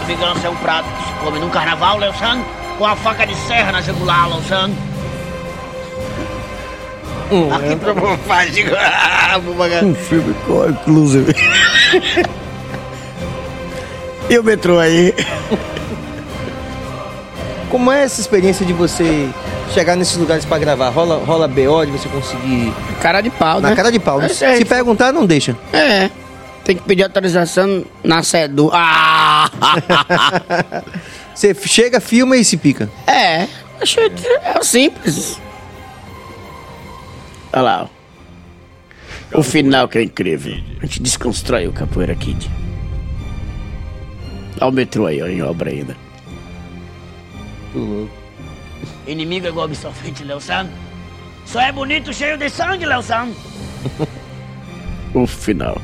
A 0.00 0.04
vingança 0.04 0.46
é 0.46 0.50
um 0.50 0.56
prato 0.56 0.88
que 0.88 1.04
se 1.04 1.12
come 1.24 1.38
num 1.38 1.50
carnaval, 1.50 1.98
Leosan, 1.98 2.40
com 2.78 2.86
a 2.86 2.96
faca 2.96 3.26
de 3.26 3.34
serra 3.34 3.72
na 3.72 3.82
jugular, 3.82 4.28
Leosan. 4.28 4.70
Aqui 7.54 7.76
pra 7.76 7.92
bobagem. 7.92 8.64
Um 9.84 9.94
filme 9.94 10.34
com 10.46 10.66
inclusive. 10.70 11.34
e 14.30 14.38
o 14.38 14.42
metrô 14.42 14.78
aí? 14.78 15.14
Como 17.70 17.92
é 17.92 18.04
essa 18.04 18.22
experiência 18.22 18.64
de 18.64 18.72
você 18.72 19.28
chegar 19.74 19.96
nesses 19.96 20.16
lugares 20.16 20.44
pra 20.44 20.58
gravar? 20.58 20.88
Rola, 20.90 21.18
rola 21.24 21.46
BO 21.48 21.84
de 21.86 21.92
você 21.92 22.08
conseguir. 22.08 22.72
Cara 23.00 23.20
de 23.20 23.30
pau, 23.30 23.60
Na 23.60 23.70
né? 23.70 23.76
cara 23.76 23.90
de 23.92 23.98
pau. 23.98 24.18
né? 24.18 24.26
É 24.26 24.28
sério. 24.28 24.58
Se 24.58 24.64
perguntar, 24.64 25.12
não 25.12 25.26
deixa. 25.26 25.56
É. 25.72 26.10
Tem 26.64 26.76
que 26.76 26.82
pedir 26.82 27.02
autorização 27.04 27.84
na 28.04 28.22
CEDU. 28.22 28.70
Ah! 28.72 29.48
Você 31.34 31.54
chega, 31.54 32.00
filma 32.00 32.36
e 32.36 32.44
se 32.44 32.56
pica. 32.56 32.90
é. 33.06 33.46
Acho 33.80 34.00
é 34.00 34.10
simples. 34.60 35.40
Olha 37.52 37.62
lá. 37.62 37.88
ó. 39.32 39.38
O 39.38 39.42
final 39.44 39.86
que 39.86 39.98
é 39.98 40.02
incrível. 40.02 40.56
A 40.82 40.86
gente 40.86 41.00
desconstrói 41.00 41.68
o 41.68 41.72
Capoeira 41.72 42.12
Kid. 42.16 42.50
Olha 44.60 44.68
o 44.70 44.72
metrô 44.72 45.06
aí, 45.06 45.22
ó, 45.22 45.26
em 45.28 45.40
obra 45.42 45.70
ainda. 45.70 45.96
Inimigo 49.08 49.46
é 49.46 49.48
igual 49.48 49.64
absorvente, 49.66 50.22
Léo 50.22 50.40
San. 50.40 50.68
Só 51.46 51.60
é 51.60 51.72
bonito 51.72 52.12
cheio 52.12 52.36
de 52.36 52.50
sangue, 52.50 52.84
Léo 52.84 53.02
San. 53.02 53.30
o 55.14 55.26
final. 55.26 55.80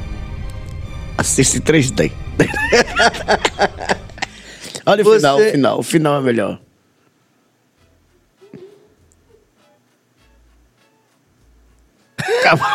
Assiste 1.16 1.61
3D. 1.61 2.12
Olha 4.87 5.01
o 5.03 5.05
Você- 5.05 5.16
final, 5.18 5.39
o 5.39 5.51
final. 5.51 5.79
O 5.79 5.83
final 5.83 6.18
é 6.18 6.22
melhor. 6.22 6.61
Acabou. 12.18 12.66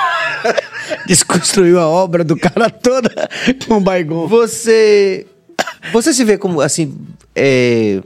Desconstruiu 1.08 1.80
a 1.80 1.88
obra 1.88 2.24
do 2.24 2.36
cara 2.38 2.70
toda 2.70 3.10
com 3.68 3.76
o 3.78 3.82
Baigon. 3.82 4.28
Você. 4.28 5.26
Você 5.92 6.14
se 6.14 6.24
vê 6.24 6.38
como, 6.38 6.62
assim. 6.62 6.98
É, 7.36 8.02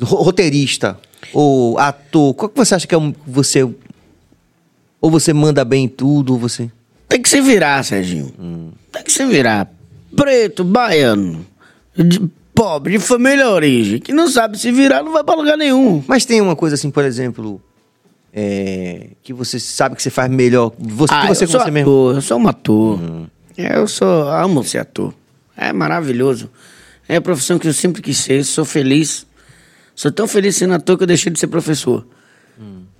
ro- 0.00 0.22
roteirista 0.22 0.98
ou 1.32 1.78
ator. 1.78 2.34
Qual 2.34 2.48
que 2.48 2.56
você 2.58 2.74
acha 2.74 2.86
que 2.86 2.94
é 2.94 2.98
um, 2.98 3.14
você. 3.26 3.62
Ou 5.00 5.10
você 5.10 5.32
manda 5.32 5.64
bem 5.64 5.84
em 5.84 5.88
tudo, 5.88 6.32
ou 6.34 6.38
você. 6.38 6.70
Tem 7.08 7.20
que 7.22 7.28
se 7.28 7.40
virar, 7.40 7.82
Serginho. 7.84 8.72
Tem 8.92 9.02
que 9.02 9.10
se 9.12 9.24
virar. 9.24 9.68
Preto, 10.14 10.62
baiano, 10.64 11.44
de- 11.96 12.20
pobre, 12.54 12.92
de 12.92 12.98
família 12.98 13.48
origem, 13.48 13.98
que 14.00 14.12
não 14.12 14.28
sabe 14.28 14.58
se 14.58 14.70
virar, 14.70 15.02
não 15.02 15.12
vai 15.12 15.24
pra 15.24 15.34
lugar 15.34 15.56
nenhum. 15.56 16.02
Mas 16.06 16.24
tem 16.24 16.40
uma 16.40 16.54
coisa 16.56 16.74
assim, 16.74 16.90
por 16.90 17.04
exemplo. 17.04 17.60
é, 18.32 19.08
que 19.24 19.32
você 19.32 19.58
sabe 19.58 19.96
que 19.96 20.02
você 20.02 20.10
faz 20.10 20.30
melhor. 20.30 20.72
Você, 20.78 21.12
Ah, 21.14 21.22
que 21.22 21.34
você 21.34 21.44
eu 21.44 21.48
sou 21.48 21.58
você 21.60 21.62
ator, 21.64 21.72
mesmo. 21.72 21.90
eu 22.14 22.20
sou 22.20 22.38
um 22.38 22.46
ator. 22.48 23.00
Eu 23.56 23.88
sou, 23.88 24.28
amo 24.30 24.62
ser 24.62 24.78
ator. 24.78 25.12
É 25.56 25.72
maravilhoso. 25.72 26.48
É 27.08 27.16
a 27.16 27.20
profissão 27.20 27.58
que 27.58 27.66
eu 27.66 27.72
sempre 27.72 28.00
quis 28.00 28.18
ser, 28.18 28.44
sou 28.44 28.64
feliz. 28.64 29.26
Sou 30.00 30.10
tão 30.10 30.26
feliz 30.26 30.56
sendo 30.56 30.72
ator 30.72 30.96
que 30.96 31.02
eu 31.02 31.06
deixei 31.06 31.30
de 31.30 31.38
ser 31.38 31.46
professor. 31.48 32.06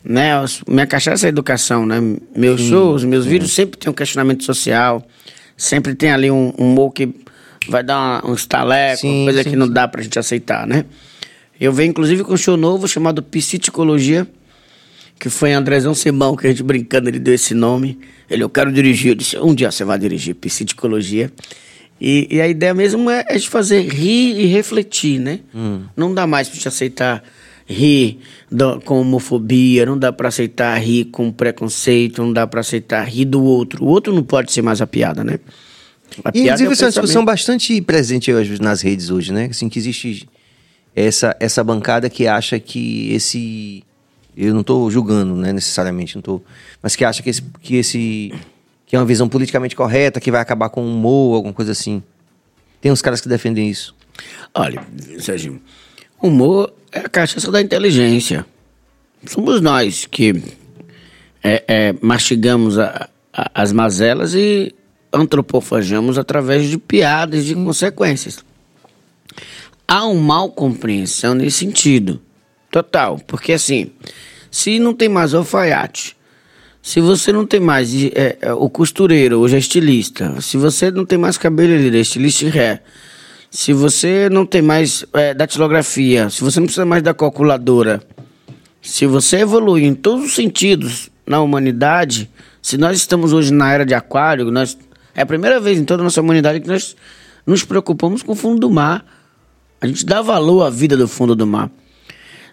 Né? 0.05 0.33
eu- 0.35 0.45
Minha 0.75 0.87
cachaça 0.87 1.25
é 1.25 1.31
educação, 1.31 1.87
né? 1.87 1.97
Meus 2.37 2.61
shows, 2.61 3.05
meus 3.05 3.25
vídeos 3.25 3.53
sempre 3.55 3.79
tem 3.79 3.91
um 3.91 3.95
questionamento 3.95 4.45
social. 4.45 5.03
Sempre 5.57 5.95
tem 5.95 6.11
ali 6.13 6.31
um 6.31 6.53
um 6.59 6.73
humor 6.73 6.93
que 6.93 7.09
vai 7.71 7.83
dar 7.83 7.97
uma- 8.23 8.31
um 8.31 8.35
estaleco, 8.35 9.01
Sim, 9.01 9.25
coisa 9.25 9.43
sim, 9.43 9.49
que 9.49 9.57
não 9.57 9.67
sim. 9.69 9.73
dá 9.73 9.89
pra 9.89 10.03
gente 10.03 10.19
aceitar, 10.19 10.67
né? 10.67 10.85
Eu 11.59 11.73
venho, 11.73 11.89
inclusive, 11.89 12.23
com 12.23 12.35
um 12.35 12.37
show 12.37 12.59
novo 12.59 12.87
chamado 12.87 13.23
Psicologia 13.23 14.29
que 15.19 15.31
foi 15.31 15.55
Andrezão 15.55 15.95
Simão, 15.95 16.37
que 16.37 16.47
a 16.47 16.51
gente 16.51 16.63
brincando, 16.63 17.09
ele 17.09 17.19
deu 17.19 17.33
esse 17.33 17.55
nome. 17.55 17.99
Ele, 18.29 18.43
eu 18.43 18.51
quero 18.51 18.71
dirigir. 18.71 19.13
Eu 19.13 19.15
disse, 19.15 19.39
um 19.39 19.55
dia 19.55 19.71
você 19.71 19.85
vai 19.85 19.99
dirigir 19.99 20.35
psicologia. 20.35 21.33
E, 22.01 22.29
e 22.31 22.41
a 22.41 22.49
ideia 22.49 22.73
mesmo 22.73 23.11
é, 23.11 23.25
é 23.29 23.37
de 23.37 23.49
fazer 23.49 23.83
rir 23.83 24.39
e 24.41 24.47
refletir, 24.47 25.19
né? 25.21 25.41
Não 25.97 26.15
dá 26.15 26.27
mais 26.27 26.49
pra 26.49 26.57
gente 26.57 26.69
aceitar 26.69 27.23
rir 27.67 28.19
do- 28.51 28.81
com 28.81 29.01
homofobia, 29.01 29.85
não 29.87 29.99
dá 29.99 30.11
pra 30.13 30.29
aceitar 30.29 30.77
rir 30.79 31.05
com 31.07 31.31
preconceito, 31.31 32.23
não 32.23 32.33
dá 32.33 32.47
pra 32.47 32.61
aceitar 32.61 33.05
rir 33.09 33.27
do 33.27 33.43
outro. 33.45 33.85
O 33.85 33.89
outro 33.89 34.13
não 34.15 34.23
pode 34.23 34.51
ser 34.51 34.63
mais 34.63 34.81
a 34.81 34.87
piada, 34.87 35.23
né? 35.23 35.39
A 36.25 36.31
E, 36.31 36.33
piada 36.43 36.63
inclusive, 36.63 36.71
é 36.71 36.73
isso 36.73 36.83
é 36.83 36.87
uma 36.87 36.91
discussão 36.91 37.25
bastante 37.25 37.81
presente 37.83 38.33
hoje 38.33 38.61
nas 38.61 38.81
redes 38.81 39.11
hoje, 39.11 39.33
né? 39.33 39.47
Assim, 39.51 39.69
que 39.69 39.79
existe 39.79 40.29
essa, 40.97 41.37
essa 41.39 41.63
bancada 41.63 42.09
que 42.11 42.27
acha 42.27 42.59
que 42.59 43.13
esse. 43.13 43.85
Eu 44.37 44.55
não 44.55 44.63
estou 44.63 44.91
julgando, 44.91 45.35
né, 45.37 45.53
necessariamente, 45.53 46.15
não 46.15 46.23
tô, 46.23 46.41
mas 46.83 46.97
que 46.97 47.05
acha 47.05 47.23
que 47.23 47.29
esse, 47.31 47.43
que 47.63 47.77
esse. 47.77 48.33
Que 48.91 48.97
é 48.97 48.99
uma 48.99 49.07
visão 49.07 49.29
politicamente 49.29 49.77
correta, 49.77 50.19
que 50.21 50.33
vai 50.33 50.41
acabar 50.41 50.69
com 50.69 50.83
o 50.83 50.87
humor, 50.93 51.37
alguma 51.37 51.55
coisa 51.55 51.71
assim. 51.71 52.03
Tem 52.81 52.91
uns 52.91 53.01
caras 53.01 53.21
que 53.21 53.29
defendem 53.29 53.71
isso. 53.71 53.95
Olha, 54.53 54.83
Serginho, 55.21 55.63
humor 56.21 56.73
é 56.91 56.99
a 56.99 57.09
cachaça 57.09 57.53
da 57.53 57.63
inteligência. 57.63 58.45
Somos 59.25 59.61
nós 59.61 60.07
que 60.07 60.43
é, 61.41 61.63
é, 61.69 61.95
mastigamos 62.03 62.81
a- 62.81 63.09
a- 63.33 63.51
as 63.55 63.73
mazelas 63.73 64.35
e 64.35 64.75
antropofagamos 65.13 66.19
através 66.19 66.69
de 66.69 66.77
piadas 66.77 67.45
de 67.45 67.55
consequências. 67.55 68.45
Há 69.87 70.05
uma 70.07 70.21
mal 70.21 70.51
compreensão 70.51 71.35
nesse 71.35 71.59
sentido. 71.59 72.21
Total. 72.73 73.19
Porque 73.27 73.53
assim, 73.53 73.93
se 74.51 74.81
não 74.81 74.93
tem 74.95 75.09
mais 75.09 75.33
alfaiate, 75.33 76.17
se 76.83 77.01
você 77.01 77.33
não 77.33 77.47
tem 77.47 77.61
mais 77.61 77.93
é, 77.95 78.39
é, 78.41 78.53
o 78.55 78.69
costureiro, 78.71 79.39
hoje 79.39 79.57
é 79.57 79.59
estilista, 79.59 80.41
se 80.41 80.57
você 80.57 80.91
não 80.91 81.05
tem 81.05 81.19
mais 81.19 81.37
cabeleireiro, 81.37 81.97
é 81.97 82.01
estilista 82.01 82.45
em 82.45 82.49
ré, 82.49 82.83
se 83.51 83.73
você 83.73 84.29
não 84.31 84.47
tem 84.47 84.63
mais 84.63 85.05
é, 85.13 85.35
datilografia, 85.35 86.31
se 86.31 86.43
você 86.43 86.59
não 86.59 86.67
precisa 86.67 86.87
mais 86.87 87.03
da 87.03 87.13
calculadora, 87.13 88.03
se 88.81 89.07
você 89.07 89.39
evolui 89.39 89.85
em 89.85 89.95
todos 89.95 90.25
os 90.25 90.35
sentidos 90.35 91.11
na 91.27 91.41
humanidade, 91.41 92.31
se 92.63 92.79
nós 92.79 92.97
estamos 92.97 93.33
hoje 93.33 93.53
na 93.53 93.73
era 93.73 93.85
de 93.85 93.95
aquário, 93.95 94.51
nós, 94.51 94.77
é 95.15 95.23
a 95.23 95.27
primeira 95.27 95.61
vez 95.61 95.79
em 95.79 95.85
toda 95.85 96.03
a 96.03 96.05
nossa 96.05 96.21
humanidade 96.21 96.61
que 96.61 96.69
nós 96.69 96.97
nos 97.47 97.65
preocupamos 97.65 98.23
com 98.23 98.33
o 98.33 98.35
fundo 98.37 98.61
do 98.61 98.71
mar. 98.71 99.05
A 99.81 99.87
gente 99.87 100.05
dá 100.05 100.23
valor 100.23 100.63
à 100.63 100.71
vida 100.71 100.97
do 100.97 101.09
fundo 101.09 101.35
do 101.35 101.47
mar. 101.47 101.71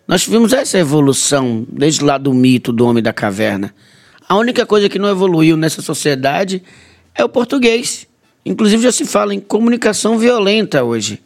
Nós 0.07 0.23
tivemos 0.23 0.53
essa 0.53 0.77
evolução 0.77 1.65
desde 1.69 2.03
lá 2.03 2.17
do 2.17 2.33
mito 2.33 2.71
do 2.71 2.85
homem 2.85 3.03
da 3.03 3.11
caverna. 3.11 3.73
A 4.27 4.35
única 4.35 4.65
coisa 4.65 4.89
que 4.89 4.99
não 4.99 5.09
evoluiu 5.09 5.55
nessa 5.55 5.81
sociedade 5.81 6.61
é 7.15 7.23
o 7.23 7.29
português. 7.29 8.07
Inclusive 8.45 8.83
já 8.83 8.91
se 8.91 9.05
fala 9.05 9.33
em 9.33 9.39
comunicação 9.39 10.17
violenta 10.17 10.83
hoje, 10.83 11.21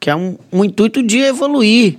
que 0.00 0.10
é 0.10 0.16
um, 0.16 0.36
um 0.52 0.64
intuito 0.64 1.02
de 1.02 1.18
evoluir, 1.18 1.98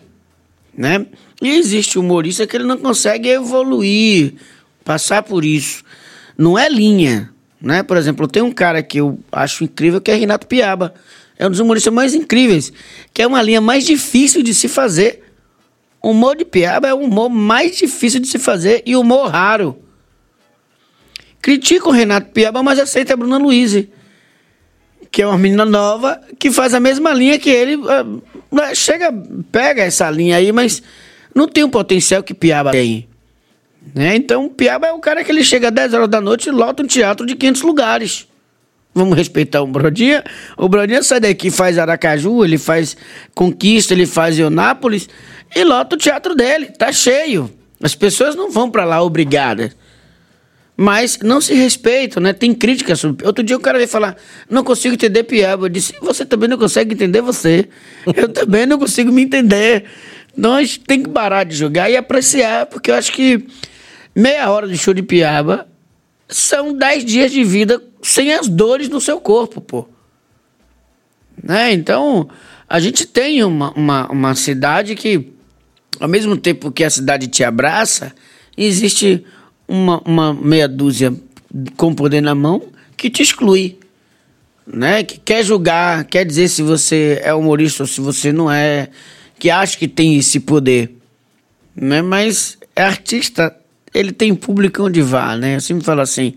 né? 0.77 1.05
E 1.41 1.49
existe 1.49 1.99
humorista 1.99 2.47
que 2.47 2.55
ele 2.55 2.63
não 2.63 2.77
consegue 2.77 3.29
evoluir, 3.29 4.35
passar 4.83 5.23
por 5.23 5.43
isso. 5.43 5.83
Não 6.37 6.57
é 6.57 6.69
linha, 6.69 7.31
né? 7.61 7.83
Por 7.83 7.97
exemplo, 7.97 8.27
tem 8.27 8.41
um 8.41 8.51
cara 8.51 8.81
que 8.81 8.99
eu 8.99 9.19
acho 9.31 9.63
incrível 9.63 9.99
que 9.99 10.11
é 10.11 10.15
Renato 10.15 10.47
Piaba. 10.47 10.93
É 11.37 11.47
um 11.47 11.49
dos 11.49 11.59
humoristas 11.59 11.93
mais 11.93 12.13
incríveis, 12.13 12.71
que 13.13 13.21
é 13.21 13.27
uma 13.27 13.41
linha 13.41 13.59
mais 13.59 13.85
difícil 13.85 14.43
de 14.43 14.53
se 14.53 14.67
fazer. 14.67 15.23
O 16.01 16.11
humor 16.11 16.37
de 16.37 16.45
piaba 16.45 16.87
é 16.87 16.93
o 16.93 16.99
humor 16.99 17.29
mais 17.29 17.77
difícil 17.77 18.19
de 18.19 18.27
se 18.27 18.37
fazer 18.37 18.83
e 18.85 18.95
humor 18.95 19.29
raro. 19.29 19.82
Critica 21.43 21.89
o 21.89 21.91
Renato 21.91 22.31
Piaba, 22.31 22.63
mas 22.63 22.79
aceita 22.79 23.13
a 23.13 23.17
Bruna 23.17 23.37
Luiz, 23.37 23.85
que 25.11 25.21
é 25.21 25.27
uma 25.27 25.37
menina 25.37 25.65
nova 25.65 26.21
que 26.39 26.49
faz 26.49 26.73
a 26.73 26.79
mesma 26.79 27.13
linha 27.13 27.37
que 27.37 27.49
ele. 27.49 27.77
ah, 27.85 28.73
Chega, 28.73 29.13
pega 29.51 29.83
essa 29.83 30.09
linha 30.09 30.37
aí, 30.37 30.53
mas 30.53 30.81
não 31.35 31.45
tem 31.45 31.65
o 31.65 31.69
potencial 31.69 32.23
que 32.23 32.33
Piaba 32.33 32.71
tem. 32.71 33.09
Né? 33.93 34.15
Então, 34.15 34.47
Piaba 34.47 34.87
é 34.87 34.93
o 34.93 34.99
cara 34.99 35.21
que 35.21 35.29
ele 35.33 35.43
chega 35.43 35.67
às 35.67 35.73
10 35.73 35.93
horas 35.93 36.09
da 36.09 36.21
noite 36.21 36.47
e 36.47 36.51
lota 36.51 36.81
um 36.81 36.87
teatro 36.87 37.25
de 37.25 37.35
500 37.35 37.61
lugares. 37.63 38.25
Vamos 38.95 39.17
respeitar 39.17 39.61
o 39.61 39.67
Brodinha. 39.67 40.23
O 40.55 40.69
Brodinha 40.69 41.03
sai 41.03 41.19
daqui, 41.19 41.51
faz 41.51 41.77
Aracaju, 41.77 42.45
ele 42.45 42.57
faz 42.57 42.95
Conquista, 43.35 43.93
ele 43.93 44.05
faz 44.05 44.39
Eunápolis 44.39 45.09
e 45.53 45.61
lota 45.65 45.97
o 45.97 45.99
teatro 45.99 46.35
dele. 46.35 46.67
Tá 46.67 46.89
cheio. 46.93 47.51
As 47.81 47.93
pessoas 47.95 48.33
não 48.33 48.49
vão 48.49 48.71
pra 48.71 48.85
lá 48.85 49.01
obrigadas. 49.01 49.75
Mas 50.83 51.17
não 51.23 51.39
se 51.39 51.53
respeitam, 51.53 52.21
né? 52.21 52.33
Tem 52.33 52.53
críticas 52.53 52.99
sobre. 52.99 53.25
Outro 53.25 53.41
dia 53.41 53.55
o 53.55 53.59
cara 53.61 53.77
veio 53.77 53.87
falar: 53.87 54.17
não 54.49 54.65
consigo 54.65 54.95
entender 54.95 55.23
Piaba. 55.23 55.67
Eu 55.67 55.69
disse: 55.69 55.93
você 56.01 56.25
também 56.25 56.49
não 56.49 56.57
consegue 56.57 56.93
entender 56.93 57.21
você. 57.21 57.69
Eu 58.13 58.27
também 58.27 58.65
não 58.65 58.77
consigo 58.77 59.09
me 59.09 59.21
entender. 59.21 59.85
Nós 60.35 60.77
tem 60.77 61.01
que 61.01 61.09
parar 61.09 61.45
de 61.45 61.55
jogar 61.55 61.89
e 61.89 61.95
apreciar, 61.95 62.65
porque 62.65 62.91
eu 62.91 62.95
acho 62.95 63.13
que 63.13 63.47
meia 64.13 64.49
hora 64.49 64.67
de 64.67 64.77
show 64.77 64.93
de 64.93 65.01
Piaba 65.01 65.69
são 66.27 66.75
dez 66.75 67.05
dias 67.05 67.31
de 67.31 67.45
vida 67.45 67.81
sem 68.01 68.33
as 68.33 68.49
dores 68.49 68.89
no 68.89 68.99
seu 68.99 69.21
corpo, 69.21 69.61
pô. 69.61 69.87
Né? 71.41 71.71
Então, 71.71 72.27
a 72.67 72.79
gente 72.81 73.05
tem 73.05 73.41
uma, 73.43 73.71
uma, 73.71 74.11
uma 74.11 74.35
cidade 74.35 74.95
que, 74.95 75.31
ao 75.97 76.09
mesmo 76.09 76.35
tempo 76.35 76.71
que 76.71 76.83
a 76.83 76.89
cidade 76.89 77.27
te 77.27 77.43
abraça, 77.43 78.11
existe 78.57 79.23
uma, 79.67 80.01
uma 80.05 80.33
meia 80.33 80.67
dúzia 80.67 81.13
com 81.77 81.93
poder 81.93 82.21
na 82.21 82.33
mão 82.35 82.63
que 82.97 83.09
te 83.09 83.21
exclui. 83.21 83.79
Né? 84.65 85.03
Que 85.03 85.19
quer 85.19 85.43
julgar, 85.43 86.05
quer 86.05 86.25
dizer 86.25 86.47
se 86.47 86.61
você 86.61 87.19
é 87.23 87.33
humorista 87.33 87.83
ou 87.83 87.87
se 87.87 87.99
você 87.99 88.31
não 88.31 88.49
é, 88.49 88.89
que 89.37 89.49
acha 89.49 89.77
que 89.77 89.87
tem 89.87 90.17
esse 90.17 90.39
poder. 90.39 90.95
Né? 91.75 92.01
Mas 92.01 92.57
é 92.75 92.83
artista, 92.83 93.55
ele 93.93 94.11
tem 94.11 94.33
público 94.33 94.83
onde 94.83 95.01
vá, 95.01 95.35
né? 95.35 95.57
Eu 95.57 95.61
sempre 95.61 95.83
falo 95.83 96.01
assim, 96.01 96.33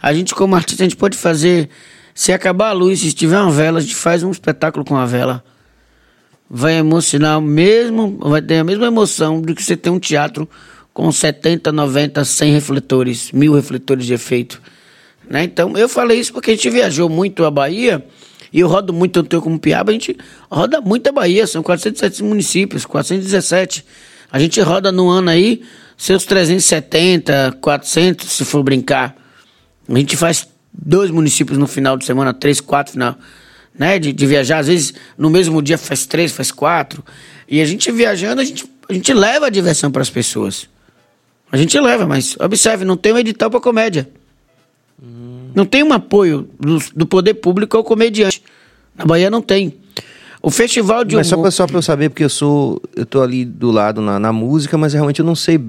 a 0.00 0.12
gente 0.12 0.34
como 0.34 0.54
artista, 0.54 0.82
a 0.82 0.88
gente 0.88 0.96
pode 0.96 1.16
fazer... 1.16 1.68
Se 2.12 2.32
acabar 2.32 2.70
a 2.70 2.72
luz, 2.72 3.00
se 3.00 3.12
tiver 3.12 3.40
uma 3.40 3.50
vela, 3.50 3.78
a 3.78 3.80
gente 3.80 3.94
faz 3.94 4.22
um 4.22 4.30
espetáculo 4.30 4.84
com 4.84 4.96
a 4.96 5.06
vela. 5.06 5.42
Vai 6.50 6.74
emocionar 6.74 7.40
mesmo, 7.40 8.18
vai 8.20 8.42
ter 8.42 8.58
a 8.58 8.64
mesma 8.64 8.88
emoção 8.88 9.40
do 9.40 9.54
que 9.54 9.62
você 9.62 9.76
ter 9.76 9.88
um 9.88 9.98
teatro 9.98 10.46
com 10.92 11.10
70, 11.10 11.72
90, 11.72 12.24
100 12.24 12.52
refletores, 12.52 13.32
mil 13.32 13.54
refletores 13.54 14.06
de 14.06 14.14
efeito. 14.14 14.60
Né? 15.28 15.44
Então, 15.44 15.76
eu 15.76 15.88
falei 15.88 16.18
isso 16.18 16.32
porque 16.32 16.50
a 16.50 16.54
gente 16.54 16.68
viajou 16.70 17.08
muito 17.08 17.44
a 17.44 17.50
Bahia, 17.50 18.04
e 18.52 18.60
eu 18.60 18.68
rodo 18.68 18.92
muito, 18.92 19.20
eu 19.20 19.22
tenho 19.22 19.40
como 19.40 19.58
piaba, 19.58 19.90
a 19.90 19.92
gente 19.92 20.16
roda 20.50 20.80
muito 20.80 21.06
a 21.08 21.12
Bahia, 21.12 21.46
são 21.46 21.62
407 21.62 22.22
municípios, 22.24 22.84
417. 22.84 23.84
A 24.32 24.38
gente 24.38 24.60
roda 24.60 24.90
no 24.90 25.08
ano 25.08 25.30
aí 25.30 25.62
seus 25.96 26.24
370, 26.24 27.58
400, 27.60 28.26
se 28.26 28.44
for 28.44 28.62
brincar. 28.62 29.14
A 29.88 29.98
gente 29.98 30.16
faz 30.16 30.48
dois 30.72 31.10
municípios 31.10 31.58
no 31.58 31.66
final 31.66 31.96
de 31.96 32.04
semana, 32.04 32.32
três, 32.32 32.60
quatro 32.60 32.92
final, 32.92 33.16
né? 33.78 33.98
De, 33.98 34.12
de 34.12 34.26
viajar, 34.26 34.58
às 34.58 34.66
vezes 34.66 34.94
no 35.16 35.30
mesmo 35.30 35.60
dia 35.60 35.76
faz 35.76 36.06
três, 36.06 36.32
faz 36.32 36.50
quatro. 36.50 37.04
E 37.48 37.60
a 37.60 37.64
gente 37.64 37.90
viajando, 37.92 38.40
a 38.40 38.44
gente, 38.44 38.64
a 38.88 38.92
gente 38.92 39.12
leva 39.12 39.46
a 39.46 39.50
diversão 39.50 39.90
para 39.92 40.02
as 40.02 40.10
pessoas. 40.10 40.68
A 41.52 41.56
gente 41.56 41.78
leva, 41.80 42.06
mas 42.06 42.36
observe, 42.38 42.84
não 42.84 42.96
tem 42.96 43.12
um 43.12 43.18
edital 43.18 43.50
para 43.50 43.60
comédia. 43.60 44.08
Não 45.54 45.64
tem 45.64 45.82
um 45.82 45.92
apoio 45.92 46.48
do, 46.58 46.78
do 46.94 47.06
poder 47.06 47.34
público 47.34 47.76
ao 47.76 47.82
comediante. 47.82 48.42
Na 48.96 49.04
Bahia 49.04 49.30
não 49.30 49.42
tem. 49.42 49.74
O 50.42 50.50
festival 50.50 51.04
de 51.04 51.16
Mas 51.16 51.26
só 51.26 51.36
humor... 51.36 51.50
só 51.50 51.66
pra 51.66 51.76
eu 51.76 51.82
saber, 51.82 52.08
porque 52.08 52.24
eu 52.24 52.28
sou. 52.28 52.80
Eu 52.94 53.04
tô 53.04 53.20
ali 53.20 53.44
do 53.44 53.70
lado 53.70 54.00
na, 54.00 54.18
na 54.18 54.32
música, 54.32 54.78
mas 54.78 54.92
realmente 54.92 55.20
eu 55.20 55.24
não 55.24 55.34
sei 55.34 55.60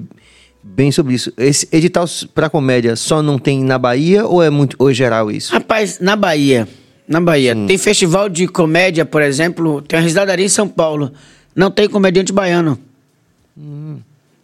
bem 0.62 0.92
sobre 0.92 1.14
isso. 1.14 1.32
Esse 1.36 1.68
edital 1.72 2.06
pra 2.34 2.48
comédia 2.48 2.94
só 2.96 3.22
não 3.22 3.38
tem 3.38 3.62
na 3.62 3.78
Bahia 3.78 4.24
ou 4.24 4.42
é 4.42 4.48
muito 4.48 4.76
ou 4.78 4.90
é 4.90 4.94
geral 4.94 5.30
isso? 5.30 5.52
Rapaz, 5.52 5.98
na 5.98 6.14
Bahia, 6.14 6.68
na 7.06 7.20
Bahia, 7.20 7.54
tem 7.66 7.76
festival 7.76 8.28
de 8.28 8.46
comédia, 8.46 9.04
por 9.04 9.20
exemplo, 9.20 9.82
tem 9.82 9.98
a 9.98 10.02
Risadaria 10.02 10.46
em 10.46 10.48
São 10.48 10.68
Paulo. 10.68 11.12
Não 11.54 11.70
tem 11.70 11.88
comediante 11.88 12.32
baiano. 12.32 12.78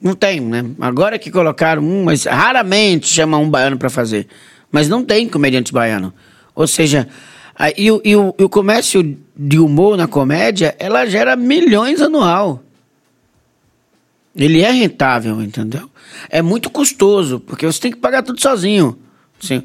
Não 0.01 0.15
tem, 0.15 0.41
né? 0.41 0.65
Agora 0.81 1.19
que 1.19 1.31
colocaram 1.31 1.83
um, 1.83 2.05
mas 2.05 2.25
raramente 2.25 3.09
chama 3.09 3.37
um 3.39 3.51
baiano 3.51 3.77
pra 3.77 3.91
fazer. 3.91 4.29
Mas 4.71 4.89
não 4.89 5.05
tem 5.05 5.29
comediante 5.29 5.73
baiano. 5.73 6.15
Ou 6.55 6.67
seja, 6.67 7.09
a- 7.57 7.71
e, 7.77 7.91
o, 7.91 8.01
e 8.05 8.15
o- 8.15 8.35
e 8.39 8.45
o 8.45 8.49
comércio 8.49 9.19
de 9.37 9.59
humor 9.59 9.97
na 9.97 10.07
comédia, 10.07 10.77
ela 10.79 11.05
gera 11.07 11.35
milhões 11.35 12.01
anual. 12.01 12.63
Ele 14.37 14.61
é 14.61 14.71
rentável, 14.71 15.43
entendeu? 15.43 15.91
É 16.31 16.41
muito 16.41 16.71
custoso, 16.71 17.41
porque 17.41 17.67
você 17.67 17.81
tem 17.81 17.91
que 17.91 17.99
pagar 17.99 18.23
tudo 18.23 18.41
sozinho. 18.41 18.97
Assim, 19.43 19.63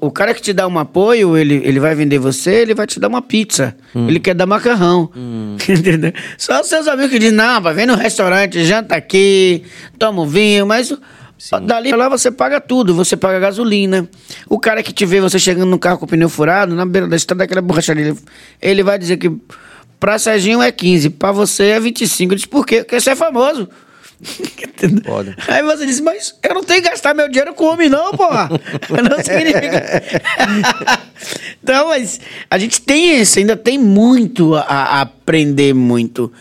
o, 0.00 0.10
cara 0.10 0.32
que 0.32 0.40
te 0.40 0.52
dá 0.54 0.66
um 0.66 0.78
apoio, 0.78 1.36
ele, 1.36 1.60
ele 1.64 1.78
vai 1.78 1.94
vender 1.94 2.18
você, 2.18 2.50
ele 2.54 2.74
vai 2.74 2.86
te 2.86 2.98
dar 2.98 3.08
uma 3.08 3.20
pizza. 3.20 3.76
Ele 3.94 4.18
quer 4.18 4.34
dar 4.34 4.46
macarrão. 4.46 5.10
Entendeu? 5.68 6.12
Só 6.38 6.60
os 6.60 6.66
seus 6.68 6.88
amigos 6.88 7.10
que 7.10 7.18
dizem, 7.18 7.34
não, 7.36 7.60
vai 7.60 7.74
vem 7.74 7.84
no 7.86 7.94
restaurante, 7.94 8.64
janta 8.64 8.96
aqui, 8.96 9.64
toma 9.98 10.22
um 10.22 10.26
vinho, 10.26 10.66
mas 10.66 10.90
o- 10.90 10.98
dali 11.64 11.90
pra 11.90 11.98
lá 11.98 12.08
você 12.08 12.30
paga 12.30 12.58
tudo, 12.60 12.94
você 12.94 13.16
paga 13.16 13.38
gasolina. 13.38 14.08
O 14.48 14.58
cara 14.58 14.82
que 14.82 14.92
te 14.94 15.04
vê 15.04 15.20
você 15.20 15.38
chegando 15.38 15.68
no 15.68 15.78
carro 15.78 15.98
com 15.98 16.06
o 16.06 16.08
pneu 16.08 16.28
furado, 16.30 16.74
na 16.74 16.86
beira 16.86 17.06
da 17.06 17.16
estrada, 17.16 17.40
daquela 17.40 17.60
borracharia, 17.60 18.06
ele, 18.08 18.18
ele 18.62 18.82
vai 18.82 18.98
dizer 18.98 19.18
que 19.18 19.30
pra 20.00 20.18
Serginho 20.18 20.62
é 20.62 20.72
15, 20.72 21.10
pra 21.10 21.32
você 21.32 21.64
é 21.64 21.80
25. 21.80 22.32
Eu 22.32 22.36
disse, 22.36 22.48
por 22.48 22.64
quê? 22.64 22.78
Porque 22.82 22.98
você 22.98 23.10
é 23.10 23.14
famoso. 23.16 23.68
Foda. 25.04 25.36
Aí 25.48 25.62
você 25.62 25.86
disse, 25.86 26.02
mas 26.02 26.34
eu 26.42 26.54
não 26.54 26.64
tenho 26.64 26.82
que 26.82 26.88
gastar 26.88 27.14
meu 27.14 27.28
dinheiro 27.28 27.54
com 27.54 27.64
homem, 27.66 27.88
não, 27.88 28.12
porra. 28.12 28.48
Não 29.08 29.22
significa. 29.22 30.02
então, 31.62 31.88
mas 31.88 32.20
a 32.50 32.58
gente 32.58 32.80
tem 32.80 33.20
isso, 33.20 33.38
ainda 33.38 33.56
tem 33.56 33.78
muito 33.78 34.54
a, 34.54 34.62
a 34.62 35.00
aprender 35.02 35.74
muito. 35.74 36.32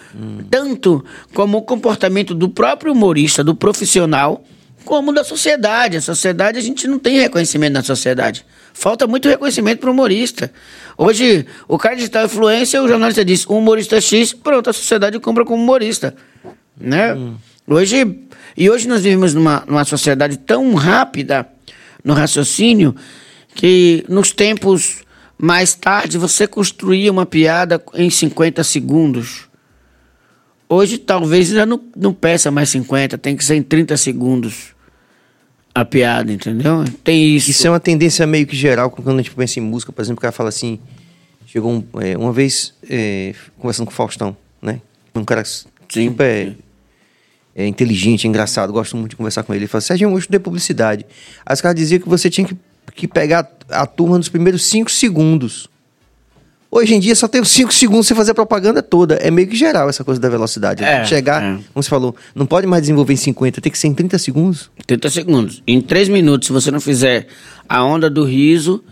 Tanto 0.50 1.04
como 1.34 1.58
o 1.58 1.62
comportamento 1.62 2.34
do 2.34 2.50
próprio 2.50 2.94
humorista, 2.94 3.44
do 3.44 3.56
profissional, 3.56 4.44
como 4.86 5.12
da 5.12 5.24
sociedade. 5.24 5.98
A 5.98 6.02
sociedade, 6.02 6.58
a 6.58 6.62
gente 6.62 6.88
não 6.88 7.00
tem 7.00 7.20
reconhecimento 7.20 7.74
na 7.74 7.84
sociedade. 7.84 8.46
Falta 8.74 9.08
muito 9.08 9.28
reconhecimento 9.28 9.80
para 9.80 9.90
o 9.90 9.94
humorista. 9.94 10.52
Hoje, 10.98 11.46
o 11.68 11.78
cara 11.78 11.96
digital 11.96 12.26
influência, 12.26 12.82
o 12.82 12.88
jornalista 12.88 13.24
diz, 13.26 13.46
um 13.48 13.58
humorista 13.58 14.00
X, 14.00 14.34
pronto, 14.34 14.70
a 14.70 14.74
sociedade 14.74 15.20
compra 15.20 15.44
como 15.44 15.62
humorista. 15.62 16.16
Né? 16.78 17.16
Hoje, 17.68 18.20
e 18.56 18.70
hoje 18.70 18.88
nós 18.88 19.02
vivemos 19.02 19.34
numa, 19.34 19.64
numa 19.68 19.84
sociedade 19.84 20.38
tão 20.38 20.76
rápida 20.76 21.48
no 22.04 22.14
raciocínio 22.14 22.96
que 23.56 24.06
nos 24.08 24.32
tempos 24.32 25.04
mais 25.38 25.74
tarde 25.74 26.18
você 26.18 26.48
construía 26.48 27.12
uma 27.12 27.26
piada 27.26 27.84
em 27.96 28.10
50 28.10 28.64
segundos. 28.64 29.48
Hoje 30.70 31.00
talvez 31.00 31.50
já 31.50 31.66
não, 31.66 31.82
não 31.96 32.14
peça 32.14 32.52
mais 32.52 32.70
50, 32.70 33.18
tem 33.18 33.36
que 33.36 33.44
ser 33.44 33.56
em 33.56 33.64
30 33.64 33.98
segundos 33.98 34.76
a 35.74 35.84
piada, 35.84 36.32
entendeu? 36.32 36.86
Tem 37.04 37.36
isso. 37.36 37.50
Isso 37.50 37.66
é 37.66 37.70
uma 37.70 37.80
tendência 37.80 38.26
meio 38.28 38.46
que 38.46 38.56
geral 38.56 38.92
quando 38.92 39.10
a 39.10 39.18
gente 39.18 39.32
pensa 39.32 39.60
em 39.60 39.64
música, 39.64 39.92
por 39.92 40.02
exemplo, 40.02 40.20
o 40.20 40.22
cara 40.22 40.32
fala 40.32 40.50
assim. 40.50 40.80
Chegou 41.48 41.72
um, 41.72 42.02
é, 42.02 42.18
uma 42.18 42.34
vez 42.34 42.74
é, 42.90 43.34
conversando 43.58 43.86
com 43.86 43.92
o 43.92 43.96
Faustão, 43.96 44.36
né? 44.62 44.82
Um 45.14 45.24
cara 45.24 45.44
super 45.44 46.58
é, 47.56 47.66
inteligente, 47.66 48.28
engraçado, 48.28 48.74
gosto 48.74 48.98
muito 48.98 49.12
de 49.12 49.16
conversar 49.16 49.44
com 49.44 49.54
ele. 49.54 49.64
Ele 49.64 49.68
falou: 49.68 49.82
Sérgio, 49.82 50.10
eu 50.10 50.18
estudei 50.18 50.40
publicidade. 50.40 51.06
Aí 51.46 51.54
os 51.54 51.62
caras 51.62 51.78
diziam 51.78 52.02
que 52.02 52.10
você 52.10 52.30
tinha 52.30 52.46
que, 52.46 52.58
que 52.94 53.08
pegar 53.08 53.50
a 53.70 53.86
turma 53.86 54.18
nos 54.18 54.28
primeiros 54.28 54.66
cinco 54.66 54.92
segundos. 54.92 55.70
Hoje 56.70 56.94
em 56.94 57.00
dia 57.00 57.16
só 57.16 57.26
tem 57.26 57.40
os 57.40 57.48
5 57.52 57.74
segundos 57.74 58.06
você 58.06 58.14
fazer 58.14 58.32
a 58.32 58.36
propaganda 58.36 58.84
toda. 58.84 59.16
É 59.16 59.32
meio 59.32 59.48
que 59.48 59.56
geral 59.56 59.88
essa 59.88 60.04
coisa 60.04 60.20
da 60.20 60.28
velocidade. 60.28 60.82
né? 60.82 61.04
É, 61.04 61.06
Chegar, 61.06 61.42
é. 61.42 61.58
como 61.72 61.82
você 61.82 61.90
falou, 61.90 62.14
não 62.36 62.46
pode 62.46 62.68
mais 62.68 62.82
desenvolver 62.82 63.14
em 63.14 63.16
50, 63.16 63.62
tem 63.62 63.72
que 63.72 63.78
ser 63.78 63.88
em 63.88 63.94
30 63.94 64.20
segundos. 64.20 64.70
30 64.86 65.10
segundos. 65.10 65.64
Em 65.66 65.80
3 65.80 66.10
minutos, 66.10 66.48
se 66.48 66.52
você 66.52 66.72
não 66.72 66.82
fizer 66.82 67.28
a 67.70 67.82
onda 67.82 68.10
do 68.10 68.26
riso, 68.26 68.84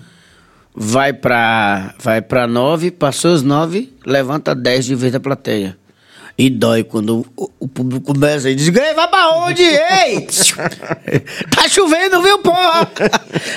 vai 0.74 1.12
pra, 1.12 1.94
vai 2.00 2.22
pra 2.22 2.48
9, 2.48 2.90
passou 2.92 3.34
os 3.34 3.44
9, 3.44 3.92
levanta 4.06 4.56
10 4.56 4.86
de 4.86 4.96
vez 4.96 5.12
da 5.12 5.20
plateia. 5.20 5.76
E 6.36 6.50
dói 6.50 6.84
quando 6.84 7.26
o, 7.38 7.50
o 7.60 7.68
público 7.68 8.08
começa 8.14 8.50
e 8.50 8.56
diz: 8.56 8.68
"Ei, 8.68 8.94
vai 8.96 9.08
pra 9.08 9.30
onde? 9.36 9.62
Ei! 9.62 10.28
tá 11.56 11.68
chovendo, 11.70 12.22
viu, 12.24 12.40
porra? 12.40 12.90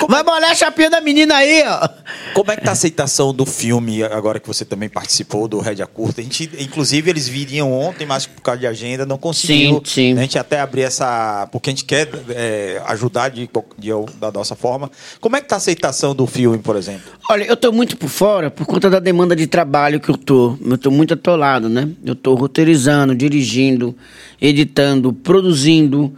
Vai 0.09 0.23
molhar 0.23 0.51
a 0.51 0.55
chapinha 0.55 0.91
da 0.91 1.01
menina 1.01 1.37
aí, 1.37 1.65
ó. 1.67 1.89
Como 2.35 2.51
é 2.51 2.57
que 2.57 2.63
tá 2.63 2.71
a 2.71 2.73
aceitação 2.73 3.33
do 3.33 3.47
filme, 3.47 4.03
agora 4.03 4.39
que 4.39 4.47
você 4.47 4.65
também 4.65 4.89
participou 4.91 5.49
do 5.49 5.59
Rédia 5.59 5.87
Curta? 5.87 6.21
A 6.21 6.25
gente, 6.25 6.51
inclusive, 6.59 7.09
eles 7.09 7.27
viriam 7.27 7.73
ontem, 7.73 8.07
mas 8.07 8.27
por 8.27 8.43
causa 8.43 8.61
de 8.61 8.67
agenda 8.67 9.07
não 9.07 9.17
conseguiu. 9.17 9.81
Sim, 9.85 10.13
sim. 10.13 10.19
A 10.19 10.21
gente 10.21 10.39
até 10.39 10.61
abrir 10.61 10.83
essa... 10.83 11.49
Porque 11.51 11.71
a 11.71 11.73
gente 11.73 11.85
quer 11.87 12.09
é, 12.29 12.83
ajudar 12.87 13.31
de, 13.31 13.49
de- 13.79 13.91
da 14.21 14.31
nossa 14.31 14.55
forma. 14.55 14.91
Como 15.19 15.35
é 15.37 15.41
que 15.41 15.49
tá 15.49 15.57
a 15.57 15.59
aceitação 15.59 16.15
do 16.15 16.27
filme, 16.27 16.59
por 16.59 16.77
exemplo? 16.77 17.11
Olha, 17.31 17.45
eu 17.45 17.57
tô 17.57 17.73
muito 17.73 17.97
por 17.97 18.09
fora 18.11 18.51
por 18.51 18.67
conta 18.67 18.91
da 18.91 19.01
demanda 19.01 19.35
de 19.35 19.47
trabalho 19.47 19.99
que 19.99 20.11
eu 20.11 20.17
tô. 20.17 20.59
Eu 20.65 20.77
tô 20.79 20.91
muito 20.91 21.15
atolado, 21.15 21.69
né? 21.71 21.89
Eu 22.05 22.15
tô 22.15 22.35
roteirizando, 22.67 23.15
dirigindo, 23.15 23.97
editando, 24.41 25.13
produzindo. 25.13 26.13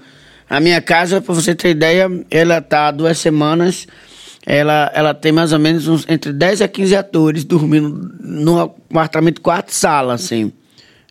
A 0.49 0.61
minha 0.61 0.81
casa, 0.81 1.21
pra 1.21 1.35
você 1.35 1.55
ter 1.55 1.71
ideia, 1.71 2.11
ela 2.31 2.61
tá 2.61 2.89
há 2.89 2.91
duas 2.91 3.19
semanas. 3.19 3.87
Ela, 4.47 4.91
ela 4.95 5.13
tem 5.13 5.31
mais 5.31 5.53
ou 5.53 5.59
menos 5.59 5.87
uns, 5.87 6.07
entre 6.09 6.33
10 6.33 6.63
a 6.63 6.69
15 6.69 6.97
atores 6.97 7.45
dormindo 7.45 8.11
num 8.21 8.59
apartamento 8.59 9.43
quarto 9.43 9.75
sala, 9.75 10.15
assim. 10.15 10.51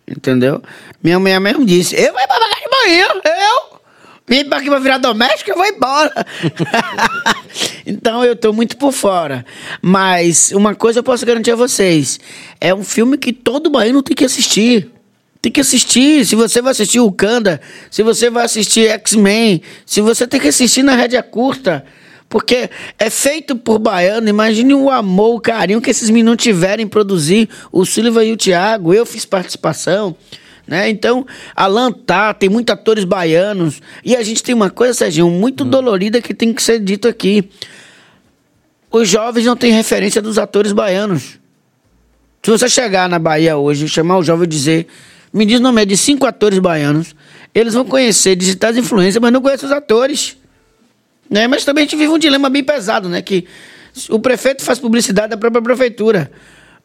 Entendeu? 0.08 0.60
Minha 1.02 1.20
mulher 1.20 1.40
mesmo 1.40 1.64
disse: 1.64 1.94
Eu 1.94 2.12
vou 2.12 2.26
pra 2.26 2.26
casa 2.26 2.54
de 2.56 2.84
banheiro, 2.84 3.20
eu! 3.24 3.78
Vim 4.26 4.44
pra 4.44 4.58
aqui 4.58 4.68
pra 4.68 4.78
virar 4.78 4.98
doméstico, 4.98 5.50
eu 5.50 5.56
vou 5.56 5.64
embora. 5.64 6.26
então 7.86 8.22
eu 8.22 8.36
tô 8.36 8.52
muito 8.52 8.76
por 8.76 8.92
fora. 8.92 9.44
Mas 9.80 10.52
uma 10.52 10.74
coisa 10.74 10.98
eu 10.98 11.02
posso 11.02 11.24
garantir 11.24 11.52
a 11.52 11.56
vocês: 11.56 12.20
é 12.60 12.74
um 12.74 12.84
filme 12.84 13.16
que 13.16 13.32
todo 13.32 13.70
baiano 13.70 14.02
tem 14.02 14.16
que 14.16 14.24
assistir. 14.24 14.90
Tem 15.48 15.52
que 15.52 15.60
assistir. 15.62 16.26
Se 16.26 16.34
você 16.34 16.60
vai 16.60 16.72
assistir 16.72 17.00
o 17.00 17.10
Kanda, 17.10 17.58
se 17.90 18.02
você 18.02 18.28
vai 18.28 18.44
assistir 18.44 18.86
X-Men, 18.90 19.62
se 19.86 20.02
você 20.02 20.26
tem 20.26 20.38
que 20.38 20.48
assistir 20.48 20.82
na 20.82 20.94
rédea 20.94 21.22
curta. 21.22 21.86
Porque 22.28 22.68
é 22.98 23.08
feito 23.08 23.56
por 23.56 23.78
baiano. 23.78 24.28
Imagine 24.28 24.74
o 24.74 24.90
amor, 24.90 25.36
o 25.36 25.40
carinho 25.40 25.80
que 25.80 25.88
esses 25.88 26.10
meninos 26.10 26.36
tiverem 26.36 26.84
em 26.84 26.88
produzir. 26.88 27.48
O 27.72 27.86
Silva 27.86 28.22
e 28.22 28.30
o 28.30 28.36
Thiago. 28.36 28.92
Eu 28.92 29.06
fiz 29.06 29.24
participação. 29.24 30.14
Né? 30.66 30.90
Então, 30.90 31.26
Alan 31.56 31.92
tá, 31.92 32.34
tem 32.34 32.50
muitos 32.50 32.74
atores 32.74 33.04
baianos. 33.04 33.80
E 34.04 34.14
a 34.14 34.22
gente 34.22 34.42
tem 34.42 34.54
uma 34.54 34.68
coisa, 34.68 34.92
Serginho, 34.92 35.30
muito 35.30 35.64
dolorida 35.64 36.20
que 36.20 36.34
tem 36.34 36.52
que 36.52 36.62
ser 36.62 36.78
dito 36.78 37.08
aqui. 37.08 37.48
Os 38.90 39.08
jovens 39.08 39.46
não 39.46 39.56
têm 39.56 39.72
referência 39.72 40.20
dos 40.20 40.36
atores 40.36 40.72
baianos. 40.72 41.38
Se 42.42 42.50
você 42.50 42.68
chegar 42.68 43.08
na 43.08 43.18
Bahia 43.18 43.56
hoje, 43.56 43.88
chamar 43.88 44.18
o 44.18 44.22
jovem 44.22 44.44
e 44.44 44.46
dizer 44.46 44.86
me 45.32 45.44
diz 45.44 45.60
o 45.60 45.62
nome 45.62 45.84
de 45.84 45.96
cinco 45.96 46.26
atores 46.26 46.58
baianos. 46.58 47.14
Eles 47.54 47.74
vão 47.74 47.84
conhecer 47.84 48.36
digitais 48.36 48.76
influências, 48.76 49.20
mas 49.20 49.32
não 49.32 49.40
conhecem 49.40 49.66
os 49.66 49.72
atores. 49.72 50.36
Né? 51.30 51.46
Mas 51.46 51.64
também 51.64 51.82
a 51.82 51.84
gente 51.84 51.96
vive 51.96 52.12
um 52.12 52.18
dilema 52.18 52.48
bem 52.48 52.64
pesado, 52.64 53.08
né? 53.08 53.20
Que 53.20 53.46
o 54.08 54.18
prefeito 54.18 54.62
faz 54.62 54.78
publicidade 54.78 55.30
da 55.30 55.36
própria 55.36 55.62
prefeitura. 55.62 56.30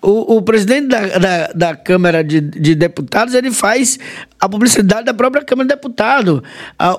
O, 0.02 0.36
o 0.36 0.42
presidente 0.42 0.88
da, 0.88 1.18
da, 1.18 1.48
da 1.56 1.76
Câmara 1.78 2.22
de, 2.22 2.42
de 2.42 2.76
Deputados 2.76 3.34
ele 3.34 3.52
faz 3.52 3.98
a 4.38 4.50
publicidade 4.50 5.06
da 5.06 5.14
própria 5.14 5.46
Câmara 5.46 5.66
de 5.66 5.76
Deputados. 5.76 6.42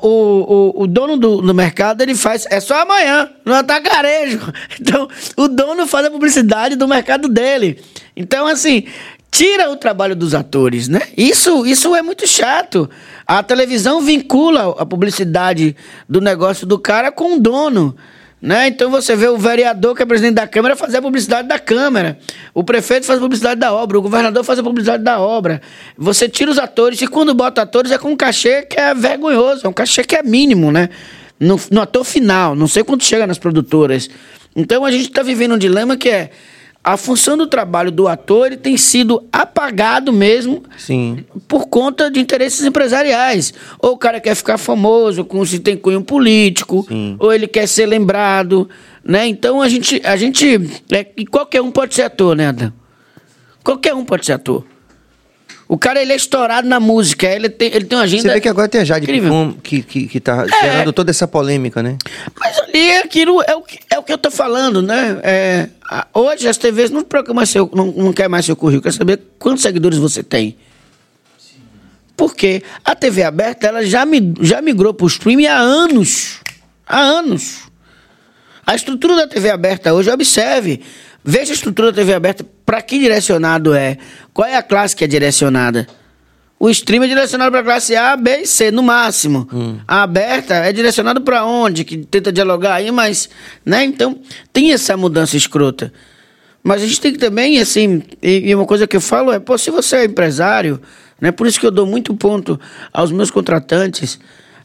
O, 0.00 0.08
o, 0.08 0.82
o 0.82 0.86
dono 0.86 1.18
do, 1.18 1.42
do 1.42 1.52
mercado 1.52 2.00
ele 2.00 2.14
faz. 2.14 2.46
É 2.50 2.60
só 2.60 2.80
amanhã, 2.80 3.28
no 3.44 3.52
atacarejo. 3.52 4.40
Então, 4.80 5.08
o 5.36 5.48
dono 5.48 5.86
faz 5.86 6.06
a 6.06 6.10
publicidade 6.10 6.76
do 6.76 6.88
mercado 6.88 7.28
dele. 7.28 7.78
Então, 8.16 8.46
assim, 8.46 8.86
tira 9.34 9.68
o 9.68 9.76
trabalho 9.76 10.14
dos 10.14 10.32
atores, 10.32 10.86
né? 10.86 11.00
Isso, 11.16 11.66
isso 11.66 11.92
é 11.92 12.00
muito 12.00 12.24
chato. 12.24 12.88
A 13.26 13.42
televisão 13.42 14.00
vincula 14.00 14.76
a 14.78 14.86
publicidade 14.86 15.74
do 16.08 16.20
negócio 16.20 16.64
do 16.64 16.78
cara 16.78 17.10
com 17.10 17.34
o 17.34 17.40
dono. 17.40 17.96
Né? 18.40 18.68
Então 18.68 18.92
você 18.92 19.16
vê 19.16 19.26
o 19.26 19.36
vereador, 19.36 19.96
que 19.96 20.02
é 20.02 20.06
presidente 20.06 20.34
da 20.34 20.46
Câmara, 20.46 20.76
fazer 20.76 20.98
a 20.98 21.02
publicidade 21.02 21.48
da 21.48 21.58
Câmara. 21.58 22.16
O 22.52 22.62
prefeito 22.62 23.06
faz 23.06 23.18
a 23.18 23.22
publicidade 23.22 23.58
da 23.58 23.72
obra, 23.72 23.98
o 23.98 24.02
governador 24.02 24.44
faz 24.44 24.58
a 24.60 24.62
publicidade 24.62 25.02
da 25.02 25.18
obra. 25.18 25.60
Você 25.98 26.28
tira 26.28 26.48
os 26.48 26.58
atores, 26.58 27.02
e 27.02 27.08
quando 27.08 27.34
bota 27.34 27.62
atores 27.62 27.90
é 27.90 27.98
com 27.98 28.10
um 28.10 28.16
cachê 28.16 28.62
que 28.62 28.78
é 28.78 28.94
vergonhoso, 28.94 29.66
é 29.66 29.68
um 29.68 29.72
cachê 29.72 30.04
que 30.04 30.14
é 30.14 30.22
mínimo, 30.22 30.70
né? 30.70 30.90
No, 31.40 31.58
no 31.72 31.80
ator 31.80 32.04
final, 32.04 32.54
não 32.54 32.68
sei 32.68 32.84
quanto 32.84 33.02
chega 33.02 33.26
nas 33.26 33.38
produtoras. 33.38 34.08
Então 34.54 34.84
a 34.84 34.92
gente 34.92 35.08
está 35.08 35.24
vivendo 35.24 35.54
um 35.54 35.58
dilema 35.58 35.96
que 35.96 36.08
é 36.08 36.30
a 36.84 36.98
função 36.98 37.34
do 37.34 37.46
trabalho 37.46 37.90
do 37.90 38.06
ator 38.06 38.48
ele 38.48 38.58
tem 38.58 38.76
sido 38.76 39.26
apagado 39.32 40.12
mesmo 40.12 40.62
Sim. 40.76 41.24
por 41.48 41.66
conta 41.66 42.10
de 42.10 42.20
interesses 42.20 42.62
empresariais. 42.62 43.54
Ou 43.78 43.92
o 43.92 43.96
cara 43.96 44.20
quer 44.20 44.34
ficar 44.34 44.58
famoso, 44.58 45.24
com 45.24 45.42
se 45.46 45.58
tem 45.58 45.78
cunho 45.78 46.02
político, 46.02 46.84
Sim. 46.86 47.16
ou 47.18 47.32
ele 47.32 47.48
quer 47.48 47.66
ser 47.66 47.86
lembrado, 47.86 48.68
né? 49.02 49.26
Então 49.26 49.62
a 49.62 49.68
gente, 49.68 50.02
a 50.04 50.14
gente, 50.14 50.46
é, 50.92 51.06
e 51.16 51.24
qualquer 51.24 51.62
um 51.62 51.70
pode 51.70 51.94
ser 51.94 52.02
ator, 52.02 52.36
né, 52.36 52.48
Adam? 52.48 52.70
Qualquer 53.64 53.94
um 53.94 54.04
pode 54.04 54.26
ser 54.26 54.34
ator. 54.34 54.62
O 55.66 55.78
cara 55.78 56.00
ele 56.02 56.12
é 56.12 56.16
estourado 56.16 56.68
na 56.68 56.78
música, 56.78 57.26
ele 57.26 57.48
tem, 57.48 57.68
ele 57.74 57.86
tem 57.86 57.96
uma 57.96 58.04
agenda. 58.04 58.22
Você 58.22 58.34
vê 58.34 58.40
que 58.40 58.48
agora 58.48 58.68
tem 58.68 58.82
a 58.82 58.84
Jade. 58.84 59.06
Picon 59.06 59.54
que, 59.62 59.82
que, 59.82 60.06
que 60.06 60.20
tá 60.20 60.44
É. 60.44 60.62
gerando 60.62 60.92
toda 60.92 61.10
essa 61.10 61.26
polêmica, 61.26 61.82
né? 61.82 61.96
Mas 62.38 62.58
ali 62.58 62.92
aquilo 62.98 63.42
é 63.42 63.54
o 63.54 63.62
que, 63.62 63.78
é 63.90 63.98
o 63.98 64.02
que 64.02 64.12
eu 64.12 64.18
tô 64.18 64.30
falando, 64.30 64.82
né? 64.82 65.18
É, 65.22 65.68
a- 65.90 66.06
hoje 66.12 66.46
as 66.46 66.58
TVs 66.58 66.90
não 66.90 67.04
mais 67.34 67.48
seu, 67.48 67.70
não, 67.74 67.86
não 67.86 68.12
quer 68.12 68.28
mais 68.28 68.44
seu 68.44 68.54
currículo, 68.54 68.82
quer 68.82 68.92
saber 68.92 69.20
quantos 69.38 69.62
seguidores 69.62 69.98
você 69.98 70.22
tem. 70.22 70.56
Porque 72.16 72.62
a 72.84 72.94
TV 72.94 73.22
aberta 73.24 73.66
ela 73.66 73.84
já, 73.84 74.04
mi- 74.04 74.34
já 74.40 74.60
migrou 74.62 74.92
para 74.94 75.04
o 75.04 75.08
streaming 75.08 75.46
há 75.46 75.56
anos. 75.58 76.40
Há 76.86 77.00
anos. 77.00 77.62
A 78.66 78.74
estrutura 78.74 79.16
da 79.16 79.26
TV 79.26 79.50
aberta 79.50 79.92
hoje, 79.92 80.10
observe. 80.10 80.80
Veja 81.24 81.52
a 81.52 81.54
estrutura 81.54 81.90
da 81.90 81.96
TV 81.96 82.12
aberta, 82.12 82.44
para 82.66 82.82
que 82.82 82.98
direcionado 82.98 83.72
é? 83.74 83.96
Qual 84.32 84.46
é 84.46 84.56
a 84.56 84.62
classe 84.62 84.94
que 84.94 85.04
é 85.04 85.06
direcionada? 85.06 85.86
O 86.58 86.70
stream 86.70 87.02
é 87.02 87.08
direcionado 87.08 87.50
para 87.50 87.60
a 87.60 87.64
classe 87.64 87.96
A, 87.96 88.16
B 88.16 88.42
e 88.42 88.46
C, 88.46 88.70
no 88.70 88.82
máximo. 88.82 89.48
A 89.88 90.02
aberta 90.02 90.54
é 90.54 90.72
direcionado 90.72 91.20
para 91.22 91.44
onde? 91.44 91.84
Que 91.84 91.96
tenta 91.98 92.30
dialogar 92.30 92.74
aí, 92.74 92.90
mas. 92.90 93.28
Né? 93.64 93.84
Então, 93.84 94.18
tem 94.52 94.72
essa 94.72 94.96
mudança 94.96 95.36
escrota. 95.36 95.92
Mas 96.62 96.82
a 96.82 96.86
gente 96.86 97.00
tem 97.00 97.12
que 97.12 97.18
também, 97.18 97.58
assim, 97.58 98.02
e, 98.22 98.50
e 98.50 98.54
uma 98.54 98.64
coisa 98.64 98.86
que 98.86 98.96
eu 98.96 99.00
falo 99.00 99.32
é, 99.32 99.38
pô, 99.38 99.58
se 99.58 99.70
você 99.70 99.96
é 99.96 100.04
empresário, 100.04 100.80
né? 101.20 101.30
Por 101.30 101.46
isso 101.46 101.60
que 101.60 101.66
eu 101.66 101.70
dou 101.70 101.86
muito 101.86 102.14
ponto 102.14 102.58
aos 102.92 103.12
meus 103.12 103.30
contratantes, 103.30 104.18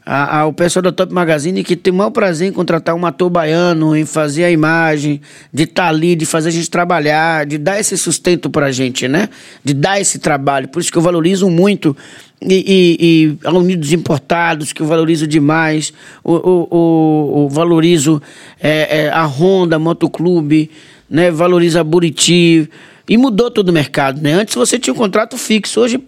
a- 0.04 0.38
ao 0.40 0.52
pessoal 0.52 0.82
da 0.82 0.90
Top 0.92 1.12
Magazine, 1.12 1.62
que 1.62 1.76
tem 1.76 1.92
o 1.92 1.96
maior 1.96 2.10
prazer 2.10 2.48
em 2.48 2.52
contratar 2.52 2.94
um 2.94 3.04
ator 3.06 3.28
baiano, 3.30 3.94
em 3.94 4.04
fazer 4.06 4.44
a 4.44 4.50
imagem, 4.50 5.20
de 5.52 5.64
estar 5.64 5.88
ali, 5.88 6.16
de 6.16 6.24
fazer 6.26 6.48
a 6.48 6.52
gente 6.52 6.70
trabalhar, 6.70 7.44
de 7.46 7.58
dar 7.58 7.78
esse 7.78 7.96
sustento 7.96 8.48
pra 8.50 8.72
gente, 8.72 9.06
né? 9.06 9.28
De 9.62 9.74
dar 9.74 10.00
esse 10.00 10.18
trabalho. 10.18 10.68
Por 10.68 10.80
isso 10.80 10.90
que 10.90 10.98
eu 10.98 11.02
valorizo 11.02 11.48
muito 11.50 11.96
e, 12.42 12.54
e, 12.54 12.96
e 13.44 13.46
a 13.46 13.52
Unidos 13.52 13.92
Importados, 13.92 14.72
que 14.72 14.80
eu 14.80 14.86
valorizo 14.86 15.26
demais, 15.26 15.92
o, 16.24 16.32
o, 16.34 16.68
o- 16.70 17.44
o 17.44 17.48
valorizo 17.48 18.20
é, 18.60 19.02
é, 19.04 19.10
a 19.10 19.24
Honda 19.26 19.78
Motoclube, 19.78 20.70
né? 21.08 21.30
Valoriza 21.30 21.80
a 21.80 21.84
Buriti. 21.84 22.68
E 23.08 23.16
mudou 23.16 23.50
todo 23.50 23.70
o 23.70 23.72
mercado, 23.72 24.20
né? 24.22 24.34
Antes 24.34 24.54
você 24.54 24.78
tinha 24.78 24.94
um 24.94 24.96
contrato 24.96 25.36
fixo, 25.36 25.80
hoje 25.80 26.00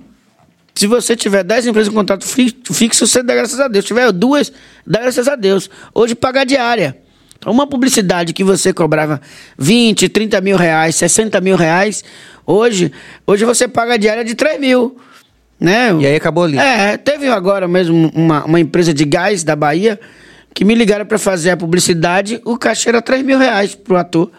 se 0.75 0.87
você 0.87 1.15
tiver 1.15 1.43
10 1.45 1.67
empresas 1.67 1.89
com 1.93 1.99
contrato 1.99 2.25
fi- 2.27 2.57
fixo, 2.73 3.07
você 3.07 3.23
dá 3.23 3.35
graças 3.35 3.61
a 3.61 3.69
Deus. 3.69 3.85
Se 3.85 3.89
tiver 3.89 4.11
duas, 4.13 4.53
dá 4.87 5.01
graças 5.01 5.29
a 5.29 5.37
Deus. 5.37 5.69
Hoje 5.95 6.15
paga 6.15 6.45
diária. 6.45 6.97
Então, 7.39 7.53
uma 7.53 7.67
publicidade 7.67 8.33
que 8.33 8.45
você 8.45 8.73
cobrava 8.73 9.21
20, 9.59 10.09
30 10.09 10.41
mil 10.41 10.57
reais, 10.57 10.95
60 10.97 11.41
mil 11.41 11.57
reais, 11.57 12.05
hoje, 12.47 12.93
hoje 13.27 13.45
você 13.45 13.67
paga 13.67 13.99
diária 13.99 14.25
de 14.25 14.35
3 14.35 14.61
mil. 14.61 14.97
Né? 15.61 15.93
E 16.01 16.07
aí 16.07 16.17
acabou 16.17 16.45
ali. 16.45 16.59
É, 16.59 16.97
teve 16.97 17.29
agora 17.29 17.69
mesmo 17.69 18.11
uma, 18.15 18.45
uma 18.45 18.59
empresa 18.61 18.93
de 18.95 19.05
gás 19.05 19.45
da 19.45 19.55
Bahia 19.55 19.99
que 20.55 20.65
me 20.65 20.75
ligaram 20.75 21.05
para 21.07 21.19
fazer 21.19 21.51
a 21.51 21.57
publicidade, 21.57 22.41
o 22.45 22.57
cachê 22.59 22.89
era 22.91 23.01
3 23.03 23.23
mil 23.25 23.39
reais 23.39 23.75
pro 23.75 23.97
ator. 23.97 24.31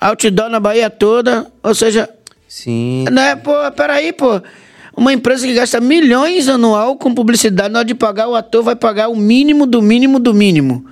Outdoor 0.00 0.48
na 0.48 0.58
Bahia 0.58 0.88
toda, 0.88 1.46
ou 1.62 1.74
seja, 1.74 2.08
Sim. 2.50 3.04
né, 3.12 3.36
pô, 3.36 3.52
peraí, 3.76 4.12
pô. 4.12 4.42
Uma 4.96 5.12
empresa 5.12 5.46
que 5.46 5.54
gasta 5.54 5.80
milhões 5.80 6.48
anual 6.48 6.96
com 6.96 7.14
publicidade, 7.14 7.72
na 7.72 7.78
hora 7.78 7.86
de 7.86 7.94
pagar, 7.94 8.26
o 8.26 8.34
ator 8.34 8.64
vai 8.64 8.74
pagar 8.74 9.08
o 9.08 9.14
mínimo 9.14 9.64
do 9.66 9.80
mínimo 9.80 10.18
do 10.18 10.34
mínimo. 10.34 10.84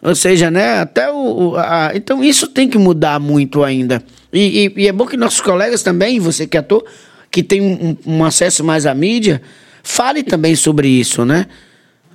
Ou 0.00 0.14
seja, 0.14 0.50
né, 0.50 0.80
até 0.80 1.12
o... 1.12 1.54
a- 1.58 1.92
então 1.94 2.24
isso 2.24 2.46
tem 2.48 2.68
que 2.68 2.78
mudar 2.78 3.20
muito 3.20 3.62
ainda. 3.62 4.02
E, 4.32 4.64
e- 4.66 4.82
e 4.84 4.88
é 4.88 4.92
bom 4.92 5.06
que 5.06 5.16
nossos 5.16 5.42
colegas 5.42 5.82
também, 5.82 6.18
você 6.18 6.46
que 6.46 6.56
é 6.56 6.60
ator, 6.60 6.82
que 7.30 7.42
tem 7.42 7.60
um, 7.60 7.94
um 8.06 8.24
acesso 8.24 8.64
mais 8.64 8.86
à 8.86 8.94
mídia, 8.94 9.42
fale 9.82 10.22
também 10.22 10.56
sobre 10.56 10.88
isso, 10.88 11.22
né? 11.24 11.46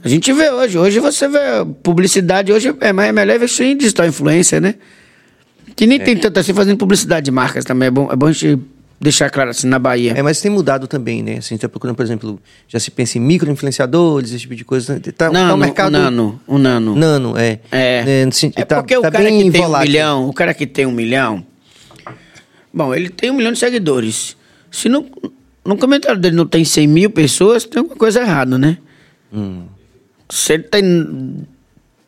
A 0.04 0.08
gente 0.10 0.34
vê 0.34 0.50
hoje, 0.50 0.78
hoje 0.80 1.00
você 1.00 1.28
vê 1.28 1.40
publicidade, 1.84 2.52
hoje 2.52 2.76
é 2.82 2.91
mais 2.91 3.10
é 3.10 3.12
melhor 3.12 3.36
investir 3.36 3.68
em 3.68 3.78
digital 3.78 4.08
influencer, 4.08 4.60
né? 4.60 4.76
Que 5.76 5.86
nem 5.88 6.00
tem 6.00 6.18
tanto 6.18 6.40
assim 6.40 6.54
fazendo 6.54 6.78
publicidade 6.78 7.26
de 7.26 7.32
marcas 7.32 7.66
também. 7.66 7.88
É 7.88 7.91
bom, 7.91 8.12
é 8.12 8.16
bom 8.16 8.28
a 8.28 8.32
gente 8.32 8.62
deixar 9.00 9.30
claro 9.30 9.50
assim 9.50 9.68
na 9.68 9.78
Bahia. 9.80 10.14
É, 10.16 10.22
mas 10.22 10.40
tem 10.40 10.50
mudado 10.50 10.88
também, 10.88 11.22
né? 11.22 11.38
Assim, 11.38 11.58
tá 11.58 11.68
procurando, 11.68 11.95
por 11.95 12.04
exemplo, 12.04 12.40
já 12.68 12.80
se 12.80 12.90
pensa 12.90 13.18
em 13.18 13.22
micro-influenciadores, 13.22 14.32
esse 14.32 14.40
tipo 14.41 14.56
de 14.56 14.64
coisa. 14.64 15.00
Tá, 15.00 15.12
tá 15.12 15.32
Nano, 15.32 15.56
um 15.56 15.58
mercado... 15.58 15.88
o 15.90 15.91
nano, 15.91 16.41
o 16.48 16.58
nano. 16.58 16.95
Nano, 16.95 17.38
é. 17.38 17.60
É. 17.72 18.26
assim, 18.28 18.52
É 18.56 18.64
tá- 18.64 18.78
porque 18.78 18.94
tá 18.94 19.00
o 19.00 19.12
cara 19.12 19.24
bem 19.26 19.44
que 19.44 19.52
tem 19.52 19.66
um 19.66 19.80
milhão, 19.80 20.30
o 20.30 20.34
cara 20.34 20.54
que 20.54 20.66
tem 20.66 20.86
um 20.86 20.91
milhão, 20.91 21.45
bom, 22.74 22.94
ele 22.95 23.10
tem 23.10 23.30
um 23.30 23.34
milhão 23.36 23.52
de 23.52 23.60
seguidores. 23.60 24.38
Se 24.72 24.88
no, 24.88 25.06
no 25.66 25.78
comentário 25.78 26.20
dele 26.20 26.36
não 26.36 26.45
tem 26.45 26.64
100 26.64 26.88
mil 26.88 27.10
pessoas, 27.10 27.66
tem 27.66 27.80
alguma 27.80 27.98
coisa 27.98 28.22
errada, 28.22 28.58
né? 28.58 28.78
Hum. 29.34 29.64
Se 30.30 30.54
ele 30.54 30.64
tem 30.64 31.45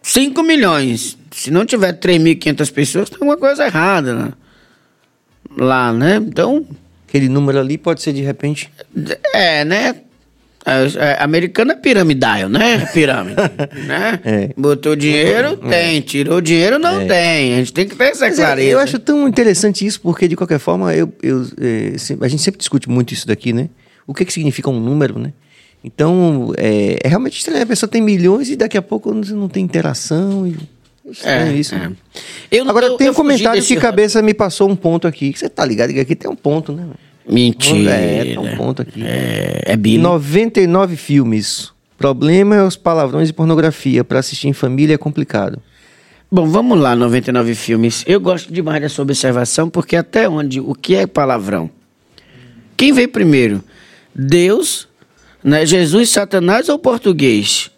5 0.07 0.43
milhões, 0.43 1.17
se 1.31 1.49
não 1.49 1.65
tiver 1.65 1.93
3.500 1.99 2.71
pessoas, 2.71 3.09
tem 3.09 3.17
alguma 3.19 3.37
coisa 3.37 3.65
errada 3.65 4.13
né? 4.13 4.33
lá, 5.57 5.91
né? 5.91 6.17
Então, 6.17 6.65
Aquele 7.07 7.27
número 7.29 7.59
ali 7.59 7.77
pode 7.77 8.01
ser, 8.01 8.13
de 8.13 8.21
repente... 8.21 8.69
é, 9.33 9.63
né? 9.65 9.95
É, 10.65 10.83
é, 11.11 11.23
americano 11.23 11.71
é 11.71 11.75
piramidal, 11.75 12.49
né? 12.49 12.85
Pirâmide, 12.93 13.35
né? 13.87 14.19
É. 14.23 14.49
Botou 14.57 14.95
dinheiro, 14.95 15.57
tem. 15.57 16.01
Tirou 16.01 16.41
dinheiro, 16.41 16.77
não 16.77 17.07
tem. 17.07 17.53
A 17.53 17.57
gente 17.57 17.71
tem 17.73 17.87
que 17.87 17.95
ter 17.95 18.05
essa 18.05 18.25
Mas 18.25 18.37
é, 18.39 18.41
clareza. 18.43 18.69
eu 18.69 18.79
acho 18.79 18.99
tão 18.99 19.27
interessante 19.27 19.85
isso, 19.85 20.01
porque 20.01 20.27
de 20.27 20.35
qualquer 20.35 20.59
forma, 20.59 20.93
eu, 20.93 21.11
eu, 21.23 21.47
é, 21.61 21.97
se- 21.97 22.17
a 22.19 22.27
gente 22.27 22.41
sempre 22.43 22.57
discute 22.59 22.89
muito 22.89 23.13
isso 23.13 23.25
daqui, 23.27 23.53
né? 23.53 23.69
O 24.05 24.13
que, 24.13 24.25
que 24.25 24.33
significa 24.33 24.69
um 24.69 24.79
número, 24.79 25.17
né? 25.19 25.33
Então, 25.85 26.51
é, 26.57 26.97
é 27.03 27.07
realmente 27.07 27.37
estranho. 27.37 27.61
A 27.61 27.65
pessoa 27.65 27.87
tem 27.87 28.01
milhões 28.01 28.49
e 28.49 28.55
daqui 28.55 28.75
a 28.75 28.81
pouco 28.81 29.13
não, 29.13 29.21
não 29.21 29.47
tem 29.47 29.63
interação. 29.63 30.47
E... 30.47 30.55
É 31.05 31.11
estranho 31.11 31.55
isso. 31.57 31.75
né? 31.75 31.91
Eu 32.51 32.67
Agora, 32.67 32.87
eu- 32.87 32.97
tem 32.97 33.05
eu 33.07 33.13
um 33.13 33.15
comentário 33.15 33.61
que 33.63 33.75
cabeça 33.75 34.19
me 34.23 34.33
passou 34.33 34.67
um 34.67 34.75
ponto 34.75 35.07
aqui. 35.07 35.31
Você 35.35 35.47
tá 35.47 35.63
ligado 35.63 35.93
que 35.93 35.99
aqui 35.99 36.15
tem 36.15 36.29
um 36.29 36.35
ponto, 36.35 36.71
né? 36.71 36.87
Mentira. 37.29 37.91
É, 37.91 38.23
tem 38.23 38.37
um 38.39 38.57
ponto 38.57 38.81
aqui. 38.81 39.03
É, 39.05 39.61
é 39.65 39.75
Billy. 39.77 39.99
99 40.01 40.95
filmes. 40.95 41.71
Problema 41.97 42.55
é 42.55 42.63
os 42.63 42.75
palavrões 42.75 43.29
e 43.29 43.33
pornografia. 43.33 44.03
Pra 44.03 44.19
assistir 44.19 44.47
em 44.47 44.53
família 44.53 44.95
é 44.95 44.97
complicado. 44.97 45.61
Bom, 46.31 46.47
vamos 46.47 46.79
lá, 46.79 46.95
99 46.95 47.53
filmes. 47.53 48.03
Eu 48.07 48.19
gosto 48.19 48.51
demais 48.51 48.81
dessa 48.81 48.99
observação, 49.01 49.69
porque 49.69 49.95
até 49.95 50.27
onde, 50.27 50.59
o 50.59 50.73
que 50.73 50.95
é 50.95 51.05
palavrão? 51.05 51.69
Quem 52.75 52.91
veio 52.91 53.07
primeiro? 53.07 53.63
Deus, 54.13 54.87
né? 55.45 55.63
Jesus, 55.63 56.09
Satanás 56.09 56.69
ou 56.69 56.79
português? 56.79 57.69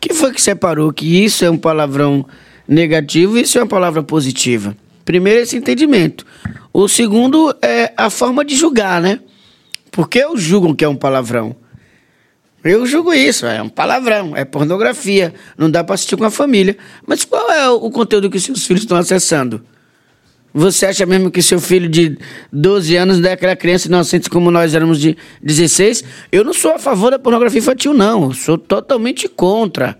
Quem 0.00 0.14
foi 0.14 0.32
que 0.32 0.40
separou 0.40 0.92
que 0.92 1.24
isso 1.24 1.44
é 1.44 1.50
um 1.50 1.58
palavrão 1.58 2.24
negativo 2.66 3.36
e 3.36 3.42
isso 3.42 3.58
é 3.58 3.62
uma 3.62 3.66
palavra 3.66 4.04
positiva? 4.04 4.76
Primeiro, 5.04 5.40
esse 5.40 5.56
entendimento. 5.56 6.24
O 6.72 6.86
segundo 6.86 7.52
é 7.60 7.92
a 7.96 8.08
forma 8.08 8.44
de 8.44 8.54
julgar, 8.54 9.02
né? 9.02 9.18
Por 9.90 10.08
que 10.08 10.20
eu 10.20 10.36
julgam 10.36 10.76
que 10.76 10.84
é 10.84 10.88
um 10.88 10.94
palavrão? 10.94 11.56
Eu 12.62 12.86
julgo 12.86 13.12
isso, 13.12 13.46
é 13.46 13.60
um 13.60 13.68
palavrão, 13.68 14.36
é 14.36 14.44
pornografia, 14.44 15.34
não 15.56 15.68
dá 15.68 15.82
para 15.82 15.94
assistir 15.94 16.16
com 16.16 16.24
a 16.24 16.30
família. 16.30 16.76
Mas 17.04 17.24
qual 17.24 17.50
é 17.50 17.68
o 17.68 17.90
conteúdo 17.90 18.30
que 18.30 18.38
seus 18.38 18.64
filhos 18.64 18.82
estão 18.82 18.96
acessando? 18.96 19.64
Você 20.58 20.86
acha 20.86 21.06
mesmo 21.06 21.30
que 21.30 21.40
seu 21.40 21.60
filho 21.60 21.88
de 21.88 22.18
12 22.52 22.96
anos 22.96 23.20
não 23.20 23.30
é 23.30 23.34
aquela 23.34 23.54
criança 23.54 23.86
inocente 23.86 24.28
como 24.28 24.50
nós 24.50 24.74
éramos 24.74 24.98
de 24.98 25.16
16? 25.40 26.02
Eu 26.32 26.42
não 26.42 26.52
sou 26.52 26.72
a 26.72 26.80
favor 26.80 27.12
da 27.12 27.18
pornografia 27.18 27.60
infantil, 27.60 27.94
não. 27.94 28.24
Eu 28.24 28.32
sou 28.32 28.58
totalmente 28.58 29.28
contra. 29.28 29.96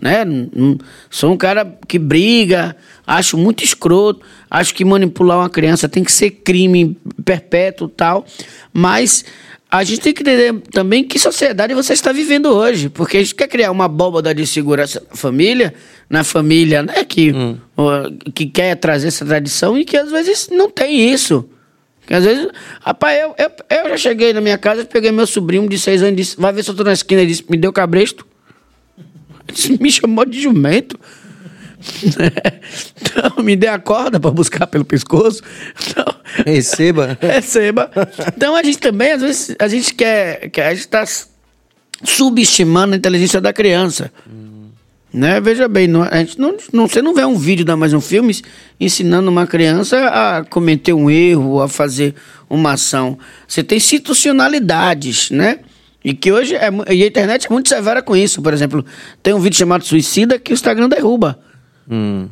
Né? 0.00 0.24
Sou 1.10 1.30
um 1.30 1.36
cara 1.36 1.76
que 1.86 1.98
briga, 1.98 2.74
acho 3.06 3.36
muito 3.36 3.62
escroto, 3.62 4.24
acho 4.50 4.74
que 4.74 4.82
manipular 4.82 5.40
uma 5.40 5.50
criança 5.50 5.90
tem 5.90 6.02
que 6.02 6.10
ser 6.10 6.30
crime 6.30 6.96
perpétuo 7.22 7.86
tal. 7.86 8.24
Mas 8.72 9.26
a 9.70 9.84
gente 9.84 10.00
tem 10.00 10.14
que 10.14 10.22
entender 10.22 10.54
também 10.72 11.04
que 11.04 11.18
sociedade 11.18 11.74
você 11.74 11.92
está 11.92 12.10
vivendo 12.10 12.46
hoje. 12.46 12.88
Porque 12.88 13.18
a 13.18 13.20
gente 13.20 13.34
quer 13.34 13.48
criar 13.48 13.70
uma 13.70 13.84
abóbada 13.84 14.34
de 14.34 14.46
segurança 14.46 15.02
na 15.10 15.16
família, 15.16 15.74
na 16.08 16.24
família, 16.24 16.82
né? 16.82 17.04
Que, 17.04 17.34
ó, 17.76 18.10
que 18.34 18.46
quer 18.46 18.76
trazer 18.76 19.08
essa 19.08 19.26
tradição 19.26 19.76
e 19.76 19.84
que 19.84 19.96
às 19.96 20.10
vezes 20.10 20.48
não 20.50 20.70
tem 20.70 21.12
isso. 21.12 21.48
Que 22.06 22.14
às 22.14 22.24
vezes, 22.24 22.48
rapaz, 22.80 23.20
eu, 23.20 23.34
eu, 23.36 23.50
eu 23.82 23.90
já 23.90 23.96
cheguei 23.98 24.32
na 24.32 24.40
minha 24.40 24.56
casa, 24.56 24.86
peguei 24.86 25.12
meu 25.12 25.26
sobrinho 25.26 25.68
de 25.68 25.78
seis 25.78 26.00
anos 26.00 26.14
e 26.14 26.16
disse: 26.16 26.40
Vai 26.40 26.50
ver 26.50 26.64
se 26.64 26.70
eu 26.70 26.74
tô 26.74 26.82
na 26.82 26.94
esquina. 26.94 27.20
Ele 27.20 27.30
disse: 27.30 27.44
Me 27.50 27.58
deu 27.58 27.70
cabresto. 27.70 28.26
Me 29.78 29.92
chamou 29.92 30.24
de 30.24 30.40
jumento. 30.40 30.98
Então, 33.00 33.42
me 33.42 33.56
dê 33.56 33.68
a 33.68 33.78
corda 33.78 34.18
para 34.20 34.30
buscar 34.30 34.66
pelo 34.66 34.84
pescoço. 34.84 35.42
Então, 35.80 36.04
Receba. 36.44 37.16
receba. 37.20 37.90
Então 38.36 38.54
a 38.54 38.62
gente 38.62 38.78
também, 38.78 39.12
às 39.12 39.22
vezes, 39.22 39.56
a 39.58 39.68
gente 39.68 39.94
quer. 39.94 40.50
quer 40.50 40.66
a 40.66 40.70
gente 40.70 40.80
está 40.80 41.04
subestimando 42.04 42.94
a 42.94 42.96
inteligência 42.96 43.40
da 43.40 43.52
criança. 43.52 44.12
Né? 45.12 45.40
Veja 45.40 45.66
bem, 45.66 45.88
não, 45.88 46.02
a 46.02 46.18
gente 46.18 46.38
não, 46.38 46.54
não, 46.72 46.86
você 46.86 47.00
não 47.00 47.14
vê 47.14 47.24
um 47.24 47.36
vídeo 47.36 47.64
da 47.64 47.76
Mais 47.76 47.94
Um 47.94 48.00
Filmes 48.00 48.42
ensinando 48.78 49.30
uma 49.30 49.46
criança 49.46 50.06
a 50.06 50.44
cometer 50.44 50.92
um 50.92 51.10
erro, 51.10 51.62
a 51.62 51.68
fazer 51.68 52.14
uma 52.48 52.72
ação. 52.72 53.18
Você 53.46 53.64
tem 53.64 53.78
institucionalidades, 53.78 55.30
né? 55.30 55.60
E 56.04 56.14
que 56.14 56.30
hoje 56.30 56.54
é, 56.54 56.70
e 56.90 57.02
a 57.02 57.06
internet 57.06 57.46
é 57.46 57.50
muito 57.50 57.68
severa 57.68 58.02
com 58.02 58.14
isso. 58.14 58.40
Por 58.42 58.52
exemplo, 58.52 58.84
tem 59.22 59.34
um 59.34 59.40
vídeo 59.40 59.56
chamado 59.56 59.84
Suicida 59.84 60.38
que 60.38 60.52
o 60.52 60.54
Instagram 60.54 60.88
derruba. 60.88 61.40
Hum. 61.90 62.28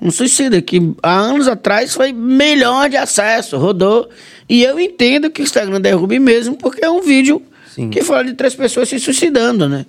Um 0.00 0.10
suicida 0.10 0.60
que 0.60 0.92
há 1.02 1.16
anos 1.16 1.48
atrás 1.48 1.94
foi 1.94 2.12
milhões 2.12 2.90
de 2.90 2.96
acessos, 2.96 3.58
rodou. 3.58 4.08
E 4.48 4.62
eu 4.62 4.78
entendo 4.78 5.30
que 5.30 5.40
o 5.40 5.44
Instagram 5.44 5.80
derrube 5.80 6.18
mesmo, 6.18 6.56
porque 6.56 6.84
é 6.84 6.90
um 6.90 7.00
vídeo 7.00 7.42
que 7.90 8.02
fala 8.02 8.24
de 8.24 8.34
três 8.34 8.54
pessoas 8.54 8.88
se 8.88 8.98
suicidando, 8.98 9.68
né? 9.68 9.86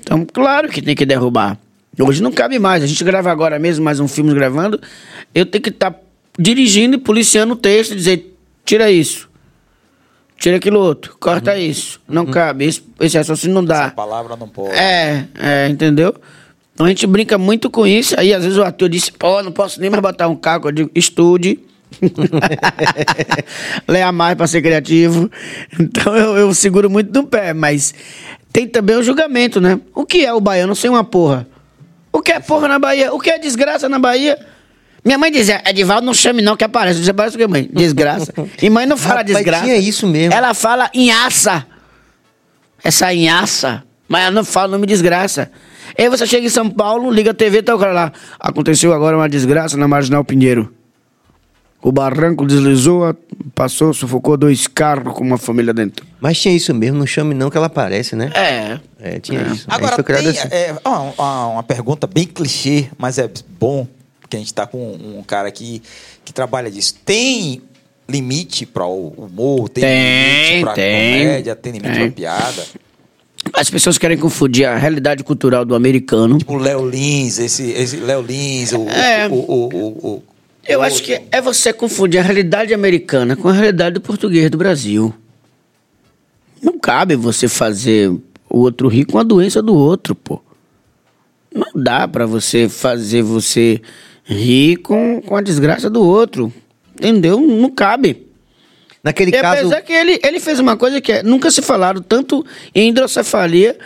Então, 0.00 0.24
claro 0.24 0.68
que 0.68 0.80
tem 0.80 0.94
que 0.94 1.04
derrubar. 1.04 1.58
Hoje 1.98 2.22
não 2.22 2.30
cabe 2.30 2.58
mais. 2.58 2.82
A 2.82 2.86
gente 2.86 3.02
grava 3.02 3.30
agora 3.30 3.58
mesmo 3.58 3.84
mais 3.84 3.98
um 4.00 4.06
filme 4.06 4.32
gravando. 4.34 4.80
Eu 5.34 5.44
tenho 5.44 5.62
que 5.62 5.70
estar 5.70 5.98
dirigindo 6.38 6.96
e 6.96 6.98
policiando 6.98 7.54
o 7.54 7.56
texto 7.56 7.92
e 7.92 7.96
dizer: 7.96 8.36
tira 8.64 8.90
isso. 8.90 9.28
Tira 10.38 10.56
aquilo 10.56 10.78
outro. 10.78 11.16
Corta 11.18 11.56
isso. 11.58 12.00
Não 12.06 12.26
cabe. 12.26 12.66
Esse, 12.66 12.82
esse 13.00 13.16
raciocínio 13.16 13.54
não 13.54 13.64
dá. 13.64 13.86
A 13.86 13.90
palavra 13.90 14.36
não 14.36 14.46
pode. 14.46 14.74
É, 14.74 15.26
é, 15.38 15.68
entendeu? 15.68 16.14
Então 16.76 16.84
a 16.84 16.90
gente 16.90 17.06
brinca 17.06 17.38
muito 17.38 17.70
com 17.70 17.86
isso. 17.86 18.14
Aí 18.20 18.34
às 18.34 18.44
vezes 18.44 18.58
o 18.58 18.62
ator 18.62 18.86
disse, 18.86 19.10
pô, 19.10 19.42
não 19.42 19.50
posso 19.50 19.80
nem 19.80 19.88
mais 19.88 20.02
botar 20.02 20.28
um 20.28 20.36
caco. 20.36 20.68
Eu 20.68 20.72
digo, 20.72 20.90
estude. 20.94 21.58
Leia 23.88 24.12
mais 24.12 24.36
pra 24.36 24.46
ser 24.46 24.60
criativo. 24.60 25.30
Então 25.80 26.14
eu, 26.14 26.36
eu 26.36 26.52
seguro 26.52 26.90
muito 26.90 27.10
no 27.18 27.26
pé, 27.26 27.54
mas 27.54 27.94
tem 28.52 28.68
também 28.68 28.94
o 28.94 29.02
julgamento, 29.02 29.58
né? 29.58 29.80
O 29.94 30.04
que 30.04 30.26
é 30.26 30.34
o 30.34 30.38
baiano 30.38 30.76
sem 30.76 30.90
uma 30.90 31.02
porra? 31.02 31.48
O 32.12 32.20
que 32.20 32.32
é 32.32 32.40
porra 32.40 32.68
na 32.68 32.78
Bahia? 32.78 33.10
O 33.10 33.18
que 33.18 33.30
é 33.30 33.38
desgraça 33.38 33.88
na 33.88 33.98
Bahia? 33.98 34.38
Minha 35.02 35.16
mãe 35.16 35.32
dizia, 35.32 35.62
Edivaldo, 35.66 36.04
não 36.04 36.12
chame 36.12 36.42
não 36.42 36.58
que 36.58 36.64
aparece. 36.64 36.98
Dizia, 36.98 37.12
aparece 37.12 37.36
o 37.36 37.38
que, 37.38 37.46
mãe? 37.46 37.70
Desgraça. 37.72 38.34
E 38.60 38.68
mãe 38.68 38.84
não 38.84 38.98
fala 38.98 39.20
Rapaz, 39.20 39.34
desgraça. 39.34 39.64
tinha 39.64 39.76
isso 39.78 40.06
mesmo. 40.06 40.34
Ela 40.34 40.52
fala 40.52 40.90
inhaça. 40.92 41.66
Essa 42.84 43.14
inhaça. 43.14 43.82
Mas 44.06 44.24
ela 44.24 44.30
não 44.30 44.44
fala 44.44 44.68
nome 44.68 44.86
desgraça. 44.86 45.50
Aí 45.98 46.08
você 46.08 46.26
chega 46.26 46.46
em 46.46 46.50
São 46.50 46.68
Paulo, 46.70 47.10
liga 47.10 47.30
a 47.30 47.34
TV, 47.34 47.62
tá 47.62 47.74
o 47.74 47.78
cara 47.78 47.92
lá. 47.92 48.12
Aconteceu 48.40 48.92
agora 48.92 49.16
uma 49.16 49.28
desgraça 49.28 49.76
na 49.76 49.86
Marginal 49.88 50.24
Pinheiro. 50.24 50.72
O 51.82 51.92
barranco 51.92 52.44
deslizou, 52.46 53.14
passou, 53.54 53.94
sufocou 53.94 54.36
dois 54.36 54.66
carros 54.66 55.12
com 55.14 55.22
uma 55.22 55.38
família 55.38 55.72
dentro. 55.72 56.04
Mas 56.20 56.40
tinha 56.40 56.54
isso 56.54 56.74
mesmo, 56.74 56.98
não 56.98 57.06
chame 57.06 57.32
não 57.34 57.48
que 57.48 57.56
ela 57.56 57.66
aparece, 57.66 58.16
né? 58.16 58.30
É. 58.34 58.80
É, 58.98 59.20
tinha 59.20 59.40
isso. 59.42 59.66
A 59.68 59.74
gente 59.78 59.84
Agora, 59.84 60.02
tem 60.02 60.28
assim. 60.28 60.48
é, 60.50 60.74
uma, 60.84 61.46
uma- 61.48 61.62
pergunta 61.62 62.06
bem 62.08 62.26
clichê, 62.26 62.88
mas 62.98 63.18
é 63.18 63.30
bom, 63.60 63.86
porque 64.20 64.36
a 64.36 64.40
gente 64.40 64.52
tá 64.52 64.66
com 64.66 64.78
um 64.94 65.22
cara 65.22 65.46
aqui 65.46 65.80
que 66.24 66.32
trabalha 66.32 66.68
disso. 66.70 66.94
Tem 67.04 67.62
limite 68.08 68.66
para 68.66 68.86
o 68.86 69.08
humor? 69.16 69.68
Tem, 69.68 69.84
Tem, 69.84 70.44
limite 70.48 70.64
para 70.64 70.72
tem, 70.74 71.22
comédia? 71.26 71.56
Tem 71.56 71.72
limite 71.72 71.94
tem. 71.94 72.02
para 72.10 72.16
piada? 72.16 72.64
As 73.56 73.70
pessoas 73.70 73.96
querem 73.96 74.18
confundir 74.18 74.66
a 74.66 74.76
realidade 74.76 75.24
cultural 75.24 75.64
do 75.64 75.74
americano. 75.74 76.38
O 76.46 76.56
Léo 76.56 76.88
Lins, 76.88 77.38
esse, 77.38 77.70
esse 77.70 77.96
Léo 77.96 78.20
Lins, 78.22 78.72
o, 78.72 78.88
É. 78.88 79.26
o, 79.28 79.34
o, 79.34 79.66
o- 80.16 80.22
Eu 80.68 80.82
acho 80.82 81.02
que 81.02 81.22
é 81.30 81.40
você 81.40 81.72
confundir 81.72 82.20
a 82.20 82.22
realidade 82.22 82.74
americana 82.74 83.34
com 83.34 83.48
a 83.48 83.52
realidade 83.52 83.94
do 83.94 84.00
português 84.00 84.50
do 84.50 84.58
Brasil. 84.58 85.14
Não 86.62 86.78
cabe 86.78 87.16
você 87.16 87.48
fazer 87.48 88.10
o 88.10 88.58
outro 88.58 88.88
rir 88.88 89.04
com 89.06 89.18
a 89.18 89.22
doença 89.22 89.62
do 89.62 89.74
outro, 89.74 90.14
pô. 90.14 90.40
Não 91.54 91.82
dá 91.82 92.06
pra 92.06 92.26
você 92.26 92.68
fazer 92.68 93.22
você 93.22 93.80
rir 94.24 94.76
com, 94.78 95.22
com 95.22 95.34
a 95.36 95.40
desgraça 95.40 95.88
do 95.88 96.02
outro. 96.04 96.52
Entendeu? 96.98 97.40
Não 97.40 97.70
cabe. 97.70 98.25
Naquele 99.06 99.30
e 99.30 99.40
caso. 99.40 99.60
apesar 99.60 99.80
que 99.82 99.92
ele, 99.92 100.20
ele 100.22 100.40
fez 100.40 100.58
uma 100.58 100.76
coisa 100.76 101.00
que 101.00 101.12
é, 101.12 101.22
nunca 101.22 101.48
se 101.50 101.62
falaram 101.62 102.02
tanto 102.02 102.44
em 102.74 102.88
hidrocefalia, 102.90 103.78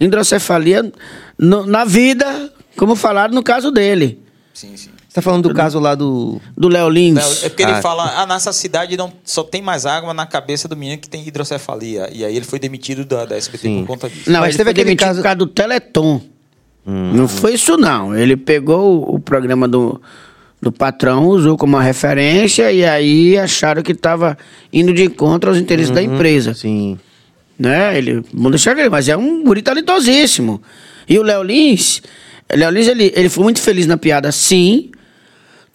hidrocefalia 0.00 0.90
no- 1.36 1.66
na 1.66 1.84
vida, 1.84 2.52
como 2.76 2.94
falaram 2.94 3.34
no 3.34 3.42
caso 3.42 3.70
dele. 3.72 4.20
Sim, 4.54 4.76
sim. 4.76 4.90
Você 5.08 5.14
tá 5.14 5.22
falando 5.22 5.48
do 5.48 5.54
caso 5.54 5.80
lá 5.80 5.94
do. 5.94 6.40
Do 6.56 6.68
Léo 6.68 6.88
Lins. 6.88 7.42
É 7.42 7.48
porque 7.48 7.62
ele 7.62 7.72
Ah. 7.72 7.82
fala, 7.82 8.20
ah, 8.22 8.26
nessa 8.26 8.52
cidade 8.52 8.96
não, 8.96 9.12
só 9.24 9.42
tem 9.42 9.60
mais 9.62 9.84
água 9.86 10.14
na 10.14 10.26
cabeça 10.26 10.68
do 10.68 10.76
menino 10.76 11.00
que 11.00 11.08
tem 11.08 11.26
hidrocefalia. 11.26 12.08
E 12.12 12.24
aí 12.24 12.36
ele 12.36 12.44
foi 12.44 12.58
demitido 12.60 13.04
da, 13.04 13.24
da 13.24 13.36
SBT 13.36 13.62
Sim. 13.62 13.80
por 13.80 13.86
conta 13.88 14.08
disso. 14.08 14.30
Não, 14.30 14.40
Mas 14.40 14.50
ele 14.50 14.58
teve 14.58 14.64
foi 14.64 14.70
aquele 14.72 14.84
demitido 14.84 15.06
caso- 15.06 15.18
por 15.18 15.22
causa 15.24 15.36
do 15.36 15.46
Teleton. 15.46 16.20
Não 16.86 17.26
foi 17.28 17.54
isso, 17.54 17.76
não. 17.76 18.16
Ele 18.16 18.34
pegou 18.36 19.02
o, 19.10 19.16
o 19.16 19.20
programa 19.20 19.66
do, 19.68 20.00
do 20.60 20.72
patrão, 20.72 21.26
usou 21.26 21.56
como 21.56 21.76
uma 21.76 21.82
referência 21.82 22.72
e 22.72 22.84
aí 22.84 23.38
acharam 23.38 23.82
que 23.82 23.92
estava 23.92 24.36
indo 24.72 24.92
de 24.92 25.04
encontro 25.04 25.50
aos 25.50 25.58
interesses 25.58 25.90
da 25.90 26.02
empresa. 26.02 26.52
Sim. 26.54 26.98
Né? 27.58 27.96
Ele, 27.96 28.22
vamos 28.32 28.52
deixar 28.52 28.76
ele, 28.76 28.88
mas 28.88 29.08
é 29.08 29.16
um 29.16 29.42
guri 29.44 29.62
talentosíssimo. 29.62 30.60
E 31.08 31.18
o 31.18 31.22
Léo 31.22 31.42
Lins, 31.42 32.02
Léo 32.52 32.70
Lins, 32.70 32.88
ele, 32.88 33.12
ele 33.14 33.28
foi 33.28 33.44
muito 33.44 33.60
feliz 33.60 33.86
na 33.86 33.96
piada, 33.96 34.30
sim. 34.32 34.90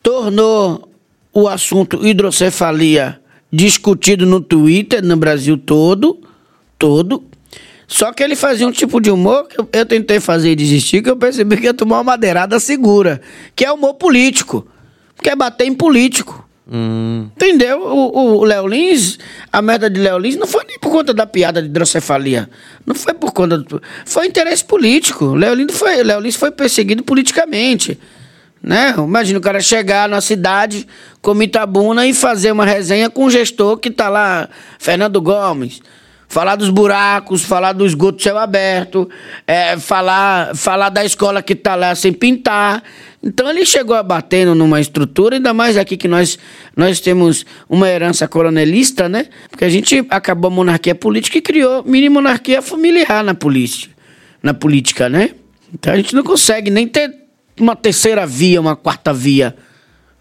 Tornou 0.02 0.90
o 1.34 1.48
assunto 1.48 2.06
hidrocefalia 2.06 3.20
discutido 3.52 4.26
no 4.26 4.42
Twitter, 4.42 5.04
no 5.04 5.16
Brasil 5.16 5.58
todo, 5.58 6.20
todo. 6.78 7.24
Só 7.88 8.12
que 8.12 8.24
ele 8.24 8.36
fazia 8.36 8.68
um 8.68 8.72
tipo 8.72 9.00
de 9.00 9.12
humor 9.12 9.48
que 9.48 9.60
eu, 9.60 9.70
eu 9.72 9.86
tentei 9.86 10.20
fazer 10.20 10.52
e 10.52 10.56
desistir, 10.56 11.02
que 11.04 11.10
eu 11.10 11.16
percebi 11.16 11.58
que 11.58 11.66
ia 11.66 11.74
tomar 11.74 11.98
uma 11.98 12.04
madeirada 12.04 12.60
segura, 12.60 13.22
que 13.56 13.64
é 13.64 13.72
humor 13.72 13.94
político, 13.96 14.68
que 15.24 15.30
é 15.30 15.36
bater 15.36 15.66
em 15.66 15.74
político. 15.74 16.44
Entendeu? 16.66 17.82
O, 17.82 18.44
Léo 18.46 18.68
Lins, 18.68 19.20
a 19.52 19.62
merda 19.62 19.90
de 19.90 20.00
Léo 20.00 20.18
Lins 20.18 20.38
não 20.38 20.48
foi 20.48 20.64
nem 20.66 20.80
por 20.80 20.92
conta 20.92 21.14
da 21.14 21.26
piada 21.26 21.62
de 21.62 21.68
hidrocefalia. 21.68 22.50
Não 22.86 22.96
foi 22.96 23.14
por 23.14 23.34
conta 23.34 23.58
do. 23.58 23.82
Foi 24.06 24.28
interesse 24.28 24.64
político. 24.64 25.36
Léo 25.36 25.54
Lins 25.56 25.78
foi, 25.78 26.02
Léo 26.04 26.22
Lins 26.22 26.36
foi 26.36 26.52
perseguido 26.52 27.04
politicamente. 27.04 28.00
Né? 28.62 28.96
Imagina 28.98 29.40
o 29.40 29.42
cara 29.42 29.60
chegar 29.60 30.08
na 30.08 30.22
cidade 30.22 30.88
com 31.22 31.42
Itabuna 31.44 32.08
e 32.08 32.14
fazer 32.14 32.54
uma 32.54 32.66
resenha 32.66 33.10
com 33.10 33.26
o 33.26 33.30
gestor 33.30 33.78
que 33.78 33.92
tá 33.92 34.08
lá, 34.08 34.48
Fernando 34.80 35.22
Gomes. 35.22 35.82
Falar 36.30 36.56
dos 36.56 36.70
buracos, 36.70 37.44
falar 37.44 37.74
do 37.74 37.86
esgoto 37.86 38.24
céu 38.24 38.40
aberto, 38.40 39.08
é, 39.46 39.78
falar, 39.78 40.56
falar 40.56 40.90
da 40.90 41.04
escola 41.04 41.44
que 41.44 41.54
tá 41.54 41.76
lá 41.76 41.94
sem 41.94 42.14
pintar. 42.14 42.82
Então 43.24 43.50
ele 43.50 43.66
chegou 43.66 44.02
batendo 44.04 44.54
numa 44.54 44.82
estrutura, 44.82 45.38
ainda 45.38 45.54
mais 45.54 45.78
aqui 45.78 45.96
que 45.96 46.10
nós, 46.10 46.38
nós 46.76 47.00
temos 47.00 47.46
uma 47.70 47.90
herança 47.90 48.28
coronelista, 48.28 49.08
né? 49.08 49.28
Porque 49.50 49.64
a 49.64 49.70
gente 49.70 50.06
acabou 50.10 50.50
a 50.52 50.54
monarquia 50.54 50.94
política 50.94 51.38
e 51.38 51.42
criou 51.42 51.84
mini 51.86 52.10
monarquia 52.10 52.62
familiar 52.62 53.24
na 53.24 53.34
polícia, 53.34 53.90
na 54.42 54.54
política, 54.54 55.08
né? 55.08 55.30
Então 55.74 55.94
a 55.94 55.96
gente 55.96 56.14
não 56.14 56.22
consegue 56.24 56.70
nem 56.70 56.86
ter 56.86 57.16
uma 57.58 57.76
terceira 57.78 58.26
via, 58.28 58.60
uma 58.60 58.76
quarta 58.76 59.14
via. 59.14 59.56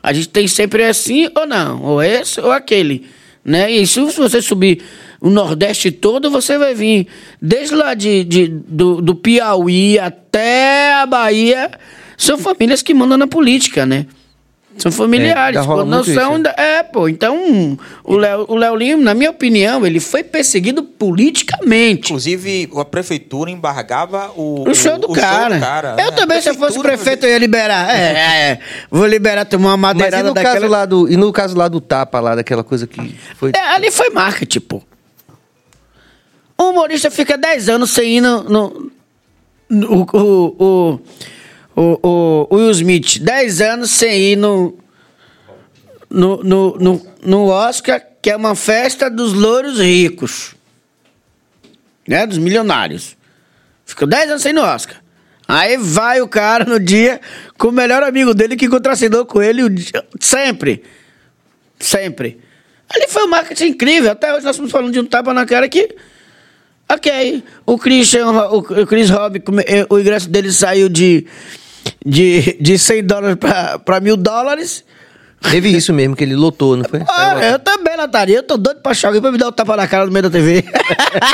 A 0.00 0.12
gente 0.12 0.28
tem 0.28 0.46
sempre 0.46 0.84
assim 0.84 1.28
ou 1.34 1.46
não, 1.46 1.82
ou 1.82 2.02
esse 2.02 2.40
ou 2.40 2.52
aquele, 2.52 3.06
né? 3.44 3.68
E 3.70 3.84
se 3.84 3.98
você 4.00 4.40
subir 4.40 4.80
o 5.20 5.28
Nordeste 5.28 5.90
todo, 5.90 6.30
você 6.30 6.56
vai 6.56 6.72
vir 6.74 7.08
desde 7.40 7.74
lá 7.74 7.94
de, 7.94 8.22
de- 8.22 8.48
do, 8.48 9.00
do 9.02 9.14
Piauí 9.16 9.98
até 9.98 10.92
a 10.94 11.06
Bahia. 11.06 11.68
São 12.24 12.38
famílias 12.38 12.82
que 12.82 12.94
mandam 12.94 13.18
na 13.18 13.26
política, 13.26 13.84
né? 13.84 14.06
São 14.78 14.90
familiares. 14.90 15.58
É, 15.58 15.60
já 15.60 15.66
rola 15.66 15.82
pô, 15.84 15.90
não 15.90 16.02
são 16.02 16.34
isso, 16.34 16.42
da- 16.44 16.54
é, 16.56 16.82
pô. 16.82 17.06
Então, 17.06 17.76
o 18.02 18.16
Léo, 18.16 18.46
o 18.48 18.54
Léo 18.56 18.74
Lima, 18.74 19.02
na 19.02 19.12
minha 19.12 19.30
opinião, 19.30 19.84
ele 19.84 20.00
foi 20.00 20.22
perseguido 20.24 20.82
politicamente. 20.82 22.06
Inclusive, 22.10 22.70
a 22.78 22.84
prefeitura 22.84 23.50
embargava 23.50 24.30
o, 24.34 24.66
O 24.66 24.74
show 24.74 24.96
do 24.98 25.10
o 25.10 25.14
cara. 25.14 25.58
né? 25.96 26.06
Eu 26.06 26.12
também, 26.12 26.40
se 26.40 26.48
eu 26.48 26.54
fosse 26.54 26.78
prefeito, 26.80 27.26
eu 27.26 27.30
ia 27.30 27.38
liberar. 27.38 27.94
É, 27.94 28.12
é, 28.12 28.50
é. 28.52 28.58
Vou 28.90 29.04
liberar, 29.06 29.44
tomar 29.44 29.74
uma 29.74 29.76
Mas 29.76 29.90
e 29.92 29.94
madeirada 29.98 30.28
no, 30.28 30.34
daquela. 30.34 30.54
caso 30.54 30.66
lá 30.68 30.86
do, 30.86 31.10
e 31.10 31.16
no 31.18 31.30
caso 31.32 31.54
lá 31.54 31.68
do 31.68 31.80
tapa, 31.80 32.18
lá 32.20 32.34
daquela 32.34 32.64
coisa 32.64 32.86
que 32.86 33.14
foi. 33.36 33.50
É, 33.54 33.60
ali 33.74 33.90
foi 33.90 34.08
marketing, 34.08 34.60
pô. 34.60 34.80
O 36.56 36.70
humorista 36.70 37.10
fica 37.10 37.36
10 37.36 37.68
anos 37.68 37.90
sem 37.90 38.16
ir 38.18 38.20
no. 38.22 38.42
no, 38.44 38.90
no- 39.68 40.06
o, 40.12 40.56
o, 40.58 41.00
o, 41.74 42.48
o, 42.50 42.56
Will 42.56 42.70
Smith, 42.70 43.18
10 43.18 43.60
anos 43.60 43.90
sem 43.90 44.32
ir 44.32 44.36
no, 44.36 44.78
no, 46.10 46.42
no, 46.42 46.76
no, 46.78 47.06
no 47.22 47.46
Oscar, 47.46 48.02
que 48.20 48.30
é 48.30 48.36
uma 48.36 48.54
festa 48.54 49.08
dos 49.10 49.32
louros 49.32 49.78
ricos. 49.80 50.54
Né? 52.06 52.26
Dos 52.26 52.38
milionários. 52.38 53.16
Ficou 53.86 54.06
10 54.06 54.30
anos 54.30 54.42
sem 54.42 54.50
ir 54.50 54.54
no 54.54 54.62
Oscar. 54.62 55.02
Aí 55.48 55.76
vai 55.76 56.20
o 56.20 56.28
cara 56.28 56.64
no 56.64 56.78
dia 56.78 57.20
com 57.58 57.68
o 57.68 57.72
melhor 57.72 58.02
amigo 58.02 58.32
dele 58.32 58.56
que 58.56 58.68
contracenou 58.68 59.26
com 59.26 59.42
ele 59.42 59.68
dia- 59.68 60.06
sempre. 60.20 60.82
Sempre. 61.78 62.40
Ali 62.88 63.08
foi 63.08 63.24
um 63.24 63.28
marketing 63.28 63.66
incrível. 63.66 64.12
Até 64.12 64.32
hoje 64.32 64.44
nós 64.44 64.54
estamos 64.54 64.70
falando 64.70 64.92
de 64.92 65.00
um 65.00 65.04
tapa 65.04 65.34
na 65.34 65.44
cara 65.44 65.68
que. 65.68 65.94
Ok. 66.88 67.42
O 67.66 67.78
Christian, 67.78 68.28
o 68.30 68.58
o 68.58 68.86
Chris 68.86 69.10
Robb, 69.10 69.42
eh, 69.66 69.86
o 69.88 69.98
ingresso 69.98 70.28
dele 70.28 70.52
saiu 70.52 70.88
de, 70.88 71.26
de, 72.04 72.56
de 72.60 72.78
100 72.78 73.04
dólares 73.04 73.36
para 73.84 74.00
mil 74.00 74.16
dólares. 74.16 74.84
Teve 75.50 75.68
isso 75.70 75.92
mesmo, 75.92 76.14
que 76.14 76.22
ele 76.22 76.36
lotou, 76.36 76.76
não 76.76 76.84
foi? 76.84 77.02
Ah, 77.08 77.36
eu 77.42 77.58
também 77.58 77.96
lotaria. 77.96 78.36
Eu 78.36 78.42
tô 78.42 78.56
doido 78.56 78.80
pra 78.80 78.92
achar 78.92 79.08
alguém 79.08 79.20
pra 79.20 79.32
me 79.32 79.38
dar 79.38 79.48
um 79.48 79.52
tapa 79.52 79.76
na 79.76 79.88
cara 79.88 80.06
no 80.06 80.12
meio 80.12 80.22
da 80.22 80.30
TV. 80.30 80.64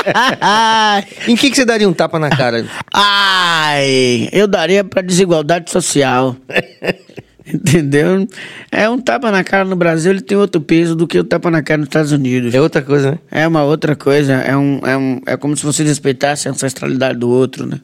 em 1.27 1.35
que, 1.35 1.49
que 1.49 1.55
você 1.55 1.63
daria 1.63 1.87
um 1.87 1.93
tapa 1.93 2.17
na 2.17 2.29
cara? 2.29 2.65
Ai, 2.91 4.27
eu 4.31 4.47
daria 4.47 4.83
pra 4.83 5.01
desigualdade 5.01 5.69
social. 5.69 6.35
Entendeu? 7.51 8.27
É 8.71 8.89
um 8.89 8.99
tapa 8.99 9.31
na 9.31 9.43
cara 9.43 9.65
no 9.65 9.75
Brasil, 9.75 10.11
ele 10.11 10.21
tem 10.21 10.37
outro 10.37 10.61
peso 10.61 10.95
do 10.95 11.07
que 11.07 11.17
o 11.17 11.23
tapa 11.23 11.49
na 11.49 11.63
cara 11.63 11.79
nos 11.79 11.87
Estados 11.87 12.11
Unidos. 12.11 12.53
É 12.53 12.61
outra 12.61 12.81
coisa, 12.81 13.11
né? 13.11 13.19
É 13.31 13.47
uma 13.47 13.63
outra 13.63 13.95
coisa. 13.95 14.33
É, 14.33 14.55
um, 14.55 14.79
é, 14.83 14.97
um, 14.97 15.21
é 15.25 15.37
como 15.37 15.55
se 15.55 15.65
você 15.65 15.83
respeitasse 15.83 16.47
a 16.47 16.51
ancestralidade 16.51 17.17
do 17.17 17.29
outro, 17.29 17.65
né? 17.65 17.79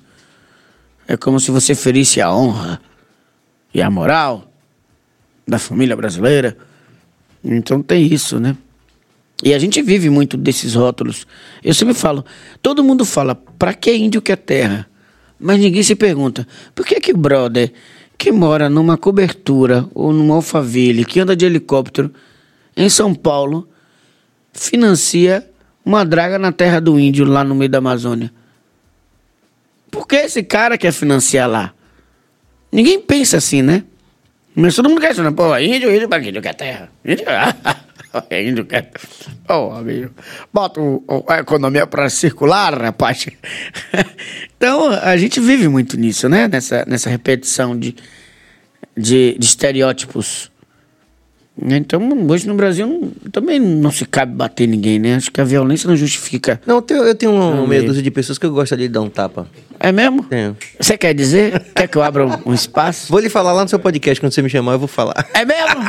É 1.08 1.16
como 1.16 1.40
se 1.40 1.52
você 1.52 1.76
ferisse 1.76 2.20
a 2.22 2.34
honra 2.34 2.82
e 3.74 3.82
a 3.82 3.90
moral 3.90 4.52
da 5.48 5.60
família 5.60 5.96
brasileira. 5.96 6.58
Então 7.44 7.82
tem 7.82 8.12
isso, 8.12 8.40
né? 8.40 8.58
E 9.44 9.54
a 9.54 9.60
gente 9.60 9.82
vive 9.82 10.10
muito 10.10 10.38
desses 10.38 10.76
rótulos. 10.76 11.28
Eu 11.64 11.74
sempre 11.74 11.94
falo, 11.94 12.26
todo 12.62 12.84
mundo 12.84 13.06
fala, 13.06 13.36
pra 13.36 13.74
que 13.74 13.94
índio 13.94 14.22
quer 14.22 14.38
terra? 14.38 14.88
Mas 15.40 15.60
ninguém 15.60 15.84
se 15.84 15.96
pergunta, 15.96 16.48
por 16.74 16.86
que 16.86 17.00
que 17.00 17.12
o 17.12 17.18
brother 17.18 17.72
que 18.18 18.32
mora 18.32 18.70
numa 18.70 18.98
cobertura 18.98 19.88
ou 19.94 20.14
numa 20.14 20.36
alfaville, 20.36 21.04
que 21.04 21.20
anda 21.20 21.36
de 21.36 21.46
helicóptero 21.46 22.12
em 22.76 22.88
São 22.90 23.14
Paulo, 23.14 23.68
financia 24.54 25.48
uma 25.84 26.06
draga 26.06 26.40
na 26.40 26.54
terra 26.54 26.80
do 26.80 26.98
índio 26.98 27.26
lá 27.26 27.44
no 27.44 27.54
meio 27.54 27.70
da 27.70 27.80
Amazônia? 27.80 28.32
Por 29.96 30.06
que 30.08 30.18
esse 30.18 30.44
cara 30.44 30.78
quer 30.78 30.92
financiar 30.92 31.50
lá? 31.50 31.74
Ninguém 32.70 33.00
pensa 33.00 33.38
assim, 33.38 33.62
né? 33.62 33.84
Mas 34.54 34.76
todo 34.76 34.90
mundo 34.90 35.00
quer 35.00 35.14
isso, 35.14 35.24
né? 35.24 35.32
Pô, 35.32 35.58
índio, 35.58 35.94
índio, 35.94 36.10
pra 36.10 36.20
índio 36.22 36.42
quer 36.42 36.54
terra? 36.54 36.90
Índio, 37.06 37.26
índio 38.50 38.66
quer... 38.66 38.92
Pô, 39.48 39.72
amigo, 39.72 40.12
bota 40.54 40.82
o- 40.82 41.24
a 41.30 41.40
economia 41.40 41.88
para 41.88 42.10
circular, 42.10 42.78
rapaz. 42.78 43.26
então, 44.58 44.90
a 44.90 45.16
gente 45.16 45.40
vive 45.40 45.70
muito 45.70 45.98
nisso, 45.98 46.28
né? 46.28 46.48
Nessa, 46.50 46.84
nessa 46.86 47.10
repetição 47.10 47.78
de, 47.78 47.96
de, 48.98 49.38
de 49.40 49.46
estereótipos. 49.46 50.52
Então, 51.62 52.02
hoje 52.30 52.46
no 52.50 52.56
Brasil 52.56 53.14
também 53.32 53.60
não 53.62 53.90
se 53.90 54.06
cabe 54.06 54.34
bater 54.36 54.68
ninguém, 54.68 55.00
né? 55.00 55.16
Acho 55.16 55.32
que 55.32 55.40
a 55.40 55.46
violência 55.46 55.88
não 55.88 55.96
justifica. 55.96 56.62
Não, 56.66 56.76
eu 56.76 56.82
tenho, 56.82 57.04
eu 57.04 57.16
tenho 57.16 57.66
meio. 57.68 57.86
dúzia 57.86 58.04
de 58.04 58.12
pessoas 58.12 58.38
que 58.38 58.46
eu 58.46 58.52
gostaria 58.52 58.88
de 58.90 58.94
dar 58.94 59.00
um 59.02 59.10
tapa. 59.10 59.48
É 59.80 59.92
mesmo? 59.92 60.24
Tenho. 60.24 60.58
Você 60.80 60.98
quer 60.98 61.14
dizer? 61.14 61.62
Quer 61.76 61.88
que 61.88 61.98
eu 61.98 62.02
abra 62.04 62.26
um, 62.26 62.50
um 62.52 62.54
espaço? 62.54 63.12
Vou 63.12 63.20
lhe 63.20 63.30
falar 63.30 63.52
lá 63.54 63.64
no 63.64 63.70
seu 63.70 63.78
podcast, 63.80 64.20
quando 64.20 64.32
você 64.34 64.42
me 64.42 64.50
chamar, 64.50 64.74
eu 64.74 64.80
vou 64.80 64.88
falar. 64.88 65.28
É 65.34 65.46
mesmo? 65.46 65.82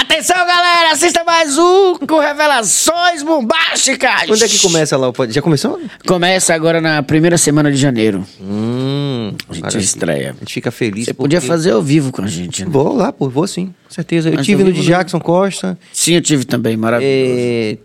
Atenção, 0.00 0.36
galera! 0.36 0.92
Assista 0.92 1.22
mais 1.24 1.58
um 1.58 1.96
com 2.06 2.18
revelações 2.18 3.22
bombásticas! 3.22 4.24
Quando 4.26 4.42
é 4.44 4.48
que 4.48 4.58
começa 4.60 4.96
lá 4.96 5.08
o 5.08 5.12
podcast? 5.12 5.34
Já 5.36 5.42
começou? 5.42 5.80
Começa 6.06 6.54
agora 6.54 6.80
na 6.80 7.02
primeira 7.02 7.36
semana 7.36 7.70
de 7.70 7.76
janeiro. 7.76 8.24
Hum, 8.40 9.34
A 9.48 9.52
gente 9.52 9.62
maravilha. 9.62 9.84
estreia. 9.84 10.30
A 10.30 10.38
gente 10.40 10.54
fica 10.54 10.70
feliz. 10.70 11.04
Você 11.06 11.14
podia 11.14 11.38
porque- 11.40 11.48
fazer 11.48 11.72
ao 11.72 11.82
vivo 11.82 12.12
com 12.12 12.22
a 12.22 12.26
gente, 12.26 12.64
né? 12.64 12.70
Vou 12.70 12.94
lá, 12.96 13.12
pô, 13.12 13.28
vou 13.28 13.46
sim, 13.46 13.66
com 13.86 13.90
certeza. 13.94 14.28
Eu 14.30 14.34
Mas 14.36 14.46
tive 14.46 14.64
no 14.64 14.72
de 14.72 14.78
não- 14.80 14.86
Jackson 14.86 15.20
Costa. 15.20 15.78
Sim, 15.92 16.14
eu 16.14 16.22
tive 16.22 16.44
também, 16.44 16.76
maravilhoso. 16.76 17.14
É, 17.38 17.76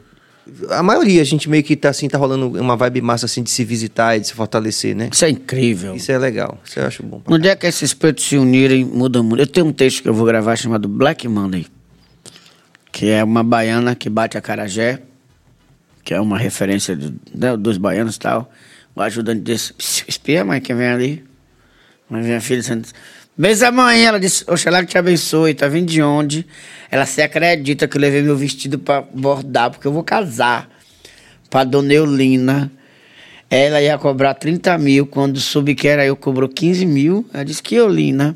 a 0.69 0.83
maioria, 0.83 1.21
a 1.21 1.25
gente 1.25 1.49
meio 1.49 1.63
que 1.63 1.75
tá 1.75 1.89
assim, 1.89 2.07
tá 2.07 2.17
rolando 2.17 2.47
uma 2.59 2.75
vibe 2.75 3.01
massa 3.01 3.25
assim 3.25 3.41
de 3.43 3.49
se 3.49 3.63
visitar 3.63 4.15
e 4.17 4.19
de 4.19 4.27
se 4.27 4.33
fortalecer, 4.33 4.95
né? 4.95 5.09
Isso 5.11 5.23
é 5.25 5.29
incrível. 5.29 5.95
Isso 5.95 6.11
é 6.11 6.17
legal, 6.17 6.57
isso 6.65 6.79
eu 6.79 6.85
acho 6.87 7.03
bom. 7.03 7.21
No 7.27 7.37
dia 7.39 7.55
que 7.55 7.65
esses 7.67 7.93
pretos 7.93 8.25
se 8.25 8.37
unirem, 8.37 8.83
muda 8.85 9.21
muito. 9.23 9.41
Eu 9.41 9.47
tenho 9.47 9.65
um 9.67 9.73
texto 9.73 10.01
que 10.03 10.09
eu 10.09 10.13
vou 10.13 10.25
gravar 10.25 10.55
chamado 10.55 10.87
Black 10.87 11.27
Monday, 11.27 11.65
que 12.91 13.07
é 13.09 13.23
uma 13.23 13.43
baiana 13.43 13.95
que 13.95 14.09
bate 14.09 14.37
a 14.37 14.41
carajé, 14.41 15.01
que 16.03 16.13
é 16.13 16.19
uma 16.19 16.37
referência 16.37 16.95
do- 16.95 17.13
né, 17.33 17.55
dos 17.55 17.77
baianos 17.77 18.15
e 18.15 18.19
tal. 18.19 18.51
O 18.95 19.01
ajudante 19.01 19.41
disse, 19.41 19.73
"Psiu, 19.73 20.05
espia, 20.09 20.43
mãe, 20.43 20.59
quem 20.59 20.75
vem 20.75 20.87
ali? 20.87 21.23
Mas 22.09 22.25
minha 22.25 22.41
filha 22.41 22.61
dizendo, 23.41 23.41
Beijo 23.41 23.71
mãe, 23.71 24.05
ela 24.05 24.19
disse, 24.19 24.43
Oxalá 24.47 24.81
que 24.81 24.91
te 24.91 24.97
abençoe, 24.97 25.53
tá 25.53 25.67
vindo 25.67 25.87
de 25.87 26.01
onde? 26.01 26.45
Ela 26.89 27.05
se 27.05 27.21
acredita 27.21 27.87
que 27.87 27.97
eu 27.97 28.01
levei 28.01 28.21
meu 28.21 28.35
vestido 28.35 28.77
pra 28.77 29.01
bordar, 29.01 29.71
porque 29.71 29.87
eu 29.87 29.91
vou 29.91 30.03
casar. 30.03 30.69
Pra 31.49 31.63
dona 31.63 31.93
Eulina. 31.93 32.71
Ela 33.49 33.81
ia 33.81 33.97
cobrar 33.97 34.33
30 34.33 34.77
mil, 34.77 35.05
quando 35.05 35.39
soube 35.39 35.75
que 35.75 35.87
era 35.87 36.05
eu, 36.05 36.15
cobrou 36.15 36.47
15 36.47 36.85
mil. 36.85 37.25
Ela 37.33 37.43
disse 37.43 37.61
que 37.61 37.75
Eulina. 37.75 38.35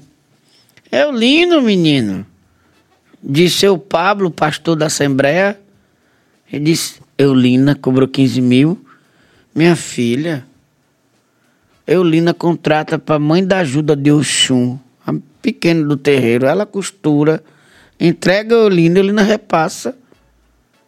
Eulino, 0.91 1.61
menino. 1.61 2.25
Disse 3.23 3.59
seu 3.59 3.77
Pablo, 3.77 4.29
pastor 4.29 4.75
da 4.75 4.87
Assembleia. 4.87 5.57
Ele 6.51 6.65
disse, 6.65 6.99
Eulina 7.17 7.75
cobrou 7.75 8.07
15 8.07 8.41
mil. 8.41 8.85
Minha 9.53 9.75
filha, 9.75 10.45
Eulina 11.87 12.33
contrata 12.33 12.99
para 12.99 13.19
mãe 13.19 13.45
da 13.45 13.59
ajuda 13.59 13.95
de 13.95 14.11
Oxum, 14.11 14.77
a 15.05 15.13
pequena 15.41 15.85
do 15.85 15.97
terreiro. 15.97 16.45
Ela 16.45 16.65
costura, 16.65 17.43
entrega 17.99 18.55
a 18.55 18.59
Eulina, 18.59 18.99
Eulina 18.99 19.21
repassa. 19.21 19.95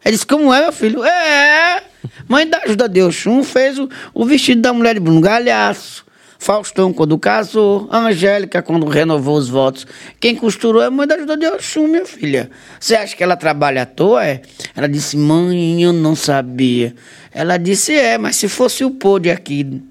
Ele 0.04 0.12
disse, 0.12 0.26
como 0.26 0.52
é, 0.52 0.62
meu 0.62 0.72
filho? 0.72 1.04
É, 1.04 1.82
mãe 2.28 2.48
da 2.48 2.58
ajuda 2.58 2.88
de 2.88 3.02
Oxum 3.02 3.42
fez 3.42 3.78
o, 3.78 3.88
o 4.14 4.24
vestido 4.24 4.62
da 4.62 4.72
mulher 4.72 4.94
de 4.94 5.00
Bruno 5.00 5.20
Galhaço. 5.20 6.06
Faustão 6.40 6.92
quando 6.92 7.18
casou, 7.18 7.88
Angélica 7.92 8.62
quando 8.62 8.86
renovou 8.86 9.36
os 9.36 9.48
votos. 9.48 9.84
Quem 10.20 10.36
costurou 10.36 10.80
é 10.80 10.86
a 10.86 10.90
mãe 10.90 11.04
da 11.04 11.16
ajuda 11.16 11.36
de 11.36 11.46
Oxum, 11.48 11.88
minha 11.88 12.06
filha. 12.06 12.48
Você 12.78 12.94
acha 12.94 13.16
que 13.16 13.24
ela 13.24 13.36
trabalha 13.36 13.82
à 13.82 13.86
toa? 13.86 14.24
É? 14.24 14.42
Ela 14.76 14.88
disse, 14.88 15.16
mãe, 15.16 15.82
eu 15.82 15.92
não 15.92 16.14
sabia. 16.14 16.94
Ela 17.34 17.56
disse, 17.56 17.92
é, 17.92 18.16
mas 18.16 18.36
se 18.36 18.48
fosse 18.48 18.84
o 18.84 18.90
pôde 18.92 19.30
aqui 19.30 19.82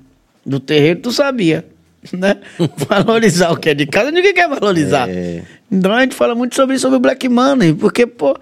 do 0.45 0.59
terreiro, 0.61 1.01
tu 1.01 1.11
sabia. 1.11 1.65
Né? 2.17 2.37
Valorizar 2.87 3.51
o 3.51 3.57
que 3.57 3.69
é 3.69 3.73
de 3.73 3.85
casa, 3.85 4.11
ninguém 4.11 4.33
quer 4.33 4.47
valorizar. 4.47 5.07
Então 5.71 5.91
a 5.93 6.01
gente 6.01 6.15
fala 6.15 6.33
muito 6.35 6.55
sobre 6.55 6.75
isso, 6.75 6.83
sobre 6.83 6.97
o 6.97 6.99
Black 6.99 7.27
Money, 7.27 7.73
porque, 7.73 8.05
pô, 8.07 8.37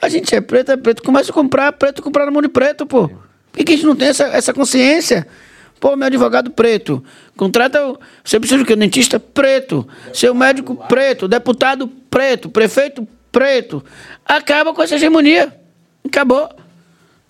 a 0.00 0.08
gente 0.08 0.34
é 0.34 0.40
preto, 0.40 0.72
é 0.72 0.76
preto, 0.76 1.02
começa 1.02 1.30
a 1.30 1.34
comprar, 1.34 1.72
preto 1.72 2.02
comprar 2.02 2.24
na 2.24 2.30
mão 2.30 2.40
de 2.42 2.48
preto, 2.48 2.86
pô. 2.86 3.08
Por 3.08 3.58
que, 3.58 3.64
que 3.64 3.72
a 3.72 3.76
gente 3.76 3.86
não 3.86 3.96
tem 3.96 4.08
essa, 4.08 4.24
essa 4.28 4.52
consciência? 4.54 5.26
Pô, 5.80 5.96
meu 5.96 6.06
advogado 6.06 6.50
preto. 6.50 7.02
Contrata. 7.36 7.84
o- 7.86 7.98
Você 8.22 8.38
precisa 8.38 8.58
do 8.58 8.66
quê? 8.66 8.76
Dentista 8.76 9.18
preto. 9.18 9.88
Seu 10.12 10.34
médico 10.34 10.76
preto. 10.86 11.26
Deputado 11.26 11.88
preto. 12.10 12.48
Prefeito 12.50 13.08
preto. 13.32 13.82
Acaba 14.26 14.74
com 14.74 14.82
essa 14.82 14.94
hegemonia. 14.96 15.52
Acabou. 16.06 16.48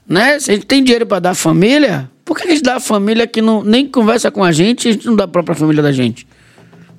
Né? 0.06 0.38
Se 0.40 0.50
a 0.50 0.54
gente 0.54 0.66
tem 0.66 0.82
dinheiro 0.82 1.06
para 1.06 1.20
dar 1.20 1.34
família, 1.34 2.10
por 2.30 2.38
que 2.38 2.46
a 2.46 2.50
gente 2.52 2.62
dá 2.62 2.76
à 2.76 2.80
família 2.80 3.26
que 3.26 3.42
não, 3.42 3.64
nem 3.64 3.88
conversa 3.88 4.30
com 4.30 4.44
a 4.44 4.52
gente 4.52 4.84
e 4.84 4.88
a 4.90 4.92
gente 4.92 5.04
não 5.04 5.16
dá 5.16 5.24
a 5.24 5.28
própria 5.28 5.56
família 5.56 5.82
da 5.82 5.90
gente? 5.90 6.24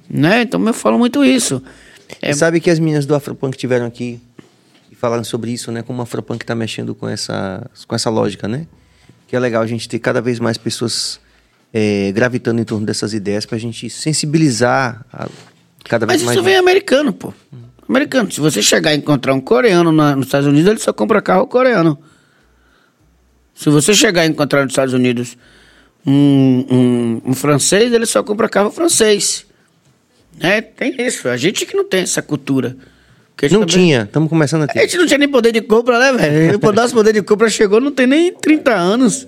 Né? 0.09 0.41
Então 0.41 0.61
eu 0.67 0.73
falo 0.73 0.99
muito 0.99 1.23
isso. 1.23 1.63
É, 2.21 2.33
sabe 2.33 2.59
que 2.59 2.69
as 2.69 2.79
meninas 2.79 3.05
do 3.05 3.15
Afropunk 3.15 3.57
tiveram 3.57 3.85
aqui 3.85 4.19
e 4.91 4.95
falaram 4.95 5.23
sobre 5.23 5.51
isso, 5.51 5.71
né? 5.71 5.81
Como 5.81 5.99
o 5.99 6.01
Afropunk 6.01 6.45
tá 6.45 6.53
mexendo 6.53 6.93
com 6.93 7.07
essa, 7.07 7.65
com 7.87 7.95
essa 7.95 8.09
lógica, 8.09 8.45
né? 8.45 8.67
que 9.25 9.33
é 9.37 9.39
legal 9.39 9.61
a 9.61 9.65
gente 9.67 9.87
ter 9.87 9.97
cada 9.99 10.19
vez 10.19 10.37
mais 10.41 10.57
pessoas 10.57 11.17
é, 11.73 12.11
gravitando 12.11 12.59
em 12.59 12.65
torno 12.65 12.85
dessas 12.85 13.13
ideias 13.13 13.45
pra 13.45 13.57
gente 13.57 13.89
sensibilizar 13.89 15.05
a- 15.13 15.29
cada 15.85 16.05
vez 16.05 16.19
Mas 16.21 16.25
mais. 16.25 16.35
isso 16.37 16.43
vem 16.43 16.57
americano, 16.57 17.13
pô. 17.13 17.33
Americano. 17.87 18.29
Se 18.29 18.41
você 18.41 18.61
chegar 18.61 18.93
e 18.93 18.97
encontrar 18.97 19.33
um 19.33 19.39
coreano 19.39 19.89
na- 19.93 20.13
nos 20.17 20.25
Estados 20.25 20.45
Unidos, 20.47 20.69
ele 20.69 20.79
só 20.81 20.91
compra 20.91 21.21
carro 21.21 21.47
coreano. 21.47 21.97
Se 23.55 23.69
você 23.69 23.93
chegar 23.93 24.25
e 24.25 24.29
encontrar 24.29 24.63
nos 24.63 24.71
Estados 24.71 24.93
Unidos 24.93 25.37
um, 26.05 26.65
um- 26.69 27.21
um 27.31 27.33
francês, 27.33 27.91
ele 27.93 28.05
só 28.05 28.23
compra 28.23 28.49
carro 28.49 28.71
francês. 28.71 29.45
É, 30.39 30.61
tem 30.61 30.95
isso. 30.99 31.27
A 31.29 31.37
gente 31.37 31.65
que 31.65 31.75
não 31.75 31.83
tem 31.85 32.01
essa 32.01 32.21
cultura. 32.21 32.75
Não 33.43 33.49
também- 33.61 33.65
tinha, 33.67 34.03
estamos 34.03 34.29
começando 34.29 34.63
a 34.63 34.67
A 34.71 34.81
gente 34.81 34.97
não 34.97 35.05
tinha 35.07 35.17
nem 35.17 35.27
poder 35.27 35.51
de 35.51 35.61
compra, 35.61 35.97
né, 35.99 36.13
velho? 36.13 36.59
O 36.61 36.71
nosso 36.71 36.93
poder 36.93 37.11
de 37.13 37.23
compra 37.23 37.49
chegou, 37.49 37.81
não 37.81 37.91
tem 37.91 38.05
nem 38.05 38.31
30 38.33 38.71
anos. 38.73 39.27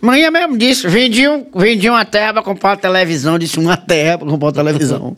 Manhã 0.00 0.30
mesmo 0.30 0.56
disse, 0.56 0.86
vendi, 0.88 1.28
um, 1.28 1.44
vendi 1.54 1.90
uma 1.90 2.04
terra 2.06 2.32
pra 2.34 2.42
comprar 2.42 2.70
uma 2.70 2.76
televisão. 2.76 3.38
Disse, 3.38 3.58
uma 3.58 3.76
terra 3.76 4.16
pra 4.18 4.26
comprar 4.28 4.46
uma 4.46 4.52
televisão. 4.52 5.16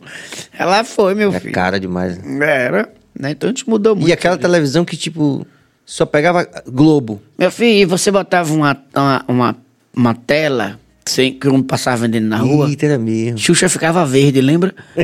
Ela 0.57 0.83
foi, 0.83 1.13
meu 1.15 1.33
É 1.33 1.39
filho. 1.39 1.53
cara 1.53 1.79
demais. 1.79 2.17
né? 2.21 2.63
Era, 2.65 2.89
né? 3.17 3.31
Então 3.31 3.47
a 3.49 3.51
gente 3.51 3.69
mudou 3.69 3.95
muito. 3.95 4.09
E 4.09 4.13
aquela 4.13 4.37
televisão 4.37 4.83
que, 4.83 4.97
tipo, 4.97 5.45
só 5.91 6.05
pegava 6.05 6.47
Globo. 6.67 7.21
Meu 7.37 7.51
filho, 7.51 7.79
e 7.79 7.85
você 7.85 8.09
botava 8.09 8.53
uma, 8.53 8.81
uma, 8.95 9.25
uma, 9.27 9.57
uma 9.93 10.15
tela 10.15 10.79
sem, 11.05 11.33
que 11.33 11.45
eu 11.45 11.63
passava 11.65 11.97
vendendo 11.97 12.27
na 12.27 12.37
rua. 12.37 12.69
Eita, 12.69 12.85
era 12.85 12.97
mesmo. 12.97 13.37
Xuxa 13.37 13.67
ficava 13.67 14.05
verde, 14.05 14.39
lembra? 14.39 14.73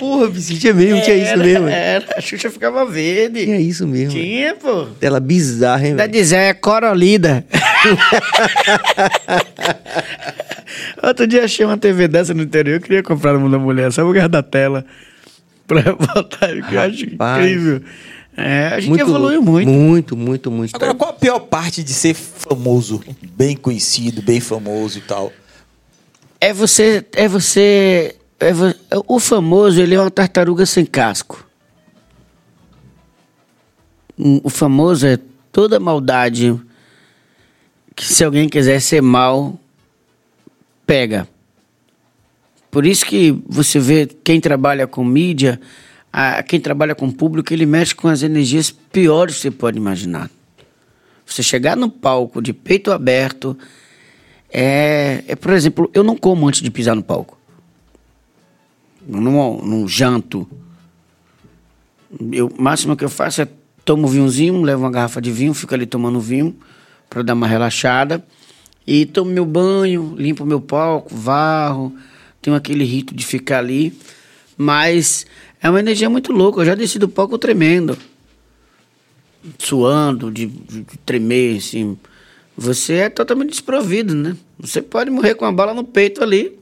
Porra, 0.00 0.28
Vicente, 0.28 0.66
é 0.66 0.72
mesmo, 0.72 1.02
tinha 1.02 1.14
isso 1.14 1.26
Era, 1.26 1.44
mesmo. 1.44 1.68
Era, 1.68 2.06
a 2.16 2.20
Xuxa 2.22 2.48
ficava 2.48 2.86
verde. 2.86 3.44
Tinha 3.44 3.60
isso 3.60 3.86
mesmo. 3.86 4.18
Tinha, 4.18 4.54
pô. 4.54 4.86
Tela 4.98 5.20
bizarra, 5.20 5.86
hein, 5.86 5.94
velho? 5.94 6.10
dizer, 6.10 6.36
é 6.36 6.54
corolida. 6.54 7.44
Outro 11.02 11.26
dia 11.26 11.44
achei 11.44 11.66
uma 11.66 11.76
TV 11.76 12.08
dessa 12.08 12.32
no 12.32 12.42
interior, 12.42 12.76
eu 12.76 12.80
queria 12.80 13.02
comprar 13.02 13.36
uma 13.36 13.50
da 13.50 13.58
mulher, 13.58 13.92
só 13.92 14.02
por 14.02 14.14
causa 14.14 14.30
da 14.30 14.42
tela. 14.42 14.86
Pra 15.66 15.82
botar, 15.92 16.48
que 16.66 16.74
eu 16.74 16.80
acho 16.80 17.04
incrível. 17.04 17.82
É, 18.42 18.68
a 18.68 18.80
gente 18.80 18.88
Muito 18.90 19.02
evoluiu 19.02 19.42
muito. 19.42 19.68
Muito, 19.70 20.16
muito, 20.16 20.50
muito. 20.50 20.74
Agora, 20.76 20.94
qual 20.94 21.10
a 21.10 21.12
pior 21.12 21.40
parte 21.40 21.82
de 21.84 21.92
ser 21.92 22.14
famoso, 22.14 23.02
bem 23.36 23.56
conhecido, 23.56 24.22
bem 24.22 24.40
famoso 24.40 24.98
e 24.98 25.02
tal? 25.02 25.32
É 26.40 26.52
você. 26.52 27.04
É 27.12 27.28
você. 27.28 28.16
É 28.38 28.52
vo- 28.52 28.74
o 29.06 29.18
famoso, 29.20 29.80
ele 29.80 29.94
é 29.94 30.00
uma 30.00 30.10
tartaruga 30.10 30.64
sem 30.64 30.84
casco. 30.86 31.46
Hum, 34.18 34.40
O 34.42 34.48
famoso 34.50 35.06
é 35.06 35.18
toda 35.52 35.78
maldade 35.80 36.58
que 37.94 38.04
se 38.06 38.24
alguém 38.24 38.48
quiser 38.48 38.80
ser 38.80 39.02
mal, 39.02 39.58
pega. 40.86 41.28
Por 42.70 42.86
isso 42.86 43.04
que 43.04 43.36
você 43.46 43.78
vê 43.78 44.06
quem 44.06 44.40
trabalha 44.40 44.86
com 44.86 45.04
mídia, 45.04 45.60
a- 46.12 46.42
quem 46.42 46.60
trabalha 46.60 46.94
com 46.94 47.10
público, 47.10 47.52
ele 47.52 47.66
mexe 47.66 47.94
com 47.94 48.08
as 48.08 48.22
energias 48.22 48.70
piores 48.70 49.36
que 49.36 49.40
você 49.42 49.50
pode 49.50 49.76
imaginar. 49.78 50.30
Você 51.26 51.42
chegar 51.42 51.76
no 51.76 51.88
palco 51.88 52.42
de 52.42 52.52
peito 52.52 52.90
aberto, 52.90 53.56
é, 54.52 55.22
é, 55.28 55.36
por 55.36 55.52
exemplo, 55.52 55.88
eu 55.94 56.02
não 56.02 56.16
como 56.16 56.48
antes 56.48 56.60
de 56.60 56.70
pisar 56.70 56.96
no 56.96 57.02
palco. 57.02 57.38
Eu 59.08 59.20
não, 59.20 59.58
não 59.58 59.88
janto. 59.88 60.48
Eu, 62.32 62.48
o 62.48 62.60
máximo 62.62 62.96
que 62.96 63.04
eu 63.04 63.08
faço 63.08 63.42
é 63.42 63.48
tomo 63.84 64.06
um 64.06 64.10
vinhozinho, 64.10 64.60
levo 64.62 64.82
uma 64.82 64.90
garrafa 64.90 65.20
de 65.20 65.30
vinho, 65.30 65.54
fico 65.54 65.72
ali 65.72 65.86
tomando 65.86 66.20
vinho 66.20 66.56
para 67.08 67.22
dar 67.22 67.34
uma 67.34 67.46
relaxada. 67.46 68.24
E 68.86 69.06
tomo 69.06 69.30
meu 69.30 69.46
banho, 69.46 70.14
limpo 70.16 70.44
meu 70.44 70.60
palco, 70.60 71.14
varro. 71.14 71.94
Tenho 72.42 72.56
aquele 72.56 72.84
rito 72.84 73.14
de 73.14 73.24
ficar 73.24 73.58
ali. 73.58 73.96
Mas 74.56 75.26
é 75.62 75.68
uma 75.68 75.80
energia 75.80 76.08
muito 76.08 76.32
louca. 76.32 76.60
Eu 76.60 76.66
já 76.66 76.74
desci 76.74 76.98
do 76.98 77.08
palco 77.08 77.36
tremendo. 77.36 77.96
Suando, 79.58 80.30
de, 80.30 80.46
de 80.46 80.84
tremer, 81.04 81.58
assim. 81.58 81.98
Você 82.56 82.94
é 82.94 83.08
totalmente 83.08 83.50
desprovido, 83.50 84.14
né? 84.14 84.36
Você 84.58 84.82
pode 84.82 85.10
morrer 85.10 85.34
com 85.34 85.44
uma 85.44 85.52
bala 85.52 85.72
no 85.72 85.84
peito 85.84 86.22
ali. 86.22 86.58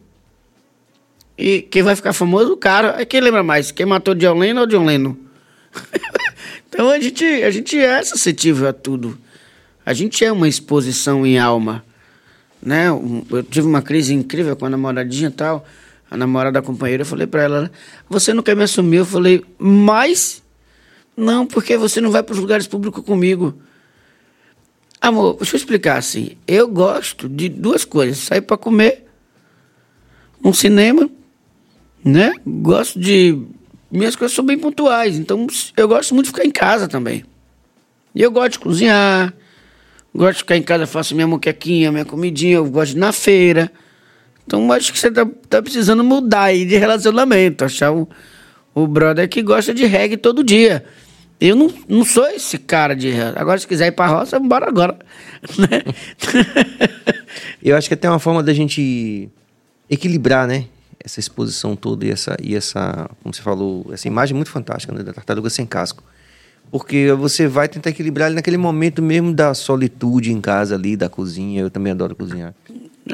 E 1.36 1.62
quem 1.62 1.82
vai 1.82 1.94
ficar 1.94 2.12
famoso? 2.12 2.52
O 2.52 2.56
cara. 2.56 2.96
Aí 2.96 3.06
quem 3.06 3.20
lembra 3.20 3.42
mais? 3.42 3.70
Quem 3.70 3.86
matou 3.86 4.14
John 4.14 4.38
Lennon 4.38 4.62
ou 4.62 4.66
John 4.66 4.84
Lennon? 4.84 5.14
então 6.68 6.90
a 6.90 6.98
gente, 6.98 7.24
a 7.24 7.50
gente 7.50 7.78
é 7.78 8.02
suscetível 8.02 8.68
a 8.68 8.72
tudo. 8.72 9.16
A 9.86 9.92
gente 9.92 10.24
é 10.24 10.32
uma 10.32 10.48
exposição 10.48 11.24
em 11.24 11.38
alma. 11.38 11.84
Né? 12.60 12.88
Eu 12.88 13.42
tive 13.44 13.66
uma 13.66 13.80
crise 13.80 14.12
incrível 14.12 14.56
com 14.56 14.66
a 14.66 14.70
namoradinha 14.70 15.28
e 15.28 15.32
tal. 15.32 15.64
A 16.10 16.16
namorada 16.16 16.60
da 16.60 16.66
companheira, 16.66 17.02
eu 17.02 17.06
falei 17.06 17.26
pra 17.26 17.43
ela: 17.43 17.70
Você 18.09 18.32
não 18.32 18.43
quer 18.43 18.56
me 18.56 18.62
assumir? 18.62 18.98
Eu 18.98 19.06
falei: 19.06 19.44
Mas. 19.59 20.43
Não, 21.16 21.44
porque 21.47 21.76
você 21.76 22.01
não 22.01 22.10
vai 22.10 22.22
para 22.22 22.32
os 22.32 22.39
lugares 22.39 22.66
públicos 22.66 23.05
comigo. 23.05 23.55
Amor, 25.01 25.36
deixa 25.36 25.56
eu 25.56 25.59
explicar 25.59 25.98
assim. 25.98 26.36
Eu 26.47 26.68
gosto 26.68 27.28
de 27.28 27.48
duas 27.48 27.85
coisas: 27.85 28.18
sair 28.18 28.40
para 28.40 28.56
comer, 28.56 29.05
um 30.43 30.52
cinema, 30.52 31.09
né? 32.05 32.32
Gosto 32.47 32.98
de. 32.98 33.39
Minhas 33.90 34.16
coisas 34.16 34.35
são 34.35 34.44
bem 34.44 34.59
pontuais, 34.59 35.18
então 35.18 35.47
eu 35.76 35.89
gosto 35.89 36.14
muito 36.14 36.26
de 36.26 36.32
ficar 36.32 36.44
em 36.44 36.51
casa 36.51 36.86
também. 36.86 37.24
E 38.14 38.22
eu 38.22 38.30
gosto 38.30 38.52
de 38.52 38.59
cozinhar, 38.59 39.32
gosto 40.14 40.35
de 40.35 40.39
ficar 40.39 40.56
em 40.56 40.62
casa, 40.62 40.86
faço 40.86 41.14
minha 41.14 41.26
moquequinha, 41.26 41.90
minha 41.90 42.05
comidinha, 42.05 42.56
eu 42.56 42.66
gosto 42.66 42.93
de 42.93 42.98
ir 42.98 43.01
na 43.01 43.12
feira. 43.12 43.72
Então 44.48 44.72
acho 44.72 44.90
que 44.90 44.98
você 44.98 45.10
tá, 45.10 45.28
tá 45.46 45.60
precisando 45.60 46.02
mudar 46.02 46.44
aí 46.44 46.64
de 46.64 46.78
relacionamento, 46.78 47.66
achar 47.66 47.92
o, 47.92 48.08
o 48.74 48.86
brother 48.86 49.28
que 49.28 49.42
gosta 49.42 49.74
de 49.74 49.84
reggae 49.84 50.16
todo 50.16 50.42
dia. 50.42 50.86
Eu 51.38 51.54
não, 51.54 51.70
não 51.86 52.02
sou 52.02 52.26
esse 52.28 52.56
cara 52.56 52.96
de. 52.96 53.12
Agora, 53.36 53.58
se 53.58 53.66
quiser 53.66 53.88
ir 53.88 53.92
pra 53.92 54.06
roça, 54.06 54.40
bora 54.40 54.66
agora. 54.66 54.98
né? 55.58 55.82
Eu 57.62 57.76
acho 57.76 57.88
que 57.88 57.94
até 57.94 58.08
uma 58.08 58.18
forma 58.18 58.42
da 58.42 58.54
gente 58.54 59.28
equilibrar, 59.88 60.48
né? 60.48 60.64
Essa 61.04 61.20
exposição 61.20 61.76
toda 61.76 62.06
e 62.06 62.10
essa, 62.10 62.34
e 62.42 62.56
essa, 62.56 63.08
como 63.22 63.34
você 63.34 63.42
falou, 63.42 63.86
essa 63.92 64.08
imagem 64.08 64.34
muito 64.34 64.50
fantástica, 64.50 64.94
né? 64.94 65.02
Da 65.02 65.12
tartaruga 65.12 65.50
sem 65.50 65.66
casco. 65.66 66.02
Porque 66.70 67.12
você 67.12 67.46
vai 67.46 67.68
tentar 67.68 67.90
equilibrar 67.90 68.26
ali 68.26 68.34
naquele 68.34 68.56
momento 68.56 69.02
mesmo 69.02 69.32
da 69.34 69.52
solitude 69.52 70.32
em 70.32 70.40
casa 70.40 70.74
ali, 70.74 70.96
da 70.96 71.10
cozinha. 71.10 71.60
Eu 71.60 71.70
também 71.70 71.92
adoro 71.92 72.16
cozinhar. 72.16 72.54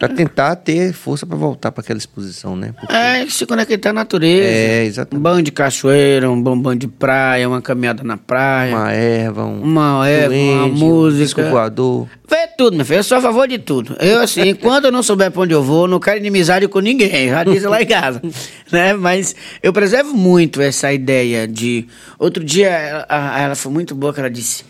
Pra 0.00 0.08
tentar 0.08 0.56
ter 0.56 0.92
força 0.92 1.24
pra 1.26 1.36
voltar 1.36 1.70
pra 1.72 1.80
aquela 1.82 1.98
exposição, 1.98 2.56
né? 2.56 2.72
Porque- 2.78 2.94
É, 2.94 3.26
se 3.28 3.46
conectar 3.46 3.90
à 3.90 3.92
natureza. 3.92 4.46
É, 4.48 4.84
exatamente. 4.84 5.20
Um 5.20 5.22
banho 5.22 5.42
de 5.42 5.52
cachoeira, 5.52 6.30
um 6.30 6.40
bom 6.42 6.58
banho 6.58 6.78
de 6.78 6.88
praia, 6.88 7.48
uma 7.48 7.62
caminhada 7.62 8.02
na 8.02 8.16
praia. 8.16 8.74
Uma 8.74 8.92
erva, 8.92 9.44
um 9.44 9.62
Uma 9.62 10.08
erva, 10.08 10.34
uma 10.34 10.68
música. 10.68 11.42
Um 11.42 11.50
voador. 11.50 12.08
Vê 12.28 12.48
tudo, 12.58 12.76
meu 12.76 12.84
filho. 12.84 12.98
Eu 12.98 13.04
sou 13.04 13.18
a 13.18 13.20
favor 13.20 13.46
de 13.46 13.58
tudo. 13.58 13.96
Eu, 14.00 14.20
assim, 14.20 14.42
enquanto 14.50 14.86
eu 14.86 14.92
não 14.92 15.02
souber 15.02 15.30
pra 15.30 15.42
onde 15.42 15.52
eu 15.52 15.62
vou, 15.62 15.86
não 15.86 16.00
quero 16.00 16.18
inimizade 16.18 16.66
com 16.68 16.80
ninguém. 16.80 17.28
Já 17.28 17.44
disse 17.44 17.66
lá 17.66 17.80
em 17.82 17.86
casa. 17.86 18.20
né? 18.72 18.94
Mas 18.94 19.34
eu 19.62 19.72
preservo 19.72 20.12
muito 20.14 20.60
essa 20.60 20.92
ideia 20.92 21.46
de. 21.46 21.86
Outro 22.18 22.42
dia, 22.42 22.68
ela, 22.68 23.38
ela 23.40 23.54
foi 23.54 23.70
muito 23.72 23.94
boa, 23.94 24.12
que 24.12 24.20
ela 24.20 24.30
disse: 24.30 24.64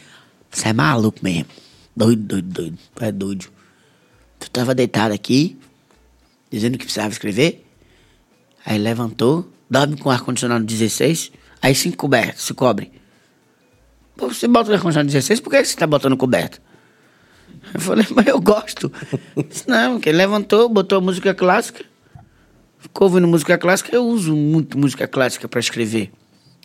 Você 0.51 0.69
é 0.69 0.73
maluco 0.73 1.19
mesmo. 1.23 1.47
Doido, 1.97 2.23
doido, 2.23 2.49
doido. 2.49 2.79
É 3.01 3.13
doido. 3.13 3.47
Tu 4.45 4.51
tava 4.51 4.75
deitado 4.75 5.15
aqui, 5.15 5.57
dizendo 6.51 6.77
que 6.77 6.85
precisava 6.85 7.09
escrever. 7.09 7.65
Aí 8.65 8.79
levantou, 8.79 9.51
dorme 9.71 9.97
com 9.97 10.11
ar-condicionado 10.11 10.65
16, 10.65 11.33
aí 11.63 11.75
se 11.75 11.89
encoberto, 11.89 12.43
se 12.43 12.53
cobre. 12.53 12.93
Pô, 14.15 14.29
você 14.29 14.47
bota 14.47 14.71
o 14.71 14.75
ar-condicionado 14.75 15.07
16, 15.07 15.41
por 15.41 15.51
que 15.51 15.65
você 15.65 15.75
tá 15.75 15.87
botando 15.87 16.15
coberto? 16.15 16.61
Eu 17.73 17.81
falei, 17.81 18.07
mas 18.15 18.27
eu 18.27 18.39
gosto. 18.39 18.93
Não, 19.67 19.99
que 19.99 20.13
levantou, 20.13 20.69
botou 20.69 21.01
música 21.01 21.33
clássica. 21.33 21.83
Ficou 22.79 23.09
ouvindo 23.09 23.27
música 23.27 23.57
clássica. 23.57 23.97
Eu 23.97 24.07
uso 24.07 24.37
muito 24.37 24.77
música 24.77 25.09
clássica 25.09 25.49
para 25.49 25.59
escrever. 25.59 26.13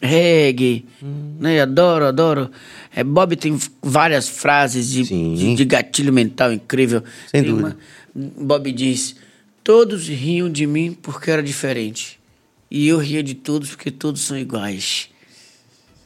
Reggae, 0.01 0.85
né? 1.39 1.61
Adoro, 1.61 2.05
adoro. 2.05 2.49
É, 2.95 3.03
Bob 3.03 3.35
tem 3.35 3.57
várias 3.81 4.29
frases 4.29 4.89
de, 4.89 5.03
de, 5.03 5.55
de 5.55 5.65
gatilho 5.65 6.13
mental 6.13 6.53
incrível. 6.53 7.03
Sem 7.27 7.43
Tem 7.43 7.51
dúvida. 7.51 7.77
uma- 8.15 8.29
Bob 8.45 8.71
diz: 8.71 9.15
Todos 9.63 10.07
riam 10.07 10.49
de 10.49 10.65
mim 10.65 10.97
porque 11.01 11.29
era 11.29 11.43
diferente. 11.43 12.17
E 12.71 12.87
eu 12.87 12.97
ria 12.97 13.21
de 13.21 13.33
todos 13.33 13.69
porque 13.71 13.91
todos 13.91 14.21
são 14.21 14.37
iguais. 14.37 15.09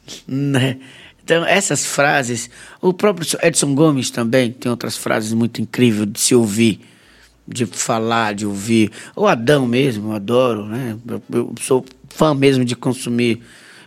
Né? 0.28 0.78
Então, 1.22 1.42
essas 1.46 1.86
frases. 1.86 2.50
O 2.82 2.92
próprio 2.92 3.26
Edson 3.42 3.74
Gomes 3.74 4.10
também 4.10 4.52
tem 4.52 4.70
outras 4.70 4.96
frases 4.98 5.32
muito 5.32 5.62
incríveis 5.62 6.06
de 6.12 6.20
se 6.20 6.34
ouvir, 6.34 6.80
de 7.48 7.64
falar, 7.64 8.34
de 8.34 8.44
ouvir. 8.44 8.90
O 9.16 9.26
Adão 9.26 9.66
mesmo, 9.66 10.08
eu 10.10 10.12
adoro, 10.12 10.66
né? 10.66 10.98
Eu 11.32 11.54
sou 11.58 11.82
fã 12.10 12.34
mesmo 12.34 12.62
de 12.66 12.76
consumir. 12.76 13.40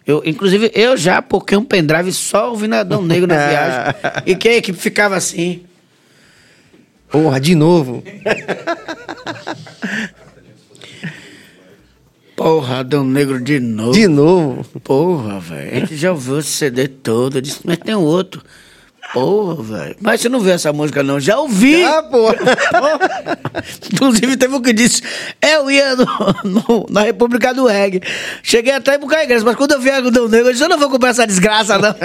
Eu, 0.07 0.21
inclusive, 0.25 0.71
eu 0.73 0.95
já 0.95 1.21
poquei 1.21 1.57
um 1.57 1.65
pendrive 1.65 2.13
só 2.13 2.49
ouvindo 2.49 2.75
Adão 2.75 3.01
Negro 3.01 3.27
na 3.27 3.35
viagem. 3.49 3.93
e 4.25 4.35
que 4.38 4.47
a 4.47 4.55
equipe 4.55 4.79
ficava 4.79 5.17
assim. 5.17 5.63
Porra, 7.11 7.39
de 7.41 7.53
novo. 7.55 8.01
Porra, 12.35 12.79
Adão 12.79 13.03
Negro 13.03 13.41
de 13.43 13.59
novo. 13.59 13.91
De 13.93 14.07
novo. 14.07 14.79
Porra, 14.79 15.39
velho. 15.39 15.75
A 15.75 15.79
gente 15.79 15.95
já 15.97 16.11
ouviu 16.11 16.39
esse 16.39 16.49
CD 16.49 16.88
todo. 16.88 17.38
Eu 17.38 17.41
disse, 17.41 17.61
mas 17.65 17.77
tem 17.77 17.95
outro. 17.95 18.41
Porra, 19.13 19.63
velho. 19.63 19.95
Mas 20.01 20.21
você 20.21 20.29
não 20.29 20.39
viu 20.41 20.51
essa 20.53 20.71
música, 20.73 21.01
não? 21.01 21.19
Já 21.19 21.39
ouvi! 21.39 21.84
Ah, 21.84 22.03
porra. 22.03 22.35
Inclusive, 23.93 24.35
teve 24.38 24.53
um 24.53 24.61
que 24.61 24.73
disse: 24.73 25.01
Eu 25.41 25.71
ia 25.71 25.95
no- 25.95 26.05
no- 26.43 26.85
na 26.89 27.01
República 27.01 27.53
do 27.53 27.65
Reggae. 27.65 28.01
Cheguei 28.43 28.73
até 28.73 28.95
em 28.95 28.99
buscar 28.99 29.19
a 29.19 29.23
igreja, 29.23 29.45
mas 29.45 29.55
quando 29.55 29.71
eu 29.71 29.79
vi 29.79 29.89
a 29.89 29.97
Adão 29.97 30.27
Negro, 30.27 30.47
eu 30.49 30.51
disse: 30.51 30.63
Eu 30.63 30.69
não 30.69 30.77
vou 30.77 30.89
comprar 30.89 31.09
essa 31.09 31.25
desgraça, 31.25 31.77
não. 31.77 31.95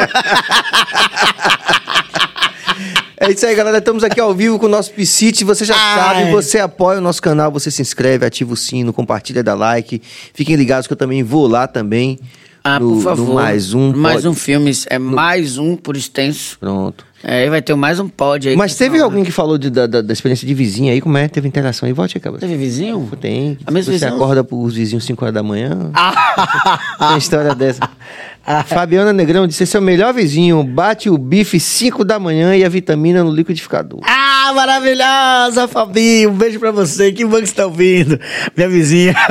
É 3.16 3.30
isso 3.30 3.46
aí, 3.46 3.54
galera. 3.54 3.78
Estamos 3.78 4.02
aqui 4.02 4.18
ao 4.20 4.34
vivo 4.34 4.58
com 4.58 4.66
o 4.66 4.68
nosso 4.68 4.90
Piscite. 4.92 5.44
Você 5.44 5.64
já 5.64 5.74
sabe, 5.74 6.30
você 6.32 6.58
apoia 6.58 6.98
o 6.98 7.00
nosso 7.00 7.22
canal, 7.22 7.52
você 7.52 7.70
se 7.70 7.80
inscreve, 7.80 8.26
ativa 8.26 8.52
o 8.52 8.56
sino, 8.56 8.92
compartilha, 8.92 9.44
dá 9.44 9.54
like. 9.54 10.02
Fiquem 10.34 10.56
ligados 10.56 10.88
que 10.88 10.92
eu 10.92 10.96
também 10.96 11.22
vou 11.22 11.46
lá 11.46 11.68
também. 11.68 12.18
Ah, 12.64 12.78
no, 12.78 12.90
por 12.94 13.02
favor. 13.02 13.28
no 13.28 13.34
mais 13.34 13.74
um. 13.74 13.92
Mais 13.92 14.24
um 14.24 14.34
filme. 14.34 14.70
É 14.88 14.98
mais 14.98 15.58
um 15.58 15.76
por 15.76 15.96
extenso. 15.96 16.56
Pronto. 16.60 17.04
É, 17.24 17.44
aí 17.44 17.50
vai 17.50 17.62
ter 17.62 17.72
mais 17.76 18.00
um 18.00 18.08
pod 18.08 18.48
aí. 18.48 18.56
Mas 18.56 18.74
teve 18.74 18.98
alguém 19.00 19.22
que 19.22 19.30
falou 19.30 19.56
de- 19.56 19.70
da, 19.70 19.86
da- 19.86 20.12
experiência 20.12 20.44
de 20.46 20.52
vizinho 20.54 20.92
aí, 20.92 21.00
como 21.00 21.16
é? 21.16 21.28
Teve 21.28 21.46
interação 21.46 21.86
aí? 21.86 21.92
Volte 21.92 22.16
aí, 22.16 22.20
cabra. 22.20 22.40
Teve 22.40 22.56
vizinho? 22.56 23.08
Tem. 23.20 23.56
A 23.64 23.70
mesma 23.70 23.92
você 23.92 23.98
vizinho? 23.98 24.14
acorda 24.14 24.42
pros 24.42 24.74
vizinhos 24.74 25.04
5 25.04 25.24
horas 25.24 25.34
da 25.34 25.42
manhã. 25.42 25.90
Ah. 25.94 26.78
Tem 27.10 27.18
história 27.18 27.54
dessa. 27.54 27.80
Fabiana 28.66 29.12
Negrão 29.12 29.46
disse: 29.46 29.62
esse 29.62 29.76
é 29.76 29.80
melhor 29.80 30.12
vizinho. 30.12 30.62
Bate 30.64 31.08
o 31.08 31.16
bife 31.16 31.60
5 31.60 32.04
da 32.04 32.18
manhã 32.18 32.56
e 32.56 32.64
a 32.64 32.68
vitamina 32.68 33.22
no 33.22 33.30
liquidificador. 33.32 34.00
Ah, 34.04 34.52
maravilhosa, 34.54 35.68
Fabinho. 35.68 36.30
Um 36.30 36.34
beijo 36.34 36.58
pra 36.58 36.70
você. 36.72 37.12
Que 37.12 37.24
bom 37.24 37.38
que 37.40 37.46
você 37.46 37.54
tá 37.54 37.66
ouvindo. 37.66 38.18
Minha 38.56 38.68
vizinha. 38.68 39.14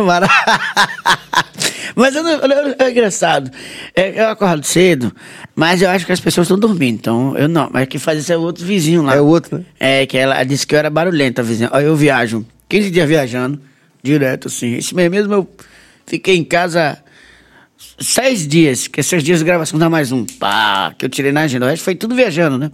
Mas 1.96 2.16
eu 2.16 2.24
não, 2.24 2.32
eu- 2.32 2.76
é 2.80 2.90
engraçado. 2.90 3.52
É, 3.96 4.22
eu 4.22 4.30
acordo 4.30 4.66
cedo, 4.66 5.14
mas 5.54 5.82
eu 5.82 5.90
acho 5.90 6.06
que 6.06 6.12
as 6.14 6.20
pessoas 6.22 6.46
estão 6.46 6.58
dormindo. 6.58 6.96
Então, 6.96 7.38
eu 7.38 7.50
não. 7.50 7.70
Mas 7.72 7.88
quem 7.88 8.00
faz 8.00 8.18
isso 8.20 8.32
é 8.32 8.38
o 8.38 8.42
outro 8.42 8.66
vizinho 8.66 9.04
lá. 9.04 9.16
É 9.16 9.22
o 9.22 9.26
outro, 9.26 9.58
né? 9.58 9.66
É, 9.80 10.06
que 10.06 10.18
ela 10.18 10.42
disse 10.44 10.66
que 10.66 10.74
eu 10.74 10.80
era 10.80 10.90
barulhenta, 10.90 11.42
a 11.42 11.46
vizinha. 11.46 11.70
Ó, 11.72 11.80
eu 11.80 11.94
viajo 11.96 12.46
15 12.70 12.90
dias 12.92 13.08
viajando, 13.08 13.60
direto, 14.02 14.48
assim. 14.48 14.76
Esse 14.76 14.96
mês 14.96 15.12
mesmo 15.12 15.34
eu 15.34 15.50
fiquei 16.06 16.38
em 16.38 16.44
casa 16.46 16.98
seis 18.00 18.48
dias, 18.48 18.88
que 18.88 19.02
seis 19.04 19.24
dias 19.24 19.40
de 19.40 19.46
gravação 19.46 19.78
dá 19.80 19.90
mais 19.90 20.12
um. 20.12 20.26
Pá, 20.26 20.94
que 20.98 21.06
eu 21.06 21.10
tirei 21.10 21.32
na 21.32 21.42
agenda. 21.42 21.66
O 21.66 21.70
resto 21.70 21.84
foi 21.84 21.96
tudo 21.96 22.16
viajando, 22.16 22.58
né? 22.58 22.72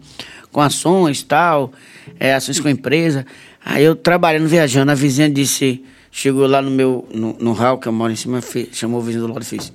Com 0.52 0.62
ações 0.62 1.22
tal, 1.24 1.72
é, 2.20 2.34
ações 2.34 2.60
com 2.60 2.68
a 2.68 2.72
empresa. 2.72 3.26
Aí 3.64 3.84
eu 3.84 3.96
trabalhando, 3.96 4.48
viajando, 4.48 4.92
a 4.92 4.96
vizinha 4.96 5.30
disse, 5.30 5.84
chegou 6.12 6.48
lá 6.48 6.62
no 6.62 6.72
meu, 6.72 7.08
no, 7.14 7.36
no 7.40 7.52
hall 7.54 7.78
que 7.78 7.88
eu 7.88 7.92
moro 7.92 8.12
em 8.12 8.16
cima, 8.16 8.42
fez- 8.42 8.70
chamou 8.72 9.00
o 9.00 9.04
vizinho 9.04 9.28
do 9.28 9.34
lado 9.34 9.44
e 9.44 9.46
fez. 9.46 9.74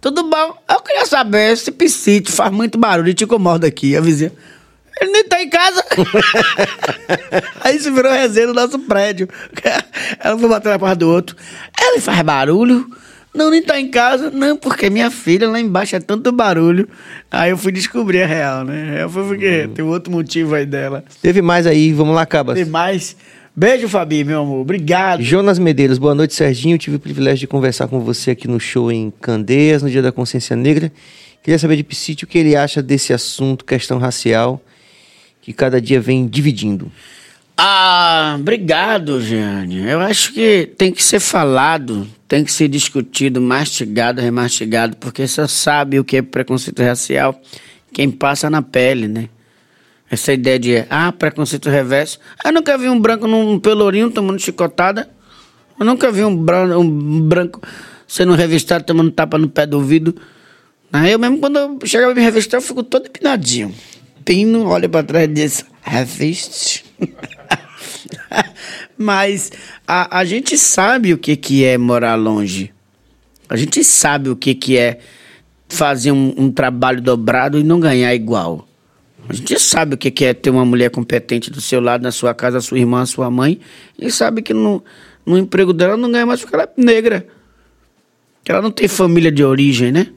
Tudo 0.00 0.22
bom? 0.30 0.56
Eu 0.70 0.80
queria 0.80 1.04
saber, 1.06 1.52
esse 1.52 1.72
piscite 1.72 2.30
faz 2.30 2.52
muito 2.52 2.78
barulho 2.78 3.08
e 3.08 3.14
te 3.14 3.24
incomoda 3.24 3.66
aqui. 3.66 3.96
A 3.96 4.00
vizinha, 4.00 4.32
ele 5.00 5.10
nem 5.10 5.24
tá 5.24 5.42
em 5.42 5.50
casa. 5.50 5.84
Aí 7.62 7.76
isso 7.76 7.92
virou 7.92 8.12
resenha 8.12 8.46
no 8.46 8.54
nosso 8.54 8.78
prédio. 8.78 9.28
Ela 10.22 10.38
foi 10.38 10.48
bater 10.48 10.68
na 10.68 10.78
porta 10.78 10.96
do 10.96 11.10
outro. 11.10 11.36
Ele 11.80 12.00
faz 12.00 12.22
barulho? 12.22 12.88
Não, 13.34 13.50
nem 13.50 13.62
tá 13.62 13.78
em 13.78 13.90
casa. 13.90 14.30
Não, 14.30 14.56
porque 14.56 14.90
minha 14.90 15.10
filha 15.10 15.48
lá 15.48 15.60
embaixo 15.60 15.94
é 15.94 16.00
tanto 16.00 16.32
barulho. 16.32 16.88
Aí 17.30 17.50
eu 17.50 17.58
fui 17.58 17.70
descobrir 17.70 18.22
a 18.22 18.26
real, 18.26 18.64
né? 18.64 19.02
Eu 19.02 19.10
fui 19.10 19.24
porque 19.24 19.68
tem 19.74 19.84
outro 19.84 20.12
motivo 20.12 20.54
aí 20.54 20.66
dela. 20.66 21.04
Teve 21.22 21.42
mais 21.42 21.66
aí, 21.66 21.92
vamos 21.92 22.14
lá, 22.14 22.24
Cabas. 22.24 22.56
Tem 22.56 22.64
mais. 22.64 23.16
Beijo, 23.54 23.88
Fabi, 23.88 24.24
meu 24.24 24.42
amor. 24.42 24.60
Obrigado. 24.60 25.22
Jonas 25.22 25.58
Medeiros, 25.58 25.98
boa 25.98 26.14
noite, 26.14 26.34
Serginho. 26.34 26.78
Tive 26.78 26.96
o 26.96 27.00
privilégio 27.00 27.40
de 27.40 27.46
conversar 27.46 27.88
com 27.88 28.00
você 28.00 28.30
aqui 28.30 28.46
no 28.46 28.60
show 28.60 28.90
em 28.90 29.12
Candeias, 29.20 29.82
no 29.82 29.90
Dia 29.90 30.00
da 30.00 30.12
Consciência 30.12 30.54
Negra. 30.54 30.92
Queria 31.42 31.58
saber 31.58 31.76
de 31.76 31.82
Piscite 31.82 32.24
o 32.24 32.26
que 32.26 32.38
ele 32.38 32.54
acha 32.54 32.82
desse 32.82 33.12
assunto, 33.12 33.64
questão 33.64 33.98
racial, 33.98 34.60
que 35.40 35.52
cada 35.52 35.80
dia 35.80 36.00
vem 36.00 36.26
dividindo. 36.26 36.90
Ah, 37.60 38.36
obrigado, 38.38 39.20
Jeane. 39.20 39.84
Eu 39.84 39.98
acho 39.98 40.32
que 40.32 40.70
tem 40.78 40.92
que 40.92 41.02
ser 41.02 41.18
falado, 41.18 42.06
tem 42.28 42.44
que 42.44 42.52
ser 42.52 42.68
discutido, 42.68 43.40
mastigado, 43.40 44.20
remastigado, 44.20 44.96
porque 44.96 45.26
só 45.26 45.48
sabe 45.48 45.98
o 45.98 46.04
que 46.04 46.18
é 46.18 46.22
preconceito 46.22 46.80
racial 46.84 47.38
quem 47.92 48.12
passa 48.12 48.48
na 48.48 48.62
pele, 48.62 49.08
né? 49.08 49.28
Essa 50.08 50.32
ideia 50.32 50.56
de, 50.56 50.84
ah, 50.88 51.10
preconceito 51.10 51.68
reverso. 51.68 52.20
Eu 52.44 52.52
nunca 52.52 52.78
vi 52.78 52.88
um 52.88 53.00
branco 53.00 53.26
num 53.26 53.58
pelourinho 53.58 54.08
tomando 54.08 54.38
chicotada. 54.38 55.10
Eu 55.80 55.84
nunca 55.84 56.12
vi 56.12 56.22
um, 56.22 56.36
bran 56.36 56.78
um 56.78 57.20
branco 57.20 57.60
sendo 58.06 58.34
revistado 58.34 58.84
tomando 58.84 59.10
tapa 59.10 59.36
no 59.36 59.48
pé 59.48 59.66
do 59.66 59.78
ouvido. 59.78 60.14
Aí 60.92 61.10
eu 61.10 61.18
mesmo, 61.18 61.38
quando 61.38 61.58
eu 61.58 61.78
chegava 61.84 62.12
a 62.12 62.14
me 62.14 62.20
revistar, 62.20 62.58
eu 62.58 62.62
fico 62.62 62.84
todo 62.84 63.06
empinadinho. 63.06 63.74
Pino, 64.24 64.66
olha 64.66 64.88
pra 64.88 65.02
trás 65.02 65.28
e 65.28 65.32
diz, 65.88 65.94
reviste. 65.94 66.84
Mas 68.96 69.52
a, 69.86 70.18
a 70.18 70.24
gente 70.24 70.58
sabe 70.58 71.12
o 71.12 71.18
que, 71.18 71.36
que 71.36 71.64
é 71.64 71.78
morar 71.78 72.16
longe. 72.16 72.72
A 73.48 73.56
gente 73.56 73.82
sabe 73.84 74.28
o 74.28 74.36
que, 74.36 74.54
que 74.54 74.76
é 74.76 74.98
fazer 75.68 76.12
um, 76.12 76.34
um 76.36 76.50
trabalho 76.50 77.00
dobrado 77.00 77.58
e 77.58 77.62
não 77.62 77.80
ganhar 77.80 78.14
igual. 78.14 78.66
A 79.28 79.32
gente 79.32 79.58
sabe 79.60 79.94
o 79.94 79.98
que, 79.98 80.10
que 80.10 80.24
é 80.24 80.32
ter 80.32 80.50
uma 80.50 80.64
mulher 80.64 80.90
competente 80.90 81.50
do 81.50 81.60
seu 81.60 81.80
lado, 81.80 82.02
na 82.02 82.10
sua 82.10 82.34
casa, 82.34 82.60
sua 82.60 82.78
irmã, 82.78 83.04
sua 83.04 83.30
mãe, 83.30 83.60
e 83.98 84.10
sabe 84.10 84.40
que 84.40 84.54
no, 84.54 84.82
no 85.24 85.36
emprego 85.36 85.72
dela 85.72 85.96
não 85.96 86.10
ganha 86.10 86.24
mais 86.24 86.40
porque 86.40 86.56
ela 86.56 86.64
é 86.64 86.82
negra. 86.82 87.26
Que 88.42 88.50
ela 88.50 88.62
não 88.62 88.70
tem 88.70 88.88
família 88.88 89.30
de 89.30 89.44
origem, 89.44 89.92
né? 89.92 90.08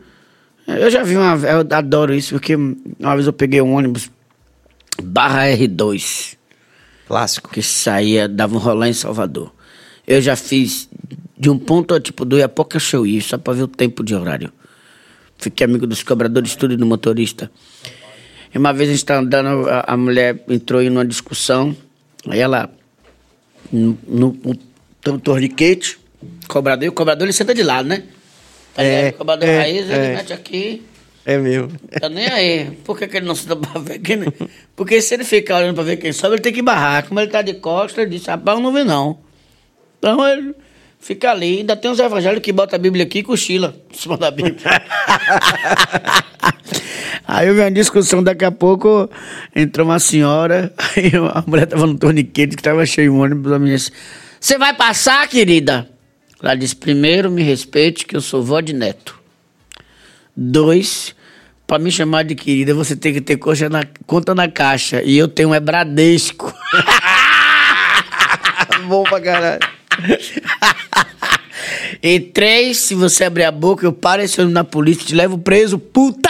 Eu 0.65 0.89
já 0.89 1.03
vi 1.03 1.17
uma. 1.17 1.35
Eu 1.35 1.67
adoro 1.77 2.13
isso, 2.13 2.35
porque 2.35 2.55
uma 2.55 3.15
vez 3.15 3.27
eu 3.27 3.33
peguei 3.33 3.61
um 3.61 3.73
ônibus 3.73 4.09
barra 5.01 5.47
R2. 5.47 6.37
Clássico. 7.07 7.51
Que 7.51 7.61
saía, 7.61 8.27
dava 8.27 8.55
um 8.55 8.59
rolê 8.59 8.89
em 8.89 8.93
Salvador. 8.93 9.53
Eu 10.07 10.21
já 10.21 10.35
fiz 10.35 10.89
de 11.37 11.49
um 11.49 11.57
ponto 11.57 11.99
tipo 11.99 12.23
do 12.23 12.37
Iapoca 12.37 12.79
Show 12.79 13.05
isso, 13.05 13.29
só 13.29 13.37
pra 13.37 13.53
ver 13.53 13.63
o 13.63 13.67
tempo 13.67 14.03
de 14.03 14.15
horário. 14.15 14.51
Fiquei 15.37 15.65
amigo 15.65 15.87
dos 15.87 16.03
cobradores, 16.03 16.55
tudo 16.55 16.77
do 16.77 16.85
motorista. 16.85 17.51
E 18.53 18.57
uma 18.57 18.71
vez 18.71 18.89
a 18.89 18.93
gente 18.93 19.05
tá 19.05 19.17
andando, 19.17 19.67
a, 19.67 19.85
a 19.87 19.97
mulher 19.97 20.43
entrou 20.47 20.81
em 20.81 20.89
uma 20.89 21.03
discussão, 21.03 21.75
aí 22.27 22.39
ela, 22.39 22.69
no, 23.71 23.97
no, 24.07 24.37
no, 25.05 25.19
torniquete, 25.19 25.97
cobrador, 26.47 26.85
e 26.85 26.89
o 26.89 26.91
cobrador 26.91 27.25
ele 27.25 27.33
senta 27.33 27.55
de 27.55 27.63
lado, 27.63 27.87
né? 27.87 28.03
Tá 28.75 28.83
É, 28.83 29.09
o 29.09 29.13
cobrador 29.13 29.49
é, 29.49 29.57
raiz, 29.57 29.89
ele 29.89 29.93
é. 29.93 30.15
mete 30.15 30.33
aqui, 30.33 30.83
É 31.25 31.37
mesmo. 31.37 31.71
Tá 31.99 32.09
nem 32.09 32.27
aí. 32.27 32.71
Por 32.83 32.97
que, 32.97 33.07
que 33.07 33.17
ele 33.17 33.25
não 33.25 33.35
se 33.35 33.47
dá 33.47 33.55
pra 33.55 33.79
ver 33.79 33.99
quem. 33.99 34.19
Porque 34.75 35.01
se 35.01 35.13
ele 35.13 35.23
ficar 35.23 35.57
olhando 35.57 35.75
pra 35.75 35.83
ver 35.83 35.97
quem 35.97 36.11
sobe, 36.11 36.35
ele 36.35 36.41
tem 36.41 36.53
que 36.53 36.61
barrar. 36.61 37.07
Como 37.07 37.19
ele 37.19 37.29
tá 37.29 37.41
de 37.41 37.55
costas, 37.55 37.99
ele 37.99 38.17
disse: 38.17 38.29
rapaz, 38.29 38.57
eu 38.57 38.63
não 38.63 38.73
vi 38.73 38.83
não. 38.83 39.19
Então 39.99 40.27
ele 40.27 40.55
fica 40.99 41.31
ali. 41.31 41.59
Ainda 41.59 41.75
tem 41.75 41.91
uns 41.91 41.99
evangélicos 41.99 42.43
que 42.43 42.51
botam 42.51 42.77
a 42.77 42.81
Bíblia 42.81 43.03
aqui 43.03 43.19
e 43.19 43.23
cochila 43.23 43.75
em 43.93 43.97
cima 43.97 44.17
da 44.17 44.31
Bíblia. 44.31 44.55
aí 47.27 47.53
vi 47.53 47.59
uma 47.59 47.71
discussão, 47.71 48.23
daqui 48.23 48.45
a 48.45 48.51
pouco 48.51 49.09
entrou 49.55 49.85
uma 49.85 49.99
senhora, 49.99 50.73
aí 50.95 51.11
a 51.33 51.43
mulher 51.45 51.67
tava 51.67 51.85
no 51.85 51.97
torniquete 51.97 52.55
que 52.55 52.63
tava 52.63 52.85
cheio 52.85 53.11
de 53.11 53.17
ônibus. 53.17 53.51
A 53.51 53.59
menina 53.59 53.77
disse: 53.77 53.91
Você 54.39 54.57
vai 54.57 54.73
passar, 54.73 55.27
querida? 55.27 55.87
Ela 56.41 56.55
disse: 56.55 56.75
Primeiro, 56.75 57.29
me 57.29 57.43
respeite, 57.43 58.07
que 58.07 58.15
eu 58.15 58.21
sou 58.21 58.41
vó 58.41 58.59
de 58.59 58.73
neto. 58.73 59.20
Dois, 60.35 61.15
pra 61.67 61.79
me 61.79 61.91
chamar 61.91 62.23
de 62.23 62.35
querida, 62.35 62.73
você 62.73 62.95
tem 62.95 63.13
que 63.13 63.21
ter 63.21 63.37
coxa 63.37 63.69
na, 63.69 63.83
conta 64.05 64.33
na 64.33 64.47
caixa. 64.47 65.01
E 65.03 65.17
eu 65.17 65.27
tenho 65.27 65.53
é 65.53 65.59
Bradesco. 65.59 66.53
Bom 68.87 69.03
pra 69.03 69.21
caralho. 69.21 69.59
e 72.01 72.19
três, 72.19 72.77
se 72.77 72.95
você 72.95 73.25
abrir 73.25 73.43
a 73.43 73.51
boca, 73.51 73.85
eu 73.85 73.93
paro 73.93 74.21
esse 74.21 74.39
homem 74.41 74.53
na 74.53 74.63
polícia 74.63 75.05
te 75.05 75.15
levo 75.15 75.37
preso, 75.37 75.77
puta! 75.77 76.29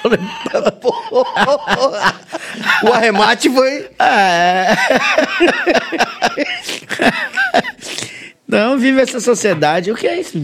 Falei, 0.00 0.18
o 2.82 2.92
arremate 2.92 3.50
foi. 3.50 3.88
É. 3.98 4.68
Não, 8.46 8.78
vive 8.78 9.00
essa 9.00 9.20
sociedade. 9.20 9.90
O 9.90 9.96
que 9.96 10.06
é 10.06 10.20
isso? 10.20 10.38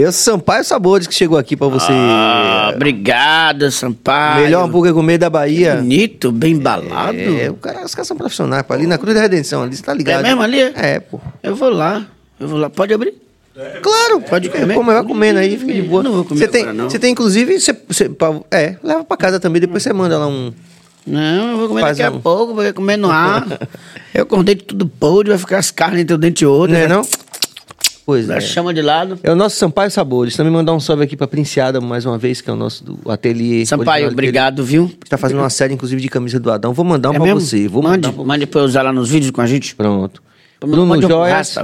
Eu, 0.00 0.12
Sampaio 0.12 0.62
Sabores, 0.64 1.06
que 1.08 1.14
chegou 1.14 1.36
aqui 1.36 1.56
pra 1.56 1.66
você. 1.66 1.90
Ah, 1.90 2.70
obrigado, 2.74 3.68
Sampaio. 3.72 4.44
Melhor 4.44 4.64
hambúrguer 4.64 4.92
gourmet 4.92 5.18
da 5.18 5.28
Bahia. 5.28 5.74
Bonito, 5.76 6.30
bem 6.30 6.52
embalado. 6.52 7.18
É, 7.18 7.50
o 7.50 7.54
cara, 7.54 7.84
os 7.84 7.94
caras 7.94 8.06
são 8.06 8.16
profissionais, 8.16 8.62
pô. 8.62 8.74
Ali 8.74 8.86
na 8.86 8.96
Cruz 8.96 9.14
da 9.14 9.20
Redenção, 9.22 9.62
ali, 9.62 9.74
você 9.74 9.82
tá 9.82 9.92
ligado? 9.92 10.20
É 10.24 10.28
mesmo 10.28 10.42
ali? 10.42 10.60
É, 10.60 11.00
pô. 11.00 11.20
Eu 11.42 11.56
vou 11.56 11.68
lá. 11.70 12.06
Eu 12.38 12.46
vou 12.46 12.58
lá. 12.60 12.70
Pode 12.70 12.94
abrir? 12.94 13.14
Claro, 13.82 14.20
Pode 14.20 14.48
comer. 14.50 14.74
Como 14.74 14.92
vai 14.92 15.02
comendo 15.02 15.40
aí, 15.40 15.58
fica 15.58 15.72
de 15.74 15.82
boa. 15.82 16.00
Não 16.04 16.12
vou 16.12 16.24
comer 16.24 16.38
Você 16.38 16.46
tem, 16.48 16.62
agora, 16.62 16.76
não. 16.76 16.88
você 16.88 16.98
tem 17.00 17.10
inclusive, 17.10 17.58
você, 17.58 17.76
você- 17.88 18.08
é, 18.52 18.76
leva 18.84 19.02
pra 19.02 19.16
casa 19.16 19.40
também, 19.40 19.60
depois 19.60 19.82
você 19.82 19.92
manda 19.92 20.16
lá 20.16 20.28
um, 20.28 20.52
Não, 21.04 21.50
eu 21.52 21.56
vou 21.58 21.68
comer 21.68 21.80
Faz 21.80 21.98
daqui 21.98 22.14
um- 22.14 22.18
a 22.18 22.20
pouco, 22.20 22.54
vou 22.54 22.72
comer 22.72 22.96
no 22.96 23.10
ar. 23.10 23.44
eu 24.14 24.24
com 24.26 24.38
o 24.38 24.44
dente 24.44 24.62
tudo 24.62 24.86
podre, 24.86 25.30
vai 25.30 25.38
ficar 25.38 25.58
as 25.58 25.72
carnes 25.72 26.02
entre 26.02 26.14
um 26.14 26.18
dente 26.20 26.44
e 26.44 26.46
outro. 26.46 26.72
Não 26.76 26.80
é 26.82 26.86
não? 26.86 27.02
Pois 28.08 28.30
é. 28.30 28.40
chama 28.40 28.72
de 28.72 28.80
lado. 28.80 29.20
É 29.22 29.30
o 29.30 29.36
nosso 29.36 29.56
Sampaio 29.56 29.90
Sabores. 29.90 30.34
Também 30.34 30.50
mandar 30.50 30.72
um 30.72 30.80
salve 30.80 31.04
aqui 31.04 31.14
pra 31.14 31.26
Princiada 31.26 31.78
mais 31.78 32.06
uma 32.06 32.16
vez, 32.16 32.40
que 32.40 32.48
é 32.48 32.52
o 32.54 32.56
nosso 32.56 32.82
do 32.82 32.98
ateliê. 33.12 33.66
Sampaio, 33.66 34.06
original 34.06 34.12
obrigado, 34.14 34.64
viu? 34.64 34.86
dele. 34.86 34.98
Está 35.04 35.18
fazendo 35.18 35.40
uma 35.40 35.50
série, 35.50 35.74
inclusive, 35.74 36.00
de 36.00 36.08
camisa 36.08 36.40
do 36.40 36.50
Adão. 36.50 36.72
Vou 36.72 36.86
mandar 36.86 37.10
um 37.10 37.12
É 37.12 37.16
pra 37.16 37.24
mesmo? 37.26 37.40
você. 37.42 37.68
Vou 37.68 37.82
mande, 37.82 38.06
mandar 38.06 38.16
pra... 38.16 38.24
mande 38.24 38.46
pra 38.46 38.60
eu 38.62 38.64
usar 38.64 38.80
lá 38.80 38.94
nos 38.94 39.10
vídeos 39.10 39.30
com 39.30 39.42
a 39.42 39.46
gente. 39.46 39.74
Pronto. 39.74 40.22
Bruno 40.58 40.96
um 40.96 41.02
Joias. 41.02 41.58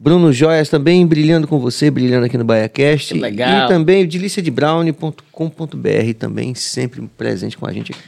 Bruno 0.00 0.32
Joias 0.32 0.70
também 0.70 1.06
brilhando 1.06 1.46
com 1.46 1.58
você, 1.58 1.90
brilhando 1.90 2.24
aqui 2.24 2.38
no 2.38 2.44
BaiaCast. 2.44 3.12
Que 3.12 3.20
legal. 3.20 3.66
E 3.66 3.68
também 3.68 4.02
o 4.02 4.08
deliciadebrownie.com.br 4.08 6.14
também 6.18 6.54
sempre 6.54 7.06
presente 7.18 7.58
com 7.58 7.66
a 7.66 7.72
gente 7.74 7.92
aqui. 7.92 8.00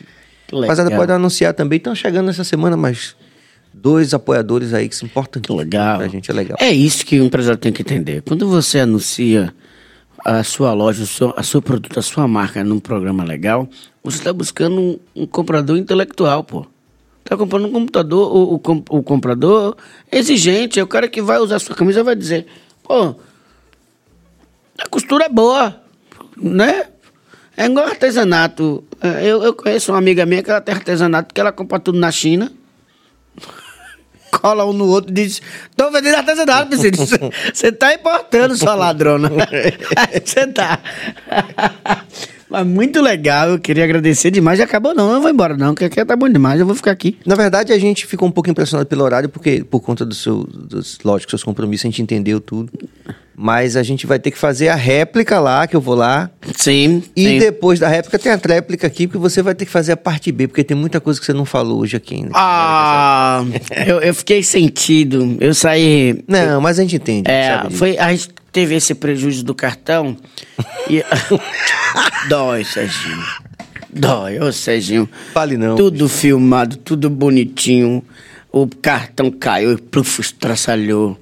Que 0.47 0.55
legal. 0.55 0.71
Rapaziada, 0.71 0.97
pode 0.97 1.13
anunciar 1.13 1.53
também. 1.53 1.77
Estão 1.77 1.95
chegando 1.95 2.31
essa 2.31 2.45
semana 2.45 2.79
mais 2.79 3.15
dois 3.73 4.13
apoiadores 4.13 4.75
aí 4.75 4.89
que 4.89 4.97
são 4.97 5.07
importantes. 5.07 5.55
Legal. 5.55 5.99
Pra 5.99 6.09
gente 6.09 6.31
é 6.31 6.35
legal. 6.35 6.59
É 6.61 6.71
isso 6.71 7.05
que 7.05 7.21
o 7.21 7.25
empresário 7.25 7.59
tem 7.59 7.73
que 7.73 7.83
entender. 7.83 8.23
Quando 8.23 8.49
você 8.49 8.81
anuncia 8.81 9.55
a 10.25 10.43
sua 10.43 10.73
loja, 10.73 11.05
o 11.05 11.07
seu, 11.07 11.33
a 11.37 11.43
seu 11.43 11.63
produto, 11.63 11.99
a 11.99 12.03
sua 12.03 12.27
marca 12.27 12.63
num 12.65 12.81
programa 12.81 13.25
legal, 13.25 13.69
você 14.03 14.19
está 14.19 14.33
buscando 14.33 14.81
um, 14.81 14.99
um 15.15 15.27
comprador 15.27 15.77
intelectual, 15.77 16.43
pô. 16.45 16.67
Tá 17.25 17.37
comprando 17.37 17.67
um 17.67 17.73
computador, 17.73 18.35
o, 18.35 18.55
o, 18.55 18.99
o 18.99 19.03
comprador 19.03 19.77
exigente, 20.11 20.81
é 20.81 20.83
o 20.83 20.87
cara 20.87 21.09
que 21.09 21.21
vai 21.21 21.39
usar 21.39 21.57
a 21.57 21.59
sua 21.59 21.77
camisa 21.77 22.03
vai 22.03 22.17
dizer, 22.17 22.47
pô, 22.83 23.15
a 24.79 24.89
costura 24.89 25.27
é 25.27 25.29
boa, 25.29 25.81
né? 26.37 26.87
É 27.57 27.67
igual 27.67 27.87
artesanato. 27.87 28.85
É, 29.01 29.27
Eu, 29.27 29.43
eu 29.43 29.53
conheço 29.53 29.93
uma 29.93 29.99
amiga 29.99 30.25
minha 30.25 30.43
que 30.43 30.51
ela 30.51 30.61
tem 30.61 30.75
artesanato, 30.75 31.35
que 31.35 31.41
ela 31.41 31.53
compra 31.53 31.79
tudo 31.79 31.99
na 31.99 32.11
China 32.11 32.53
cola 34.31 34.65
um 34.65 34.73
no 34.73 34.87
outro 34.87 35.11
e 35.11 35.15
diz: 35.15 35.41
tô 35.77 35.91
vendendo 35.91 36.17
artesanato, 36.17 36.69
Priscila. 36.69 37.31
Você 37.53 37.73
tá 37.73 37.95
importando, 37.95 38.57
sua 38.57 38.75
ladrona. 38.75 39.31
Você 40.25 40.47
tá. 40.49 40.81
Mas 42.49 42.67
muito 42.67 43.01
legal, 43.03 43.51
eu 43.51 43.59
queria 43.59 43.85
agradecer 43.85 44.31
demais. 44.31 44.59
Já 44.59 44.65
acabou, 44.65 44.95
não, 44.95 45.09
eu 45.09 45.15
não 45.15 45.21
vou 45.21 45.31
embora, 45.31 45.57
não, 45.57 45.75
porque 45.75 45.85
aqui 45.85 46.03
tá 46.03 46.17
bom 46.17 46.29
demais, 46.29 46.59
eu 46.59 46.67
vou 46.67 46.75
ficar 46.75 46.93
aqui. 46.93 47.19
Na 47.27 47.35
verdade, 47.35 47.73
a 47.73 47.79
gente 47.79 48.07
ficou 48.07 48.27
um 48.27 48.31
pouco 48.31 48.49
impressionado 48.49 48.89
pelo 48.89 49.05
horário, 49.05 49.29
porque 49.29 49.63
por 49.63 49.81
conta 49.81 50.05
do 50.05 50.15
seu, 50.15 50.45
dos, 50.45 50.99
lógico, 51.05 51.31
seus 51.31 51.45
compromissos, 51.45 51.85
a 51.85 51.89
gente 51.89 52.01
entendeu 52.01 52.41
tudo. 52.41 52.73
Mas 53.41 53.77
a 53.77 53.85
gente 53.85 54.05
vai 54.05 54.19
ter 54.19 54.33
que 54.33 54.37
fazer 54.37 54.69
a 54.69 54.75
réplica 54.75 55.39
lá, 55.39 55.65
que 55.69 55.77
eu 55.77 55.81
vou 55.81 55.95
lá. 55.95 56.29
Sim. 56.57 57.05
E 57.15 57.25
sim. 57.25 57.39
depois 57.39 57.79
da 57.79 57.87
réplica 57.87 58.19
tem 58.19 58.33
a 58.33 58.37
tréplica 58.37 58.89
aqui, 58.89 59.07
porque 59.07 59.19
você 59.19 59.41
vai 59.43 59.55
ter 59.55 59.65
que 59.65 59.71
fazer 59.71 59.93
a 59.93 59.97
parte 59.97 60.33
B, 60.33 60.49
porque 60.49 60.65
tem 60.65 60.77
muita 60.77 61.01
coisa 61.01 61.21
que 61.21 61.25
você 61.25 61.33
não 61.33 61.45
falou 61.45 61.79
hoje 61.79 61.97
aqui 61.97 62.17
ainda. 62.17 62.31
Ah, 62.35 63.45
eu, 63.87 64.01
eu 64.01 64.13
fiquei 64.13 64.43
sentido. 64.43 65.37
Eu 65.41 65.55
saí. 65.55 66.25
Não, 66.27 66.61
mas 66.61 66.81
a 66.81 66.83
gente 66.83 66.97
entende. 66.97 67.31
É, 67.31 67.63
foi, 67.71 67.97
a 67.97 68.11
gente 68.11 68.31
teve 68.51 68.75
esse 68.75 68.93
prejuízo 68.93 69.45
do 69.45 69.55
cartão. 69.55 70.17
E... 70.91 71.05
Dói, 72.29 72.65
Serginho. 72.65 73.25
Dói, 73.89 74.41
ô 74.41 74.53
Serginho. 74.53 75.09
Fale 75.33 75.57
não. 75.57 75.77
Tudo 75.77 76.09
filmado, 76.09 76.77
tudo 76.77 77.09
bonitinho. 77.09 78.03
O 78.51 78.67
cartão 78.67 79.31
caiu 79.31 79.75
e 79.75 79.77
pluf, 79.77 80.21
estraçalhou. 80.21 81.17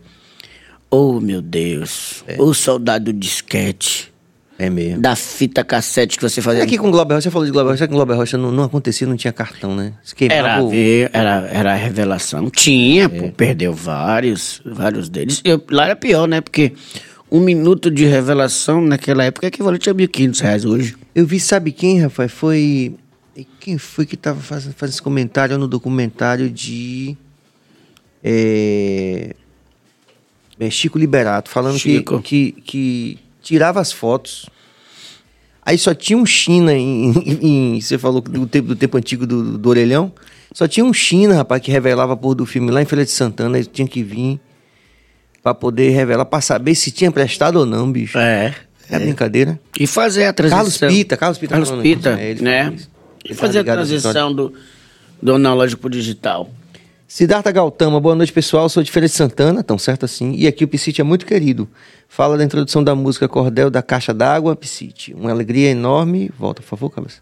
Oh, 0.91 1.21
meu 1.21 1.43
Deus. 1.43 2.25
O 2.39 2.55
soldado 2.55 3.13
disquete. 3.13 4.13
É 4.59 4.71
mesmo. 4.71 5.03
Da 5.03 5.15
fita 5.15 5.63
cassete 5.63 6.17
que 6.17 6.23
você 6.23 6.41
fazia. 6.41 6.63
Aqui 6.63 6.79
com 6.79 6.89
o 6.89 6.91
Glauber 6.91 7.15
Rocha, 7.15 7.25
você 7.25 7.31
falou 7.31 7.45
de 7.45 7.53
Glauber 7.53 7.73
Rocha, 7.73 7.87
que 7.87 7.93
o 7.93 7.97
Glauber 7.97 8.15
Rocha 8.15 8.39
não, 8.39 8.51
não 8.51 8.65
acontecia, 8.65 9.07
não 9.07 9.15
tinha 9.17 9.33
cartão, 9.33 9.77
né? 9.77 9.93
Era, 10.33 10.63
o- 10.63 10.71
era, 11.13 11.47
era 11.53 11.73
a 11.73 11.77
revelação. 11.77 12.49
Tinha, 12.49 13.07
pô, 13.09 13.31
perdeu 13.31 13.75
vários, 13.75 14.63
vários 14.65 15.11
deles. 15.11 15.43
Eu, 15.45 15.63
lá 15.71 15.85
era 15.87 15.97
pior, 15.97 16.27
né? 16.27 16.41
Porque 16.41 16.73
um 17.31 17.41
minuto 17.41 17.91
de 17.91 18.07
revelação 18.07 18.81
naquela 18.81 19.25
época 19.25 19.47
é 19.47 19.49
equivalente 19.49 19.91
a 19.91 19.95
1.500 19.95 20.41
reais 20.41 20.65
hoje. 20.65 20.97
Eu 21.15 21.27
vi, 21.27 21.39
sabe 21.39 21.71
quem, 21.73 22.01
rapaz? 22.01 22.33
Foi. 22.33 22.95
Quem 23.61 23.77
foi 23.77 24.07
que 24.07 24.17
tava 24.17 24.41
fazendo, 24.41 24.73
fazendo 24.73 24.95
esse 24.95 25.03
comentário 25.03 25.59
no 25.59 25.69
documentário 25.69 26.49
de. 26.49 27.15
É, 28.25 29.35
é, 30.59 30.71
Chico 30.71 30.99
Liberato, 30.99 31.51
falando 31.51 31.75
que, 31.75 31.97
Chico. 31.97 32.21
que, 32.23 32.53
que 32.65 33.19
tirava 33.43 33.81
as 33.81 33.93
fotos. 33.93 34.47
Aí 35.65 35.77
só 35.79 35.93
tinha 35.95 36.17
um 36.17 36.25
China 36.27 36.73
em, 36.73 37.11
em- 37.77 37.81
Você 37.81 37.99
falou 37.99 38.21
do 38.21 38.47
tempo, 38.47 38.69
do 38.69 38.77
tempo 38.77 38.97
antigo 38.97 39.27
do, 39.27 39.59
do 39.59 39.69
orelhão. 39.69 40.13
Só 40.53 40.67
tinha 40.69 40.85
um 40.87 40.93
China, 40.93 41.35
rapaz, 41.35 41.61
que 41.61 41.71
revelava 41.71 42.13
a 42.15 42.17
porra 42.17 42.37
do 42.37 42.47
filme 42.47 42.71
lá 42.71 42.81
em 42.81 42.85
Feira 42.87 43.05
de 43.05 43.11
Santana. 43.11 43.59
Ele 43.59 43.67
tinha 43.67 43.87
que 43.87 44.03
vir 44.03 44.41
pra 45.43 45.53
poder 45.53 45.91
revelar, 45.91 46.25
pra 46.25 46.41
saber 46.41 46.75
se 46.75 46.91
tinha 46.91 47.11
prestado 47.11 47.57
ou 47.57 47.67
não, 47.67 47.91
bicho. 47.91 48.17
É. 48.19 48.55
É 48.89 48.99
brincadeira. 49.01 49.59
E 49.79 49.87
fazer 49.87 50.25
a 50.27 50.33
transição. 50.33 50.59
Carlos 50.59 50.79
Pita, 50.79 51.17
Carlos 51.17 51.39
Pita 51.39 51.53
Carlos 51.55 51.83
Pita, 51.83 52.11
é, 52.11 52.35
né? 52.37 52.73
isso. 52.75 52.89
E 53.25 53.29
Ele 53.29 53.35
tá 53.35 53.41
fazer 53.41 53.59
a 53.59 53.65
transição 53.65 54.33
do, 54.33 54.53
do 55.21 55.35
analógico 55.35 55.83
pro 55.83 55.91
digital. 55.91 56.49
Siddhartha 57.09 57.53
Gautama, 57.53 58.01
boa 58.01 58.17
noite 58.17 58.33
pessoal, 58.33 58.69
sou 58.69 58.83
de 58.83 58.91
Feira 58.91 59.07
de 59.07 59.15
Santana, 59.15 59.63
tão 59.63 59.79
certo 59.79 60.05
assim, 60.05 60.35
e 60.35 60.49
aqui 60.49 60.65
o 60.65 60.69
Piscite 60.69 61.01
é 61.01 61.05
muito 61.05 61.25
querido. 61.25 61.69
Fala 62.09 62.37
da 62.37 62.43
introdução 62.43 62.83
da 62.83 62.97
música 62.97 63.29
Cordel 63.29 63.71
da 63.71 63.81
Caixa 63.81 64.13
d'Água, 64.13 64.57
Piscite. 64.57 65.15
Uma 65.15 65.31
alegria 65.31 65.71
enorme, 65.71 66.33
volta 66.37 66.63
por 66.63 66.69
favor, 66.69 66.91
cabeça. 66.91 67.21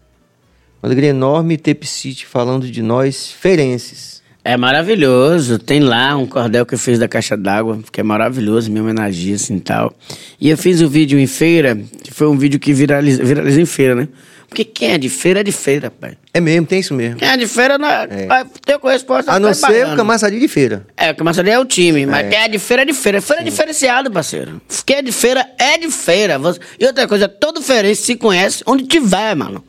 Uma 0.81 0.87
alegria 0.87 1.11
enorme 1.11 1.55
ter 1.55 1.75
Piscite 1.75 2.25
falando 2.25 2.67
de 2.69 2.81
nós, 2.81 3.29
feirenses. 3.29 4.23
É 4.43 4.57
maravilhoso. 4.57 5.59
Tem 5.59 5.79
lá 5.79 6.15
um 6.15 6.25
cordel 6.25 6.65
que 6.65 6.73
eu 6.73 6.79
fiz 6.79 6.97
da 6.97 7.07
caixa 7.07 7.37
d'água, 7.37 7.79
que 7.91 8.01
é 8.01 8.03
maravilhoso, 8.03 8.71
me 8.71 8.79
homenageia 8.79 9.35
assim 9.35 9.57
e 9.57 9.61
tal. 9.61 9.93
E 10.41 10.49
eu 10.49 10.57
fiz 10.57 10.81
o 10.81 10.89
vídeo 10.89 11.19
em 11.19 11.27
feira, 11.27 11.75
que 12.03 12.11
foi 12.11 12.27
um 12.27 12.37
vídeo 12.37 12.59
que 12.59 12.73
viraliza, 12.73 13.23
viraliza 13.23 13.61
em 13.61 13.65
feira, 13.67 13.93
né? 13.93 14.07
Porque 14.47 14.63
quem 14.63 14.91
é 14.93 14.97
de 14.97 15.09
feira 15.09 15.39
é 15.41 15.43
de 15.43 15.51
feira, 15.51 15.89
pai. 15.91 16.17
É 16.33 16.39
mesmo, 16.39 16.65
tem 16.67 16.79
isso 16.79 16.93
mesmo. 16.93 17.17
Quem 17.17 17.27
é 17.27 17.35
de 17.35 17.47
feira 17.47 17.77
não 17.77 17.87
é. 17.87 18.07
é. 18.11 18.73
Eu 18.73 18.79
com 18.79 18.87
resposta. 18.87 19.31
A 19.31 19.39
não 19.39 19.53
ser 19.53 19.87
o 19.87 19.95
camaçaria 19.95 20.39
de 20.39 20.47
feira. 20.47 20.85
É, 20.95 21.11
o 21.11 21.15
Camaçari 21.15 21.49
é 21.49 21.59
o 21.59 21.65
time, 21.65 22.05
mas 22.05 22.25
É. 22.25 22.29
quem 22.29 22.37
é 22.39 22.47
de 22.47 22.59
feira 22.59 22.83
é 22.83 22.85
de 22.85 22.93
feira. 22.93 23.21
Feira 23.21 23.41
é 23.41 23.45
diferenciado, 23.45 24.11
parceiro. 24.11 24.61
Quem 24.85 24.97
é 24.97 25.01
de 25.01 25.11
feira 25.11 25.49
é 25.57 25.77
de 25.77 25.89
feira. 25.89 26.39
E 26.79 26.85
outra 26.85 27.07
coisa, 27.07 27.27
todo 27.27 27.61
feirense 27.61 28.03
se 28.03 28.15
conhece 28.15 28.63
onde 28.65 28.85
tiver, 28.85 29.35
mano. 29.35 29.63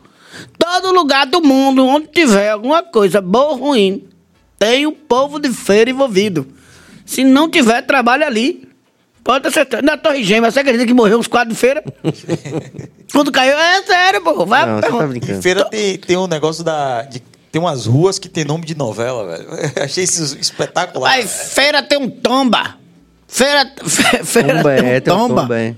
Todo 0.59 0.93
lugar 0.93 1.27
do 1.27 1.41
mundo, 1.43 1.87
onde 1.87 2.09
tiver 2.09 2.51
alguma 2.51 2.83
coisa 2.83 3.21
boa 3.21 3.53
ou 3.53 3.57
ruim, 3.57 4.05
tem 4.59 4.87
um 4.87 4.93
povo 4.93 5.39
de 5.39 5.51
feira 5.51 5.91
envolvido. 5.91 6.47
Se 7.05 7.25
não 7.25 7.49
tiver, 7.49 7.83
trabalha 7.83 8.27
ali. 8.27 8.66
Pode 9.27 9.43
ter 9.43 9.51
certeza. 9.51 9.83
Na 9.83 9.97
Torre 9.97 10.23
Gêmea, 10.23 10.51
você 10.53 10.61
acredita 10.61 10.87
que 10.87 10.95
morreu 10.95 11.19
uns 11.19 11.27
quatro 11.27 11.51
de 11.53 11.59
feira? 11.59 11.83
Quando 13.13 13.33
caiu, 13.33 13.59
é 13.59 13.83
sério, 13.83 14.23
pô. 14.23 14.47
Vai 14.47 14.65
Não, 14.67 14.77
tá 14.77 14.83
perguntar. 14.83 15.07
brincando. 15.09 15.33
Em 15.39 15.43
feira 15.43 15.65
tem, 15.65 15.97
tem 15.99 16.17
um 16.17 16.27
negócio 16.29 16.63
da. 16.63 17.03
de- 17.03 17.21
tem 17.51 17.61
umas 17.61 17.87
ruas 17.87 18.19
que 18.19 18.29
tem 18.29 18.45
nome 18.45 18.65
de 18.65 18.77
novela, 18.77 19.27
velho. 19.37 19.49
Achei 19.83 20.05
isso 20.05 20.37
espetacular. 20.39 21.11
Aí, 21.11 21.27
feira 21.27 21.83
tem 21.83 21.99
um 21.99 22.09
tomba. 22.09 22.77
Feira, 23.27 23.69
fe- 23.85 24.23
feira 24.25 24.55
Tomba 24.63 24.75
tem 24.77 24.85
um 24.85 24.87
é, 24.89 25.01
tem 25.01 25.13
um 25.15 25.17
tomba. 25.17 25.41
tomba, 25.43 25.59
é. 25.59 25.75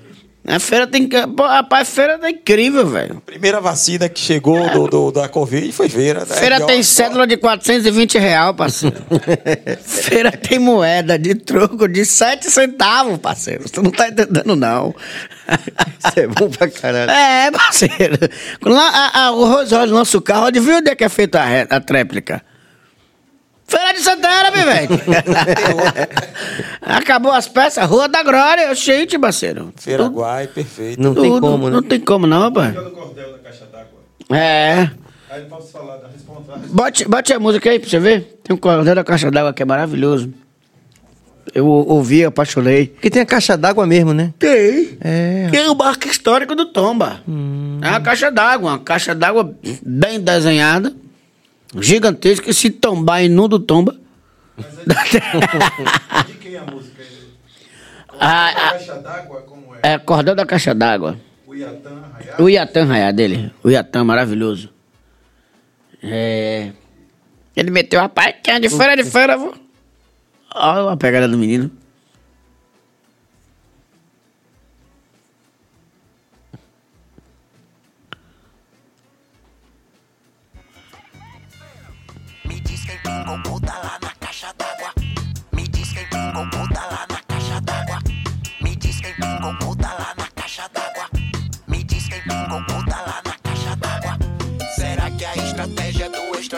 A 0.50 0.58
feira 0.58 0.86
tem 0.86 1.06
que. 1.08 1.26
Pô, 1.26 1.46
rapaz, 1.46 1.88
feira 1.90 2.18
tá 2.18 2.30
incrível, 2.30 2.86
velho. 2.86 3.22
Primeira 3.26 3.60
vacina 3.60 4.08
que 4.08 4.18
chegou 4.18 4.68
do, 4.70 4.86
do- 4.88 5.12
da 5.12 5.28
Covid 5.28 5.70
foi 5.72 5.88
feira. 5.88 6.20
né? 6.20 6.36
Feira 6.36 6.60
tem 6.66 6.82
cédula 6.82 7.26
de 7.26 7.36
420 7.36 8.18
real, 8.18 8.54
parceiro. 8.54 8.96
feira 9.84 10.32
tem 10.32 10.58
moeda 10.58 11.18
de 11.18 11.34
troco 11.34 11.86
de 11.86 12.04
7 12.04 12.50
centavos, 12.50 13.18
parceiro. 13.18 13.68
Você 13.68 13.80
não 13.82 13.90
tá 13.90 14.08
entendendo, 14.08 14.56
não. 14.56 14.94
Isso 15.98 16.18
é 16.20 16.26
bom 16.26 16.48
pra 16.48 16.68
caralho. 16.70 17.10
É, 17.10 17.50
parceiro. 17.50 18.18
Lá, 18.62 18.88
a, 18.88 19.20
a, 19.26 19.30
o 19.32 19.44
Rolls 19.44 19.74
Royce, 19.74 19.92
nosso 19.92 20.20
carro, 20.20 20.46
adivinha 20.46 20.78
onde 20.78 20.90
é 20.90 20.94
que 20.94 21.04
é 21.04 21.08
feita 21.08 21.40
a, 21.40 21.76
a 21.76 21.80
tréplica? 21.80 22.42
Feira 23.68 23.92
de 23.92 24.00
Santana, 24.00 24.50
meu 24.50 24.64
velho. 24.64 24.88
Acabou 26.80 27.32
as 27.32 27.46
peças, 27.48 27.84
Rua 27.88 28.08
da 28.08 28.22
Glória, 28.22 28.74
gente, 28.74 29.18
parceiro. 29.18 29.72
Feira 29.76 30.04
Tudo- 30.04 30.16
Guai, 30.16 30.46
perfeito. 30.46 31.00
Não 31.00 31.14
tem 31.14 31.24
tudo- 31.24 31.40
como, 31.40 31.64
né? 31.66 31.70
Não 31.76 31.82
tem 31.82 32.00
como, 32.00 32.26
não, 32.26 32.40
rapaz. 32.40 32.74
do 32.74 32.90
cordel 32.90 33.32
da 33.32 33.38
caixa 33.38 33.66
d'água. 33.66 34.38
É. 34.40 34.90
Aí 35.30 35.42
não 35.42 35.48
posso 35.48 35.70
falar. 35.70 35.98
Bote, 36.70 37.04
bote 37.04 37.32
a 37.32 37.38
música 37.38 37.70
aí 37.70 37.78
pra 37.78 37.88
você 37.88 37.98
ver. 37.98 38.40
Tem 38.42 38.56
um 38.56 38.58
cordel 38.58 38.94
da 38.94 39.04
caixa 39.04 39.30
d'água 39.30 39.52
que 39.52 39.62
é 39.62 39.66
maravilhoso. 39.66 40.32
Eu 41.54 41.66
ouvi, 41.66 42.24
apaixonei. 42.24 42.88
Porque 42.88 43.08
tem 43.10 43.22
a 43.22 43.26
caixa 43.26 43.56
d'água 43.56 43.86
mesmo, 43.86 44.12
né? 44.12 44.32
Tem. 44.38 44.96
É. 45.00 45.48
Tem 45.50 45.66
o 45.68 45.74
barco 45.74 46.06
histórico 46.06 46.54
do 46.54 46.66
Tomba. 46.66 47.20
É 47.82 47.88
uma 47.88 48.00
caixa 48.00 48.30
d'água, 48.30 48.72
uma 48.72 48.78
caixa 48.78 49.14
d'água 49.14 49.54
bem 49.82 50.20
desenhada, 50.20 50.92
gigantesca. 51.76 52.52
Se 52.52 52.70
tombar, 52.70 53.22
inunda 53.24 53.58
tomba. 53.58 53.96
De 54.56 56.34
quem 56.34 56.54
é 56.54 56.58
a 56.58 56.64
música? 56.64 57.02
Ah, 58.20 58.48
ah, 58.50 58.72
Caixa 58.72 58.94
d'água, 58.96 59.42
como 59.42 59.74
é? 59.76 59.78
é 59.94 59.98
cordel 59.98 60.34
da 60.34 60.44
caixa 60.44 60.74
d'água. 60.74 61.16
O 61.46 61.54
Iatan 61.54 62.00
Rayá. 62.12 62.36
O 62.40 62.48
Iatan 62.48 62.84
Raiá 62.84 63.10
dele. 63.12 63.52
O 63.62 63.70
Iatan 63.70 64.04
maravilhoso. 64.04 64.70
É. 66.02 66.72
Ele 67.54 67.70
meteu 67.70 68.00
a 68.00 68.08
pai, 68.08 68.34
quem 68.42 68.54
é 68.54 68.60
de 68.60 68.68
fora, 68.68 68.92
é 68.92 68.96
de 68.96 69.04
fora. 69.04 69.36
Olha 70.54 70.92
a 70.92 70.96
pegada 70.96 71.28
do 71.28 71.38
menino. 71.38 71.70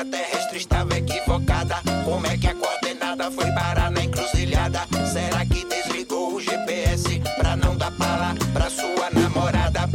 Extraterrestre 0.01 0.59
estava 0.59 0.97
equivocada? 0.97 1.77
Como 2.05 2.27
é 2.27 2.37
que 2.37 2.47
a 2.47 2.55
coordenada 2.55 3.31
foi 3.31 3.47
parar 3.53 3.91
na 3.91 4.03
encruzilhada? 4.03 4.81
Será 5.13 5.45
que 5.45 5.67
desligou 5.67 6.35
o 6.35 6.41
GPS 6.41 7.21
pra 7.39 7.57
não 7.57 7.77
dar 7.77 7.91
bala 7.91 8.35
pra 8.53 8.71
sua 8.71 9.11
namorada? 9.13 9.89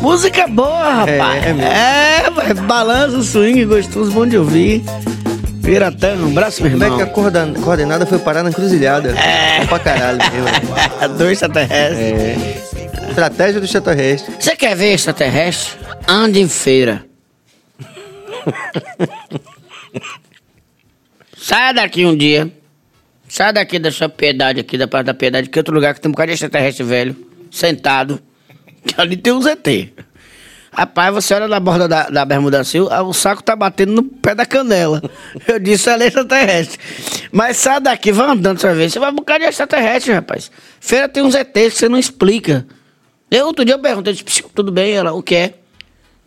Música 0.00 0.46
boa, 0.46 0.94
rapaz. 0.94 1.44
É, 1.44 1.50
é. 1.50 2.26
É, 2.26 2.30
vai, 2.30 2.54
balança, 2.54 3.22
swing, 3.22 3.64
gostoso, 3.64 4.10
bom 4.10 4.26
de 4.26 4.38
ouvir. 4.38 4.82
Piratão, 5.62 6.16
um 6.16 6.28
abraço, 6.28 6.62
meu 6.62 6.72
Como 6.72 6.84
é 6.84 6.96
que 6.96 7.02
a 7.02 7.62
coordenada 7.62 8.06
foi 8.06 8.18
parar 8.18 8.42
na 8.42 8.48
encruzilhada? 8.50 9.10
É. 9.18 9.66
Pra 9.66 9.78
caralho 9.78 10.18
mesmo. 10.32 11.16
Dois 11.18 11.32
extraterrestres. 11.32 12.00
É. 12.00 12.67
Estratégia 13.18 13.58
do 13.58 13.64
extraterrestre. 13.64 14.32
Você 14.38 14.54
quer 14.54 14.76
ver 14.76 14.94
extraterrestre? 14.94 15.76
Ande 16.06 16.38
em 16.38 16.48
feira. 16.48 17.04
Saia 21.36 21.72
daqui 21.72 22.06
um 22.06 22.16
dia. 22.16 22.48
Saia 23.28 23.52
daqui 23.52 23.80
da 23.80 23.90
sua 23.90 24.08
piedade, 24.08 24.60
aqui 24.60 24.78
da 24.78 24.86
parte 24.86 25.06
da 25.06 25.14
piedade, 25.14 25.48
que 25.48 25.58
é 25.58 25.60
outro 25.60 25.74
lugar 25.74 25.94
que 25.94 26.00
tem 26.00 26.08
um 26.08 26.12
bocado 26.12 26.28
de 26.28 26.34
extraterrestre 26.34 26.84
velho, 26.84 27.16
sentado. 27.50 28.22
Que 28.86 29.00
ali 29.00 29.16
tem 29.16 29.32
um 29.32 29.42
ZT. 29.42 29.92
Rapaz, 30.70 31.12
você 31.12 31.34
olha 31.34 31.48
na 31.48 31.58
borda 31.58 31.88
da, 31.88 32.08
da 32.08 32.24
bermuda 32.24 32.60
assim, 32.60 32.78
o, 32.78 32.86
o 32.86 33.12
saco 33.12 33.42
tá 33.42 33.56
batendo 33.56 33.94
no 33.94 34.04
pé 34.04 34.32
da 34.32 34.46
canela. 34.46 35.02
Eu 35.48 35.58
disse 35.58 35.90
ali 35.90 36.04
é 36.04 36.06
extraterrestre. 36.06 36.78
Mas 37.32 37.56
sai 37.56 37.80
daqui, 37.80 38.12
vai 38.12 38.30
andando, 38.30 38.60
você 38.60 38.68
vai 38.68 38.76
ver. 38.76 38.90
Você 38.90 39.00
vai 39.00 39.10
um 39.10 39.16
bocado 39.16 39.40
de 39.40 39.46
extraterrestre, 39.46 40.12
rapaz. 40.12 40.52
Feira 40.78 41.08
tem 41.08 41.24
uns 41.24 41.34
ETs 41.34 41.52
que 41.52 41.78
você 41.80 41.88
não 41.88 41.98
explica. 41.98 42.64
Eu, 43.30 43.46
outro 43.46 43.64
dia 43.64 43.74
eu 43.74 43.78
perguntei, 43.78 44.12
disse, 44.12 44.24
"Psiu, 44.24 44.50
tudo 44.54 44.72
bem? 44.72 44.92
Ela, 44.92 45.12
o 45.12 45.22
que 45.22 45.34
é? 45.34 45.54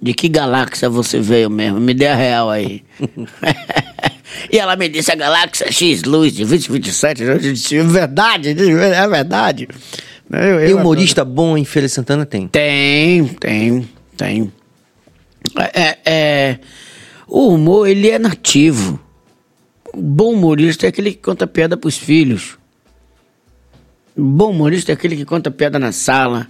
De 0.01 0.13
que 0.13 0.27
galáxia 0.27 0.89
você 0.89 1.19
veio 1.19 1.49
mesmo? 1.49 1.79
Me 1.79 1.93
dê 1.93 2.07
a 2.07 2.15
real 2.15 2.49
aí. 2.49 2.83
e 4.51 4.57
ela 4.57 4.75
me 4.75 4.89
disse 4.89 5.11
a 5.11 5.15
galáxia 5.15 5.71
X 5.71 6.03
Luz 6.03 6.33
de 6.33 6.45
2027. 6.45 7.23
Eu 7.23 7.37
disse, 7.37 7.77
é 7.77 7.83
verdade, 7.83 8.49
é 8.49 9.07
verdade. 9.07 9.67
Eu, 10.31 10.59
E 10.67 10.71
eu 10.71 10.77
humorista 10.77 11.23
bom 11.25 11.57
em 11.57 11.65
Feira 11.65 11.87
de 11.87 11.93
Santana 11.93 12.25
tem. 12.25 12.47
tem, 12.47 13.27
tem, 13.27 13.89
tem. 14.17 14.51
É, 15.73 15.97
é, 16.05 16.59
o 17.27 17.49
humor, 17.49 17.87
ele 17.87 18.09
é 18.09 18.17
nativo. 18.17 18.99
O 19.93 20.01
bom 20.01 20.33
humorista 20.33 20.85
é 20.85 20.89
aquele 20.89 21.11
que 21.11 21.21
conta 21.21 21.45
piada 21.45 21.75
pros 21.75 21.97
filhos. 21.97 22.57
O 24.15 24.23
bom 24.23 24.51
humorista 24.51 24.91
é 24.91 24.93
aquele 24.93 25.15
que 25.15 25.25
conta 25.25 25.51
piada 25.51 25.77
na 25.77 25.91
sala. 25.91 26.47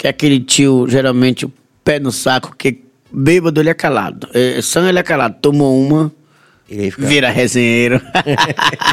Que 0.00 0.06
é 0.06 0.10
aquele 0.10 0.40
tio, 0.40 0.86
geralmente, 0.88 1.44
o 1.44 1.52
pé 1.84 2.00
no 2.00 2.10
saco, 2.10 2.56
que 2.56 2.82
bêbado 3.12 3.60
ele 3.60 3.68
é 3.68 3.74
calado. 3.74 4.30
É, 4.32 4.62
sã 4.62 4.88
ele 4.88 4.98
é 4.98 5.02
calado. 5.02 5.36
Tomou 5.42 5.78
uma, 5.78 6.10
fica... 6.66 7.06
vira 7.06 7.28
resenheiro. 7.28 8.00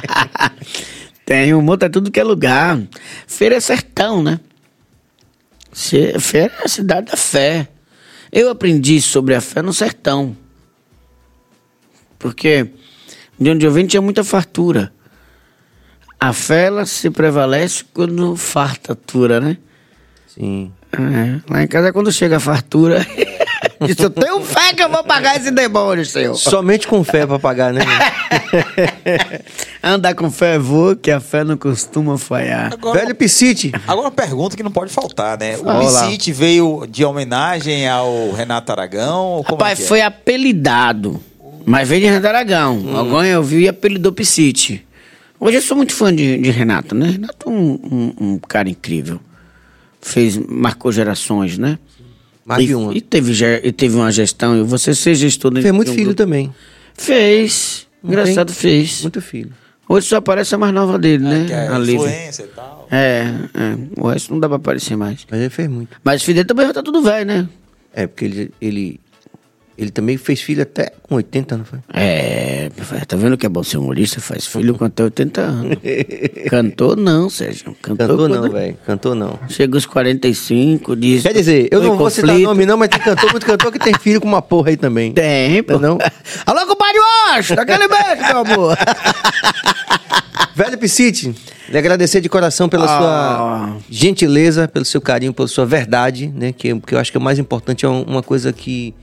Tem 1.26 1.54
humor, 1.54 1.78
tá 1.78 1.90
tudo 1.90 2.12
que 2.12 2.20
é 2.20 2.24
lugar. 2.26 2.78
Feira 3.26 3.56
é 3.56 3.60
sertão, 3.62 4.22
né? 4.22 4.38
Feira 5.72 6.54
é 6.60 6.66
a 6.66 6.68
cidade 6.68 7.10
da 7.10 7.16
fé. 7.16 7.70
Eu 8.30 8.50
aprendi 8.50 9.02
sobre 9.02 9.34
a 9.34 9.40
fé 9.40 9.62
no 9.62 9.72
sertão. 9.72 10.36
Porque 12.20 12.70
de 13.40 13.50
onde 13.50 13.66
eu 13.66 13.72
vim 13.72 13.88
tinha 13.88 14.02
muita 14.02 14.26
fartura. 14.26 14.92
A 16.20 16.34
fé, 16.34 16.66
ela 16.66 16.86
se 16.86 17.10
prevalece 17.10 17.86
quando 17.94 18.36
fartatura, 18.36 19.40
né? 19.40 19.58
Sim. 20.28 20.74
É, 20.94 21.40
lá 21.52 21.64
em 21.64 21.68
casa, 21.68 21.92
quando 21.92 22.12
chega 22.12 22.38
a 22.38 22.40
fartura, 22.40 23.06
diz, 23.86 23.98
eu 24.00 24.10
tenho 24.10 24.40
fé 24.42 24.74
que 24.74 24.82
eu 24.82 24.90
vou 24.90 25.04
pagar 25.04 25.36
esse 25.38 25.52
demônio, 25.52 26.06
senhor. 26.06 26.36
Somente 26.36 26.88
com 26.88 27.04
fé 27.04 27.26
pra 27.28 27.38
pagar, 27.38 27.74
né? 27.74 27.82
Andar 29.84 30.16
com 30.16 30.30
fé 30.32 30.56
é 30.56 30.60
vou, 30.60 30.96
que 30.96 31.12
a 31.12 31.20
fé 31.20 31.44
não 31.44 31.58
costuma 31.58 32.18
falhar. 32.18 32.74
Agora, 32.74 33.00
Velho 33.00 33.16
Piscite. 33.16 33.72
agora 33.88 34.08
uma 34.08 34.12
pergunta 34.12 34.56
que 34.56 34.64
não 34.64 34.72
pode 34.72 34.92
faltar, 34.92 35.38
né? 35.38 35.58
O. 35.58 35.80
Piscite 35.80 36.32
veio 36.32 36.86
de 36.90 37.04
homenagem 37.06 37.88
ao 37.88 38.32
Renato 38.32 38.72
Aragão? 38.72 39.24
ou 39.26 39.44
Como 39.44 39.58
Rapaz, 39.58 39.74
é 39.74 39.82
que 39.82 39.84
é? 39.84 39.88
foi 39.88 40.02
apelidado. 40.02 41.22
Mas 41.66 41.88
veio 41.88 42.02
de 42.02 42.08
Renato 42.08 42.28
Aragão. 42.28 42.78
Hum. 42.78 42.98
Alguém 42.98 43.32
eu 43.32 43.44
vi 43.44 43.64
e 43.64 43.68
apelidou 43.68 44.12
Piscite. 44.12 44.86
Hoje 45.40 45.58
eu 45.58 45.62
sou 45.62 45.78
muito 45.78 45.94
fã 45.94 46.14
de, 46.16 46.38
de 46.38 46.50
Renato, 46.50 46.96
né? 46.96 47.10
Renato 47.12 47.48
é 47.48 47.52
um, 47.52 47.80
um- 47.92 48.14
um 48.34 48.40
cara 48.40 48.70
incrível. 48.70 49.20
Fez, 50.02 50.38
marcou 50.38 50.92
gerações, 50.92 51.58
né? 51.58 51.78
Mais 52.46 52.64
e, 52.64 52.68
de 52.68 52.76
uma. 52.76 52.94
E 52.94 53.02
teve, 53.02 53.34
e 53.64 53.72
teve 53.72 53.96
uma 53.96 54.12
gestão, 54.12 54.58
e 54.60 54.64
você 54.64 54.94
ser 54.96 55.16
gestor... 55.16 55.52
Fez 55.54 55.74
muito 55.74 55.92
um 55.92 55.94
filho 55.94 56.06
grupo- 56.08 56.18
também. 56.24 56.54
Fez. 56.94 57.88
Engraçado, 58.04 58.54
fez. 58.54 59.02
Muito 59.02 59.22
filho. 59.22 59.52
Hoje 59.90 60.08
só 60.08 60.18
aparece 60.18 60.54
a 60.54 60.58
mais 60.58 60.74
nova 60.74 60.98
dele, 61.00 61.24
né? 61.24 61.46
Que 61.48 61.54
é 61.54 61.68
a 61.68 61.80
influência 61.80 62.44
e 62.44 62.48
tal. 62.48 62.88
É, 62.92 63.24
é. 63.54 64.02
O 64.02 64.08
resto 64.08 64.34
não 64.34 64.40
dá 64.40 64.48
pra 64.48 64.58
aparecer 64.58 64.98
mais. 64.98 65.26
Mas 65.30 65.40
ele 65.40 65.50
fez 65.50 65.70
muito. 65.70 65.98
Mas 66.04 66.22
o 66.22 66.26
filho 66.26 66.36
dele 66.36 66.48
também 66.48 66.68
já 66.68 66.74
tá 66.74 66.84
tudo 66.84 67.02
velho, 67.02 67.26
né? 67.26 67.48
É, 67.94 68.06
porque 68.06 68.26
ele, 68.26 68.52
ele, 68.62 69.00
ele 69.78 69.92
também 69.92 70.18
fez 70.18 70.42
filho 70.42 70.64
até 70.64 70.92
com 71.04 71.16
80, 71.16 71.58
não 71.58 71.66
foi? 71.66 71.80
É, 71.94 72.70
tá 73.08 73.16
vendo 73.16 73.38
que 73.38 73.46
é 73.46 73.50
bom 73.50 73.62
ser 73.64 73.78
humorista? 73.78 74.20
Faz 74.20 74.46
filho 74.48 74.74
com 74.76 74.86
até 74.86 75.04
80 75.04 75.42
anos. 75.42 75.78
Cantor 76.50 76.98
não, 76.98 77.30
Sérgio. 77.30 77.76
Cantor, 77.82 78.08
Cantou 78.08 78.28
não, 78.30 78.40
quando 78.42 78.52
velho. 78.52 78.78
Cantou 78.86 79.14
não. 79.16 79.40
Chega 79.50 79.78
os 79.78 79.86
45, 79.86 80.96
diz. 80.96 81.22
Quer 81.22 81.34
dizer, 81.34 81.68
eu 81.72 81.80
"Oi, 81.80 81.88
não 81.88 81.98
vou 81.98 82.10
citar 82.10 82.30
conflito." 82.32 82.48
nome 82.48 82.66
não, 82.66 82.78
mas 82.78 82.90
tem 82.90 83.00
cantor, 83.00 83.32
muito 83.32 83.46
cantor 83.46 83.72
que 83.72 83.80
tem 83.80 83.94
filho 83.94 84.20
com 84.20 84.28
uma 84.28 84.42
porra 84.42 84.70
aí 84.70 84.78
também. 84.78 85.12
Tem, 85.14 85.62
pô. 85.62 85.78
Não? 85.78 85.98
Alô, 86.46 86.66
compadre 86.66 86.98
Osh, 87.38 87.50
daquele 87.52 87.88
beijo, 87.88 88.22
meu 88.28 88.38
amor. 88.40 88.78
Velho 90.56 90.78
Piscite, 90.78 91.36
lhe 91.70 91.78
agradecer 91.78 92.20
de 92.20 92.28
coração 92.30 92.68
pela 92.68 92.86
Ah. 92.86 92.98
sua 92.98 93.78
gentileza, 93.92 94.68
pelo 94.68 94.86
seu 94.86 95.00
carinho, 95.00 95.32
pela 95.34 95.48
sua 95.48 95.66
verdade, 95.66 96.28
né? 96.36 96.52
Que, 96.52 96.80
que 96.80 96.96
eu 96.96 97.00
acho 97.00 97.12
que 97.12 97.18
é 97.18 97.20
o 97.20 97.24
mais 97.24 97.38
importante, 97.38 97.86
é 97.86 97.90
um- 97.90 98.02
uma 98.04 98.24
coisa 98.24 98.52
que 98.52 98.94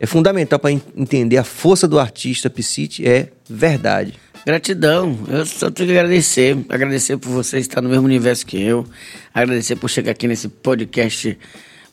é 0.00 0.06
fundamental 0.06 0.58
para 0.58 0.72
entender 0.72 1.36
a 1.36 1.44
força 1.44 1.86
do 1.86 1.98
artista 2.00 2.48
Piscite, 2.48 3.06
é 3.06 3.28
verdade. 3.46 4.14
Gratidão. 4.46 5.18
Eu 5.28 5.44
só 5.44 5.70
tenho 5.70 5.90
que 5.90 5.98
agradecer. 5.98 6.56
Agradecer 6.70 7.18
por 7.18 7.28
você 7.28 7.58
estar 7.58 7.82
no 7.82 7.90
mesmo 7.90 8.06
universo 8.06 8.46
que 8.46 8.58
eu. 8.58 8.86
Agradecer 9.34 9.76
por 9.76 9.90
chegar 9.90 10.12
aqui 10.12 10.26
nesse 10.26 10.48
podcast 10.48 11.38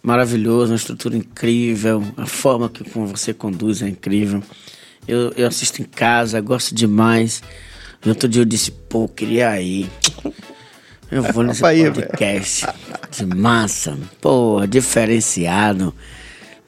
maravilhoso, 0.02 0.72
uma 0.72 0.78
estrutura 0.78 1.18
incrível. 1.18 2.02
A 2.16 2.26
forma 2.26 2.70
que 2.70 2.90
como 2.90 3.08
você 3.08 3.34
conduz 3.34 3.82
é 3.82 3.90
incrível. 3.90 4.42
Eu, 5.06 5.34
eu 5.36 5.46
assisto 5.46 5.82
em 5.82 5.86
casa, 5.86 6.40
gosto 6.40 6.74
demais. 6.74 7.44
No 8.06 8.12
outro 8.12 8.30
dia 8.30 8.42
eu 8.42 8.46
disse, 8.46 8.72
pô, 8.72 9.10
queria 9.10 9.60
ir. 9.62 9.90
Eu 11.12 11.24
vou 11.24 11.44
nesse 11.44 11.62
podcast 11.62 12.68
de 13.12 13.26
massa, 13.26 13.98
pô, 14.22 14.66
diferenciado, 14.66 15.94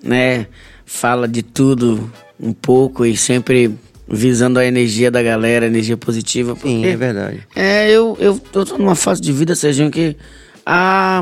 né? 0.03 0.47
Fala 0.91 1.27
de 1.27 1.43
tudo 1.43 2.11
um 2.39 2.51
pouco 2.51 3.05
e 3.05 3.15
sempre 3.15 3.71
visando 4.07 4.57
a 4.57 4.65
energia 4.65 5.11
da 5.11 5.21
galera, 5.21 5.67
energia 5.67 5.95
positiva. 5.95 6.57
Sim, 6.59 6.83
é 6.83 6.97
verdade. 6.97 7.47
é, 7.55 7.87
eu, 7.91 8.17
eu, 8.19 8.41
eu 8.51 8.65
tô 8.65 8.75
numa 8.75 8.95
fase 8.95 9.21
de 9.21 9.31
vida, 9.31 9.53
Serginho, 9.55 9.91
que. 9.91 10.17
Ah, 10.65 11.21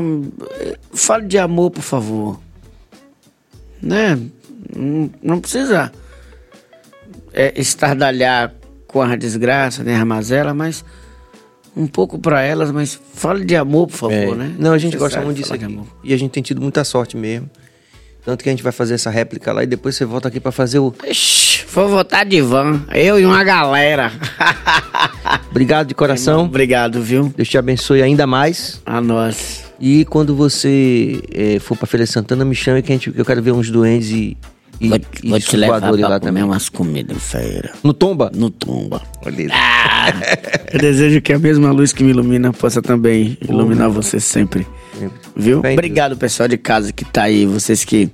fale 0.94 1.26
de 1.26 1.36
amor, 1.36 1.70
por 1.70 1.82
favor. 1.82 2.40
Né? 3.80 4.18
Não, 4.74 5.10
não 5.22 5.38
precisa 5.38 5.92
é, 7.34 7.52
estardalhar 7.60 8.54
com 8.86 9.02
a 9.02 9.16
desgraça, 9.16 9.84
né, 9.84 9.96
a 9.96 10.04
mazela, 10.04 10.54
mas 10.54 10.82
um 11.76 11.86
pouco 11.86 12.18
pra 12.18 12.40
elas, 12.40 12.70
mas 12.70 12.98
fale 13.14 13.44
de 13.44 13.54
amor, 13.54 13.86
por 13.88 13.96
favor, 13.96 14.14
É. 14.14 14.34
né? 14.34 14.54
Não, 14.58 14.72
a 14.72 14.78
gente 14.78 14.96
gosta 14.96 15.20
Necessário 15.20 15.26
muito 15.26 15.36
disso 15.36 15.52
aqui. 15.54 15.80
E 16.02 16.14
a 16.14 16.16
gente 16.16 16.30
tem 16.30 16.42
tido 16.42 16.60
muita 16.62 16.82
sorte 16.84 17.18
mesmo. 17.18 17.50
Tanto 18.28 18.44
que 18.44 18.50
a 18.50 18.52
gente 18.52 18.62
vai 18.62 18.72
fazer 18.72 18.92
essa 18.92 19.08
réplica 19.08 19.54
lá 19.54 19.62
e 19.62 19.66
depois 19.66 19.96
você 19.96 20.04
volta 20.04 20.28
aqui 20.28 20.38
para 20.38 20.52
fazer 20.52 20.78
o. 20.80 20.92
Ixi, 21.02 21.64
vou 21.72 21.88
votar 21.88 22.26
de 22.26 22.42
van, 22.42 22.82
eu 22.94 23.18
e 23.18 23.24
uma 23.24 23.42
galera. 23.42 24.12
Obrigado 25.50 25.86
de 25.86 25.94
coração. 25.94 26.44
Obrigado, 26.44 27.00
viu? 27.00 27.32
Deus 27.34 27.48
te 27.48 27.56
abençoe 27.56 28.02
ainda 28.02 28.26
mais. 28.26 28.82
A 28.84 29.00
nós. 29.00 29.64
E 29.80 30.04
quando 30.04 30.36
você 30.36 31.22
eh, 31.32 31.58
for 31.58 31.74
pra 31.74 31.86
Feira 31.86 32.04
Santana, 32.04 32.44
me 32.44 32.54
chame 32.54 32.82
que, 32.82 32.92
a 32.92 32.96
gente, 32.96 33.10
eu 33.16 33.24
quero 33.24 33.42
ver 33.42 33.52
uns 33.52 33.70
duendes 33.70 34.10
e, 34.10 34.36
e, 34.78 34.88
Vou, 34.90 35.00
e 35.24 35.28
vou 35.30 35.40
te 35.40 35.56
levar 35.56 35.80
pra 35.80 35.90
lá 35.92 35.96
comer 35.96 36.20
também. 36.20 36.42
umas 36.42 36.68
comidas 36.68 37.16
em 37.16 37.20
feira. 37.20 37.72
No 37.82 37.94
Tomba? 37.94 38.30
No 38.34 38.50
Tomba. 38.50 39.00
Olha 39.24 39.48
Ah, 39.52 40.12
eu 40.70 40.78
desejo 40.78 41.22
que 41.22 41.32
a 41.32 41.38
mesma 41.38 41.70
luz 41.72 41.94
que 41.94 42.04
me 42.04 42.10
ilumina 42.10 42.52
possa 42.52 42.82
também 42.82 43.38
iluminar 43.40 43.88
você 43.88 44.20
sempre. 44.20 44.66
Viu? 45.36 45.58
Obrigado, 45.58 46.16
pessoal 46.16 46.48
de 46.48 46.56
casa 46.58 46.92
que 46.92 47.04
tá 47.04 47.24
aí, 47.24 47.46
vocês 47.46 47.84
que 47.84 48.10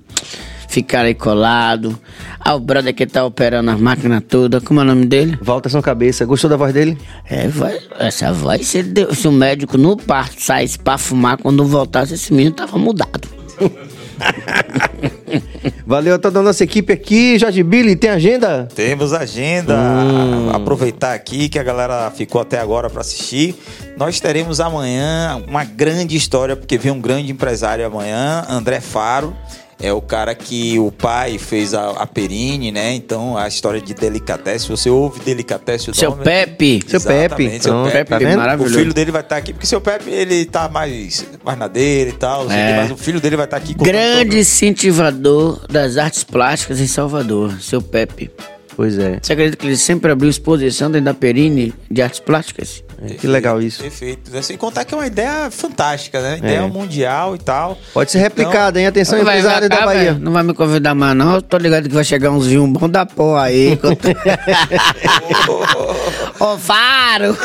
ficaram 0.68 1.06
aí 1.06 1.14
colado. 1.14 1.98
Ao 2.40 2.60
brother 2.60 2.94
que 2.94 3.06
tá 3.06 3.24
operando 3.24 3.70
as 3.70 3.80
máquinas 3.80 4.22
todas. 4.28 4.62
Como 4.62 4.78
é 4.80 4.82
o 4.82 4.86
nome 4.86 5.06
dele? 5.06 5.38
Walter 5.40 5.70
São 5.70 5.80
Cabeça. 5.80 6.26
Gostou 6.26 6.50
da 6.50 6.56
voz 6.56 6.74
dele? 6.74 6.98
É, 7.24 7.48
vai, 7.48 7.78
essa 7.98 8.30
voz, 8.34 8.66
se, 8.66 8.82
deu- 8.82 9.14
se 9.14 9.26
o 9.26 9.32
médico 9.32 9.78
no 9.78 9.96
parto 9.96 10.42
saísse 10.42 10.78
pra 10.78 10.98
fumar, 10.98 11.38
quando 11.38 11.64
voltasse, 11.64 12.12
esse 12.14 12.32
menino 12.34 12.54
tava 12.54 12.76
mudado. 12.76 13.26
Valeu 15.86 16.14
a 16.14 16.18
toda 16.18 16.40
a 16.40 16.42
nossa 16.42 16.64
equipe 16.64 16.92
aqui. 16.92 17.38
Jorge 17.38 17.62
Billy, 17.62 17.96
tem 17.96 18.10
agenda? 18.10 18.68
Temos 18.74 19.12
agenda. 19.12 19.74
Hum. 19.76 20.50
Aproveitar 20.54 21.14
aqui 21.14 21.48
que 21.48 21.58
a 21.58 21.62
galera 21.62 22.10
ficou 22.10 22.40
até 22.40 22.58
agora 22.58 22.88
para 22.88 23.00
assistir. 23.00 23.54
Nós 23.96 24.18
teremos 24.20 24.60
amanhã 24.60 25.42
uma 25.46 25.64
grande 25.64 26.16
história, 26.16 26.56
porque 26.56 26.78
vem 26.78 26.92
um 26.92 27.00
grande 27.00 27.30
empresário 27.30 27.86
amanhã, 27.86 28.44
André 28.48 28.80
Faro. 28.80 29.36
É 29.80 29.92
o 29.92 30.00
cara 30.00 30.34
que 30.34 30.78
o 30.78 30.90
pai 30.92 31.36
fez 31.36 31.74
a, 31.74 31.90
a 31.90 32.06
Perine, 32.06 32.70
né? 32.70 32.94
Então, 32.94 33.36
a 33.36 33.48
história 33.48 33.80
de 33.80 33.92
Delicatesse. 33.92 34.68
Você 34.68 34.88
ouve 34.88 35.20
Delicatesse 35.20 35.90
o 35.90 35.94
Seu 35.94 36.10
nome? 36.10 36.22
Pepe. 36.24 36.80
Seu 36.86 37.00
Pepe. 37.00 37.60
Seu 37.60 37.72
Pronto, 37.72 37.90
Pepe. 37.92 38.10
tá 38.10 38.18
vendo? 38.18 38.34
O 38.34 38.38
Maravilhoso. 38.38 38.78
filho 38.78 38.94
dele 38.94 39.10
vai 39.10 39.22
estar 39.22 39.36
aqui, 39.36 39.52
porque 39.52 39.66
seu 39.66 39.80
Pepe, 39.80 40.10
ele 40.10 40.44
tá 40.44 40.68
mais, 40.68 41.26
mais 41.44 41.58
na 41.58 41.66
dele 41.68 42.10
e 42.10 42.14
tal, 42.14 42.50
É. 42.50 42.76
mas 42.76 42.90
o 42.92 42.96
filho 42.96 43.20
dele 43.20 43.36
vai 43.36 43.46
estar 43.46 43.56
aqui 43.56 43.74
contando 43.74 43.86
Grande 43.92 44.38
incentivador 44.38 45.66
das 45.68 45.96
artes 45.96 46.22
plásticas 46.22 46.80
em 46.80 46.86
Salvador, 46.86 47.60
seu 47.60 47.82
Pepe. 47.82 48.30
Pois 48.76 48.96
é. 48.98 49.18
Você 49.20 49.32
acredita 49.32 49.56
que 49.56 49.66
ele 49.66 49.76
sempre 49.76 50.10
abriu 50.12 50.30
exposição 50.30 50.90
dentro 50.90 51.06
da 51.06 51.14
Perine 51.14 51.72
de 51.90 52.00
artes 52.02 52.20
plásticas? 52.20 52.83
Que 53.18 53.26
legal 53.26 53.60
isso. 53.60 53.82
Perfeito. 53.82 54.42
Sem 54.42 54.56
contar 54.56 54.84
que 54.84 54.94
é 54.94 54.96
uma 54.96 55.06
ideia 55.06 55.50
fantástica, 55.50 56.20
né? 56.20 56.38
Ideia 56.38 56.58
É. 56.60 56.66
mundial 56.66 57.34
e 57.34 57.38
tal. 57.38 57.76
Pode 57.92 58.10
ser 58.10 58.18
replicado, 58.18 58.78
hein? 58.78 58.86
Atenção, 58.86 59.18
empresário 59.20 59.68
da 59.68 59.84
Bahia. 59.84 60.14
Não 60.20 60.32
vai 60.32 60.42
me 60.42 60.54
convidar 60.54 60.94
mais, 60.94 61.16
não. 61.16 61.34
Eu 61.34 61.42
tô 61.42 61.56
ligado 61.58 61.88
que 61.88 61.94
vai 61.94 62.04
chegar 62.04 62.30
uns 62.30 62.46
vinhos 62.46 62.68
bons 62.68 62.88
da 62.88 63.04
porra 63.06 63.42
aí. 63.44 63.78
Ô, 66.40 66.58
Faro! 66.58 67.36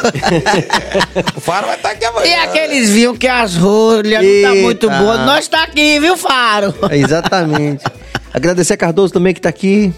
O 1.35 1.41
Faro 1.41 1.67
vai 1.67 1.75
estar 1.75 1.91
aqui 1.91 2.05
amanhã. 2.05 2.27
E 2.27 2.33
aqueles 2.35 2.89
vinhos 2.89 3.17
que 3.17 3.27
as 3.27 3.55
rolhas 3.55 4.23
não 4.23 4.41
tá 4.41 4.55
muito 4.55 4.89
boas. 4.89 5.19
Nós 5.21 5.47
tá 5.47 5.63
aqui, 5.63 5.99
viu, 5.99 6.15
Faro? 6.17 6.73
É, 6.89 6.97
Exatamente. 6.97 7.83
Agradecer 8.33 8.73
a 8.73 8.77
Cardoso 8.77 9.13
também 9.13 9.33
que 9.33 9.41
tá 9.41 9.49
aqui. 9.49 9.93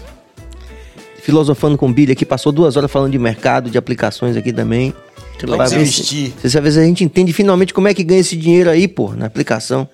Filosofando 1.22 1.76
com 1.78 1.88
o 1.88 1.92
Billy 1.92 2.12
aqui, 2.12 2.24
passou 2.24 2.50
duas 2.50 2.76
horas 2.76 2.90
falando 2.90 3.12
de 3.12 3.18
mercado, 3.18 3.70
de 3.70 3.78
aplicações 3.78 4.36
aqui 4.36 4.52
também. 4.52 4.92
Legal. 5.46 5.66
Pra 5.66 5.76
Vamos 5.76 5.86
ver 5.88 5.92
se- 5.92 6.00
investir. 6.02 6.32
se 6.40 6.46
às 6.58 6.62
vezes 6.64 6.78
a 6.78 6.84
gente 6.84 7.02
entende 7.04 7.32
finalmente 7.32 7.72
como 7.74 7.88
é 7.88 7.94
que 7.94 8.02
ganha 8.04 8.20
esse 8.20 8.36
dinheiro 8.36 8.70
aí, 8.70 8.86
pô, 8.88 9.12
na 9.14 9.26
aplicação. 9.26 9.88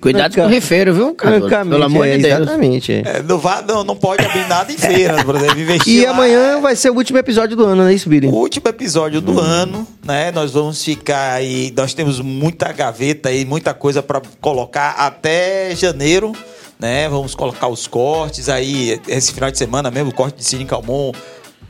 Cuidado 0.00 0.34
com 0.36 0.42
o 0.42 0.46
rifeiro, 0.48 0.94
viu, 0.94 1.12
cara? 1.14 1.40
Pelo 1.40 1.82
amor 1.82 2.06
é, 2.06 2.16
de 2.16 2.22
Deus. 2.22 2.40
Exatamente. 2.42 2.92
é. 2.92 3.02
É, 3.04 3.22
não, 3.22 3.36
vá, 3.36 3.62
não, 3.66 3.82
não 3.82 3.96
pode 3.96 4.24
abrir 4.24 4.46
nada 4.46 4.70
em 4.72 4.76
feira, 4.78 5.24
por 5.24 5.34
exemplo, 5.34 5.58
investir 5.60 6.02
E 6.02 6.04
lá. 6.04 6.12
amanhã 6.12 6.60
vai 6.60 6.76
ser 6.76 6.90
o 6.90 6.94
último 6.94 7.18
episódio 7.18 7.56
do 7.56 7.64
ano, 7.64 7.82
não 7.82 7.88
é 7.88 7.94
isso, 7.94 8.08
Billy? 8.08 8.28
O 8.28 8.34
último 8.34 8.68
episódio 8.68 9.20
do 9.20 9.40
ano, 9.40 9.84
né? 10.04 10.30
Nós 10.30 10.52
vamos 10.52 10.84
ficar 10.84 11.32
aí. 11.32 11.72
Nós 11.76 11.94
temos 11.94 12.20
muita 12.20 12.72
gaveta 12.72 13.28
aí, 13.28 13.44
muita 13.44 13.74
coisa 13.74 14.00
pra 14.00 14.22
colocar 14.40 14.90
até 14.90 15.74
janeiro, 15.74 16.32
né? 16.78 17.08
Vamos 17.08 17.34
colocar 17.34 17.66
os 17.66 17.88
cortes 17.88 18.48
aí. 18.48 19.00
Esse 19.08 19.32
final 19.32 19.50
de 19.50 19.58
semana 19.58 19.90
mesmo, 19.90 20.10
o 20.10 20.14
corte 20.14 20.38
de 20.38 20.44
Cine 20.44 20.64
Calmon, 20.64 21.10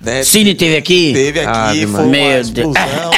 né? 0.03 0.23
Cine 0.23 0.55
teve 0.55 0.77
aqui? 0.77 1.13
Teve 1.13 1.41
aqui, 1.41 1.49
Ave 1.59 1.87
foi 1.87 2.01
uma 2.01 2.07
Meu 2.07 2.45
Deus. 2.45 2.47
explosão. 2.47 3.11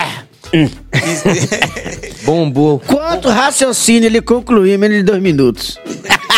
Bombou. 2.24 2.80
Quanto 2.80 3.28
raciocínio 3.28 4.06
ele 4.06 4.20
concluiu 4.20 4.74
em 4.74 4.78
menos 4.78 4.96
de 4.98 5.02
dois 5.02 5.22
minutos? 5.22 5.78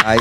Aí, 0.04 0.18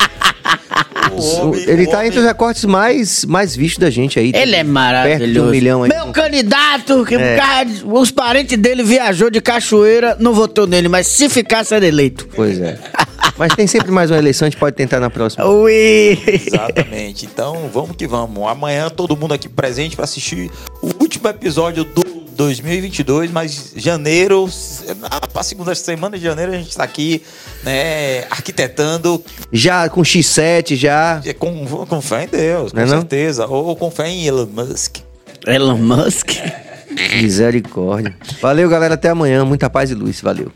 O 1.12 1.22
homem- 1.42 1.64
ele 1.68 1.84
o 1.84 1.90
tá 1.90 1.98
homem- 1.98 2.08
entre 2.08 2.20
os 2.20 2.26
recortes 2.26 2.64
mais, 2.66 3.26
mais 3.26 3.56
vistos 3.56 3.80
da 3.80 3.90
gente 3.90 4.18
aí. 4.18 4.32
Ele 4.34 4.56
é 4.56 4.58
Perto 4.58 4.66
de 4.66 4.72
maravilhoso. 4.72 5.48
um 5.48 5.52
milhão 5.52 5.84
aí. 5.84 5.90
Meu 5.90 6.08
candidato, 6.08 7.06
que 7.06 7.16
É. 7.16 7.36
cara- 7.36 7.68
os 7.86 8.12
parentes 8.12 8.58
dele 8.58 8.84
viajou 8.84 9.30
de 9.30 9.42
Cachoeira, 9.42 10.16
não 10.20 10.34
votou 10.34 10.66
nele, 10.66 10.88
mas 10.88 11.08
se 11.08 11.28
ficar, 11.30 11.64
será 11.66 11.86
eleito. 11.86 12.28
Pois 12.36 12.60
é. 12.60 12.78
Mas 13.42 13.56
tem 13.56 13.66
sempre 13.66 13.90
mais 13.90 14.12
uma 14.12 14.20
eleição, 14.20 14.46
a 14.46 14.50
gente 14.52 14.60
pode 14.60 14.76
tentar 14.76 15.00
na 15.00 15.10
próxima. 15.10 15.44
Ui! 15.48 16.16
Exatamente. 16.28 17.26
Então, 17.26 17.72
vamos 17.74 17.96
que 17.96 18.06
vamos. 18.06 18.48
Amanhã 18.48 18.88
todo 18.88 19.18
mundo 19.18 19.34
aqui 19.34 19.50
presente 19.50 19.96
para 19.96 20.06
assistir 20.06 20.52
o 20.80 20.92
último 21.02 21.28
episódio 21.28 21.84
do 21.84 22.04
2022, 22.36 23.32
mas 23.32 23.74
janeiro, 23.76 24.48
para 25.34 25.42
a 25.42 25.44
segunda 25.44 25.74
semana 25.74 26.20
de 26.20 26.24
janeiro 26.24 26.52
a 26.52 26.56
gente 26.56 26.70
está 26.70 26.84
aqui, 26.84 27.24
né, 27.64 28.26
arquitetando 28.30 29.24
Já 29.52 29.90
com 29.90 30.02
X7, 30.02 30.76
já. 30.76 31.20
é, 31.26 31.34
com, 31.34 31.66
com 31.66 32.00
fé 32.00 32.26
em 32.26 32.28
Deus, 32.28 32.72
com 32.72 32.78
Não 32.78 32.84
é 32.84 32.86
não? 32.86 33.00
certeza, 33.00 33.48
ou 33.48 33.76
com 33.76 33.90
fé 33.90 34.08
em 34.08 34.24
Elon 34.24 34.46
Musk. 34.46 34.98
Elon 35.48 35.78
Musk. 35.78 36.30
Misericórdia. 37.20 38.16
Valeu, 38.40 38.70
galera. 38.70 38.94
Até 38.94 39.10
amanhã. 39.10 39.44
Muita 39.44 39.68
paz 39.68 39.90
e 39.90 39.96
luz. 39.96 40.22
Valeu. 40.22 40.52